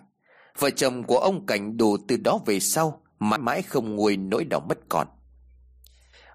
Vợ 0.57 0.69
chồng 0.69 1.03
của 1.03 1.17
ông 1.17 1.45
Cảnh 1.45 1.77
đồ 1.77 1.97
từ 2.07 2.17
đó 2.17 2.39
về 2.45 2.59
sau, 2.59 3.03
Mãi 3.19 3.39
mãi 3.39 3.61
không 3.61 3.95
nguôi 3.95 4.17
nỗi 4.17 4.45
đau 4.45 4.59
mất 4.59 4.77
con 4.89 5.07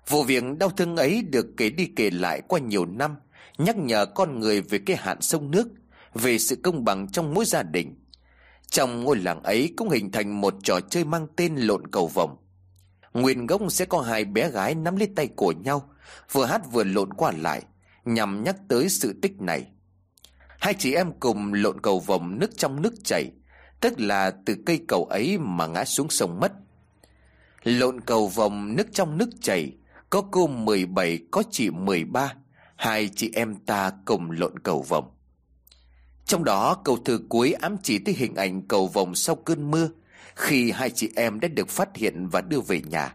Vụ 0.09 0.23
việc 0.23 0.45
đau 0.59 0.71
thương 0.71 0.97
ấy 0.97 1.23
được 1.23 1.47
kể 1.57 1.71
đi 1.71 1.87
kể 1.97 2.11
lại 2.11 2.43
qua 2.49 2.61
nhiều 2.61 2.87
năm, 2.87 3.17
Nhắc 3.59 3.77
nhở 3.77 4.07
con 4.07 4.41
người 4.41 4.61
về 4.61 4.79
cái 4.87 4.97
hạn 4.97 5.21
sông 5.21 5.51
nước, 5.51 5.69
Về 6.15 6.39
sự 6.39 6.57
công 6.63 6.85
bằng 6.85 7.09
trong 7.13 7.35
mỗi 7.35 7.45
gia 7.45 7.63
đình. 7.63 8.08
Trong 8.71 9.05
ngôi 9.05 9.17
làng 9.17 9.43
ấy 9.43 9.75
cũng 9.77 9.91
hình 9.91 10.13
thành 10.13 10.41
một 10.41 10.55
trò 10.63 10.81
chơi 10.81 11.05
mang 11.05 11.27
tên 11.37 11.57
lộn 11.57 11.87
cầu 11.87 12.07
vồng 12.07 12.37
Nguyên 13.15 13.47
gốc 13.47 13.63
sẽ 13.69 13.85
có 13.85 14.01
hai 14.01 14.25
bé 14.25 14.51
gái 14.51 14.75
nắm 14.75 14.97
lấy 14.97 15.09
tay 15.17 15.29
của 15.37 15.53
nhau, 15.53 15.91
Vừa 16.33 16.45
hát 16.45 16.63
vừa 16.73 16.85
lộn 16.85 17.13
qua 17.13 17.33
lại, 17.39 17.63
Nhằm 18.05 18.45
nhắc 18.45 18.57
tới 18.69 18.89
sự 18.89 19.19
tích 19.23 19.41
này. 19.41 19.67
Hai 20.59 20.75
chị 20.75 20.95
em 20.95 21.13
cùng 21.21 21.55
lộn 21.55 21.81
cầu 21.81 22.01
vồng 22.01 22.39
nước 22.39 22.57
trong 22.57 22.83
nước 22.83 22.95
chảy, 23.05 23.31
Tức 23.81 24.01
là 24.01 24.31
từ 24.47 24.57
cây 24.67 24.81
cầu 24.89 25.05
ấy 25.05 25.39
mà 25.39 25.67
ngã 25.67 25.85
xuống 25.85 26.11
sông 26.11 26.41
mất. 26.41 26.53
Lộn 27.63 28.01
cầu 28.01 28.29
vòng 28.29 28.77
nước 28.77 28.87
trong 28.93 29.19
nước 29.19 29.29
chảy, 29.41 29.73
Có 30.11 30.23
cô 30.31 30.47
17 30.47 31.19
có 31.31 31.43
chị 31.51 31.71
13 31.71 32.35
Hai 32.77 33.11
chị 33.17 33.31
em 33.35 33.55
ta 33.55 33.93
cùng 34.05 34.31
lộn 34.31 34.59
cầu 34.59 34.83
vòng. 34.83 35.18
Trong 36.29 36.45
đó, 36.45 36.75
câu 36.85 36.99
thư 37.05 37.21
cuối 37.29 37.53
ám 37.53 37.77
chỉ 37.83 37.99
tới 37.99 38.15
hình 38.15 38.35
ảnh 38.35 38.63
cầu 38.63 38.87
vòng 38.87 39.15
sau 39.15 39.37
cơn 39.37 39.71
mưa 39.71 39.89
Khi 40.35 40.71
hai 40.71 40.91
chị 40.91 41.11
em 41.17 41.41
đã 41.41 41.49
được 41.49 41.69
phát 41.69 41.97
hiện 41.97 42.29
và 42.29 42.41
đưa 42.41 42.61
về 42.61 42.81
nhà. 42.81 43.15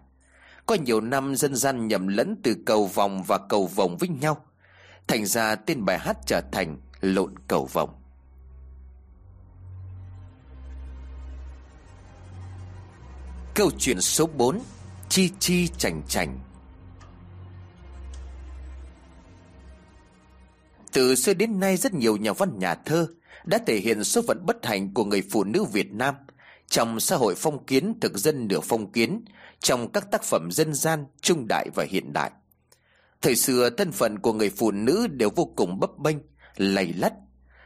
Có 0.65 0.75
nhiều 0.75 1.01
năm 1.01 1.35
dân 1.35 1.55
gian 1.55 1.87
nhầm 1.87 2.07
lẫn 2.07 2.35
từ 2.43 2.55
cầu 2.65 2.85
vòng 2.85 3.23
và 3.23 3.37
cầu 3.49 3.67
vòng 3.67 3.97
với 3.97 4.09
nhau, 4.09 4.45
Thành 5.07 5.25
ra 5.25 5.55
tên 5.55 5.85
bài 5.85 5.99
hát 5.99 6.17
trở 6.25 6.41
thành 6.51 6.77
lộn 7.01 7.35
cầu 7.47 7.65
vòng 7.65 7.89
Câu 13.55 13.71
chuyện 13.77 14.01
số 14.01 14.27
4 14.27 14.59
Chi 15.09 15.29
chi 15.39 15.67
chành 15.67 16.01
chành 16.07 16.39
Từ 20.93 21.15
xưa 21.15 21.33
đến 21.33 21.59
nay 21.59 21.77
rất 21.77 21.93
nhiều 21.93 22.17
nhà 22.17 22.33
văn 22.33 22.59
nhà 22.59 22.75
thơ 22.75 23.07
đã 23.45 23.57
thể 23.67 23.77
hiện 23.77 24.03
số 24.03 24.21
phận 24.27 24.45
bất 24.45 24.65
hạnh 24.65 24.93
của 24.93 25.05
người 25.05 25.23
phụ 25.31 25.43
nữ 25.43 25.63
Việt 25.63 25.91
Nam 25.91 26.15
trong 26.67 26.99
xã 26.99 27.15
hội 27.15 27.35
phong 27.37 27.65
kiến 27.65 27.93
thực 28.01 28.17
dân 28.17 28.47
nửa 28.47 28.59
phong 28.59 28.91
kiến 28.91 29.25
trong 29.59 29.91
các 29.91 30.11
tác 30.11 30.23
phẩm 30.23 30.51
dân 30.51 30.73
gian, 30.73 31.05
trung 31.21 31.47
đại 31.47 31.69
và 31.75 31.85
hiện 31.89 32.13
đại. 32.13 32.31
Thời 33.21 33.35
xưa 33.35 33.69
thân 33.69 33.91
phận 33.91 34.19
của 34.19 34.33
người 34.33 34.49
phụ 34.49 34.71
nữ 34.71 35.07
đều 35.07 35.29
vô 35.35 35.53
cùng 35.55 35.79
bấp 35.79 35.97
bênh, 35.97 36.17
lầy 36.55 36.93
lắt. 36.93 37.13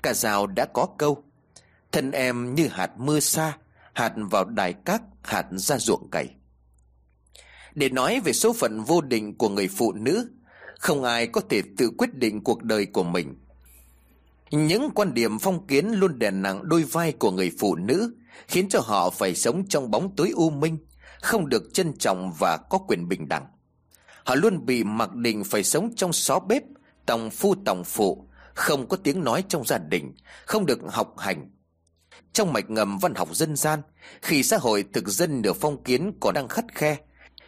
Cả 0.04 0.14
rào 0.14 0.48
đã 0.48 0.66
có 0.66 0.88
câu 0.98 1.24
Thân 1.92 2.12
em 2.12 2.56
như 2.56 2.68
hạt 2.68 2.92
mưa 2.98 3.20
xa 3.20 3.58
hạt 3.94 4.14
vào 4.16 4.46
đài 4.46 4.74
cát, 4.74 5.02
hạt 5.24 5.46
ra 5.52 5.78
ruộng 5.78 6.10
cày. 6.10 6.30
Để 7.76 7.90
nói 7.90 8.20
về 8.20 8.34
số 8.34 8.54
phận 8.54 8.84
vô 8.84 9.02
định 9.02 9.38
của 9.38 9.50
người 9.50 9.68
phụ 9.68 9.94
nữ, 9.94 10.30
không 10.80 11.04
ai 11.04 11.28
có 11.28 11.42
thể 11.50 11.62
tự 11.78 11.92
quyết 11.98 12.16
định 12.16 12.44
cuộc 12.44 12.64
đời 12.64 12.86
của 12.86 13.04
mình. 13.04 13.36
Những 14.52 14.90
quan 14.96 15.14
điểm 15.14 15.40
phong 15.40 15.68
kiến 15.68 15.92
luôn 15.92 16.20
đè 16.20 16.32
nặng 16.32 16.62
đôi 16.64 16.84
vai 16.84 17.12
của 17.12 17.32
người 17.32 17.52
phụ 17.60 17.76
nữ, 17.76 18.16
khiến 18.48 18.70
cho 18.70 18.80
họ 18.80 19.10
phải 19.10 19.36
sống 19.36 19.68
trong 19.68 19.92
bóng 19.92 20.16
tối 20.16 20.32
u 20.36 20.50
minh, 20.50 20.78
không 21.22 21.50
được 21.50 21.74
trân 21.74 21.98
trọng 21.98 22.34
và 22.40 22.58
có 22.70 22.78
quyền 22.78 23.08
bình 23.08 23.28
đẳng. 23.28 23.46
Họ 24.24 24.36
luôn 24.36 24.66
bị 24.66 24.84
mặc 24.84 25.16
định 25.16 25.44
phải 25.44 25.64
sống 25.64 25.96
trong 25.96 26.14
xó 26.14 26.40
bếp, 26.40 26.64
tòng 27.06 27.30
phu 27.30 27.56
tòng 27.66 27.84
phụ, 27.84 28.28
không 28.54 28.88
có 28.88 28.98
tiếng 28.98 29.24
nói 29.24 29.44
trong 29.50 29.66
gia 29.66 29.78
đình, 29.78 30.16
không 30.46 30.66
được 30.66 30.80
học 30.88 31.14
hành, 31.18 31.50
trong 32.34 32.54
mạch 32.54 32.70
ngầm 32.70 32.98
văn 32.98 33.16
học 33.16 33.36
dân 33.36 33.56
gian 33.56 33.82
Khi 34.22 34.44
xã 34.44 34.58
hội 34.58 34.86
thực 34.94 35.08
dân 35.08 35.42
nửa 35.42 35.54
phong 35.54 35.84
kiến 35.84 36.12
còn 36.20 36.34
đang 36.34 36.48
khắt 36.48 36.66
khe 36.76 36.98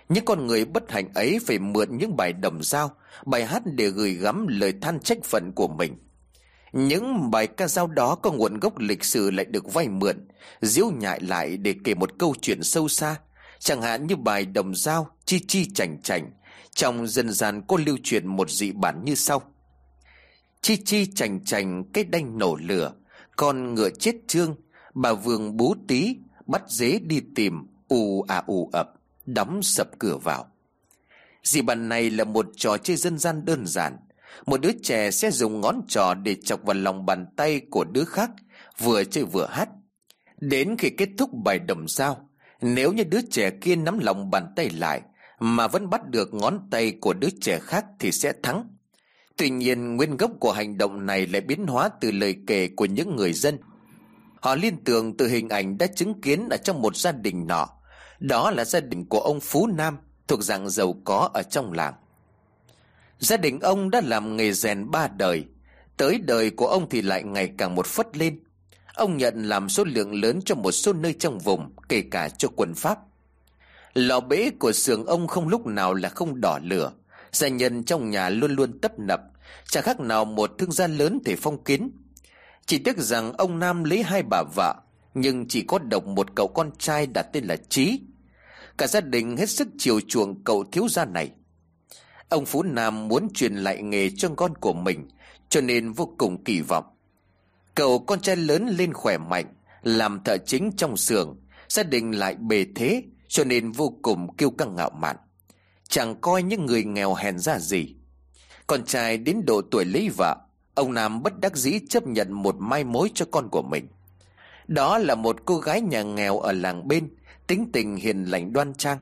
những 0.09 0.25
con 0.25 0.47
người 0.47 0.65
bất 0.65 0.91
hạnh 0.91 1.09
ấy 1.13 1.39
phải 1.47 1.59
mượn 1.59 1.97
những 1.97 2.17
bài 2.17 2.33
đồng 2.33 2.63
giao 2.63 2.91
Bài 3.25 3.45
hát 3.45 3.61
để 3.65 3.89
gửi 3.89 4.13
gắm 4.13 4.47
lời 4.47 4.73
than 4.81 4.99
trách 4.99 5.23
phận 5.23 5.51
của 5.55 5.67
mình 5.67 5.97
những 6.73 7.31
bài 7.31 7.47
ca 7.47 7.67
dao 7.67 7.87
đó 7.87 8.15
có 8.15 8.31
nguồn 8.31 8.59
gốc 8.59 8.77
lịch 8.77 9.03
sử 9.03 9.31
lại 9.31 9.45
được 9.45 9.73
vay 9.73 9.89
mượn, 9.89 10.27
diễu 10.61 10.91
nhại 10.91 11.19
lại 11.21 11.57
để 11.57 11.75
kể 11.83 11.93
một 11.93 12.09
câu 12.19 12.35
chuyện 12.41 12.63
sâu 12.63 12.87
xa. 12.87 13.15
Chẳng 13.59 13.81
hạn 13.81 14.07
như 14.07 14.15
bài 14.15 14.45
đồng 14.45 14.75
dao, 14.75 15.09
chi 15.25 15.39
chi 15.47 15.65
chành 15.73 16.01
chành, 16.01 16.31
trong 16.71 17.07
dân 17.07 17.31
gian 17.31 17.61
có 17.67 17.77
lưu 17.85 17.97
truyền 18.03 18.27
một 18.27 18.49
dị 18.49 18.71
bản 18.71 19.01
như 19.05 19.15
sau. 19.15 19.41
Chi 20.61 20.77
chi 20.85 21.05
chành 21.05 21.45
chành 21.45 21.83
cái 21.93 22.03
đanh 22.03 22.37
nổ 22.37 22.55
lửa, 22.55 22.93
con 23.35 23.75
ngựa 23.75 23.89
chết 23.89 24.15
trương, 24.27 24.55
Bà 24.93 25.13
Vương 25.13 25.57
bú 25.57 25.75
tí 25.87 26.15
Bắt 26.45 26.61
dế 26.67 26.99
đi 26.99 27.21
tìm 27.35 27.67
ù 27.87 28.21
à 28.21 28.43
ù 28.47 28.69
ập 28.73 28.98
Đóng 29.33 29.63
sập 29.63 29.99
cửa 29.99 30.17
vào. 30.17 30.45
Dị 31.43 31.61
bàn 31.61 31.89
này 31.89 32.09
là 32.09 32.23
một 32.23 32.45
trò 32.55 32.77
chơi 32.77 32.97
dân 32.97 33.17
gian 33.17 33.45
đơn 33.45 33.67
giản. 33.67 33.97
Một 34.45 34.61
đứa 34.61 34.71
trẻ 34.83 35.11
sẽ 35.11 35.31
dùng 35.31 35.61
ngón 35.61 35.81
trò 35.87 36.13
để 36.13 36.35
chọc 36.35 36.63
vào 36.63 36.73
lòng 36.73 37.05
bàn 37.05 37.25
tay 37.35 37.61
của 37.71 37.83
đứa 37.83 38.03
khác, 38.03 38.31
Vừa 38.79 39.03
chơi 39.03 39.23
vừa 39.23 39.47
hát. 39.51 39.69
Đến 40.41 40.75
khi 40.77 40.89
kết 40.89 41.09
thúc 41.17 41.29
bài 41.33 41.59
đồng 41.59 41.87
sao, 41.87 42.29
Nếu 42.61 42.93
như 42.93 43.03
đứa 43.03 43.21
trẻ 43.31 43.49
kia 43.49 43.75
nắm 43.75 43.99
lòng 43.99 44.31
bàn 44.31 44.53
tay 44.55 44.69
lại 44.69 45.01
Mà 45.39 45.67
vẫn 45.67 45.89
bắt 45.89 46.07
được 46.07 46.33
ngón 46.33 46.67
tay 46.71 46.91
của 47.01 47.13
đứa 47.13 47.29
trẻ 47.41 47.59
khác 47.59 47.85
thì 47.99 48.11
sẽ 48.11 48.33
thắng. 48.43 48.67
Tuy 49.37 49.49
nhiên, 49.49 49.95
nguyên 49.95 50.17
gốc 50.17 50.31
của 50.39 50.51
hành 50.51 50.77
động 50.77 51.05
này 51.05 51.27
lại 51.27 51.41
biến 51.41 51.67
hóa 51.67 51.89
từ 52.01 52.11
lời 52.11 52.35
kể 52.47 52.67
của 52.67 52.85
những 52.85 53.15
người 53.15 53.33
dân. 53.33 53.57
Họ 54.41 54.55
liên 54.55 54.83
tưởng 54.83 55.17
từ 55.17 55.27
hình 55.27 55.49
ảnh 55.49 55.77
đã 55.77 55.87
chứng 55.87 56.21
kiến 56.21 56.49
ở 56.49 56.57
trong 56.57 56.81
một 56.81 56.95
gia 56.95 57.11
đình 57.11 57.47
nọ. 57.47 57.78
Đó 58.19 58.51
là 58.51 58.65
gia 58.65 58.79
đình 58.79 59.05
của 59.05 59.19
ông 59.19 59.39
Phú 59.39 59.67
Nam, 59.67 59.97
thuộc 60.27 60.43
dạng 60.43 60.69
giàu 60.69 60.95
có 61.05 61.29
ở 61.33 61.43
trong 61.43 61.73
làng. 61.73 61.93
Gia 63.19 63.37
đình 63.37 63.59
ông 63.59 63.89
đã 63.89 64.01
làm 64.05 64.37
nghề 64.37 64.53
rèn 64.53 64.91
ba 64.91 65.07
đời, 65.07 65.45
tới 65.97 66.17
đời 66.17 66.49
của 66.49 66.67
ông 66.67 66.89
thì 66.89 67.01
lại 67.01 67.23
ngày 67.23 67.51
càng 67.57 67.75
một 67.75 67.85
phất 67.85 68.17
lên. 68.17 68.39
Ông 68.93 69.17
nhận 69.17 69.43
làm 69.43 69.69
số 69.69 69.83
lượng 69.83 70.21
lớn 70.21 70.39
cho 70.45 70.55
một 70.55 70.71
số 70.71 70.93
nơi 70.93 71.13
trong 71.13 71.39
vùng, 71.39 71.75
kể 71.89 72.03
cả 72.11 72.29
cho 72.29 72.47
quân 72.55 72.73
Pháp. 72.75 72.99
Lò 73.93 74.19
bể 74.19 74.49
của 74.59 74.71
xưởng 74.71 75.05
ông 75.05 75.27
không 75.27 75.47
lúc 75.47 75.65
nào 75.65 75.93
là 75.93 76.09
không 76.09 76.41
đỏ 76.41 76.59
lửa, 76.63 76.91
gia 77.31 77.47
nhân 77.47 77.83
trong 77.83 78.09
nhà 78.09 78.29
luôn 78.29 78.51
luôn 78.51 78.79
tấp 78.79 78.99
nập, 78.99 79.21
chẳng 79.65 79.83
khác 79.83 79.99
nào 79.99 80.25
một 80.25 80.51
thương 80.57 80.71
gia 80.71 80.87
lớn 80.87 81.19
thể 81.25 81.35
phong 81.35 81.63
kiến. 81.63 81.91
Chỉ 82.65 82.77
tiếc 82.77 82.97
rằng 82.97 83.33
ông 83.33 83.59
Nam 83.59 83.83
lấy 83.83 84.03
hai 84.03 84.23
bà 84.29 84.43
vợ 84.55 84.75
nhưng 85.13 85.47
chỉ 85.47 85.61
có 85.61 85.79
độc 85.79 86.05
một 86.05 86.35
cậu 86.35 86.47
con 86.47 86.71
trai 86.77 87.07
đặt 87.07 87.27
tên 87.33 87.43
là 87.43 87.55
Trí 87.69 88.01
Cả 88.77 88.87
gia 88.87 89.01
đình 89.01 89.37
hết 89.37 89.49
sức 89.49 89.67
chiều 89.77 89.99
chuộng 90.07 90.43
cậu 90.43 90.63
thiếu 90.71 90.87
gia 90.89 91.05
này. 91.05 91.31
Ông 92.29 92.45
Phú 92.45 92.63
Nam 92.63 93.07
muốn 93.07 93.27
truyền 93.33 93.55
lại 93.55 93.81
nghề 93.81 94.09
cho 94.09 94.29
con 94.37 94.55
của 94.55 94.73
mình, 94.73 95.09
Cho 95.49 95.61
nên 95.61 95.91
vô 95.91 96.13
cùng 96.17 96.43
kỳ 96.43 96.61
vọng. 96.61 96.85
Cậu 97.75 97.99
con 97.99 98.21
trai 98.21 98.35
lớn 98.35 98.67
lên 98.77 98.93
khỏe 98.93 99.17
mạnh, 99.17 99.45
Làm 99.83 100.23
thợ 100.23 100.37
chính 100.37 100.71
trong 100.77 100.97
xưởng, 100.97 101.37
Gia 101.69 101.83
đình 101.83 102.11
lại 102.11 102.35
bề 102.35 102.65
thế, 102.75 103.03
Cho 103.27 103.43
nên 103.43 103.71
vô 103.71 103.93
cùng 104.01 104.35
kiêu 104.35 104.49
căng 104.49 104.75
ngạo 104.75 104.89
mạn. 104.89 105.15
Chẳng 105.89 106.21
coi 106.21 106.43
những 106.43 106.65
người 106.65 106.83
nghèo 106.83 107.13
hèn 107.13 107.39
ra 107.39 107.59
gì. 107.59 107.95
Con 108.67 108.85
trai 108.85 109.17
đến 109.17 109.41
độ 109.45 109.61
tuổi 109.71 109.85
lấy 109.85 110.09
vợ, 110.17 110.35
Ông 110.75 110.93
Nam 110.93 111.23
bất 111.23 111.39
đắc 111.39 111.55
dĩ 111.55 111.79
chấp 111.89 112.07
nhận 112.07 112.31
một 112.31 112.55
mai 112.59 112.83
mối 112.83 113.11
cho 113.13 113.25
con 113.31 113.49
của 113.51 113.61
mình. 113.61 113.87
Đó 114.69 114.97
là 114.97 115.15
một 115.15 115.45
cô 115.45 115.57
gái 115.57 115.81
nhà 115.81 116.03
nghèo 116.03 116.39
ở 116.39 116.51
làng 116.51 116.87
bên, 116.87 117.09
tính 117.47 117.69
tình 117.73 117.95
hiền 117.95 118.23
lành 118.23 118.53
đoan 118.53 118.73
trang. 118.73 118.97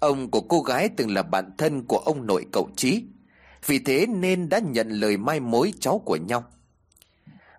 Ông 0.00 0.30
của 0.30 0.40
cô 0.40 0.60
gái 0.60 0.88
từng 0.96 1.14
là 1.14 1.22
bạn 1.22 1.50
thân 1.58 1.84
của 1.84 1.98
ông 1.98 2.26
nội 2.26 2.46
cậu 2.52 2.68
Trí, 2.76 3.04
vì 3.66 3.78
thế 3.78 4.06
nên 4.06 4.48
đã 4.48 4.58
nhận 4.58 4.90
lời 4.90 5.16
mai 5.16 5.40
mối 5.40 5.72
cháu 5.80 5.98
của 5.98 6.16
nhau. 6.16 6.44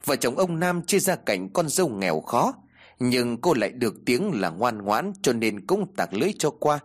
Vợ 0.05 0.15
chồng 0.15 0.38
ông 0.38 0.59
Nam 0.59 0.82
chia 0.82 0.99
ra 0.99 1.15
cảnh 1.15 1.49
con 1.53 1.70
dâu 1.70 1.89
nghèo 1.89 2.22
khó, 2.22 2.53
nhưng 2.99 3.41
cô 3.41 3.53
lại 3.53 3.72
được 3.72 3.95
tiếng 4.05 4.32
là 4.34 4.49
ngoan 4.49 4.78
ngoãn 4.78 5.13
cho 5.22 5.34
nên 5.34 5.68
cũng 5.68 5.95
tạc 5.95 6.13
lưới 6.13 6.32
cho 6.39 6.49
qua. 6.49 6.80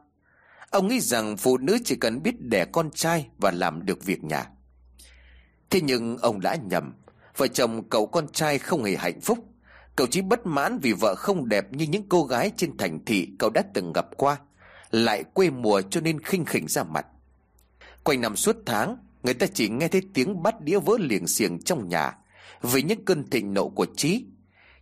Ông 0.70 0.88
nghĩ 0.88 1.00
rằng 1.00 1.36
phụ 1.36 1.58
nữ 1.58 1.78
chỉ 1.84 1.96
cần 1.96 2.22
biết 2.22 2.40
đẻ 2.40 2.64
con 2.64 2.90
trai 2.90 3.28
và 3.38 3.50
làm 3.50 3.86
được 3.86 4.04
việc 4.04 4.24
nhà. 4.24 4.46
Thế 5.70 5.80
nhưng 5.80 6.18
ông 6.18 6.40
đã 6.40 6.54
nhầm 6.54 6.92
Vợ 7.36 7.46
chồng 7.46 7.88
cậu 7.88 8.06
con 8.06 8.28
trai 8.32 8.58
không 8.58 8.84
hề 8.84 8.96
hạnh 8.96 9.20
phúc 9.20 9.38
Cậu 9.96 10.06
chỉ 10.06 10.22
bất 10.22 10.46
mãn 10.46 10.78
vì 10.78 10.92
vợ 10.92 11.14
không 11.14 11.48
đẹp 11.48 11.72
như 11.72 11.86
những 11.86 12.04
cô 12.08 12.24
gái 12.24 12.52
trên 12.56 12.76
thành 12.76 13.04
thị 13.04 13.28
cậu 13.38 13.50
đã 13.50 13.62
từng 13.74 13.92
gặp 13.92 14.06
qua, 14.16 14.36
Lại 14.90 15.24
quê 15.24 15.50
mùa 15.50 15.82
cho 15.82 16.00
nên 16.00 16.20
khinh 16.20 16.44
khỉnh 16.44 16.68
ra 16.68 16.82
mặt. 16.84 17.06
Quanh 18.04 18.20
năm 18.20 18.36
suốt 18.36 18.56
tháng, 18.66 18.96
Người 19.22 19.34
ta 19.34 19.46
chỉ 19.54 19.68
nghe 19.68 19.88
thấy 19.88 20.02
tiếng 20.14 20.42
bát 20.42 20.60
đĩa 20.60 20.78
vỡ 20.78 20.96
liềng 21.00 21.26
xiềng 21.26 21.62
trong 21.62 21.88
nhà 21.88 22.18
Vì 22.62 22.82
những 22.82 23.04
cơn 23.04 23.30
thịnh 23.30 23.54
nộ 23.54 23.68
của 23.68 23.86
Trí 23.96 24.24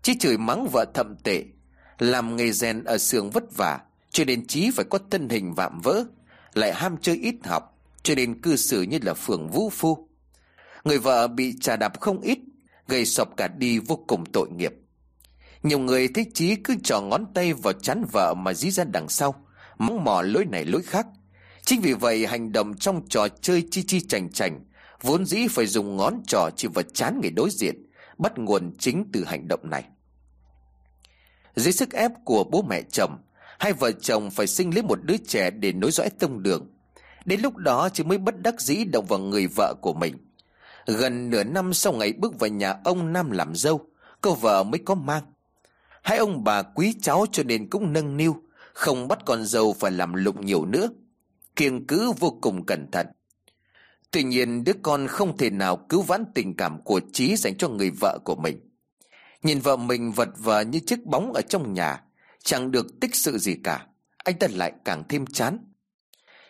Trí 0.03 0.19
chửi 0.19 0.39
mắng 0.39 0.69
vợ 0.73 0.85
thậm 0.95 1.17
tệ, 1.25 1.45
Làm 1.99 2.37
nghề 2.37 2.53
rèn 2.53 2.85
ở 2.85 2.99
xưởng 2.99 3.31
vất 3.31 3.57
vả, 3.57 3.79
Cho 4.11 4.25
nên 4.25 4.47
Trí 4.47 4.71
phải 4.71 4.85
có 4.91 4.99
thân 5.11 5.29
hình 5.29 5.55
vạm 5.55 5.81
vỡ, 5.81 6.05
Lại 6.55 6.75
ham 6.75 6.97
chơi 6.97 7.17
ít 7.17 7.35
học, 7.45 7.79
Cho 8.03 8.15
nên 8.15 8.41
cư 8.41 8.57
xử 8.57 8.83
như 8.83 8.99
là 9.03 9.15
phường 9.15 9.49
vũ 9.49 9.71
phu. 9.71 10.09
Người 10.85 10.99
vợ 10.99 11.29
bị 11.29 11.59
trà 11.61 11.77
đạp 11.77 12.01
không 12.01 12.21
ít, 12.21 12.39
Gây 12.89 13.07
sọp 13.07 13.37
cả 13.37 13.49
đi 13.49 13.79
vô 13.79 14.05
cùng 14.07 14.25
tội 14.33 14.51
nghiệp. 14.51 14.75
Nhiều 15.63 15.79
người 15.79 16.09
thích 16.09 16.29
Trí 16.35 16.57
cứ 16.57 16.75
trò 16.85 17.01
ngón 17.01 17.25
tay 17.35 17.53
vào 17.53 17.73
chán 17.73 18.05
vợ 18.13 18.35
mà 18.35 18.55
dí 18.55 18.71
ra 18.71 18.85
đằng 18.85 19.09
sau, 19.09 19.35
Mắng 19.79 20.05
mò 20.05 20.23
lối 20.23 20.45
này 20.45 20.65
lối 20.65 20.83
khác. 20.83 21.07
Chính 21.65 21.81
vì 21.81 21.93
vậy, 21.93 22.27
hành 22.27 22.53
động 22.53 22.75
trong 22.79 23.09
trò 23.09 23.29
chơi 23.29 23.65
chi 23.71 23.83
chi 23.83 24.01
chành 24.01 24.33
chành 24.33 24.65
Vốn 25.03 25.27
dĩ 25.27 25.49
phải 25.51 25.67
dùng 25.67 25.97
ngón 25.97 26.23
trò 26.27 26.51
chỉ 26.57 26.69
vào 26.75 26.83
chán 26.83 27.21
người 27.23 27.31
đối 27.31 27.51
diện, 27.51 27.87
Bắt 28.19 28.39
nguồn 28.39 28.73
chính 28.79 29.05
từ 29.13 29.25
hành 29.25 29.49
động 29.49 29.71
này. 29.71 29.85
Dưới 31.57 31.73
sức 31.73 31.93
ép 31.93 32.13
của 32.25 32.45
bố 32.45 32.63
mẹ 32.63 32.83
chồng, 32.83 33.19
Hai 33.59 33.73
vợ 33.73 33.93
chồng 33.93 34.31
phải 34.31 34.47
sinh 34.47 34.75
lấy 34.75 34.83
một 34.83 34.99
đứa 35.03 35.17
trẻ 35.17 35.51
để 35.51 35.73
nối 35.73 35.91
dõi 35.91 36.11
tông 36.11 36.43
đường. 36.43 36.71
Đến 37.25 37.41
lúc 37.41 37.57
đó 37.57 37.89
chỉ 37.93 38.05
mới 38.05 38.19
bất 38.19 38.43
đắc 38.43 38.61
dĩ 38.61 38.85
động 38.85 39.07
vào 39.09 39.19
người 39.19 39.47
vợ 39.47 39.75
của 39.81 39.93
mình. 39.93 40.17
Gần 40.87 41.31
nửa 41.31 41.45
năm 41.45 41.75
sau 41.75 41.93
ngày 41.93 42.13
bước 42.13 42.39
vào 42.39 42.51
nhà 42.51 42.75
ông 42.85 43.13
Nam 43.13 43.31
làm 43.31 43.55
dâu, 43.55 43.87
Cô 44.21 44.35
vợ 44.35 44.63
mới 44.63 44.79
có 44.85 44.95
mang. 44.95 45.23
Hai 46.03 46.18
ông 46.18 46.44
bà 46.44 46.62
quý 46.62 46.94
cháu 47.03 47.26
cho 47.32 47.42
nên 47.42 47.70
cũng 47.70 47.92
nâng 47.92 48.16
niu, 48.16 48.36
Không 48.72 49.09
bắt 49.09 49.18
con 49.26 49.44
dâu 49.44 49.72
phải 49.72 49.90
làm 49.90 50.14
lụng 50.14 50.46
nhiều 50.46 50.66
nữa. 50.66 50.88
Kiêng 51.57 51.86
cứ 51.86 52.12
vô 52.18 52.38
cùng 52.40 52.66
cẩn 52.66 52.90
thận. 52.90 53.07
Tuy 54.11 54.22
nhiên, 54.22 54.64
đứa 54.64 54.72
con 54.82 55.07
không 55.07 55.36
thể 55.36 55.51
nào 55.51 55.76
cứu 55.76 56.03
vãn 56.03 56.24
tình 56.34 56.57
cảm 56.57 56.82
của 56.82 57.01
Trí 57.12 57.36
dành 57.36 57.57
cho 57.57 57.68
người 57.68 57.90
vợ 58.01 58.18
của 58.24 58.36
mình. 58.36 58.61
Nhìn 59.42 59.61
vợ 59.61 59.76
mình 59.76 60.12
vật 60.12 60.28
vờ 60.38 60.61
như 60.61 60.80
chiếc 60.86 61.07
bóng 61.07 61.32
ở 61.32 61.40
trong 61.48 61.74
nhà, 61.74 62.03
Chẳng 62.44 62.70
được 62.70 63.01
tích 63.01 63.14
sự 63.14 63.38
gì 63.38 63.57
cả. 63.64 63.86
Anh 64.16 64.38
ta 64.38 64.46
lại 64.51 64.72
càng 64.84 65.05
thêm 65.09 65.26
chán. 65.26 65.59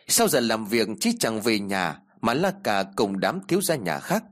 Sau 0.09 0.29
giờ 0.29 0.41
làm 0.41 0.67
việc 0.67 0.89
Trí 1.01 1.13
chẳng 1.19 1.41
về 1.41 1.59
nhà, 1.59 1.99
Mà 2.21 2.35
la 2.35 2.53
cả 2.65 2.85
cùng 2.97 3.21
đám 3.21 3.41
thiếu 3.49 3.63
gia 3.63 3.77
nhà 3.77 3.99
khác, 3.99 4.25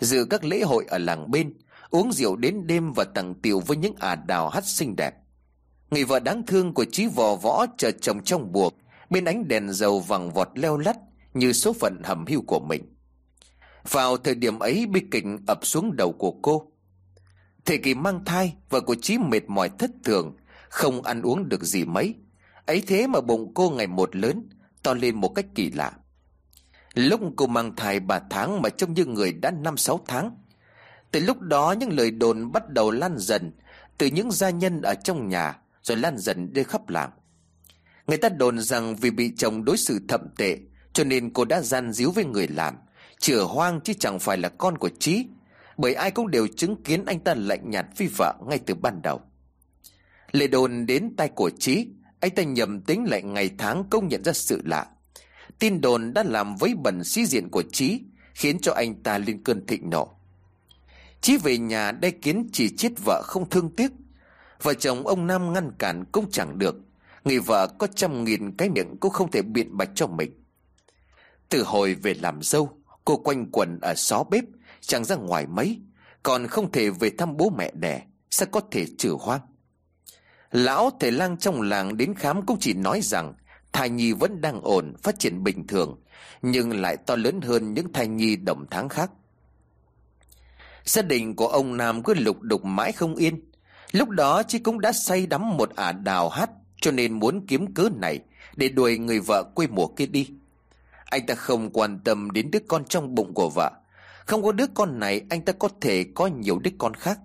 Dự 0.00 0.24
các 0.30 0.44
lễ 0.44 0.60
hội 0.60 0.84
ở 0.88 0.98
làng 0.98 1.30
bên 1.30 1.54
Uống 1.94 2.12
rượu 2.12 2.36
đến 2.36 2.66
đêm 2.66 2.92
và 2.92 3.04
tặng 3.04 3.34
tiểu 3.34 3.60
với 3.60 3.76
những 3.76 3.94
ả 3.98 4.14
đào 4.14 4.48
hát 4.48 4.66
xinh 4.66 4.96
đẹp. 4.96 5.14
Người 5.90 6.04
vợ 6.04 6.20
đáng 6.20 6.42
thương 6.46 6.74
của 6.74 6.84
Trí 6.84 7.06
vò 7.06 7.36
võ 7.36 7.66
chờ 7.78 7.90
chồng 7.90 8.22
trong 8.24 8.52
buộc, 8.52 8.74
Bên 9.10 9.24
ánh 9.24 9.48
đèn 9.48 9.72
dầu 9.72 10.00
vàng 10.00 10.30
vọt 10.30 10.48
leo 10.54 10.76
lắt 10.76 10.96
Như 11.34 11.52
số 11.52 11.72
phận 11.72 12.02
hầm 12.04 12.24
hưu 12.26 12.42
của 12.46 12.60
mình. 12.60 12.94
Vào 13.90 14.16
thời 14.16 14.34
điểm 14.34 14.58
ấy, 14.58 14.86
bi 14.86 15.00
kịch 15.10 15.24
ập 15.46 15.66
xuống 15.66 15.96
đầu 15.96 16.12
của 16.12 16.30
cô. 16.42 16.72
Thời 17.64 17.78
kỳ 17.78 17.94
mang 17.94 18.24
thai, 18.24 18.54
Vợ 18.68 18.80
của 18.80 18.96
Chí 19.02 19.18
mệt 19.18 19.42
mỏi 19.48 19.70
thất 19.78 19.90
thường, 20.04 20.36
Không 20.68 21.02
ăn 21.02 21.22
uống 21.22 21.48
được 21.48 21.64
gì 21.64 21.84
mấy. 21.84 22.14
Ấy 22.66 22.82
thế 22.86 23.06
mà 23.06 23.20
bụng 23.20 23.54
cô 23.54 23.70
ngày 23.70 23.86
một 23.86 24.16
lớn, 24.16 24.48
To 24.82 24.94
lên 24.94 25.14
một 25.14 25.28
cách 25.28 25.46
kỳ 25.54 25.70
lạ. 25.70 25.92
Lúc 26.94 27.20
cô 27.36 27.46
mang 27.46 27.76
thai 27.76 28.00
3 28.00 28.20
tháng 28.30 28.62
Mà 28.62 28.68
trông 28.68 28.94
như 28.94 29.04
người 29.04 29.32
đã 29.32 29.50
5-6 29.50 29.98
tháng 30.06 30.30
từ 31.14 31.20
lúc 31.20 31.40
đó 31.40 31.74
những 31.80 31.92
lời 31.92 32.10
đồn 32.10 32.52
bắt 32.52 32.68
đầu 32.68 32.90
lan 32.90 33.18
dần 33.18 33.52
Từ 33.98 34.06
những 34.06 34.30
gia 34.30 34.50
nhân 34.50 34.82
ở 34.82 34.94
trong 34.94 35.28
nhà, 35.28 35.58
Rồi 35.82 35.96
lan 35.96 36.18
dần 36.18 36.52
đi 36.52 36.62
khắp 36.62 36.88
làng. 36.88 37.10
Người 38.06 38.16
ta 38.16 38.28
đồn 38.28 38.60
rằng 38.60 38.96
vì 38.96 39.10
bị 39.10 39.32
chồng 39.36 39.64
đối 39.64 39.76
xử 39.76 40.00
thậm 40.08 40.20
tệ, 40.36 40.58
Cho 40.92 41.04
nên 41.04 41.32
cô 41.32 41.44
đã 41.44 41.60
gian 41.60 41.92
díu 41.92 42.10
với 42.10 42.24
người 42.24 42.48
làm 42.48 42.74
Chửa 43.18 43.44
hoang 43.44 43.80
chứ 43.80 43.92
chẳng 43.98 44.18
phải 44.18 44.38
là 44.38 44.48
con 44.48 44.78
của 44.78 44.88
Trí 44.98 45.26
Bởi 45.76 45.94
ai 45.94 46.10
cũng 46.10 46.30
đều 46.30 46.46
chứng 46.56 46.82
kiến 46.82 47.04
anh 47.04 47.20
ta 47.20 47.34
lạnh 47.34 47.70
nhạt 47.70 47.86
phi 47.96 48.06
vợ 48.18 48.34
ngay 48.48 48.58
từ 48.66 48.74
ban 48.74 49.02
đầu. 49.02 49.20
Lệ 50.32 50.46
đồn 50.46 50.86
đến 50.86 51.16
tay 51.16 51.28
của 51.28 51.50
Trí 51.58 51.88
Anh 52.20 52.30
ta 52.30 52.42
nhầm 52.42 52.80
tính 52.80 53.04
lại 53.04 53.22
ngày 53.22 53.50
tháng 53.58 53.84
công 53.90 54.08
nhận 54.08 54.24
ra 54.24 54.32
sự 54.32 54.62
lạ. 54.64 54.86
Tin 55.58 55.80
đồn 55.80 56.14
đã 56.14 56.22
làm 56.22 56.56
với 56.56 56.74
bẩn 56.74 57.04
sĩ 57.04 57.26
diện 57.26 57.48
của 57.50 57.62
Trí 57.72 58.00
Khiến 58.34 58.58
cho 58.58 58.72
anh 58.72 59.02
ta 59.02 59.18
lên 59.18 59.44
cơn 59.44 59.66
thịnh 59.66 59.90
nộ. 59.90 60.13
Chí 61.24 61.36
về 61.36 61.58
nhà 61.58 61.92
đe 61.92 62.10
kiến 62.10 62.48
chỉ 62.52 62.76
chết 62.76 62.92
vợ 63.04 63.22
không 63.24 63.50
thương 63.50 63.76
tiếc. 63.76 63.90
Vợ 64.62 64.74
chồng 64.74 65.06
ông 65.06 65.26
Nam 65.26 65.52
ngăn 65.52 65.72
cản 65.78 66.04
cũng 66.12 66.30
chẳng 66.30 66.58
được. 66.58 66.76
Người 67.24 67.38
vợ 67.38 67.66
có 67.78 67.86
trăm 67.86 68.24
nghìn 68.24 68.56
cái 68.56 68.68
miệng 68.68 68.96
cũng 69.00 69.12
không 69.12 69.30
thể 69.30 69.42
biện 69.42 69.76
bạch 69.76 69.88
cho 69.94 70.06
mình. 70.06 70.44
Từ 71.48 71.62
hồi 71.62 71.94
về 71.94 72.14
làm 72.14 72.42
dâu, 72.42 72.78
Cô 73.04 73.16
quanh 73.16 73.50
quẩn 73.52 73.78
ở 73.82 73.94
xó 73.96 74.24
bếp, 74.24 74.44
Chẳng 74.80 75.04
ra 75.04 75.16
ngoài 75.16 75.46
mấy. 75.46 75.80
Còn 76.22 76.46
không 76.46 76.72
thể 76.72 76.90
về 76.90 77.10
thăm 77.18 77.36
bố 77.36 77.50
mẹ 77.50 77.72
đẻ, 77.74 78.02
Sao 78.30 78.48
có 78.52 78.60
thể 78.70 78.86
trừ 78.98 79.16
hoang? 79.20 79.40
Lão 80.50 80.90
thầy 81.00 81.12
lang 81.12 81.36
trong 81.36 81.62
làng 81.62 81.96
đến 81.96 82.14
khám 82.14 82.46
cũng 82.46 82.56
chỉ 82.60 82.72
nói 82.72 83.00
rằng, 83.02 83.34
Thai 83.72 83.90
nhi 83.90 84.12
vẫn 84.12 84.40
đang 84.40 84.60
ổn, 84.60 84.94
Phát 85.02 85.18
triển 85.18 85.44
bình 85.44 85.66
thường, 85.66 86.02
Nhưng 86.42 86.80
lại 86.80 86.96
to 86.96 87.16
lớn 87.16 87.40
hơn 87.40 87.74
những 87.74 87.92
thai 87.92 88.08
nhi 88.08 88.36
đồng 88.36 88.66
tháng 88.70 88.88
khác. 88.88 89.10
Gia 90.84 91.02
đình 91.02 91.36
của 91.36 91.46
ông 91.46 91.76
Nam 91.76 92.02
cứ 92.02 92.14
lục 92.14 92.42
đục 92.42 92.64
mãi 92.64 92.92
không 92.92 93.14
yên. 93.14 93.40
Lúc 93.92 94.08
đó 94.08 94.42
chị 94.42 94.58
cũng 94.58 94.80
đã 94.80 94.92
say 94.92 95.26
đắm 95.26 95.56
một 95.56 95.76
ả 95.76 95.92
đào 95.92 96.28
hát, 96.28 96.50
cho 96.80 96.90
nên 96.90 97.12
muốn 97.12 97.46
kiếm 97.46 97.74
cớ 97.74 97.88
này 98.00 98.20
Để 98.56 98.68
đuổi 98.68 98.98
người 98.98 99.20
vợ 99.20 99.42
quê 99.54 99.66
mùa 99.66 99.86
kia 99.86 100.06
đi. 100.06 100.30
Anh 101.04 101.26
ta 101.26 101.34
không 101.34 101.70
quan 101.70 101.98
tâm 102.04 102.30
đến 102.30 102.50
đứa 102.50 102.58
con 102.68 102.84
trong 102.84 103.14
bụng 103.14 103.34
của 103.34 103.50
vợ. 103.54 103.70
Không 104.26 104.42
có 104.42 104.52
đứa 104.52 104.66
con 104.74 104.98
này, 104.98 105.22
Anh 105.30 105.44
ta 105.44 105.52
có 105.52 105.68
thể 105.80 106.04
có 106.14 106.26
nhiều 106.26 106.58
đứa 106.58 106.70
con 106.78 106.94
khác. 106.94 107.18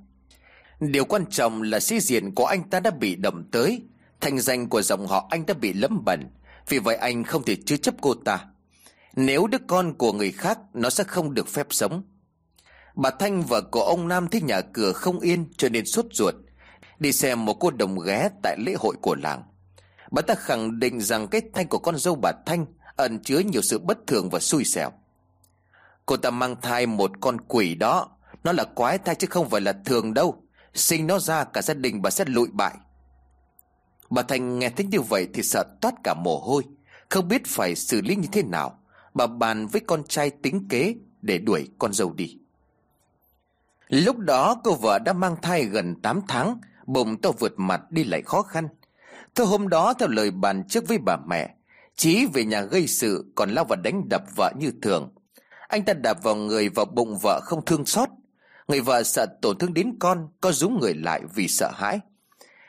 Điều 0.80 1.06
quan 1.06 1.26
trọng 1.26 1.62
là 1.62 1.80
sĩ 1.80 2.00
diện 2.00 2.36
của 2.36 2.46
anh 2.46 2.70
ta 2.70 2.80
đã 2.80 2.92
bị 2.92 3.16
đầm 3.16 3.44
tới. 3.52 3.82
Thành 4.22 4.40
danh 4.40 4.70
của 4.70 4.82
dòng 4.82 5.08
họ 5.08 5.28
anh 5.30 5.46
đã 5.46 5.54
bị 5.54 5.74
lấm 5.74 6.06
bẩn. 6.06 6.28
Vì 6.70 6.80
vậy 6.80 6.96
anh 6.96 7.24
không 7.24 7.44
thể 7.44 7.56
chứa 7.66 7.78
chấp 7.78 7.96
cô 8.02 8.14
ta. 8.14 8.46
Nếu 9.16 9.48
đứa 9.48 9.58
con 9.68 9.94
của 9.94 10.14
người 10.14 10.32
khác, 10.32 10.60
Nó 10.74 10.90
sẽ 10.90 11.04
không 11.04 11.34
được 11.34 11.48
phép 11.48 11.68
sống. 11.70 12.04
Bà 13.02 13.10
Thanh 13.10 13.42
vợ 13.42 13.62
của 13.62 13.82
ông 13.82 14.08
Nam 14.08 14.28
thấy 14.28 14.42
nhà 14.42 14.62
cửa 14.62 14.92
không 14.92 15.20
yên 15.20 15.46
Cho 15.58 15.70
nên 15.70 15.86
sốt 15.86 16.06
ruột 16.12 16.36
Đi 17.00 17.12
xem 17.12 17.46
một 17.46 17.54
cô 17.54 17.72
đồng 17.72 18.00
ghé 18.00 18.30
tại 18.44 18.58
lễ 18.60 18.74
hội 18.80 18.96
của 19.02 19.16
làng 19.16 19.44
Bà 20.12 20.22
ta 20.22 20.36
khẳng 20.36 20.80
định 20.80 21.02
rằng 21.02 21.28
cái 21.28 21.42
thanh 21.54 21.68
của 21.68 21.80
con 21.80 21.98
dâu 21.98 22.16
bà 22.16 22.32
Thanh 22.46 22.66
ẩn 23.00 23.20
chứa 23.20 23.40
nhiều 23.40 23.62
sự 23.62 23.80
bất 23.80 24.08
thường 24.08 24.30
và 24.30 24.40
xui 24.40 24.66
xẻo. 24.66 24.90
Cô 26.06 26.18
ta 26.18 26.30
mang 26.30 26.56
thai 26.62 26.86
một 26.86 27.12
con 27.20 27.42
quỷ 27.42 27.76
đó. 27.76 28.10
Nó 28.44 28.52
là 28.52 28.64
quái 28.64 28.98
thai 28.98 29.16
chứ 29.16 29.28
không 29.30 29.50
phải 29.50 29.62
là 29.62 29.74
thường 29.86 30.14
đâu. 30.14 30.44
Sinh 30.74 31.08
nó 31.08 31.20
ra 31.20 31.44
cả 31.44 31.62
gia 31.62 31.74
đình 31.74 32.02
bà 32.02 32.10
sẽ 32.10 32.26
lụi 32.28 32.48
bại. 32.52 32.76
Bà 34.10 34.22
Thanh 34.22 34.60
nghe 34.60 34.70
thấy 34.70 34.86
như 34.86 35.02
vậy 35.02 35.28
thì 35.34 35.44
sợ 35.44 35.64
toát 35.82 35.94
cả 36.04 36.14
mồ 36.14 36.40
hôi. 36.40 36.64
Không 37.10 37.28
biết 37.28 37.42
phải 37.48 37.76
xử 37.76 38.02
lý 38.02 38.16
như 38.16 38.28
thế 38.32 38.44
nào. 38.44 38.80
Bà 39.14 39.28
bàn 39.28 39.68
với 39.68 39.82
con 39.88 40.04
trai 40.08 40.30
tính 40.30 40.68
kế 40.70 40.96
để 41.22 41.38
đuổi 41.38 41.70
con 41.80 41.94
dâu 41.94 42.14
đi. 42.14 42.39
Lúc 43.90 44.18
đó 44.18 44.62
cô 44.64 44.76
vợ 44.76 45.00
đã 45.00 45.14
mang 45.14 45.36
thai 45.42 45.64
gần 45.66 46.02
8 46.02 46.22
tháng, 46.28 46.58
bụng 46.86 47.22
to 47.22 47.32
vượt 47.40 47.54
mặt 47.58 47.82
đi 47.90 48.04
lại 48.04 48.22
khó 48.22 48.42
khăn. 48.42 48.68
Thôi 49.36 49.48
hôm 49.48 49.68
đó 49.70 49.94
theo 49.94 50.08
lời 50.08 50.32
bàn 50.32 50.64
trước 50.68 50.88
với 50.88 50.98
bà 50.98 51.18
mẹ 51.28 51.56
Chí 51.96 52.26
về 52.26 52.46
nhà 52.46 52.62
gây 52.62 52.88
sự 52.88 53.32
Còn 53.36 53.50
lao 53.50 53.66
vào 53.66 53.76
đánh 53.76 54.10
đập 54.10 54.22
vợ 54.36 54.52
như 54.58 54.72
thường. 54.82 55.14
Anh 55.68 55.86
ta 55.86 55.94
đạp 55.94 56.24
vào 56.24 56.36
người 56.36 56.70
vào 56.70 56.86
bụng 56.86 57.18
vợ 57.22 57.40
không 57.44 57.66
thương 57.66 57.86
xót. 57.86 58.10
Người 58.68 58.82
vợ 58.82 59.04
sợ 59.04 59.26
tổn 59.42 59.58
thương 59.58 59.74
đến 59.74 59.96
con 60.00 60.28
Có 60.42 60.52
rúm 60.52 60.80
người 60.82 60.94
lại 60.94 61.22
vì 61.36 61.48
sợ 61.48 61.72
hãi. 61.76 62.00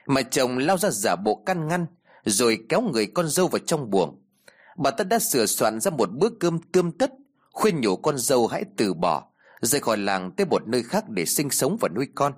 Mà 0.06 0.22
chồng 0.22 0.58
lao 0.58 0.78
ra 0.78 0.90
giả 0.90 1.16
bộ 1.16 1.42
căn 1.46 1.68
ngăn 1.68 1.86
Rồi 2.24 2.58
kéo 2.68 2.80
người 2.80 3.06
con 3.06 3.28
dâu 3.28 3.48
vào 3.48 3.58
trong 3.58 3.90
buồng. 3.90 4.22
Bà 4.76 4.90
ta 4.90 5.04
đã 5.04 5.18
sửa 5.18 5.46
soạn 5.46 5.80
ra 5.80 5.90
một 5.90 6.10
bữa 6.12 6.28
cơm 6.40 6.58
tươm 6.72 6.92
tất 6.92 7.12
Khuyên 7.52 7.80
nhủ 7.80 7.96
con 7.96 8.18
dâu 8.18 8.46
hãy 8.46 8.64
từ 8.76 8.94
bỏ. 8.94 9.29
Rời 9.60 9.80
khỏi 9.80 9.96
làng 9.96 10.32
tới 10.36 10.46
một 10.46 10.68
nơi 10.68 10.82
khác 10.82 11.08
để 11.08 11.24
sinh 11.24 11.50
sống 11.50 11.76
và 11.80 11.88
nuôi 11.88 12.06
con. 12.14 12.32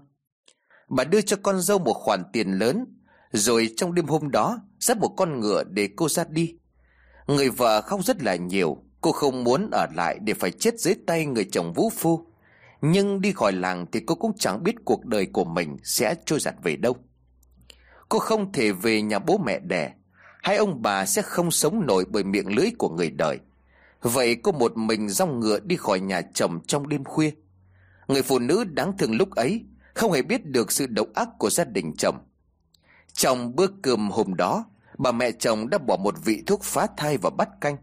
Bà 0.89 1.05
đưa 1.05 1.20
cho 1.20 1.36
con 1.43 1.61
dâu 1.61 1.78
một 1.78 1.94
khoản 1.94 2.23
tiền 2.32 2.53
lớn, 2.53 2.85
rồi 3.32 3.74
trong 3.77 3.94
đêm 3.94 4.07
hôm 4.07 4.31
đó, 4.31 4.59
Dắt 4.81 4.99
một 4.99 5.15
con 5.16 5.40
ngựa 5.40 5.65
để 5.65 5.89
cô 5.97 6.09
ra 6.09 6.24
đi. 6.28 6.57
Người 7.27 7.51
vợ 7.51 7.81
khóc 7.81 8.05
rất 8.05 8.23
là 8.23 8.36
nhiều, 8.36 8.85
Cô 9.03 9.12
không 9.12 9.44
muốn 9.44 9.70
ở 9.73 9.86
lại 9.94 10.19
để 10.23 10.35
phải 10.35 10.51
chết 10.51 10.81
dưới 10.81 10.94
tay 11.07 11.27
người 11.27 11.44
chồng 11.53 11.73
vũ 11.73 11.90
phu. 11.90 12.27
Nhưng 12.81 13.20
đi 13.20 13.32
khỏi 13.32 13.53
làng 13.53 13.86
thì 13.93 14.01
cô 14.07 14.15
cũng 14.15 14.32
chẳng 14.39 14.62
biết 14.62 14.74
cuộc 14.85 15.05
đời 15.05 15.27
của 15.32 15.44
mình 15.44 15.77
sẽ 15.85 16.15
trôi 16.27 16.40
giặt 16.40 16.55
về 16.62 16.77
đâu. 16.77 16.97
Cô 18.09 18.19
không 18.19 18.53
thể 18.53 18.73
về 18.73 19.03
nhà 19.03 19.19
bố 19.19 19.39
mẹ 19.39 19.59
đẻ, 19.59 19.93
Hai 20.43 20.57
ông 20.57 20.82
bà 20.82 21.07
sẽ 21.07 21.23
không 21.23 21.51
sống 21.51 21.86
nổi 21.86 22.05
bởi 22.11 22.24
miệng 22.24 22.55
lưỡi 22.57 22.70
của 22.78 22.89
người 22.89 23.11
đời. 23.11 23.39
Vậy 24.03 24.37
cô 24.43 24.53
một 24.53 24.77
mình 24.77 25.09
rong 25.09 25.41
ngựa 25.41 25.61
đi 25.61 25.77
khỏi 25.77 26.01
nhà 26.01 26.20
chồng 26.35 26.61
trong 26.66 26.89
đêm 26.89 27.05
khuya. 27.05 27.31
Người 28.09 28.23
phụ 28.23 28.39
nữ 28.39 28.65
đáng 28.65 28.97
thương 28.99 29.16
lúc 29.16 29.31
ấy 29.31 29.65
Không 29.95 30.12
hề 30.12 30.23
biết 30.23 30.47
được 30.47 30.73
sự 30.73 30.87
độc 30.87 31.07
ác 31.15 31.29
của 31.39 31.51
gia 31.51 31.65
đình 31.65 31.95
chồng. 31.99 32.19
Trong 33.12 33.57
bữa 33.57 33.66
cơm 33.83 34.11
hôm 34.11 34.35
đó, 34.35 34.65
bà 34.99 35.12
mẹ 35.12 35.33
chồng 35.33 35.70
đã 35.70 35.79
bỏ 35.79 35.97
một 35.97 36.15
vị 36.24 36.43
thuốc 36.47 36.62
phá 36.62 36.87
thai 36.97 37.16
vào 37.16 37.31
bát 37.31 37.49
canh. 37.61 37.77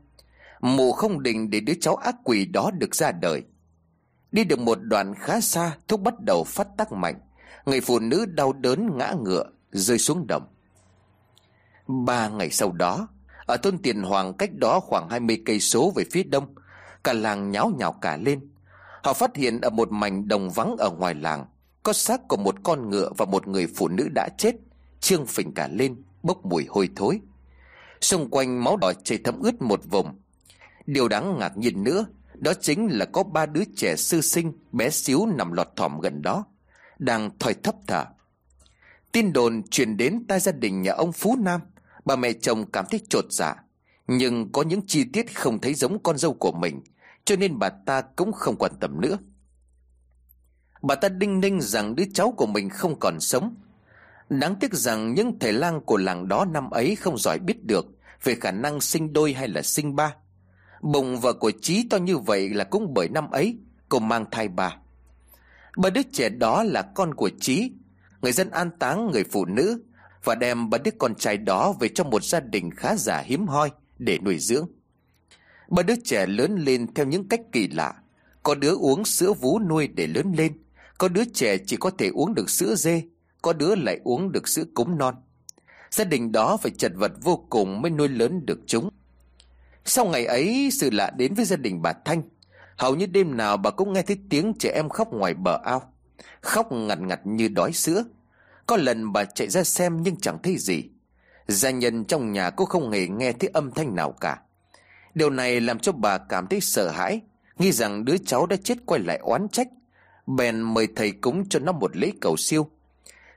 mù 0.62 0.92
không 0.92 1.24
định 1.24 1.50
để 1.50 1.60
đứa 1.60 1.74
cháu 1.82 1.96
ác 1.96 2.16
quỷ 2.24 2.46
đó 2.46 2.72
được 2.74 2.96
ra 2.96 3.12
đời. 3.12 3.44
Đi 4.32 4.44
được 4.44 4.60
một 4.60 4.78
đoạn 4.82 5.14
khá 5.16 5.42
xa 5.42 5.78
thuốc 5.88 6.02
bắt 6.02 6.14
đầu 6.20 6.44
phát 6.44 6.68
tác 6.78 6.92
mạnh. 6.92 7.20
Người 7.66 7.82
phụ 7.82 8.00
nữ 8.00 8.26
đau 8.26 8.54
đớn 8.54 8.98
ngã 8.98 9.14
ngựa 9.24 9.46
Rơi 9.72 9.98
xuống 9.98 10.28
đồng. 10.28 10.48
Ba 11.88 12.30
ngày 12.30 12.50
sau 12.50 12.72
đó 12.72 13.08
ở 13.50 13.58
thôn 13.58 13.78
Tiền 13.78 14.04
Hoàng 14.04 14.34
cách 14.34 14.50
đó 14.54 14.80
khoảng 14.80 15.10
20 15.10 15.42
cây 15.46 15.60
số 15.60 15.92
về 15.96 16.04
phía 16.12 16.24
đông, 16.24 16.56
Cả 17.04 17.14
làng 17.14 17.52
nháo 17.52 17.72
nhào 17.78 17.92
cả 17.92 18.18
lên. 18.18 18.50
Họ 19.04 19.14
phát 19.14 19.36
hiện 19.36 19.62
ở 19.62 19.70
một 19.70 19.92
mảnh 19.92 20.28
đồng 20.28 20.50
vắng 20.50 20.76
ở 20.80 20.90
ngoài 20.90 21.16
làng, 21.16 21.46
Có 21.84 21.94
xác 21.94 22.28
của 22.28 22.38
một 22.38 22.56
con 22.64 22.90
ngựa 22.90 23.12
và 23.18 23.26
một 23.26 23.48
người 23.48 23.68
phụ 23.76 23.88
nữ 23.88 24.08
đã 24.16 24.30
chết, 24.38 24.56
Trương 25.00 25.26
phình 25.26 25.54
cả 25.54 25.68
lên, 25.72 25.96
Bốc 26.24 26.46
mùi 26.46 26.66
hôi 26.70 26.90
thối. 26.96 27.20
Xung 28.02 28.30
quanh 28.30 28.64
máu 28.64 28.78
đỏ 28.78 28.94
chảy 29.04 29.18
thấm 29.24 29.40
ướt 29.42 29.62
một 29.62 29.82
vùng 29.86 30.20
Điều 30.86 31.08
đáng 31.08 31.40
ngạc 31.40 31.58
nhiên 31.58 31.84
nữa, 31.84 32.06
Đó 32.34 32.54
chính 32.62 32.88
là 32.88 33.06
có 33.06 33.24
ba 33.24 33.46
đứa 33.46 33.64
trẻ 33.76 33.96
sư 33.96 34.22
sinh, 34.22 34.54
Bé 34.72 34.90
xíu 34.90 35.26
nằm 35.26 35.52
lọt 35.52 35.68
thỏm 35.76 36.00
gần 36.00 36.22
đó, 36.22 36.46
Đang 37.00 37.30
thoi 37.40 37.54
thấp 37.54 37.76
thở. 37.88 38.06
Tin 39.12 39.34
đồn 39.34 39.64
truyền 39.64 39.98
đến 39.98 40.26
tai 40.28 40.40
gia 40.40 40.52
đình 40.52 40.82
nhà 40.82 40.92
ông 40.92 41.12
Phú 41.12 41.36
Nam 41.40 41.62
Bà 42.10 42.16
mẹ 42.16 42.34
chồng 42.34 42.66
cảm 42.72 42.86
thấy 42.92 43.02
trột 43.10 43.26
dạ 43.30 43.56
Nhưng 44.08 44.52
có 44.52 44.62
những 44.62 44.82
chi 44.88 45.04
tiết 45.14 45.36
không 45.36 45.62
thấy 45.62 45.74
giống 45.74 46.04
con 46.04 46.18
dâu 46.18 46.34
của 46.34 46.52
mình, 46.52 46.82
Cho 47.26 47.36
nên 47.36 47.60
bà 47.60 47.70
ta 47.70 48.02
cũng 48.02 48.32
không 48.32 48.56
quan 48.56 48.72
tâm 48.80 49.02
nữa. 49.02 49.18
Bà 50.82 50.96
ta 50.96 51.10
đinh 51.10 51.40
ninh 51.40 51.62
rằng 51.62 51.96
đứa 51.96 52.04
cháu 52.14 52.32
của 52.32 52.46
mình 52.46 52.70
không 52.70 53.00
còn 53.00 53.20
sống. 53.20 53.56
Đáng 54.30 54.56
tiếc 54.60 54.74
rằng 54.74 55.14
những 55.14 55.40
thầy 55.40 55.54
lang 55.54 55.82
của 55.82 55.98
làng 55.98 56.28
đó 56.28 56.46
năm 56.46 56.70
ấy 56.70 56.96
không 56.96 57.18
giỏi 57.18 57.40
biết 57.40 57.66
được 57.66 57.86
Về 58.24 58.36
khả 58.36 58.52
năng 58.52 58.82
sinh 58.82 59.14
đôi 59.14 59.34
hay 59.34 59.48
là 59.48 59.62
sinh 59.62 59.96
ba. 59.96 60.16
Bụng 60.82 61.20
vợ 61.20 61.34
của 61.34 61.52
Trí 61.62 61.88
to 61.90 61.98
như 61.98 62.18
vậy 62.18 62.50
là 62.50 62.64
cũng 62.64 62.94
bởi 62.94 63.10
năm 63.10 63.32
ấy, 63.32 63.58
Cô 63.90 64.00
mang 64.00 64.26
thai 64.32 64.48
bà. 64.48 64.78
Bà 65.78 65.90
đứa 65.90 66.04
trẻ 66.12 66.30
đó 66.30 66.64
là 66.64 66.82
con 66.82 67.14
của 67.14 67.30
Trí 67.40 67.72
Người 68.22 68.32
dân 68.32 68.50
an 68.50 68.70
táng 68.80 69.12
người 69.12 69.24
phụ 69.24 69.46
nữ 69.46 69.84
và 70.24 70.36
đem 70.36 70.70
ba 70.70 70.78
đứa 70.78 70.92
con 70.98 71.16
trai 71.16 71.38
đó 71.38 71.74
về 71.80 71.90
cho 71.90 72.04
một 72.04 72.24
gia 72.24 72.40
đình 72.40 72.72
khá 72.72 72.96
giả 72.96 73.20
hiếm 73.20 73.48
hoi 73.48 73.72
Để 74.00 74.20
nuôi 74.26 74.40
dưỡng. 74.40 74.68
Ba 75.70 75.84
đứa 75.84 75.96
trẻ 76.04 76.26
lớn 76.26 76.56
lên 76.56 76.94
theo 76.94 77.06
những 77.06 77.28
cách 77.28 77.42
kỳ 77.52 77.68
lạ. 77.68 77.94
Có 78.44 78.56
đứa 78.56 78.76
uống 78.76 79.06
sữa 79.06 79.34
vú 79.34 79.60
nuôi 79.60 79.88
để 79.88 80.08
lớn 80.08 80.34
lên. 80.38 80.54
Có 80.98 81.08
đứa 81.08 81.24
trẻ 81.34 81.58
chỉ 81.66 81.78
có 81.78 81.90
thể 81.90 82.08
uống 82.08 82.34
được 82.34 82.50
sữa 82.50 82.76
dê, 82.76 83.04
Có 83.42 83.54
đứa 83.54 83.76
lại 83.76 84.00
uống 84.04 84.32
được 84.32 84.48
sữa 84.48 84.64
cúng 84.74 84.98
non. 84.98 85.16
Gia 85.92 86.04
đình 86.04 86.32
đó 86.32 86.58
phải 86.58 86.72
chật 86.78 86.92
vật 86.96 87.12
vô 87.22 87.46
cùng 87.50 87.82
mới 87.82 87.92
nuôi 87.92 88.08
lớn 88.08 88.46
được 88.46 88.60
chúng. 88.66 88.90
Sau 89.86 90.06
ngày 90.06 90.26
ấy, 90.26 90.70
sự 90.72 90.90
lạ 90.90 91.12
đến 91.18 91.34
với 91.34 91.46
gia 91.46 91.56
đình 91.56 91.82
bà 91.82 91.94
Thanh. 92.06 92.22
Hầu 92.78 92.96
như 92.96 93.06
đêm 93.06 93.38
nào 93.38 93.58
bà 93.58 93.70
cũng 93.70 93.94
nghe 93.94 94.02
thấy 94.02 94.18
tiếng 94.30 94.54
trẻ 94.60 94.72
em 94.76 94.90
khóc 94.90 95.14
ngoài 95.14 95.34
bờ 95.34 95.60
ao. 95.64 95.94
Khóc 96.42 96.72
ngặt 96.72 97.00
ngặt 97.02 97.20
như 97.24 97.48
đói 97.48 97.74
sữa. 97.74 98.04
Có 98.70 98.78
lần 98.78 99.14
bà 99.14 99.26
chạy 99.26 99.50
ra 99.50 99.64
xem 99.64 100.04
nhưng 100.04 100.16
chẳng 100.16 100.38
thấy 100.44 100.58
gì. 100.58 100.84
Gia 101.48 101.70
nhân 101.70 102.06
trong 102.06 102.32
nhà 102.32 102.50
cũng 102.50 102.68
không 102.68 102.92
hề 102.92 103.08
nghe 103.08 103.32
thấy 103.32 103.50
âm 103.54 103.72
thanh 103.72 103.96
nào 103.96 104.12
cả. 104.12 104.42
Điều 105.14 105.30
này 105.30 105.62
làm 105.62 105.80
cho 105.80 105.92
bà 105.92 106.18
cảm 106.18 106.48
thấy 106.48 106.62
sợ 106.62 106.90
hãi 106.90 107.22
Nghi 107.58 107.72
rằng 107.72 108.06
đứa 108.06 108.18
cháu 108.18 108.46
đã 108.46 108.56
chết 108.64 108.78
quay 108.86 109.02
lại 109.02 109.18
oán 109.18 109.48
trách. 109.50 109.68
Bèn 110.28 110.62
mời 110.62 110.88
thầy 110.96 111.12
cúng 111.12 111.50
cho 111.50 111.60
nó 111.60 111.72
một 111.72 111.98
lễ 111.98 112.12
cầu 112.22 112.38
siêu. 112.38 112.70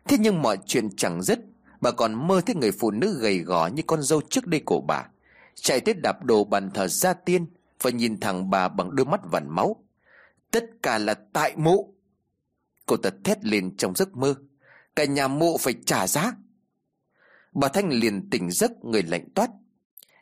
Thế 0.08 0.16
nhưng 0.20 0.42
mọi 0.42 0.58
chuyện 0.66 0.96
chẳng 0.96 1.22
dứt, 1.22 1.38
Bà 1.80 1.90
còn 1.90 2.28
mơ 2.28 2.40
thấy 2.46 2.54
người 2.54 2.72
phụ 2.72 2.90
nữ 2.90 3.18
gầy 3.20 3.38
gò 3.38 3.66
như 3.66 3.82
con 3.86 4.02
dâu 4.02 4.20
trước 4.30 4.46
đây 4.46 4.60
của 4.64 4.80
bà. 4.80 5.08
Chạy 5.54 5.80
tới 5.80 5.94
đạp 5.94 6.24
đồ 6.24 6.44
bàn 6.44 6.70
thờ 6.70 6.88
gia 6.88 7.12
tiên 7.12 7.46
và 7.82 7.90
nhìn 7.90 8.20
thẳng 8.20 8.50
bà 8.50 8.68
bằng 8.68 8.96
đôi 8.96 9.06
mắt 9.06 9.20
vằn 9.24 9.50
máu. 9.50 9.84
Tất 10.50 10.64
cả 10.82 10.98
là 10.98 11.14
tại 11.32 11.52
mụ! 11.56 11.94
Cô 12.86 12.96
ta 12.96 13.10
thét 13.24 13.44
lên 13.44 13.76
trong 13.76 13.94
giấc 13.94 14.16
mơ 14.16 14.34
cả 14.96 15.04
nhà 15.04 15.28
mộ 15.28 15.58
phải 15.58 15.74
trả 15.86 16.06
giá. 16.06 16.32
Bà 17.52 17.68
thanh 17.68 17.88
liền 17.88 18.30
tỉnh 18.30 18.50
giấc 18.50 18.84
người 18.84 19.02
lạnh 19.02 19.28
toát. 19.34 19.50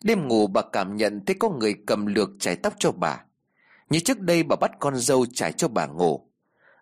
Đêm 0.05 0.29
ngủ 0.29 0.47
bà 0.47 0.63
cảm 0.73 0.97
nhận 0.97 1.25
thấy 1.25 1.37
có 1.39 1.49
người 1.49 1.75
cầm 1.87 2.07
lược 2.07 2.31
chải 2.41 2.57
tóc 2.57 2.75
cho 2.79 2.93
bà. 2.93 3.25
Như 3.91 4.01
trước 4.01 4.21
đây 4.21 4.43
bà 4.43 4.57
bắt 4.57 4.71
con 4.81 4.97
dâu 4.97 5.27
chải 5.27 5.53
cho 5.53 5.69
bà 5.69 5.87
ngủ. 5.87 6.31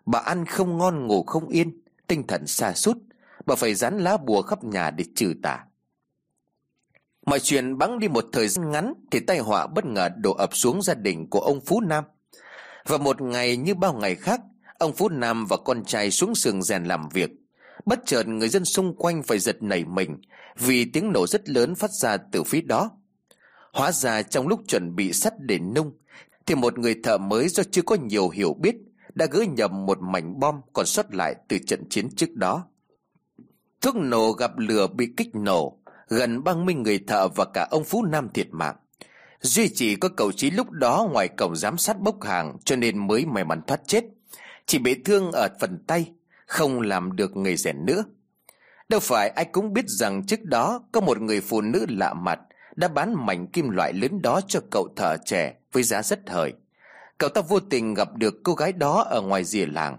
Bà 0.05 0.19
ăn 0.19 0.45
không 0.45 0.77
ngon 0.77 1.07
ngủ 1.07 1.23
không 1.23 1.47
yên 1.47 1.81
tinh 2.07 2.27
thần 2.27 2.47
xa 2.47 2.73
sút. 2.73 2.97
Bà 3.45 3.55
phải 3.55 3.75
dán 3.75 3.97
lá 3.97 4.17
bùa 4.17 4.41
khắp 4.41 4.63
nhà 4.63 4.91
để 4.91 5.05
trừ 5.15 5.33
tà. 5.43 5.65
Mọi 7.25 7.39
chuyện 7.39 7.77
bắn 7.77 7.99
đi 7.99 8.07
một 8.07 8.25
thời 8.31 8.47
gian 8.47 8.71
ngắn 8.71 8.93
thì 9.11 9.19
tai 9.19 9.39
họa 9.39 9.67
bất 9.67 9.85
ngờ 9.85 10.09
đổ 10.17 10.33
ập 10.33 10.49
xuống 10.55 10.81
gia 10.81 10.93
đình 10.93 11.29
của 11.29 11.39
ông 11.39 11.61
Phú 11.61 11.81
Nam. 11.81 12.03
Và 12.85 12.97
một 12.97 13.21
ngày 13.21 13.57
như 13.57 13.75
bao 13.75 13.93
ngày 13.93 14.15
khác, 14.15 14.41
ông 14.77 14.93
Phú 14.93 15.09
Nam 15.09 15.45
và 15.45 15.57
con 15.57 15.85
trai 15.85 16.11
xuống 16.11 16.35
sườn 16.35 16.61
rèn 16.61 16.83
làm 16.83 17.09
việc. 17.09 17.29
Bất 17.89 18.05
chợt 18.05 18.27
người 18.27 18.49
dân 18.49 18.65
xung 18.65 18.95
quanh 18.95 19.23
phải 19.23 19.39
giật 19.39 19.63
nảy 19.63 19.85
mình 19.85 20.17
vì 20.59 20.85
tiếng 20.85 21.11
nổ 21.11 21.27
rất 21.27 21.49
lớn 21.49 21.75
phát 21.75 21.91
ra 21.91 22.17
từ 22.17 22.43
phía 22.43 22.61
đó. 22.61 22.91
Hóa 23.73 23.91
ra 23.91 24.21
trong 24.21 24.47
lúc 24.47 24.61
chuẩn 24.67 24.95
bị 24.95 25.13
sắt 25.13 25.33
để 25.39 25.59
nung 25.59 25.91
thì 26.45 26.55
một 26.55 26.77
người 26.77 26.95
thợ 27.03 27.17
mới 27.17 27.47
do 27.47 27.63
chưa 27.71 27.81
có 27.81 27.95
nhiều 27.95 28.29
hiểu 28.29 28.53
biết 28.53 28.75
đã 29.15 29.25
gỡ 29.31 29.41
nhầm 29.57 29.85
một 29.85 29.97
mảnh 30.01 30.39
bom 30.39 30.61
còn 30.73 30.85
sót 30.85 31.13
lại 31.15 31.35
từ 31.47 31.57
trận 31.67 31.89
chiến 31.89 32.09
trước 32.15 32.35
đó. 32.35 32.65
Thuốc 33.81 33.95
nổ 33.95 34.31
gặp 34.31 34.57
lửa 34.57 34.87
bị 34.87 35.07
kích 35.17 35.35
nổ 35.35 35.79
gần 36.07 36.43
30 36.43 36.75
người 36.75 36.99
thợ 37.07 37.27
và 37.27 37.45
cả 37.53 37.67
ông 37.71 37.83
Phú 37.83 38.05
Nam 38.05 38.29
thiệt 38.33 38.47
mạng. 38.51 38.75
Duy 39.41 39.69
chỉ 39.69 39.95
có 39.95 40.09
cậu 40.09 40.31
Chí 40.31 40.51
lúc 40.51 40.71
đó 40.71 41.07
ngoài 41.11 41.27
cổng 41.27 41.55
giám 41.55 41.77
sát 41.77 41.99
bốc 41.99 42.23
hàng 42.23 42.57
cho 42.65 42.75
nên 42.75 43.07
mới 43.07 43.25
may 43.25 43.45
mắn 43.45 43.61
thoát 43.67 43.87
chết. 43.87 44.03
Chỉ 44.65 44.77
bị 44.77 44.95
thương 45.05 45.31
ở 45.31 45.47
phần 45.59 45.83
tay, 45.87 46.11
không 46.49 46.81
làm 46.81 47.15
được 47.15 47.37
người 47.37 47.55
rèn 47.55 47.85
nữa. 47.85 48.03
Đâu 48.89 48.99
phải 48.99 49.29
ai 49.29 49.45
cũng 49.45 49.73
biết 49.73 49.85
rằng 49.87 50.25
trước 50.25 50.43
đó 50.43 50.83
có 50.91 51.01
một 51.01 51.21
người 51.21 51.41
phụ 51.41 51.61
nữ 51.61 51.85
lạ 51.89 52.13
mặt 52.13 52.39
đã 52.75 52.87
bán 52.87 53.25
mảnh 53.25 53.47
kim 53.47 53.69
loại 53.69 53.93
lớn 53.93 54.21
đó 54.21 54.41
cho 54.47 54.59
cậu 54.71 54.87
thợ 54.95 55.17
trẻ 55.25 55.53
với 55.71 55.83
giá 55.83 56.03
rất 56.03 56.29
hời. 56.29 56.53
Cậu 57.17 57.29
ta 57.29 57.41
vô 57.41 57.59
tình 57.59 57.93
gặp 57.93 58.15
được 58.15 58.35
cô 58.43 58.53
gái 58.53 58.73
đó 58.73 59.03
ở 59.09 59.21
ngoài 59.21 59.43
rìa 59.43 59.65
làng. 59.65 59.97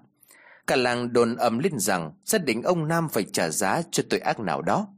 Cả 0.67 0.77
làng 0.77 1.13
đồn 1.13 1.37
ầm 1.37 1.59
lên 1.59 1.79
rằng 1.79 2.13
gia 2.25 2.39
đình 2.39 2.63
ông 2.63 2.89
Nam 2.89 3.09
phải 3.09 3.25
trả 3.33 3.49
giá 3.49 3.83
cho 3.91 4.03
tội 4.11 4.21
ác 4.21 4.41
nào 4.41 4.63
đó. 4.63 4.89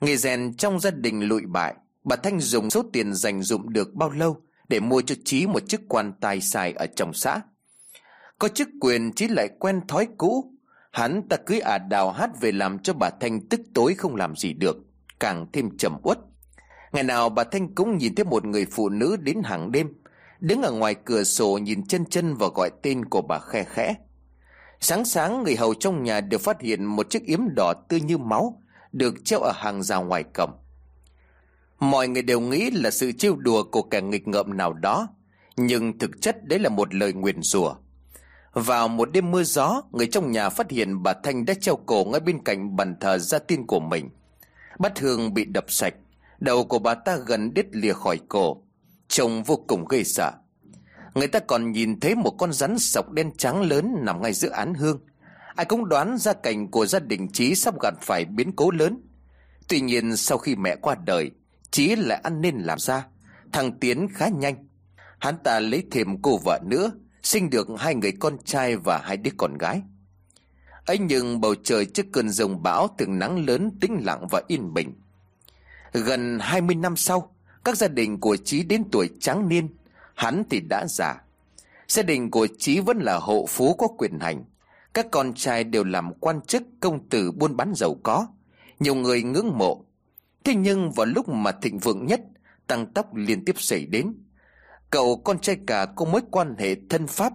Nghề 0.00 0.16
rèn 0.16 0.56
trong 0.56 0.80
gia 0.80 0.90
đình 0.90 1.28
lụi 1.28 1.42
bại, 1.46 1.74
Bà 2.04 2.16
Thanh 2.16 2.40
dùng 2.40 2.70
số 2.70 2.82
tiền 2.92 3.14
dành 3.14 3.42
dụm 3.42 3.68
được 3.68 3.94
bao 3.94 4.10
lâu 4.10 4.42
Để 4.68 4.80
mua 4.80 5.02
cho 5.02 5.14
Chí 5.24 5.46
một 5.46 5.68
chiếc 5.68 5.80
quan 5.88 6.12
tài 6.20 6.40
xài 6.40 6.72
ở 6.72 6.86
trong 6.86 7.12
xã 7.14 7.40
có 8.38 8.48
chức 8.48 8.68
quyền 8.80 9.12
Chí 9.12 9.28
lại 9.28 9.48
quen 9.58 9.80
thói 9.88 10.08
cũ 10.18 10.52
Hắn 10.92 11.28
ta 11.28 11.36
cưới 11.36 11.60
ả 11.60 11.78
đào 11.78 12.12
hát 12.12 12.30
về 12.40 12.52
làm 12.52 12.78
cho 12.78 12.92
bà 12.92 13.10
Thanh 13.20 13.48
tức 13.48 13.60
tối 13.74 13.94
không 13.94 14.16
làm 14.16 14.36
gì 14.36 14.52
được 14.52 14.76
Càng 15.20 15.46
thêm 15.52 15.76
trầm 15.78 15.96
uất 16.02 16.18
Ngày 16.92 17.02
nào 17.02 17.28
bà 17.28 17.44
Thanh 17.44 17.74
cũng 17.74 17.98
nhìn 17.98 18.14
thấy 18.14 18.24
một 18.24 18.44
người 18.44 18.66
phụ 18.70 18.88
nữ 18.88 19.16
đến 19.16 19.42
hàng 19.44 19.72
đêm 19.72 19.88
Đứng 20.40 20.62
ở 20.62 20.72
ngoài 20.72 20.94
cửa 21.04 21.24
sổ 21.24 21.58
nhìn 21.58 21.86
chân 21.86 22.04
chân 22.04 22.34
và 22.34 22.46
gọi 22.54 22.70
tên 22.82 23.04
của 23.04 23.22
bà 23.22 23.38
khe 23.38 23.64
khẽ 23.64 23.94
Sáng 24.80 25.04
sáng 25.04 25.42
người 25.42 25.56
hầu 25.56 25.74
trong 25.74 26.02
nhà 26.02 26.20
đều 26.20 26.38
phát 26.38 26.60
hiện 26.60 26.84
một 26.84 27.10
chiếc 27.10 27.24
yếm 27.24 27.40
đỏ 27.56 27.74
tươi 27.88 28.00
như 28.00 28.18
máu 28.18 28.62
được 28.92 29.24
treo 29.24 29.40
ở 29.40 29.52
hàng 29.52 29.82
rào 29.82 30.04
ngoài 30.04 30.24
cổng. 30.34 30.50
Mọi 31.78 32.08
người 32.08 32.22
đều 32.22 32.40
nghĩ 32.40 32.70
là 32.70 32.90
sự 32.90 33.12
trêu 33.12 33.36
đùa 33.36 33.62
của 33.62 33.82
kẻ 33.82 34.00
nghịch 34.00 34.28
ngợm 34.28 34.56
nào 34.56 34.72
đó, 34.72 35.08
nhưng 35.56 35.98
thực 35.98 36.20
chất 36.20 36.44
đấy 36.44 36.58
là 36.58 36.68
một 36.68 36.94
lời 36.94 37.12
nguyền 37.12 37.42
rủa. 37.42 37.74
Vào 38.56 38.88
một 38.88 39.12
đêm 39.12 39.30
mưa 39.30 39.42
gió, 39.42 39.82
người 39.92 40.06
trong 40.06 40.30
nhà 40.30 40.48
phát 40.48 40.70
hiện 40.70 41.02
bà 41.02 41.12
Thanh 41.22 41.44
đã 41.44 41.54
treo 41.54 41.76
cổ 41.76 42.04
ngay 42.04 42.20
bên 42.20 42.44
cạnh 42.44 42.76
bàn 42.76 42.94
thờ 43.00 43.18
gia 43.18 43.38
tiên 43.38 43.66
của 43.66 43.80
mình. 43.80 44.10
Bát 44.78 44.98
hương 44.98 45.34
bị 45.34 45.44
đập 45.44 45.64
sạch, 45.68 45.94
đầu 46.40 46.64
của 46.64 46.78
bà 46.78 46.94
ta 46.94 47.16
gần 47.16 47.54
đứt 47.54 47.66
lìa 47.72 47.92
khỏi 47.92 48.20
cổ, 48.28 48.62
trông 49.08 49.42
vô 49.42 49.64
cùng 49.66 49.84
gây 49.84 50.04
sợ. 50.04 50.32
Người 51.14 51.28
ta 51.28 51.38
còn 51.38 51.72
nhìn 51.72 52.00
thấy 52.00 52.14
một 52.14 52.30
con 52.38 52.52
rắn 52.52 52.78
sọc 52.78 53.10
đen 53.10 53.30
trắng 53.36 53.62
lớn 53.62 53.94
nằm 53.98 54.22
ngay 54.22 54.32
giữa 54.32 54.50
án 54.50 54.74
hương, 54.74 55.00
Ai 55.56 55.66
cũng 55.66 55.88
đoán 55.88 56.18
ra 56.18 56.32
cảnh 56.32 56.70
của 56.70 56.86
gia 56.86 56.98
đình 56.98 57.28
Trí 57.32 57.54
sắp 57.54 57.74
gặp 57.82 57.94
phải 58.02 58.24
biến 58.24 58.52
cố 58.56 58.70
lớn. 58.70 59.00
Tuy 59.68 59.80
nhiên 59.80 60.16
sau 60.16 60.38
khi 60.38 60.56
mẹ 60.56 60.76
qua 60.76 60.96
đời, 61.06 61.30
Trí 61.70 61.96
lại 61.96 62.20
ăn 62.22 62.40
nên 62.40 62.58
làm 62.58 62.78
ra. 62.78 63.06
Thằng 63.52 63.78
Tiến 63.78 64.08
khá 64.14 64.28
nhanh. 64.28 64.68
Hắn 65.18 65.34
ta 65.44 65.60
lấy 65.60 65.84
thêm 65.90 66.22
cô 66.22 66.38
vợ 66.44 66.60
nữa, 66.64 66.90
sinh 67.26 67.50
được 67.50 67.68
hai 67.78 67.94
người 67.94 68.12
con 68.12 68.36
trai 68.44 68.76
và 68.76 68.98
hai 68.98 69.16
đứa 69.16 69.30
con 69.36 69.58
gái. 69.58 69.82
ấy 70.86 70.98
nhưng 70.98 71.40
bầu 71.40 71.54
trời 71.54 71.84
trước 71.86 72.06
cơn 72.12 72.28
rồng 72.28 72.62
bão 72.62 72.88
từng 72.98 73.18
nắng 73.18 73.46
lớn 73.46 73.70
tĩnh 73.80 74.00
lặng 74.04 74.26
và 74.30 74.42
yên 74.48 74.74
bình. 74.74 74.92
Gần 75.92 76.38
20 76.40 76.76
năm 76.76 76.96
sau, 76.96 77.34
các 77.64 77.76
gia 77.76 77.88
đình 77.88 78.20
của 78.20 78.36
chí 78.36 78.62
đến 78.62 78.84
tuổi 78.92 79.10
tráng 79.20 79.48
niên, 79.48 79.68
hắn 80.14 80.42
thì 80.50 80.60
đã 80.60 80.86
già. 80.88 81.14
Gia 81.88 82.02
đình 82.02 82.30
của 82.30 82.46
chí 82.58 82.80
vẫn 82.80 82.98
là 82.98 83.18
hộ 83.18 83.46
phú 83.48 83.74
có 83.74 83.88
quyền 83.98 84.18
hành. 84.20 84.44
Các 84.94 85.06
con 85.10 85.34
trai 85.34 85.64
đều 85.64 85.84
làm 85.84 86.14
quan 86.14 86.40
chức 86.40 86.62
công 86.80 87.08
tử 87.08 87.32
buôn 87.32 87.56
bán 87.56 87.72
giàu 87.74 87.94
có 88.02 88.26
Nhiều 88.80 88.94
người 88.94 89.22
ngưỡng 89.22 89.58
mộ 89.58 89.84
Thế 90.44 90.54
nhưng 90.54 90.90
vào 90.90 91.06
lúc 91.06 91.28
mà 91.28 91.52
thịnh 91.52 91.78
vượng 91.78 92.06
nhất 92.06 92.20
tăng 92.66 92.86
tốc 92.92 93.14
liên 93.14 93.44
tiếp 93.44 93.54
xảy 93.58 93.86
đến 93.86 94.14
Cậu 94.90 95.16
con 95.24 95.38
trai 95.38 95.58
cả 95.66 95.86
có 95.96 96.04
mối 96.04 96.20
quan 96.30 96.54
hệ 96.58 96.76
thân 96.90 97.06
pháp. 97.06 97.32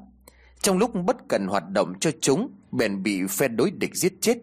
Trong 0.61 0.77
lúc 0.77 0.91
bất 1.05 1.17
cần 1.27 1.47
hoạt 1.47 1.69
động 1.69 1.93
cho 1.99 2.11
chúng, 2.21 2.49
Bèn 2.71 3.03
bị 3.03 3.21
phe 3.29 3.47
đối 3.47 3.71
địch 3.71 3.95
giết 3.95 4.13
chết. 4.21 4.37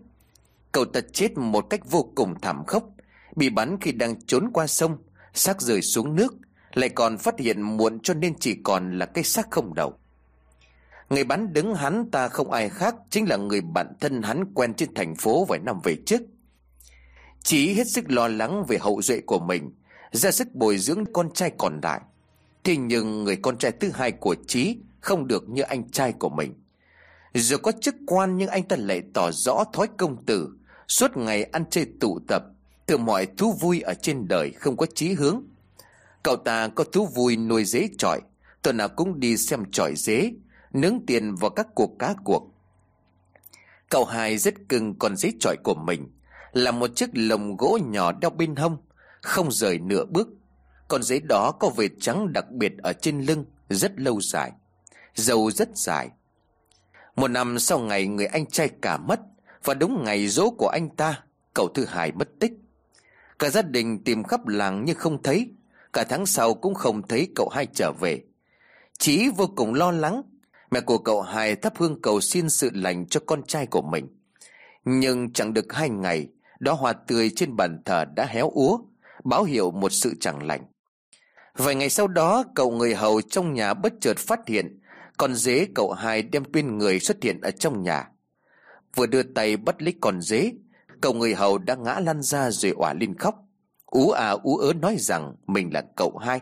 Cậu 0.72 0.85
ta 0.85 1.01
chết 1.12 1.39
một 1.39 1.66
cách 1.70 1.90
vô 1.90 2.12
cùng 2.14 2.40
thảm 2.40 2.64
khốc. 2.66 2.90
Bị 3.36 3.51
bắn 3.51 3.76
khi 3.80 3.93
đang 3.93 4.20
trốn 4.20 4.51
qua 4.52 4.66
sông, 4.66 4.98
xác 5.35 5.60
rơi 5.62 5.82
xuống 5.82 6.14
nước, 6.14 6.35
Lại 6.74 6.89
còn 6.89 7.18
phát 7.18 7.39
hiện 7.39 7.62
muộn 7.62 8.01
cho 8.02 8.14
nên 8.14 8.39
chỉ 8.39 8.56
còn 8.64 8.98
là 8.98 9.06
cái 9.06 9.24
xác 9.24 9.51
không 9.51 9.74
đầu. 9.74 9.98
Người 11.10 11.24
bắn 11.24 11.52
đứng 11.52 11.74
hắn 11.74 12.10
ta 12.10 12.28
không 12.28 12.51
ai 12.51 12.68
khác 12.68 12.94
Chính 13.10 13.28
là 13.28 13.36
người 13.36 13.60
bạn 13.60 13.86
thân 14.01 14.22
hắn 14.22 14.44
quen 14.55 14.74
trên 14.74 14.94
thành 14.94 15.14
phố 15.16 15.44
vài 15.44 15.59
năm 15.59 15.80
về 15.85 15.97
trước. 16.06 16.20
Chí 17.43 17.74
hết 17.74 17.86
sức 17.86 18.10
lo 18.10 18.28
lắng 18.28 18.64
về 18.68 18.78
hậu 18.80 19.02
duệ 19.02 19.20
của 19.20 19.39
mình, 19.39 19.70
Ra 20.12 20.30
sức 20.30 20.55
bồi 20.55 20.78
dưỡng 20.78 21.05
con 21.12 21.32
trai 21.32 21.52
còn 21.59 21.80
lại. 21.82 22.01
Thế 22.68 22.76
nhưng 22.76 23.24
người 23.24 23.36
con 23.36 23.58
trai 23.58 23.72
thứ 23.72 23.90
hai 23.94 24.12
của 24.12 24.36
Chí 24.46 24.76
Không 25.00 25.26
được 25.26 25.48
như 25.48 25.62
anh 25.62 25.90
trai 25.90 26.12
của 26.12 26.28
mình. 26.28 26.54
Dù 27.34 27.56
có 27.56 27.72
chức 27.80 27.94
quan 28.06 28.36
nhưng 28.36 28.48
anh 28.48 28.62
ta 28.62 28.76
lại 28.76 29.02
tỏ 29.14 29.30
rõ 29.32 29.64
thói 29.72 29.86
công 29.98 30.24
tử. 30.24 30.48
Suốt 30.88 31.16
ngày 31.16 31.44
ăn 31.44 31.64
chơi 31.70 31.86
tụ 32.00 32.20
tập, 32.28 32.42
Từ 32.86 32.96
mọi 32.96 33.26
thú 33.26 33.52
vui 33.52 33.80
ở 33.80 33.94
trên 33.94 34.28
đời 34.28 34.50
không 34.50 34.76
có 34.76 34.86
chí 34.94 35.12
hướng. 35.12 35.42
Cậu 36.22 36.36
ta 36.36 36.68
có 36.68 36.84
thú 36.84 37.06
vui 37.06 37.36
nuôi 37.36 37.64
dế 37.64 37.88
trọi, 37.98 38.20
Tuần 38.62 38.76
nào 38.76 38.88
cũng 38.88 39.20
đi 39.20 39.36
xem 39.36 39.64
trọi 39.72 39.94
dế, 39.96 40.32
Nướng 40.72 41.06
tiền 41.06 41.34
vào 41.34 41.50
các 41.50 41.66
cuộc 41.74 41.98
cá 41.98 42.14
cuộc. 42.24 42.50
Cậu 43.90 44.04
hai 44.04 44.38
rất 44.38 44.54
cưng 44.68 44.98
con 44.98 45.16
dế 45.16 45.30
trọi 45.40 45.56
của 45.64 45.74
mình, 45.74 46.08
Là 46.52 46.70
một 46.70 46.96
chiếc 46.96 47.10
lồng 47.12 47.56
gỗ 47.56 47.78
nhỏ 47.86 48.12
đeo 48.12 48.30
bên 48.30 48.56
hông, 48.56 48.76
Không 49.22 49.52
rời 49.52 49.78
nửa 49.78 50.04
bước. 50.04 50.28
Con 50.89 51.02
dế 51.02 51.20
đó 51.20 51.52
có 51.52 51.69
vệt 51.69 51.90
trắng 52.01 52.32
đặc 52.32 52.51
biệt 52.51 52.73
ở 52.78 52.93
trên 52.93 53.20
lưng, 53.20 53.44
Rất 53.69 54.01
lâu 54.01 54.20
dài, 54.20 54.52
Dầu 55.15 55.51
rất 55.51 55.69
dài. 55.77 56.09
Một 57.16 57.28
năm 57.28 57.59
sau 57.59 57.78
ngày 57.78 58.06
người 58.06 58.27
anh 58.27 58.47
trai 58.47 58.69
cả 58.82 58.97
mất, 58.97 59.20
Và 59.65 59.74
đúng 59.74 60.05
ngày 60.05 60.28
dỗ 60.28 60.51
của 60.51 60.69
anh 60.69 60.89
ta, 60.97 61.23
Cậu 61.55 61.69
thứ 61.69 61.85
hai 61.85 62.12
mất 62.12 62.28
tích. 62.40 62.52
Cả 63.39 63.51
gia 63.51 63.62
đình 63.62 64.05
tìm 64.05 64.24
khắp 64.24 64.47
làng 64.47 64.85
nhưng 64.85 64.97
không 64.97 65.23
thấy, 65.23 65.51
Cả 65.93 66.05
tháng 66.05 66.27
sau 66.27 66.55
cũng 66.55 66.74
không 66.74 67.09
thấy 67.09 67.28
cậu 67.35 67.48
hai 67.48 67.66
trở 67.66 67.93
về. 67.93 68.23
Chí 68.98 69.28
vô 69.36 69.47
cùng 69.56 69.74
lo 69.74 69.90
lắng, 69.90 70.23
Mẹ 70.70 70.81
của 70.81 70.98
cậu 70.98 71.23
hai 71.23 71.56
thắp 71.56 71.73
hương 71.77 72.02
cầu 72.02 72.20
xin 72.20 72.51
sự 72.51 72.70
lành 72.74 73.06
cho 73.06 73.20
con 73.27 73.43
trai 73.43 73.66
của 73.66 73.82
mình. 73.82 74.09
Nhưng 74.85 75.32
chẳng 75.32 75.55
được 75.55 75.73
hai 75.73 75.90
ngày 75.90 76.28
Đó 76.60 76.73
hoa 76.73 76.93
tươi 76.93 77.31
trên 77.36 77.56
bàn 77.56 77.82
thờ 77.85 78.05
đã 78.16 78.27
héo 78.27 78.51
úa, 78.51 78.78
Báo 79.24 79.44
hiệu 79.44 79.70
một 79.70 79.93
sự 79.93 80.15
chẳng 80.20 80.43
lành. 80.47 80.65
Vài 81.59 81.74
ngày 81.74 81.90
sau 81.90 82.09
đó, 82.09 82.44
cậu 82.55 82.70
người 82.70 82.94
hầu 82.94 83.20
trong 83.20 83.55
nhà 83.55 83.74
bất 83.74 83.93
chợt 84.01 84.18
phát 84.18 84.40
hiện, 84.47 84.80
Con 85.16 85.35
dế 85.35 85.66
cậu 85.74 85.93
hai 85.93 86.22
đem 86.22 86.43
bên 86.52 86.78
người 86.78 87.01
xuất 87.01 87.22
hiện 87.22 87.40
ở 87.40 87.51
trong 87.51 87.82
nhà. 87.82 88.09
Vừa 88.97 89.06
đưa 89.06 89.22
tay 89.22 89.56
bắt 89.56 89.82
lấy 89.82 89.94
con 90.01 90.20
dế, 90.20 90.52
Cậu 91.01 91.12
người 91.12 91.35
hầu 91.35 91.59
đã 91.59 91.74
ngã 91.74 92.01
lăn 92.01 92.22
ra 92.22 92.51
rồi 92.51 92.72
òa 92.72 92.93
lên 92.93 93.18
khóc. 93.18 93.35
Ú 93.86 94.10
à 94.10 94.30
ú 94.30 94.56
ớ 94.56 94.72
nói 94.72 94.97
rằng 94.98 95.35
mình 95.47 95.70
là 95.72 95.82
cậu 95.97 96.18
hai. 96.18 96.40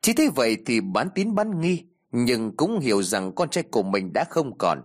Chỉ 0.00 0.12
thế 0.12 0.28
vậy 0.34 0.56
thì 0.66 0.80
bán 0.80 1.08
tín 1.14 1.34
bán 1.34 1.60
nghi, 1.60 1.84
Nhưng 2.12 2.56
cũng 2.56 2.80
hiểu 2.80 3.02
rằng 3.02 3.32
con 3.34 3.48
trai 3.50 3.64
của 3.70 3.82
mình 3.82 4.12
đã 4.14 4.24
không 4.30 4.58
còn. 4.58 4.82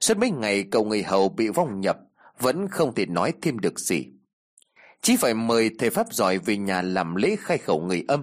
Suốt 0.00 0.18
mấy 0.18 0.30
ngày 0.30 0.64
cậu 0.70 0.84
người 0.84 1.02
hầu 1.02 1.28
bị 1.28 1.48
vong 1.48 1.80
nhập, 1.80 1.96
Vẫn 2.40 2.68
không 2.68 2.94
thể 2.94 3.06
nói 3.06 3.32
thêm 3.42 3.58
được 3.58 3.78
gì. 3.78 4.06
Chỉ 5.02 5.16
phải 5.16 5.34
mời 5.34 5.70
thầy 5.78 5.90
Pháp 5.90 6.12
giỏi 6.12 6.38
về 6.38 6.56
nhà 6.56 6.82
làm 6.82 7.14
lễ 7.14 7.36
khai 7.38 7.58
khẩu 7.58 7.80
người 7.80 8.04
âm. 8.08 8.22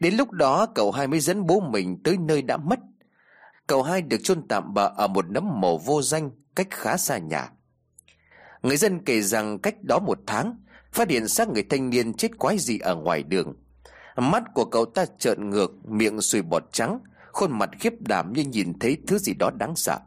Đến 0.00 0.14
lúc 0.14 0.30
đó, 0.30 0.66
cậu 0.74 0.92
hai 0.92 1.06
mới 1.06 1.20
dẫn 1.20 1.46
bố 1.46 1.60
mình 1.60 2.02
tới 2.04 2.16
nơi 2.16 2.42
đã 2.42 2.56
mất. 2.56 2.78
Cậu 3.66 3.82
hai 3.82 4.02
được 4.02 4.18
chôn 4.22 4.48
tạm 4.48 4.74
bờ 4.74 4.92
ở 4.96 5.06
một 5.06 5.30
nấm 5.30 5.60
mồ 5.60 5.78
vô 5.78 6.02
danh 6.02 6.30
cách 6.56 6.68
khá 6.70 6.96
xa 6.96 7.18
nhà. 7.18 7.50
Người 8.62 8.76
dân 8.76 9.04
kể 9.04 9.22
rằng 9.22 9.58
cách 9.58 9.74
đó 9.88 9.98
một 9.98 10.18
tháng, 10.26 10.56
Phát 10.92 11.10
hiện 11.10 11.28
xác 11.28 11.48
người 11.48 11.62
thanh 11.62 11.90
niên 11.90 12.14
chết 12.14 12.38
quái 12.38 12.58
gì 12.58 12.78
ở 12.78 12.96
ngoài 12.96 13.22
đường. 13.22 13.56
Mắt 14.16 14.42
của 14.54 14.64
cậu 14.64 14.84
ta 14.84 15.06
trợn 15.18 15.50
ngược, 15.50 15.88
Miệng 15.88 16.20
sùi 16.20 16.42
bọt 16.42 16.64
trắng, 16.72 16.98
Khuôn 17.32 17.58
mặt 17.58 17.70
khiếp 17.80 17.92
đảm 18.00 18.32
như 18.32 18.44
nhìn 18.44 18.78
thấy 18.78 18.96
thứ 19.06 19.18
gì 19.18 19.34
đó 19.34 19.50
đáng 19.58 19.76
sợ. 19.76 19.98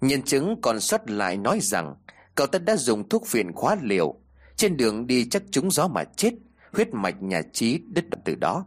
Nhân 0.00 0.22
chứng 0.22 0.60
còn 0.62 0.80
sót 0.80 1.10
lại 1.10 1.36
nói 1.36 1.58
rằng, 1.62 1.94
Cậu 2.34 2.46
ta 2.46 2.58
đã 2.58 2.76
dùng 2.76 3.08
thuốc 3.08 3.26
phiện 3.26 3.52
khóa 3.52 3.76
liều. 3.82 4.14
Trên 4.56 4.76
đường 4.76 5.06
đi 5.06 5.28
chắc 5.28 5.42
trúng 5.50 5.70
gió 5.70 5.88
mà 5.88 6.04
chết, 6.04 6.30
Huyết 6.72 6.94
mạch, 6.94 7.22
nhà 7.22 7.42
trí 7.52 7.78
đứt 7.88 8.04
từ 8.24 8.34
đó. 8.34 8.66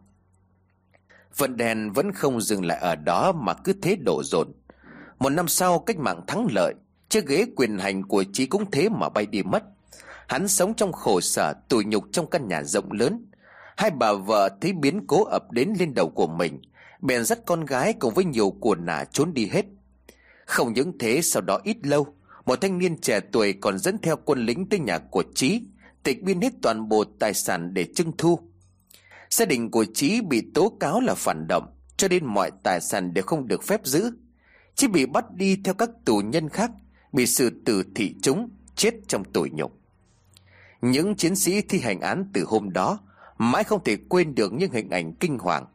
Vận 1.38 1.58
đèn 1.58 1.92
vẫn 1.92 2.12
không 2.12 2.42
dừng 2.42 2.66
lại 2.66 2.78
ở 2.78 2.96
đó 2.96 3.32
Mà 3.32 3.54
cứ 3.54 3.74
thế 3.82 3.96
đổ 3.96 4.24
dồn. 4.24 4.48
Một 5.20 5.30
năm 5.30 5.48
sau, 5.48 5.80
cách 5.80 5.98
mạng 5.98 6.22
thắng 6.28 6.48
lợi, 6.52 6.74
Chiếc 7.10 7.28
ghế 7.28 7.46
quyền 7.56 7.78
hành 7.78 8.04
của 8.04 8.24
chí 8.34 8.46
cũng 8.46 8.72
thế 8.72 8.90
mà 8.90 9.10
bay 9.10 9.26
đi 9.26 9.44
mất. 9.44 9.64
Hắn 10.28 10.48
sống 10.48 10.74
trong 10.74 10.92
khổ 10.92 11.22
sở, 11.22 11.54
tủi 11.70 11.86
nhục 11.86 12.04
trong 12.12 12.30
căn 12.30 12.48
nhà 12.48 12.64
rộng 12.64 12.92
lớn. 12.92 13.26
Hai 13.78 13.92
bà 13.92 14.14
vợ 14.14 14.50
thấy 14.62 14.74
biến 14.74 15.08
cố 15.08 15.24
ập 15.24 15.52
đến 15.52 15.74
lên 15.80 15.94
đầu 15.94 16.10
của 16.10 16.28
mình, 16.28 16.62
Bèn 17.02 17.26
dắt 17.26 17.40
con 17.46 17.66
gái 17.66 17.94
cùng 17.94 18.14
với 18.14 18.26
nhiều 18.26 18.50
của 18.60 18.76
nả 18.76 19.06
trốn 19.12 19.34
đi 19.34 19.48
hết. 19.48 19.66
Không 20.46 20.74
những 20.74 20.98
thế, 20.98 21.22
sau 21.22 21.42
đó 21.42 21.60
ít 21.64 21.78
lâu, 21.84 22.08
Một 22.46 22.62
thanh 22.62 22.78
niên 22.78 23.02
trẻ 23.02 23.20
tuổi 23.20 23.54
còn 23.54 23.78
dẫn 23.78 23.98
theo 23.98 24.16
quân 24.26 24.46
lính 24.46 24.70
tới 24.70 24.80
nhà 24.80 24.98
của 24.98 25.24
Trí 25.36 25.62
Tịch 26.04 26.24
biên 26.24 26.42
hết 26.42 26.54
toàn 26.62 26.90
bộ 26.90 27.04
tài 27.20 27.34
sản 27.34 27.74
để 27.74 27.86
trưng 27.96 28.12
thu. 28.18 28.40
Gia 29.36 29.46
đình 29.46 29.72
của 29.72 29.86
Trí 29.94 30.22
bị 30.22 30.44
tố 30.54 30.78
cáo 30.80 31.02
là 31.02 31.16
phản 31.16 31.48
động 31.48 31.76
Cho 31.98 32.08
nên 32.08 32.26
mọi 32.26 32.52
tài 32.64 32.82
sản 32.82 33.14
đều 33.14 33.24
không 33.24 33.48
được 33.48 33.64
phép 33.64 33.82
giữ 33.84 34.12
Chỉ 34.76 34.88
bị 34.88 35.06
bắt 35.06 35.26
đi 35.36 35.58
theo 35.64 35.74
các 35.74 35.90
tù 36.06 36.18
nhân 36.18 36.50
khác 36.50 36.72
Bị 37.14 37.28
sự 37.28 37.62
tử 37.66 37.84
thị 37.96 38.16
chúng 38.22 38.50
Chết 38.76 38.94
trong 39.08 39.24
tủi 39.24 39.50
nhục 39.50 39.80
những 40.82 41.16
chiến 41.16 41.36
sĩ 41.36 41.62
thi 41.62 41.80
hành 41.80 42.02
án 42.02 42.30
từ 42.34 42.44
hôm 42.48 42.74
đó 42.74 43.00
mãi 43.38 43.64
không 43.64 43.84
thể 43.84 43.98
quên 44.10 44.36
được 44.36 44.54
những 44.54 44.72
hình 44.72 44.90
ảnh 44.90 45.14
kinh 45.14 45.38
hoàng. 45.38 45.66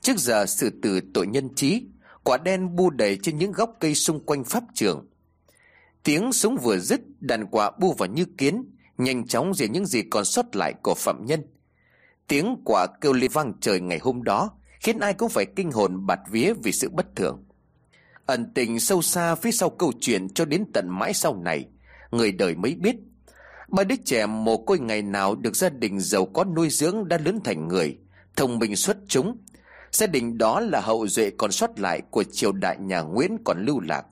Trước 0.00 0.18
giờ 0.18 0.46
xử 0.46 0.70
tử 0.82 1.00
tội 1.14 1.26
nhân 1.26 1.54
trí, 1.54 1.86
quả 2.24 2.36
đen 2.36 2.76
bu 2.76 2.90
đầy 2.90 3.18
trên 3.22 3.38
những 3.38 3.52
gốc 3.52 3.76
cây 3.80 3.94
xung 3.94 4.20
quanh 4.26 4.44
pháp 4.44 4.64
trường. 4.74 5.06
Tiếng 6.02 6.32
súng 6.32 6.56
vừa 6.56 6.78
dứt, 6.78 7.00
đàn 7.20 7.46
quả 7.46 7.70
bu 7.80 7.92
vào 7.92 8.08
như 8.08 8.24
kiến, 8.38 8.64
nhanh 8.98 9.26
chóng 9.26 9.54
diệt 9.54 9.70
những 9.70 9.86
gì 9.86 10.02
còn 10.10 10.24
sót 10.24 10.56
lại 10.56 10.74
của 10.82 10.94
phạm 10.94 11.26
nhân. 11.26 11.42
Tiếng 12.28 12.56
quả 12.64 12.86
kêu 13.00 13.12
lên 13.12 13.30
vang 13.32 13.52
trời 13.60 13.80
ngày 13.80 13.98
hôm 13.98 14.22
đó, 14.22 14.50
khiến 14.80 14.98
ai 14.98 15.14
cũng 15.14 15.28
phải 15.28 15.46
kinh 15.56 15.72
hồn 15.72 16.06
bạt 16.06 16.18
vía 16.30 16.52
vì 16.62 16.72
sự 16.72 16.88
bất 16.88 17.06
thường. 17.16 17.44
Ẩn 18.26 18.52
tình 18.54 18.80
sâu 18.80 19.02
xa 19.02 19.34
phía 19.34 19.52
sau 19.52 19.70
câu 19.70 19.92
chuyện 20.00 20.28
cho 20.28 20.44
đến 20.44 20.64
tận 20.74 20.88
mãi 20.88 21.14
sau 21.14 21.36
này, 21.36 21.64
người 22.10 22.32
đời 22.32 22.54
mới 22.54 22.74
biết 22.74 22.96
Ba 23.68 23.84
đứa 23.84 23.96
trẻ 24.04 24.26
mồ 24.26 24.56
côi 24.56 24.78
ngày 24.78 25.02
nào 25.02 25.34
được 25.34 25.56
gia 25.56 25.68
đình 25.68 26.00
giàu 26.00 26.26
có 26.26 26.44
nuôi 26.44 26.68
dưỡng 26.70 27.08
đã 27.08 27.18
lớn 27.18 27.40
thành 27.44 27.68
người, 27.68 27.98
thông 28.36 28.58
minh 28.58 28.76
xuất 28.76 28.96
chúng. 29.08 29.36
Gia 29.92 30.06
đình 30.06 30.38
đó 30.38 30.60
là 30.60 30.80
hậu 30.80 31.06
duệ 31.06 31.30
còn 31.30 31.52
sót 31.52 31.78
lại 31.80 32.02
của 32.10 32.24
triều 32.24 32.52
đại 32.52 32.76
nhà 32.80 33.00
Nguyễn 33.00 33.36
còn 33.44 33.64
lưu 33.64 33.80
lạc. 33.80 34.06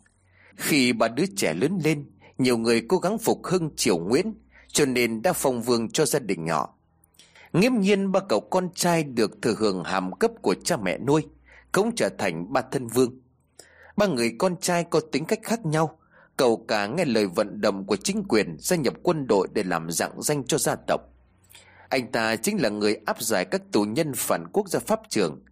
Khi 0.56 0.92
ba 0.92 1.08
đứa 1.08 1.24
trẻ 1.36 1.54
lớn 1.54 1.78
lên, 1.84 2.10
nhiều 2.38 2.58
người 2.58 2.82
cố 2.88 2.98
gắng 2.98 3.18
phục 3.18 3.46
hưng 3.46 3.70
triều 3.76 3.98
Nguyễn, 3.98 4.34
cho 4.68 4.86
nên 4.86 5.22
đã 5.22 5.32
phong 5.32 5.62
vương 5.62 5.90
cho 5.90 6.06
gia 6.06 6.18
đình 6.18 6.44
nhỏ. 6.44 6.75
Nghiêm 7.60 7.80
nhiên 7.80 8.12
ba 8.12 8.20
cậu 8.28 8.40
con 8.40 8.68
trai 8.74 9.04
được 9.04 9.42
thừa 9.42 9.54
hưởng 9.58 9.84
hàm 9.84 10.12
cấp 10.12 10.30
của 10.42 10.54
cha 10.64 10.76
mẹ 10.76 10.98
nuôi, 10.98 11.26
cũng 11.72 11.94
trở 11.96 12.08
thành 12.18 12.52
ba 12.52 12.62
thân 12.72 12.86
vương. 12.86 13.20
Ba 13.96 14.06
người 14.06 14.32
con 14.38 14.56
trai 14.60 14.84
có 14.84 15.00
tính 15.12 15.24
cách 15.24 15.40
khác 15.42 15.66
nhau, 15.66 15.98
Cậu 16.36 16.64
cả 16.68 16.86
nghe 16.86 17.04
lời 17.04 17.26
vận 17.26 17.60
động 17.60 17.86
của 17.86 17.96
chính 17.96 18.24
quyền 18.28 18.56
gia 18.58 18.76
nhập 18.76 18.94
quân 19.02 19.26
đội 19.26 19.48
để 19.52 19.62
làm 19.62 19.90
dạng 19.90 20.22
danh 20.22 20.44
cho 20.44 20.58
gia 20.58 20.76
tộc. 20.86 21.00
Anh 21.88 22.12
ta 22.12 22.36
chính 22.36 22.62
là 22.62 22.68
người 22.68 23.00
áp 23.06 23.22
giải 23.22 23.44
các 23.44 23.62
tù 23.72 23.82
nhân 23.84 24.12
phản 24.16 24.46
quốc 24.52 24.68
ra 24.68 24.80
pháp 24.80 25.00
trường. 25.08 25.44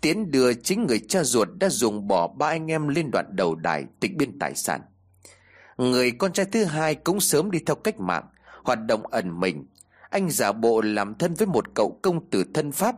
Tiến 0.00 0.30
đưa 0.30 0.54
chính 0.54 0.86
người 0.86 1.00
cha 1.08 1.22
ruột 1.22 1.48
đã 1.60 1.68
dùng 1.68 2.08
bỏ 2.08 2.28
ba 2.28 2.46
anh 2.46 2.70
em 2.70 2.88
lên 2.88 3.10
đoạn 3.10 3.26
đầu 3.36 3.54
đài 3.54 3.84
tịch 4.00 4.16
biên 4.16 4.38
tài 4.38 4.54
sản. 4.54 4.80
Người 5.76 6.10
con 6.10 6.32
trai 6.32 6.46
thứ 6.46 6.64
hai 6.64 6.94
cũng 6.94 7.20
sớm 7.20 7.50
đi 7.50 7.58
theo 7.66 7.76
cách 7.76 8.00
mạng, 8.00 8.24
hoạt 8.64 8.78
động 8.86 9.06
ẩn 9.06 9.40
mình. 9.40 9.66
Anh 10.10 10.30
giả 10.30 10.52
bộ 10.52 10.80
làm 10.80 11.14
thân 11.14 11.34
với 11.34 11.46
một 11.46 11.74
cậu 11.74 11.98
công 12.02 12.30
tử 12.30 12.44
thân 12.54 12.72
pháp, 12.72 12.96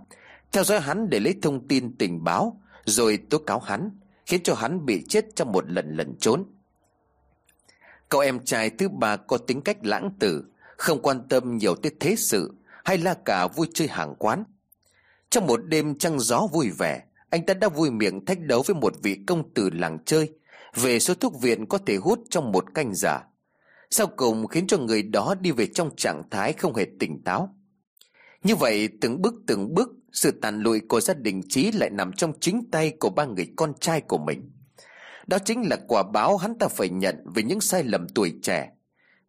theo 0.52 0.64
dõi 0.64 0.80
hắn 0.80 1.10
để 1.10 1.20
lấy 1.20 1.34
thông 1.42 1.68
tin 1.68 1.96
tình 1.98 2.24
báo, 2.24 2.60
rồi 2.84 3.18
tố 3.30 3.38
cáo 3.38 3.58
hắn, 3.58 3.90
khiến 4.26 4.42
cho 4.42 4.54
hắn 4.54 4.86
bị 4.86 5.04
chết 5.08 5.24
trong 5.36 5.52
một 5.52 5.70
lần 5.70 5.96
lẩn 5.96 6.16
trốn. 6.20 6.44
Cậu 8.08 8.20
em 8.20 8.44
trai 8.44 8.70
thứ 8.70 8.88
ba 8.88 9.16
có 9.16 9.38
tính 9.38 9.60
cách 9.60 9.76
lãng 9.82 10.10
tử, 10.18 10.44
không 10.76 11.02
quan 11.02 11.28
tâm 11.28 11.56
nhiều 11.56 11.74
tới 11.74 11.92
thế 12.00 12.14
sự 12.16 12.54
hay 12.84 12.98
là 12.98 13.14
cả 13.24 13.46
vui 13.46 13.68
chơi 13.74 13.88
hàng 13.88 14.14
quán. 14.18 14.44
Trong 15.30 15.46
một 15.46 15.60
đêm 15.64 15.98
trăng 15.98 16.20
gió 16.20 16.46
vui 16.52 16.70
vẻ, 16.78 17.02
anh 17.30 17.46
ta 17.46 17.54
đã 17.54 17.68
vui 17.68 17.90
miệng 17.90 18.24
thách 18.24 18.40
đấu 18.40 18.62
với 18.66 18.74
một 18.74 18.94
vị 19.02 19.18
công 19.26 19.54
tử 19.54 19.70
làng 19.72 19.98
chơi 20.04 20.32
về 20.74 20.98
số 20.98 21.14
thuốc 21.14 21.40
viện 21.40 21.66
có 21.66 21.78
thể 21.86 21.96
hút 21.96 22.20
trong 22.30 22.52
một 22.52 22.74
canh 22.74 22.94
giả. 22.94 23.24
Sau 23.90 24.06
cùng 24.06 24.46
khiến 24.46 24.66
cho 24.66 24.78
người 24.78 25.02
đó 25.02 25.34
đi 25.40 25.50
về 25.50 25.66
trong 25.66 25.96
trạng 25.96 26.22
thái 26.30 26.52
không 26.52 26.74
hề 26.74 26.86
tỉnh 27.00 27.22
táo. 27.24 27.54
Như 28.44 28.56
vậy, 28.56 28.88
từng 29.00 29.22
bước 29.22 29.34
từng 29.46 29.74
bước, 29.74 29.88
Sự 30.12 30.30
tàn 30.30 30.60
lụi 30.60 30.80
của 30.88 31.00
gia 31.00 31.14
đình 31.14 31.42
Trí 31.48 31.72
lại 31.72 31.90
nằm 31.90 32.12
trong 32.12 32.32
chính 32.40 32.70
tay 32.70 32.92
của 33.00 33.10
ba 33.10 33.24
người 33.24 33.52
con 33.56 33.72
trai 33.80 34.00
của 34.00 34.18
mình. 34.18 34.50
Đó 35.26 35.38
chính 35.44 35.68
là 35.68 35.76
quả 35.88 36.02
báo 36.12 36.36
hắn 36.36 36.58
ta 36.58 36.68
phải 36.68 36.88
nhận 36.88 37.16
Về 37.34 37.42
những 37.42 37.60
sai 37.60 37.84
lầm 37.84 38.06
tuổi 38.14 38.34
trẻ. 38.42 38.70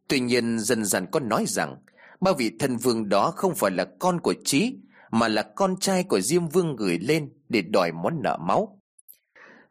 Tuy 0.08 0.20
nhiên, 0.20 0.60
dần 0.60 0.86
dần 0.86 1.06
có 1.12 1.20
nói 1.20 1.46
rằng, 1.48 1.76
Ba 2.22 2.32
vị 2.38 2.52
thần 2.60 2.78
vương 2.78 3.10
đó 3.10 3.32
không 3.36 3.56
phải 3.56 3.72
là 3.72 3.86
con 4.00 4.20
của 4.20 4.34
Trí 4.46 4.78
Mà 5.12 5.28
là 5.28 5.44
con 5.56 5.80
trai 5.80 6.04
của 6.04 6.22
Diêm 6.22 6.48
Vương 6.48 6.76
gửi 6.76 7.00
lên 7.00 7.30
Để 7.50 7.62
đòi 7.62 7.92
món 7.92 8.22
nợ 8.24 8.38
máu. 8.38 8.79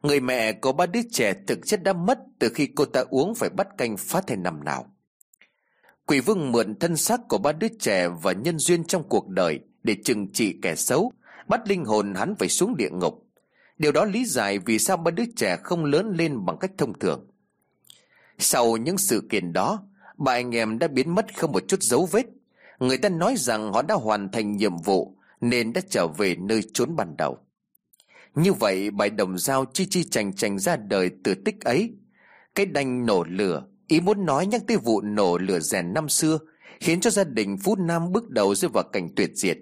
Người 0.09 0.21
mẹ 0.21 0.53
của 0.53 0.73
ba 0.73 0.87
đứa 0.87 1.01
trẻ 1.13 1.35
thực 1.47 1.59
chất 1.67 1.83
đã 1.83 1.93
mất 1.93 2.19
Từ 2.39 2.49
khi 2.55 2.67
cô 2.67 2.85
ta 2.85 3.05
uống 3.11 3.35
phải 3.35 3.51
bắt 3.51 3.69
canh 3.79 3.97
phát 3.97 4.29
hay 4.29 4.37
năm 4.37 4.65
nào. 4.65 4.87
Quỷ 6.07 6.21
vương 6.21 6.53
mượn 6.53 6.79
thân 6.79 6.97
xác 6.97 7.21
của 7.29 7.39
ba 7.39 7.53
đứa 7.53 7.69
trẻ 7.81 8.09
Và 8.23 8.33
nhân 8.33 8.59
duyên 8.59 8.85
trong 8.85 9.09
cuộc 9.09 9.29
đời 9.29 9.61
Để 9.83 9.97
trừng 10.05 10.33
trị 10.33 10.55
kẻ 10.63 10.75
xấu, 10.75 11.13
Bắt 11.49 11.61
linh 11.69 11.85
hồn 11.85 12.15
hắn 12.15 12.35
phải 12.39 12.49
xuống 12.49 12.77
địa 12.77 12.89
ngục. 12.91 13.27
Điều 13.79 13.93
đó 13.93 14.05
lý 14.05 14.25
giải 14.25 14.59
vì 14.59 14.79
sao 14.79 14.97
ba 14.97 15.11
đứa 15.11 15.25
trẻ 15.37 15.57
không 15.63 15.85
lớn 15.85 16.15
lên 16.19 16.45
bằng 16.45 16.57
cách 16.59 16.71
thông 16.79 16.99
thường. 16.99 17.31
Sau 18.39 18.77
những 18.77 18.99
sự 18.99 19.23
kiện 19.31 19.53
đó, 19.53 19.83
Ba 20.17 20.33
anh 20.33 20.55
em 20.55 20.79
đã 20.79 20.89
biến 20.89 21.15
mất 21.15 21.39
không 21.39 21.53
một 21.53 21.63
chút 21.69 21.83
dấu 21.83 22.09
vết. 22.13 22.27
Người 22.79 22.99
ta 22.99 23.09
nói 23.09 23.35
rằng 23.37 23.73
họ 23.73 23.83
đã 23.83 23.95
hoàn 23.95 24.31
thành 24.33 24.57
nhiệm 24.57 24.77
vụ 24.77 25.17
Nên 25.41 25.73
đã 25.73 25.81
trở 25.91 26.07
về 26.07 26.37
nơi 26.37 26.63
trốn 26.73 26.97
ban 26.97 27.17
đầu. 27.17 27.39
Như 28.39 28.53
vậy, 28.53 28.91
bài 28.91 29.11
đồng 29.11 29.39
giao 29.39 29.65
chi 29.73 29.87
chi 29.87 30.05
chành 30.05 30.33
chành 30.33 30.59
ra 30.59 30.77
đời 30.77 31.11
từ 31.25 31.35
tích 31.35 31.61
ấy. 31.61 31.93
Cái 32.55 32.67
đanh 32.67 33.07
nổ 33.07 33.25
lửa, 33.25 33.65
Ý 33.89 34.01
muốn 34.01 34.27
nói 34.27 34.47
nhắc 34.47 34.63
tới 34.67 34.77
vụ 34.77 35.01
nổ 35.01 35.39
lửa 35.39 35.61
rèn 35.61 35.95
năm 35.95 36.09
xưa, 36.09 36.39
Khiến 36.81 37.01
cho 37.01 37.11
gia 37.11 37.25
đình 37.25 37.57
Phú 37.59 37.77
Nam 37.77 38.13
bước 38.13 38.31
đầu 38.31 38.55
rơi 38.55 38.69
vào 38.69 38.85
cảnh 38.93 39.09
tuyệt 39.17 39.31
diệt. 39.35 39.59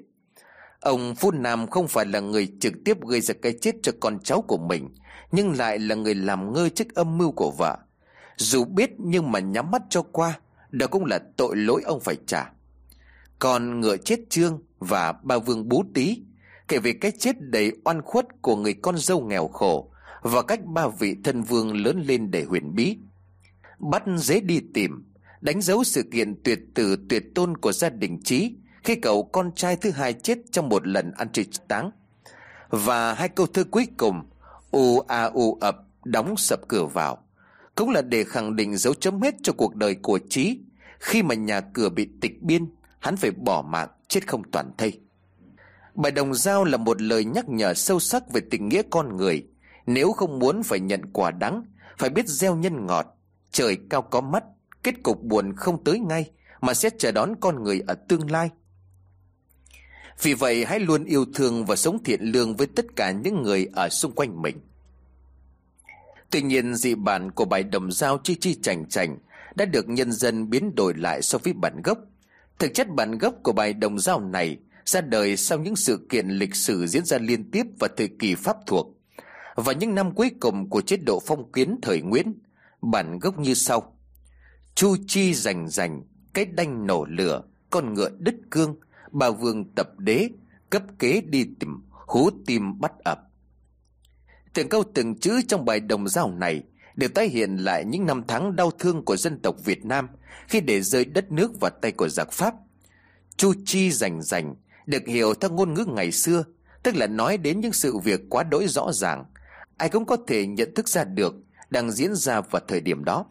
Ông 0.80 1.14
Phú 1.14 1.30
Nam 1.30 1.66
không 1.66 1.88
phải 1.88 2.06
là 2.06 2.20
người 2.20 2.48
trực 2.60 2.72
tiếp 2.84 3.00
gây 3.06 3.20
ra 3.20 3.34
cái 3.42 3.52
chết 3.60 3.74
cho 3.82 3.92
con 4.00 4.18
cháu 4.24 4.42
của 4.42 4.58
mình, 4.58 4.94
Nhưng 5.32 5.56
lại 5.56 5.78
là 5.78 5.94
người 5.94 6.14
làm 6.14 6.52
ngơ 6.52 6.68
trước 6.68 6.94
âm 6.94 7.18
mưu 7.18 7.32
của 7.32 7.50
vợ. 7.50 7.78
Dù 8.36 8.64
biết 8.64 8.90
nhưng 8.98 9.32
mà 9.32 9.38
nhắm 9.38 9.70
mắt 9.70 9.82
cho 9.90 10.02
qua, 10.02 10.38
Đó 10.70 10.86
cũng 10.86 11.04
là 11.04 11.18
tội 11.36 11.56
lỗi 11.56 11.82
ông 11.84 12.00
phải 12.00 12.16
trả. 12.26 12.52
Còn 13.38 13.80
ngựa 13.80 13.96
chết 13.96 14.20
trương 14.30 14.62
và 14.78 15.12
ba 15.22 15.38
vương 15.38 15.68
bú 15.68 15.84
tí 15.94 16.22
Kể 16.68 16.78
về 16.78 16.92
cái 16.92 17.12
chết 17.18 17.40
đầy 17.40 17.72
oan 17.84 18.02
khuất 18.02 18.26
của 18.42 18.56
người 18.56 18.74
con 18.74 18.98
dâu 18.98 19.20
nghèo 19.20 19.48
khổ 19.48 19.90
Và 20.22 20.42
cách 20.42 20.64
ba 20.64 20.88
vị 20.88 21.16
thân 21.24 21.42
vương 21.42 21.76
lớn 21.76 22.02
lên 22.06 22.30
để 22.30 22.44
huyền 22.44 22.74
bí. 22.74 22.96
Bắt 23.78 24.02
dễ 24.16 24.40
đi 24.40 24.60
tìm, 24.74 25.04
Đánh 25.40 25.60
dấu 25.60 25.84
sự 25.84 26.02
kiện 26.12 26.42
tuyệt 26.44 26.58
tử 26.74 26.96
tuyệt 27.08 27.34
tôn 27.34 27.56
của 27.56 27.72
gia 27.72 27.88
đình 27.88 28.22
Trí 28.24 28.54
Khi 28.84 28.94
cậu 28.94 29.22
con 29.22 29.52
trai 29.54 29.76
thứ 29.76 29.90
hai 29.90 30.12
chết 30.12 30.38
trong 30.52 30.68
một 30.68 30.86
lần 30.86 31.12
ăn 31.16 31.32
trịch 31.32 31.48
táng. 31.68 31.90
Và 32.70 33.14
hai 33.14 33.28
câu 33.28 33.46
thơ 33.46 33.64
cuối 33.70 33.86
cùng, 33.96 34.22
U 34.70 35.00
a 35.00 35.22
u 35.22 35.58
ập, 35.60 35.76
đóng 36.04 36.36
sập 36.36 36.68
cửa 36.68 36.84
vào, 36.84 37.18
Cũng 37.74 37.90
là 37.90 38.02
để 38.02 38.24
khẳng 38.24 38.56
định 38.56 38.76
dấu 38.76 38.94
chấm 38.94 39.22
hết 39.22 39.34
cho 39.42 39.52
cuộc 39.52 39.74
đời 39.74 39.94
của 39.94 40.18
Trí. 40.28 40.58
Khi 40.98 41.22
mà 41.22 41.34
nhà 41.34 41.60
cửa 41.60 41.88
bị 41.88 42.08
tịch 42.20 42.42
biên, 42.42 42.66
Hắn 42.98 43.16
phải 43.16 43.30
bỏ 43.30 43.62
mạng, 43.62 43.88
chết 44.08 44.28
không 44.28 44.42
toàn 44.50 44.70
thây. 44.78 45.00
Bài 45.96 46.12
đồng 46.12 46.34
giao 46.34 46.64
là 46.64 46.76
một 46.76 47.02
lời 47.02 47.24
nhắc 47.24 47.48
nhở 47.48 47.74
sâu 47.74 48.00
sắc 48.00 48.32
về 48.32 48.40
tình 48.50 48.68
nghĩa 48.68 48.82
con 48.90 49.16
người. 49.16 49.46
Nếu 49.86 50.12
không 50.12 50.38
muốn 50.38 50.62
phải 50.62 50.80
nhận 50.80 51.00
quả 51.12 51.30
đắng, 51.30 51.64
Phải 51.98 52.10
biết 52.10 52.28
gieo 52.28 52.56
nhân 52.56 52.86
ngọt. 52.86 53.06
Trời 53.50 53.78
cao 53.90 54.02
có 54.02 54.20
mắt, 54.20 54.44
Kết 54.82 55.02
cục 55.02 55.22
buồn 55.22 55.56
không 55.56 55.84
tới 55.84 55.98
ngay, 55.98 56.30
Mà 56.60 56.74
sẽ 56.74 56.90
chờ 56.98 57.12
đón 57.12 57.34
con 57.40 57.62
người 57.62 57.82
ở 57.86 57.94
tương 57.94 58.30
lai. 58.30 58.50
Vì 60.22 60.34
vậy, 60.34 60.64
hãy 60.64 60.80
luôn 60.80 61.04
yêu 61.04 61.24
thương 61.34 61.64
và 61.64 61.76
sống 61.76 62.04
thiện 62.04 62.20
lương 62.22 62.56
với 62.56 62.66
tất 62.66 62.86
cả 62.96 63.10
những 63.10 63.42
người 63.42 63.66
ở 63.74 63.88
xung 63.88 64.12
quanh 64.12 64.42
mình. 64.42 64.60
Tuy 66.30 66.42
nhiên, 66.42 66.74
dị 66.74 66.94
bản 66.94 67.30
của 67.30 67.44
bài 67.44 67.62
đồng 67.62 67.92
giao 67.92 68.18
chi 68.24 68.36
chi 68.40 68.54
chành 68.62 68.88
chành 68.88 69.18
Đã 69.54 69.64
được 69.64 69.88
nhân 69.88 70.12
dân 70.12 70.50
biến 70.50 70.74
đổi 70.74 70.94
lại 70.94 71.22
so 71.22 71.38
với 71.38 71.52
bản 71.52 71.82
gốc. 71.84 71.98
Thực 72.58 72.74
chất 72.74 72.88
bản 72.88 73.18
gốc 73.18 73.34
của 73.42 73.52
bài 73.52 73.72
đồng 73.72 73.98
giao 73.98 74.20
này 74.20 74.58
ra 74.86 75.00
đời 75.00 75.36
sau 75.36 75.58
những 75.58 75.76
sự 75.76 76.06
kiện 76.08 76.28
lịch 76.28 76.54
sử 76.54 76.86
diễn 76.86 77.04
ra 77.04 77.18
liên 77.18 77.50
tiếp 77.50 77.66
vào 77.78 77.90
thời 77.96 78.08
kỳ 78.18 78.34
Pháp 78.34 78.56
thuộc. 78.66 78.86
Và 79.54 79.72
những 79.72 79.94
năm 79.94 80.14
cuối 80.14 80.30
cùng 80.40 80.70
của 80.70 80.80
chế 80.80 80.96
độ 80.96 81.20
phong 81.26 81.52
kiến 81.52 81.78
thời 81.82 82.00
Nguyễn, 82.00 82.34
Bản 82.82 83.18
gốc 83.18 83.38
như 83.38 83.54
sau. 83.54 83.96
Chu 84.74 84.96
chi 85.06 85.34
rành 85.34 85.68
rành, 85.68 86.02
Cái 86.34 86.44
đanh 86.44 86.86
nổ 86.86 87.04
lửa, 87.04 87.42
Con 87.70 87.94
ngựa 87.94 88.10
đứt 88.18 88.34
cương, 88.50 88.76
Bà 89.10 89.30
vương 89.30 89.74
tập 89.74 89.98
đế, 89.98 90.28
Cấp 90.70 90.82
kế 90.98 91.20
đi 91.20 91.44
tìm, 91.60 91.82
Hú 91.90 92.30
tim 92.46 92.80
bắt 92.80 92.92
ập. 93.04 93.18
Từng 94.54 94.68
câu 94.68 94.84
từng 94.94 95.18
chữ 95.18 95.40
trong 95.48 95.64
bài 95.64 95.80
đồng 95.80 96.08
giao 96.08 96.30
này 96.30 96.62
Đều 96.94 97.08
tái 97.08 97.28
hiện 97.28 97.56
lại 97.56 97.84
những 97.84 98.06
năm 98.06 98.22
tháng 98.28 98.56
đau 98.56 98.70
thương 98.70 99.04
của 99.04 99.16
dân 99.16 99.40
tộc 99.42 99.56
Việt 99.64 99.84
Nam 99.84 100.08
Khi 100.48 100.60
để 100.60 100.80
rơi 100.80 101.04
đất 101.04 101.32
nước 101.32 101.60
vào 101.60 101.70
tay 101.82 101.92
của 101.92 102.08
giặc 102.08 102.32
Pháp. 102.32 102.54
Chu 103.36 103.52
chi 103.64 103.90
rành 103.90 104.22
rành 104.22 104.54
được 104.86 105.02
hiểu 105.06 105.34
theo 105.34 105.50
ngôn 105.50 105.74
ngữ 105.74 105.84
ngày 105.84 106.12
xưa, 106.12 106.44
Tức 106.86 106.96
là 106.96 107.06
nói 107.06 107.36
đến 107.36 107.60
những 107.60 107.72
sự 107.72 107.98
việc 107.98 108.20
quá 108.30 108.42
đỗi 108.42 108.66
rõ 108.68 108.92
ràng, 108.92 109.24
Ai 109.76 109.88
cũng 109.88 110.06
có 110.06 110.16
thể 110.26 110.46
nhận 110.46 110.74
thức 110.74 110.88
ra 110.88 111.04
được 111.04 111.34
đang 111.70 111.90
diễn 111.90 112.14
ra 112.14 112.40
vào 112.40 112.62
thời 112.68 112.80
điểm 112.80 113.04
đó. 113.04 113.26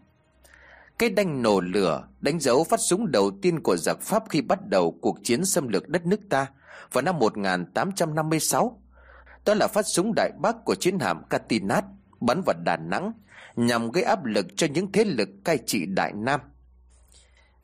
Cái 1.00 1.10
đanh 1.10 1.42
nổ 1.42 1.60
lửa 1.60 2.08
đánh 2.22 2.40
dấu 2.40 2.64
phát 2.64 2.80
súng 2.80 3.12
đầu 3.12 3.32
tiên 3.42 3.60
của 3.60 3.78
giặc 3.78 4.02
Pháp 4.02 4.24
khi 4.30 4.42
bắt 4.42 4.60
đầu 4.68 4.98
cuộc 5.02 5.18
chiến 5.24 5.46
xâm 5.46 5.68
lược 5.68 5.90
đất 5.90 6.06
nước 6.06 6.20
ta 6.30 6.48
vào 6.92 7.02
năm 7.02 7.20
1856. 7.20 8.82
Đó 9.46 9.54
là 9.54 9.68
phát 9.68 9.86
súng 9.88 10.14
đại 10.16 10.32
bác 10.42 10.66
của 10.66 10.76
chiến 10.76 11.00
hạm 11.00 11.24
Catinat 11.30 11.86
bắn 12.20 12.42
vào 12.46 12.56
Đà 12.64 12.78
Nẵng 12.78 13.12
nhằm 13.56 13.92
gây 13.92 14.04
áp 14.04 14.26
lực 14.26 14.46
cho 14.56 14.68
những 14.68 14.92
thế 14.92 15.04
lực 15.04 15.30
cai 15.46 15.58
trị 15.66 15.86
Đại 15.86 16.14
Nam. 16.16 16.40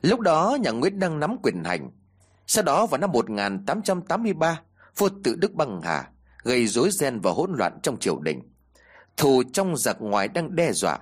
Lúc 0.02 0.20
đó, 0.20 0.58
nhà 0.60 0.70
Nguyễn 0.70 0.98
đang 0.98 1.20
nắm 1.20 1.36
quyền 1.42 1.64
hành. 1.64 1.90
Sau 2.46 2.64
đó 2.64 2.86
vào 2.86 3.00
năm 3.00 3.12
1883, 3.12 4.60
vua 4.96 5.08
tự 5.24 5.34
Đức 5.34 5.54
Băng 5.54 5.82
Hà 5.82 6.08
gây 6.42 6.66
rối 6.66 6.90
ren 6.90 7.20
và 7.20 7.30
hỗn 7.30 7.52
loạn 7.56 7.78
trong 7.82 7.98
triều 7.98 8.20
đình. 8.20 8.42
Thù 9.16 9.42
trong 9.52 9.76
giặc 9.76 9.96
ngoài 10.00 10.28
đang 10.28 10.56
đe 10.56 10.72
dọa 10.72 10.98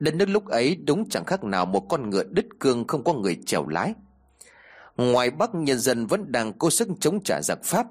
Đất 0.00 0.14
nước 0.14 0.28
lúc 0.28 0.46
ấy 0.46 0.76
đúng 0.76 1.08
chẳng 1.08 1.24
khác 1.24 1.44
nào 1.44 1.66
một 1.66 1.86
con 1.88 2.10
ngựa 2.10 2.24
đứt 2.24 2.46
cương 2.60 2.86
không 2.86 3.04
có 3.04 3.12
người 3.12 3.38
chèo 3.46 3.68
lái. 3.68 3.94
Ngoài 4.96 5.30
Bắc 5.30 5.54
nhân 5.54 5.78
dân 5.78 6.06
vẫn 6.06 6.32
đang 6.32 6.52
cố 6.52 6.70
sức 6.70 6.88
chống 7.00 7.22
trả 7.22 7.40
giặc 7.42 7.58
Pháp 7.64 7.86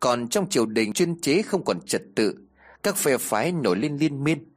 Còn 0.00 0.28
trong 0.28 0.48
triều 0.48 0.66
đình 0.66 0.92
chuyên 0.92 1.20
chế 1.20 1.42
không 1.42 1.64
còn 1.64 1.80
trật 1.80 2.02
tự 2.16 2.34
Các 2.82 2.96
phe 2.96 3.18
phái 3.18 3.52
nổi 3.52 3.76
lên 3.76 3.96
liên 3.96 4.24
miên. 4.24 4.52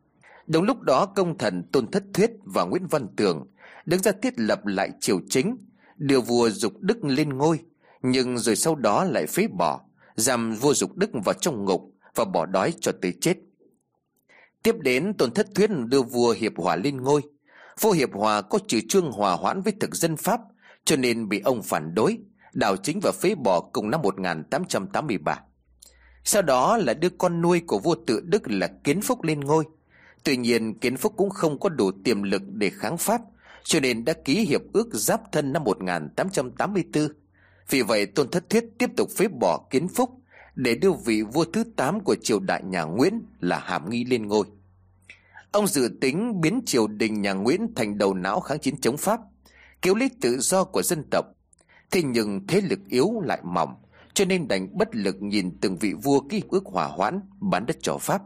Đúng 0.48 0.64
lúc 0.64 0.82
đó 0.82 1.06
công 1.06 1.38
thần 1.38 1.64
Tôn 1.72 1.92
Thất 1.92 2.04
Thuyết 2.14 2.32
và 2.44 2.64
Nguyễn 2.64 2.88
Văn 2.88 3.08
Tường 3.16 3.48
Đứng 3.86 4.02
ra 4.02 4.12
thiết 4.22 4.40
lập 4.40 4.66
lại 4.66 4.92
triều 5.00 5.20
chính 5.30 5.58
Đưa 5.98 6.22
vua 6.22 6.50
Dục 6.50 6.74
Đức 6.80 7.04
lên 7.04 7.30
ngôi. 7.30 7.60
Nhưng 8.02 8.38
rồi 8.38 8.56
sau 8.56 8.76
đó 8.76 9.04
lại 9.04 9.28
phế 9.28 9.48
bỏ 9.48 9.82
Giam 10.16 10.56
vua 10.56 10.74
Dục 10.74 10.98
Đức 10.98 11.10
vào 11.26 11.34
trong 11.34 11.66
ngục 11.66 11.94
Và 12.16 12.26
bỏ 12.26 12.46
đói 12.46 12.74
cho 12.80 12.92
tới 13.02 13.14
chết 13.22 13.38
Tiếp 14.64 14.76
đến 14.80 15.14
Tôn 15.18 15.32
Thất 15.32 15.48
Thuyết 15.56 15.70
đưa 15.86 16.02
vua 16.02 16.32
Hiệp 16.32 16.52
Hòa 16.58 16.76
lên 16.76 16.98
ngôi. 16.98 17.22
Vua 17.80 17.92
Hiệp 17.92 18.14
Hòa 18.14 18.42
có 18.42 18.60
chủ 18.68 18.80
trương 18.90 19.12
hòa 19.12 19.34
hoãn 19.34 19.62
với 19.62 19.74
thực 19.80 19.96
dân 19.96 20.18
Pháp 20.18 20.42
cho 20.86 20.96
nên 20.96 21.30
bị 21.30 21.40
ông 21.40 21.64
phản 21.64 21.96
đối, 21.96 22.18
đảo 22.54 22.78
chính 22.78 23.00
và 23.04 23.12
phế 23.12 23.36
bỏ 23.36 23.60
cùng 23.74 23.90
năm 23.90 24.02
1883. 24.02 25.40
Sau 26.24 26.42
đó 26.42 26.78
là 26.78 26.94
đưa 26.94 27.10
con 27.10 27.42
nuôi 27.42 27.62
của 27.68 27.80
vua 27.80 27.96
tự 28.08 28.22
Đức 28.26 28.52
là 28.52 28.68
Kiến 28.84 29.02
Phúc 29.02 29.24
lên 29.24 29.40
ngôi. 29.40 29.64
Tuy 30.24 30.38
nhiên 30.38 30.80
Kiến 30.80 30.98
Phúc 30.98 31.14
cũng 31.18 31.30
không 31.30 31.60
có 31.60 31.70
đủ 31.70 31.92
tiềm 32.04 32.24
lực 32.24 32.42
để 32.48 32.70
kháng 32.70 32.98
Pháp 32.98 33.22
cho 33.64 33.80
nên 33.80 34.06
đã 34.06 34.14
ký 34.14 34.46
hiệp 34.46 34.62
ước 34.74 34.88
giáp 34.94 35.22
thân 35.32 35.54
năm 35.54 35.64
1884. 35.64 37.08
Vì 37.72 37.82
vậy 37.82 38.06
Tôn 38.06 38.30
Thất 38.30 38.50
thiết 38.50 38.66
tiếp 38.78 38.90
tục 38.98 39.10
phế 39.18 39.28
bỏ 39.28 39.68
Kiến 39.70 39.88
Phúc 39.88 40.10
để 40.56 40.76
đưa 40.76 40.92
vị 40.92 41.22
vua 41.22 41.46
thứ 41.46 41.64
8 41.76 42.00
của 42.00 42.16
triều 42.22 42.40
đại 42.40 42.64
nhà 42.64 42.84
Nguyễn 42.84 43.22
là 43.40 43.60
Hàm 43.60 43.90
Nghi 43.90 44.04
lên 44.04 44.28
ngôi. 44.28 44.46
Ông 45.52 45.68
dự 45.68 45.98
tính 46.02 46.42
biến 46.42 46.62
triều 46.66 46.88
đình 46.88 47.22
nhà 47.22 47.34
Nguyễn 47.34 47.74
thành 47.76 47.98
đầu 47.98 48.14
não 48.14 48.40
kháng 48.40 48.60
chiến 48.60 48.82
chống 48.82 48.98
Pháp, 48.98 49.20
cứu 49.82 49.96
lấy 49.96 50.10
tự 50.22 50.40
do 50.40 50.64
của 50.64 50.82
dân 50.82 51.04
tộc. 51.12 51.26
Thế 51.92 52.04
nhưng 52.04 52.48
thế 52.48 52.62
lực 52.62 52.80
yếu 52.90 53.22
lại 53.26 53.42
mỏng, 53.44 53.76
cho 54.14 54.26
nên 54.26 54.48
đành 54.48 54.78
bất 54.78 54.96
lực 54.96 55.22
nhìn 55.22 55.58
từng 55.62 55.78
vị 55.78 55.94
vua 55.94 56.20
ký 56.20 56.42
ước 56.50 56.66
hòa 56.66 56.86
hoãn 56.86 57.22
bán 57.40 57.66
đất 57.66 57.78
cho 57.82 57.98
Pháp. 57.98 58.22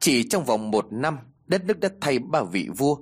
Chỉ 0.00 0.28
trong 0.28 0.44
vòng 0.44 0.70
một 0.70 0.92
năm, 0.92 1.18
đất 1.46 1.64
nước 1.64 1.80
đã 1.80 1.88
thay 2.00 2.18
ba 2.18 2.42
vị 2.42 2.68
vua, 2.76 2.96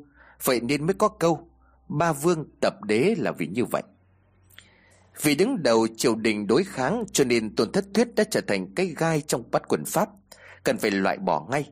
vậy 0.45 0.61
nên 0.61 0.87
mới 0.87 0.95
có 0.95 1.09
câu 1.09 1.49
ba 1.89 2.13
vương 2.13 2.45
tập 2.61 2.75
đế 2.85 3.15
là 3.19 3.33
vì 3.33 3.47
như 3.47 3.65
vậy. 3.65 3.83
Vì 5.23 5.35
đứng 5.35 5.63
đầu 5.63 5.87
triều 5.97 6.15
đình 6.15 6.47
đối 6.47 6.65
kháng 6.65 7.05
cho 7.13 7.25
nên 7.25 7.57
Tôn 7.57 7.73
Thất 7.73 7.85
Thuyết 7.95 8.15
đã 8.15 8.25
trở 8.31 8.41
thành 8.41 8.75
cái 8.75 8.95
gai 8.97 9.21
trong 9.21 9.51
bắt 9.51 9.63
quần 9.69 9.85
Pháp, 9.85 10.09
cần 10.65 10.79
phải 10.79 10.91
loại 10.91 11.19
bỏ 11.19 11.47
ngay. 11.51 11.71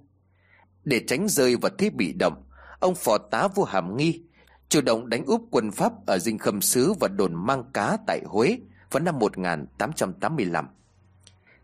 Để 0.84 1.04
tránh 1.06 1.28
rơi 1.28 1.56
vào 1.56 1.70
thế 1.78 1.90
bị 1.90 2.12
động, 2.12 2.44
ông 2.80 2.94
phò 2.94 3.18
tá 3.18 3.48
vua 3.48 3.64
Hàm 3.64 3.96
Nghi 3.96 4.22
chủ 4.68 4.80
động 4.80 5.08
đánh 5.08 5.24
úp 5.26 5.44
quân 5.50 5.70
Pháp 5.70 5.92
ở 6.06 6.18
dinh 6.18 6.38
khâm 6.38 6.60
sứ 6.60 6.92
và 7.00 7.08
đồn 7.08 7.34
mang 7.34 7.64
cá 7.72 7.96
tại 8.06 8.20
Huế 8.26 8.58
vào 8.90 9.02
năm 9.02 9.18
1885. 9.18 10.68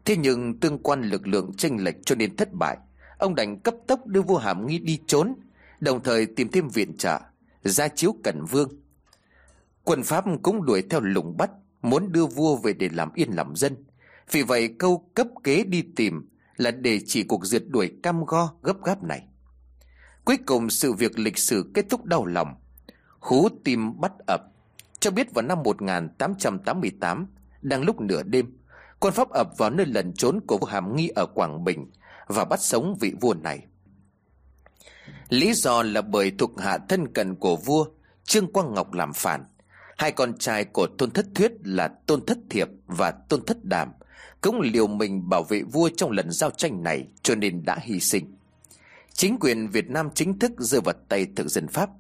Thế 0.05 0.17
nhưng 0.17 0.61
tương 0.61 0.79
quan 0.79 1.03
lực 1.03 1.27
lượng 1.27 1.53
tranh 1.57 1.77
lệch 1.85 1.97
cho 2.05 2.15
nên 2.15 2.37
thất 2.37 2.49
bại. 2.53 2.77
Ông 3.19 3.35
đành 3.35 3.61
cấp 3.61 3.75
tốc 3.87 4.07
đưa 4.07 4.23
vua 4.23 4.39
Hàm 4.39 4.67
Nghi 4.67 4.79
đi 4.79 5.01
trốn, 5.07 5.35
đồng 5.81 6.03
thời 6.03 6.27
tìm 6.27 6.49
thêm 6.49 6.69
viện 6.69 6.97
trợ, 6.97 7.21
ra 7.63 7.89
chiếu 7.89 8.15
cẩn 8.25 8.45
vương. 8.45 8.69
Quân 9.85 10.03
Pháp 10.03 10.25
cũng 10.43 10.67
đuổi 10.67 10.83
theo 10.91 11.01
lùng 11.01 11.37
bắt, 11.37 11.51
muốn 11.85 12.13
đưa 12.13 12.27
vua 12.27 12.57
về 12.57 12.73
để 12.73 12.89
làm 12.93 13.13
yên 13.15 13.31
lòng 13.33 13.57
dân. 13.57 13.77
Vì 14.31 14.43
vậy 14.43 14.75
câu 14.79 15.11
cấp 15.15 15.27
kế 15.45 15.65
đi 15.65 15.83
tìm 15.97 16.29
là 16.57 16.71
để 16.71 17.01
chỉ 17.07 17.23
cuộc 17.23 17.47
diệt 17.47 17.63
đuổi 17.67 17.93
cam 18.03 18.25
go 18.25 18.53
gấp 18.63 18.83
gáp 18.85 19.03
này. 19.03 19.27
Cuối 20.25 20.37
cùng 20.47 20.71
sự 20.71 20.93
việc 20.93 21.19
lịch 21.19 21.39
sử 21.39 21.71
kết 21.75 21.87
thúc 21.91 22.05
đau 22.05 22.27
lòng. 22.27 22.55
Hú 23.21 23.49
tim 23.65 24.01
bắt 24.01 24.13
ập. 24.27 24.41
Cho 25.01 25.11
biết 25.11 25.35
vào 25.35 25.43
năm 25.43 25.63
1888, 25.63 27.27
đang 27.63 27.83
lúc 27.83 28.01
nửa 28.01 28.23
đêm, 28.23 28.59
quân 29.01 29.15
Pháp 29.15 29.29
ập 29.29 29.49
vào 29.59 29.71
nơi 29.71 29.87
lẩn 29.87 30.13
trốn 30.13 30.41
của 30.47 30.59
vua 30.59 30.67
Hàm 30.67 30.97
Nghi 30.97 31.09
ở 31.09 31.27
Quảng 31.27 31.65
Bình 31.65 31.91
và 32.27 32.45
bắt 32.45 32.61
sống 32.61 32.97
vị 33.01 33.13
vua 33.21 33.35
này. 33.35 33.67
Lý 35.29 35.55
do 35.55 35.83
là 35.83 36.03
bởi 36.03 36.33
thuộc 36.39 36.61
hạ 36.61 36.79
thân 36.89 37.13
cận 37.13 37.35
của 37.35 37.57
vua 37.57 37.87
Trương 38.25 38.53
Quang 38.53 38.75
Ngọc 38.75 38.93
làm 38.93 39.13
phản. 39.13 39.45
Hai 40.05 40.13
con 40.13 40.39
trai 40.39 40.65
của 40.65 40.87
Tôn 40.99 41.11
Thất 41.11 41.27
Thuyết 41.35 41.53
là 41.65 41.89
Tôn 42.07 42.27
Thất 42.27 42.39
Thiệp 42.51 42.69
và 42.87 43.11
Tôn 43.11 43.45
Thất 43.47 43.65
Đàm 43.65 43.89
cũng 44.41 44.61
liều 44.61 44.87
mình 44.87 45.29
bảo 45.29 45.43
vệ 45.43 45.63
vua 45.63 45.89
trong 45.97 46.11
lần 46.11 46.31
giao 46.31 46.51
tranh 46.51 46.83
này 46.83 47.07
cho 47.23 47.35
nên 47.35 47.65
đã 47.65 47.79
hy 47.83 48.01
sinh. 48.01 48.37
Chính 49.13 49.39
quyền 49.41 49.69
Việt 49.69 49.91
Nam 49.91 50.09
chính 50.15 50.39
thức 50.39 50.53
rơi 50.59 50.81
vào 50.81 50.95
tay 51.09 51.27
thực 51.37 51.49
dân 51.49 51.69
Pháp. 51.69 51.91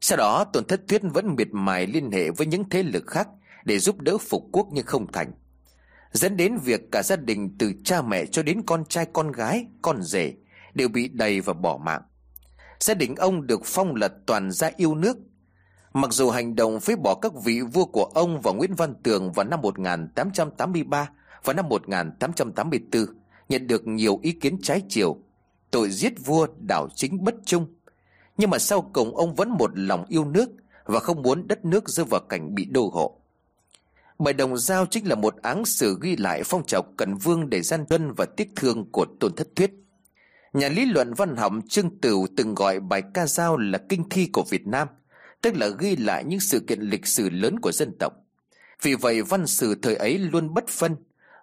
Sau 0.00 0.18
đó 0.18 0.44
Tôn 0.44 0.64
Thất 0.64 0.80
Thuyết 0.88 1.02
vẫn 1.02 1.34
miệt 1.36 1.48
mài 1.50 1.86
liên 1.86 2.10
hệ 2.10 2.30
với 2.30 2.46
những 2.46 2.68
thế 2.70 2.82
lực 2.82 3.06
khác 3.06 3.28
để 3.64 3.78
giúp 3.78 4.00
đỡ 4.00 4.18
phục 4.18 4.48
quốc 4.52 4.68
nhưng 4.72 4.86
không 4.86 5.12
thành. 5.12 5.32
Dẫn 6.12 6.36
đến 6.36 6.58
việc 6.64 6.80
cả 6.92 7.02
gia 7.02 7.16
đình 7.16 7.56
từ 7.58 7.72
cha 7.84 8.02
mẹ 8.02 8.26
cho 8.26 8.42
đến 8.42 8.62
con 8.66 8.84
trai 8.84 9.06
con 9.12 9.32
gái, 9.32 9.66
con 9.82 10.02
rể 10.02 10.34
đều 10.74 10.88
bị 10.88 11.08
đầy 11.08 11.40
và 11.40 11.52
bỏ 11.52 11.78
mạng. 11.84 12.02
Gia 12.80 12.94
đình 12.94 13.14
ông 13.14 13.46
được 13.46 13.60
phong 13.64 13.94
là 13.94 14.08
toàn 14.26 14.50
gia 14.50 14.70
yêu 14.76 14.94
nước. 14.94 15.16
Mặc 15.96 16.12
dù 16.12 16.30
hành 16.30 16.56
động 16.56 16.80
phế 16.80 16.96
bỏ 16.96 17.14
các 17.22 17.32
vị 17.44 17.60
vua 17.60 17.84
của 17.84 18.04
ông 18.04 18.40
và 18.40 18.52
Nguyễn 18.52 18.74
Văn 18.74 18.94
Tường 19.02 19.32
vào 19.32 19.46
năm 19.46 19.60
1883 19.62 21.10
và 21.44 21.52
năm 21.52 21.68
1884 21.68 23.06
nhận 23.48 23.66
được 23.66 23.86
nhiều 23.86 24.18
ý 24.22 24.32
kiến 24.32 24.58
trái 24.62 24.82
chiều, 24.88 25.16
tội 25.70 25.90
giết 25.90 26.12
vua 26.24 26.46
đảo 26.68 26.88
chính 26.94 27.24
bất 27.24 27.34
trung. 27.44 27.66
Nhưng 28.36 28.50
mà 28.50 28.58
sau 28.58 28.90
cùng 28.92 29.16
ông 29.16 29.34
vẫn 29.34 29.50
một 29.50 29.70
lòng 29.74 30.04
yêu 30.08 30.24
nước 30.24 30.50
và 30.84 31.00
không 31.00 31.22
muốn 31.22 31.48
đất 31.48 31.64
nước 31.64 31.88
rơi 31.88 32.06
vào 32.10 32.20
cảnh 32.20 32.54
bị 32.54 32.64
đô 32.64 32.90
hộ. 32.92 33.20
Bài 34.18 34.34
đồng 34.34 34.56
giao 34.56 34.86
chính 34.86 35.08
là 35.08 35.14
một 35.14 35.36
áng 35.42 35.64
sử 35.64 35.98
ghi 36.02 36.16
lại 36.16 36.42
phong 36.44 36.66
trào 36.66 36.82
cận 36.96 37.14
vương 37.14 37.50
để 37.50 37.62
gian 37.62 37.84
dân 37.90 38.12
và 38.12 38.26
tiếc 38.36 38.52
thương 38.56 38.90
của 38.92 39.06
tôn 39.20 39.34
thất 39.36 39.48
thuyết. 39.56 39.70
Nhà 40.52 40.68
lý 40.68 40.84
luận 40.84 41.14
văn 41.14 41.36
học 41.36 41.52
Trương 41.68 42.00
Tửu 42.00 42.26
từng 42.36 42.54
gọi 42.54 42.80
bài 42.80 43.02
ca 43.14 43.26
dao 43.26 43.56
là 43.56 43.78
kinh 43.88 44.08
thi 44.08 44.26
của 44.32 44.42
Việt 44.42 44.66
Nam, 44.66 44.88
tức 45.46 45.56
là 45.56 45.68
ghi 45.78 45.96
lại 45.96 46.24
những 46.24 46.40
sự 46.40 46.60
kiện 46.60 46.80
lịch 46.80 47.06
sử 47.06 47.30
lớn 47.30 47.60
của 47.60 47.72
dân 47.72 47.92
tộc. 47.98 48.12
Vì 48.82 48.94
vậy 48.94 49.22
văn 49.22 49.46
sử 49.46 49.74
thời 49.74 49.96
ấy 49.96 50.18
luôn 50.18 50.54
bất 50.54 50.68
phân, 50.68 50.96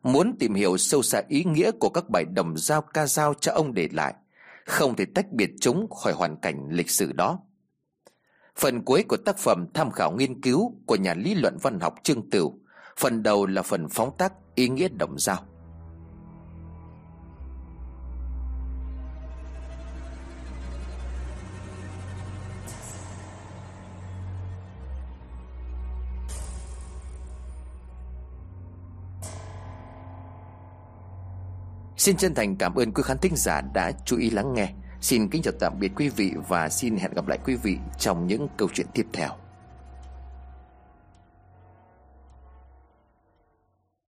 muốn 0.04 0.36
tìm 0.40 0.54
hiểu 0.54 0.78
sâu 0.78 1.02
xa 1.02 1.22
ý 1.28 1.44
nghĩa 1.44 1.72
của 1.72 1.90
các 1.90 2.10
bài 2.10 2.26
đồng 2.36 2.58
giao 2.58 2.82
ca 2.82 3.06
dao 3.06 3.34
cho 3.34 3.52
ông 3.52 3.74
để 3.74 3.90
lại, 3.92 4.14
không 4.66 4.96
thể 4.96 5.06
tách 5.06 5.32
biệt 5.32 5.50
chúng 5.62 5.90
khỏi 5.90 6.14
hoàn 6.14 6.38
cảnh 6.38 6.68
lịch 6.70 6.90
sử 6.90 7.12
đó. 7.12 7.40
Phần 8.56 8.82
cuối 8.82 9.04
của 9.04 9.18
tác 9.18 9.38
phẩm 9.38 9.66
tham 9.74 9.92
khảo 9.92 10.12
nghiên 10.12 10.42
cứu 10.42 10.76
của 10.86 10.96
nhà 10.96 11.14
lý 11.14 11.36
luận 11.36 11.58
văn 11.62 11.80
học 11.80 11.96
Trương 12.04 12.30
Tửu, 12.30 12.60
phần 12.98 13.24
đầu 13.24 13.46
là 13.46 13.62
phần 13.62 13.90
phóng 13.90 14.18
tác 14.18 14.34
ý 14.56 14.70
nghĩa 14.70 14.88
đồng 14.88 15.20
giao. 15.20 15.46
Xin 32.04 32.18
chân 32.18 32.36
thành 32.36 32.56
cảm 32.56 32.76
ơn 32.76 32.92
quý 32.92 33.04
khán 33.06 33.18
thính 33.18 33.36
giả 33.36 33.62
đã 33.74 33.92
chú 34.06 34.18
ý 34.18 34.30
lắng 34.30 34.54
nghe. 34.54 34.70
Xin 35.02 35.30
kính 35.30 35.42
chào 35.42 35.54
tạm 35.60 35.80
biệt 35.80 35.92
quý 35.96 36.10
vị 36.10 36.32
và 36.48 36.70
xin 36.70 36.98
hẹn 36.98 37.14
gặp 37.14 37.28
lại 37.28 37.40
quý 37.46 37.56
vị 37.56 37.78
trong 38.00 38.28
những 38.28 38.48
câu 38.58 38.70
chuyện 38.74 38.88
tiếp 38.94 39.06
theo. 39.14 39.43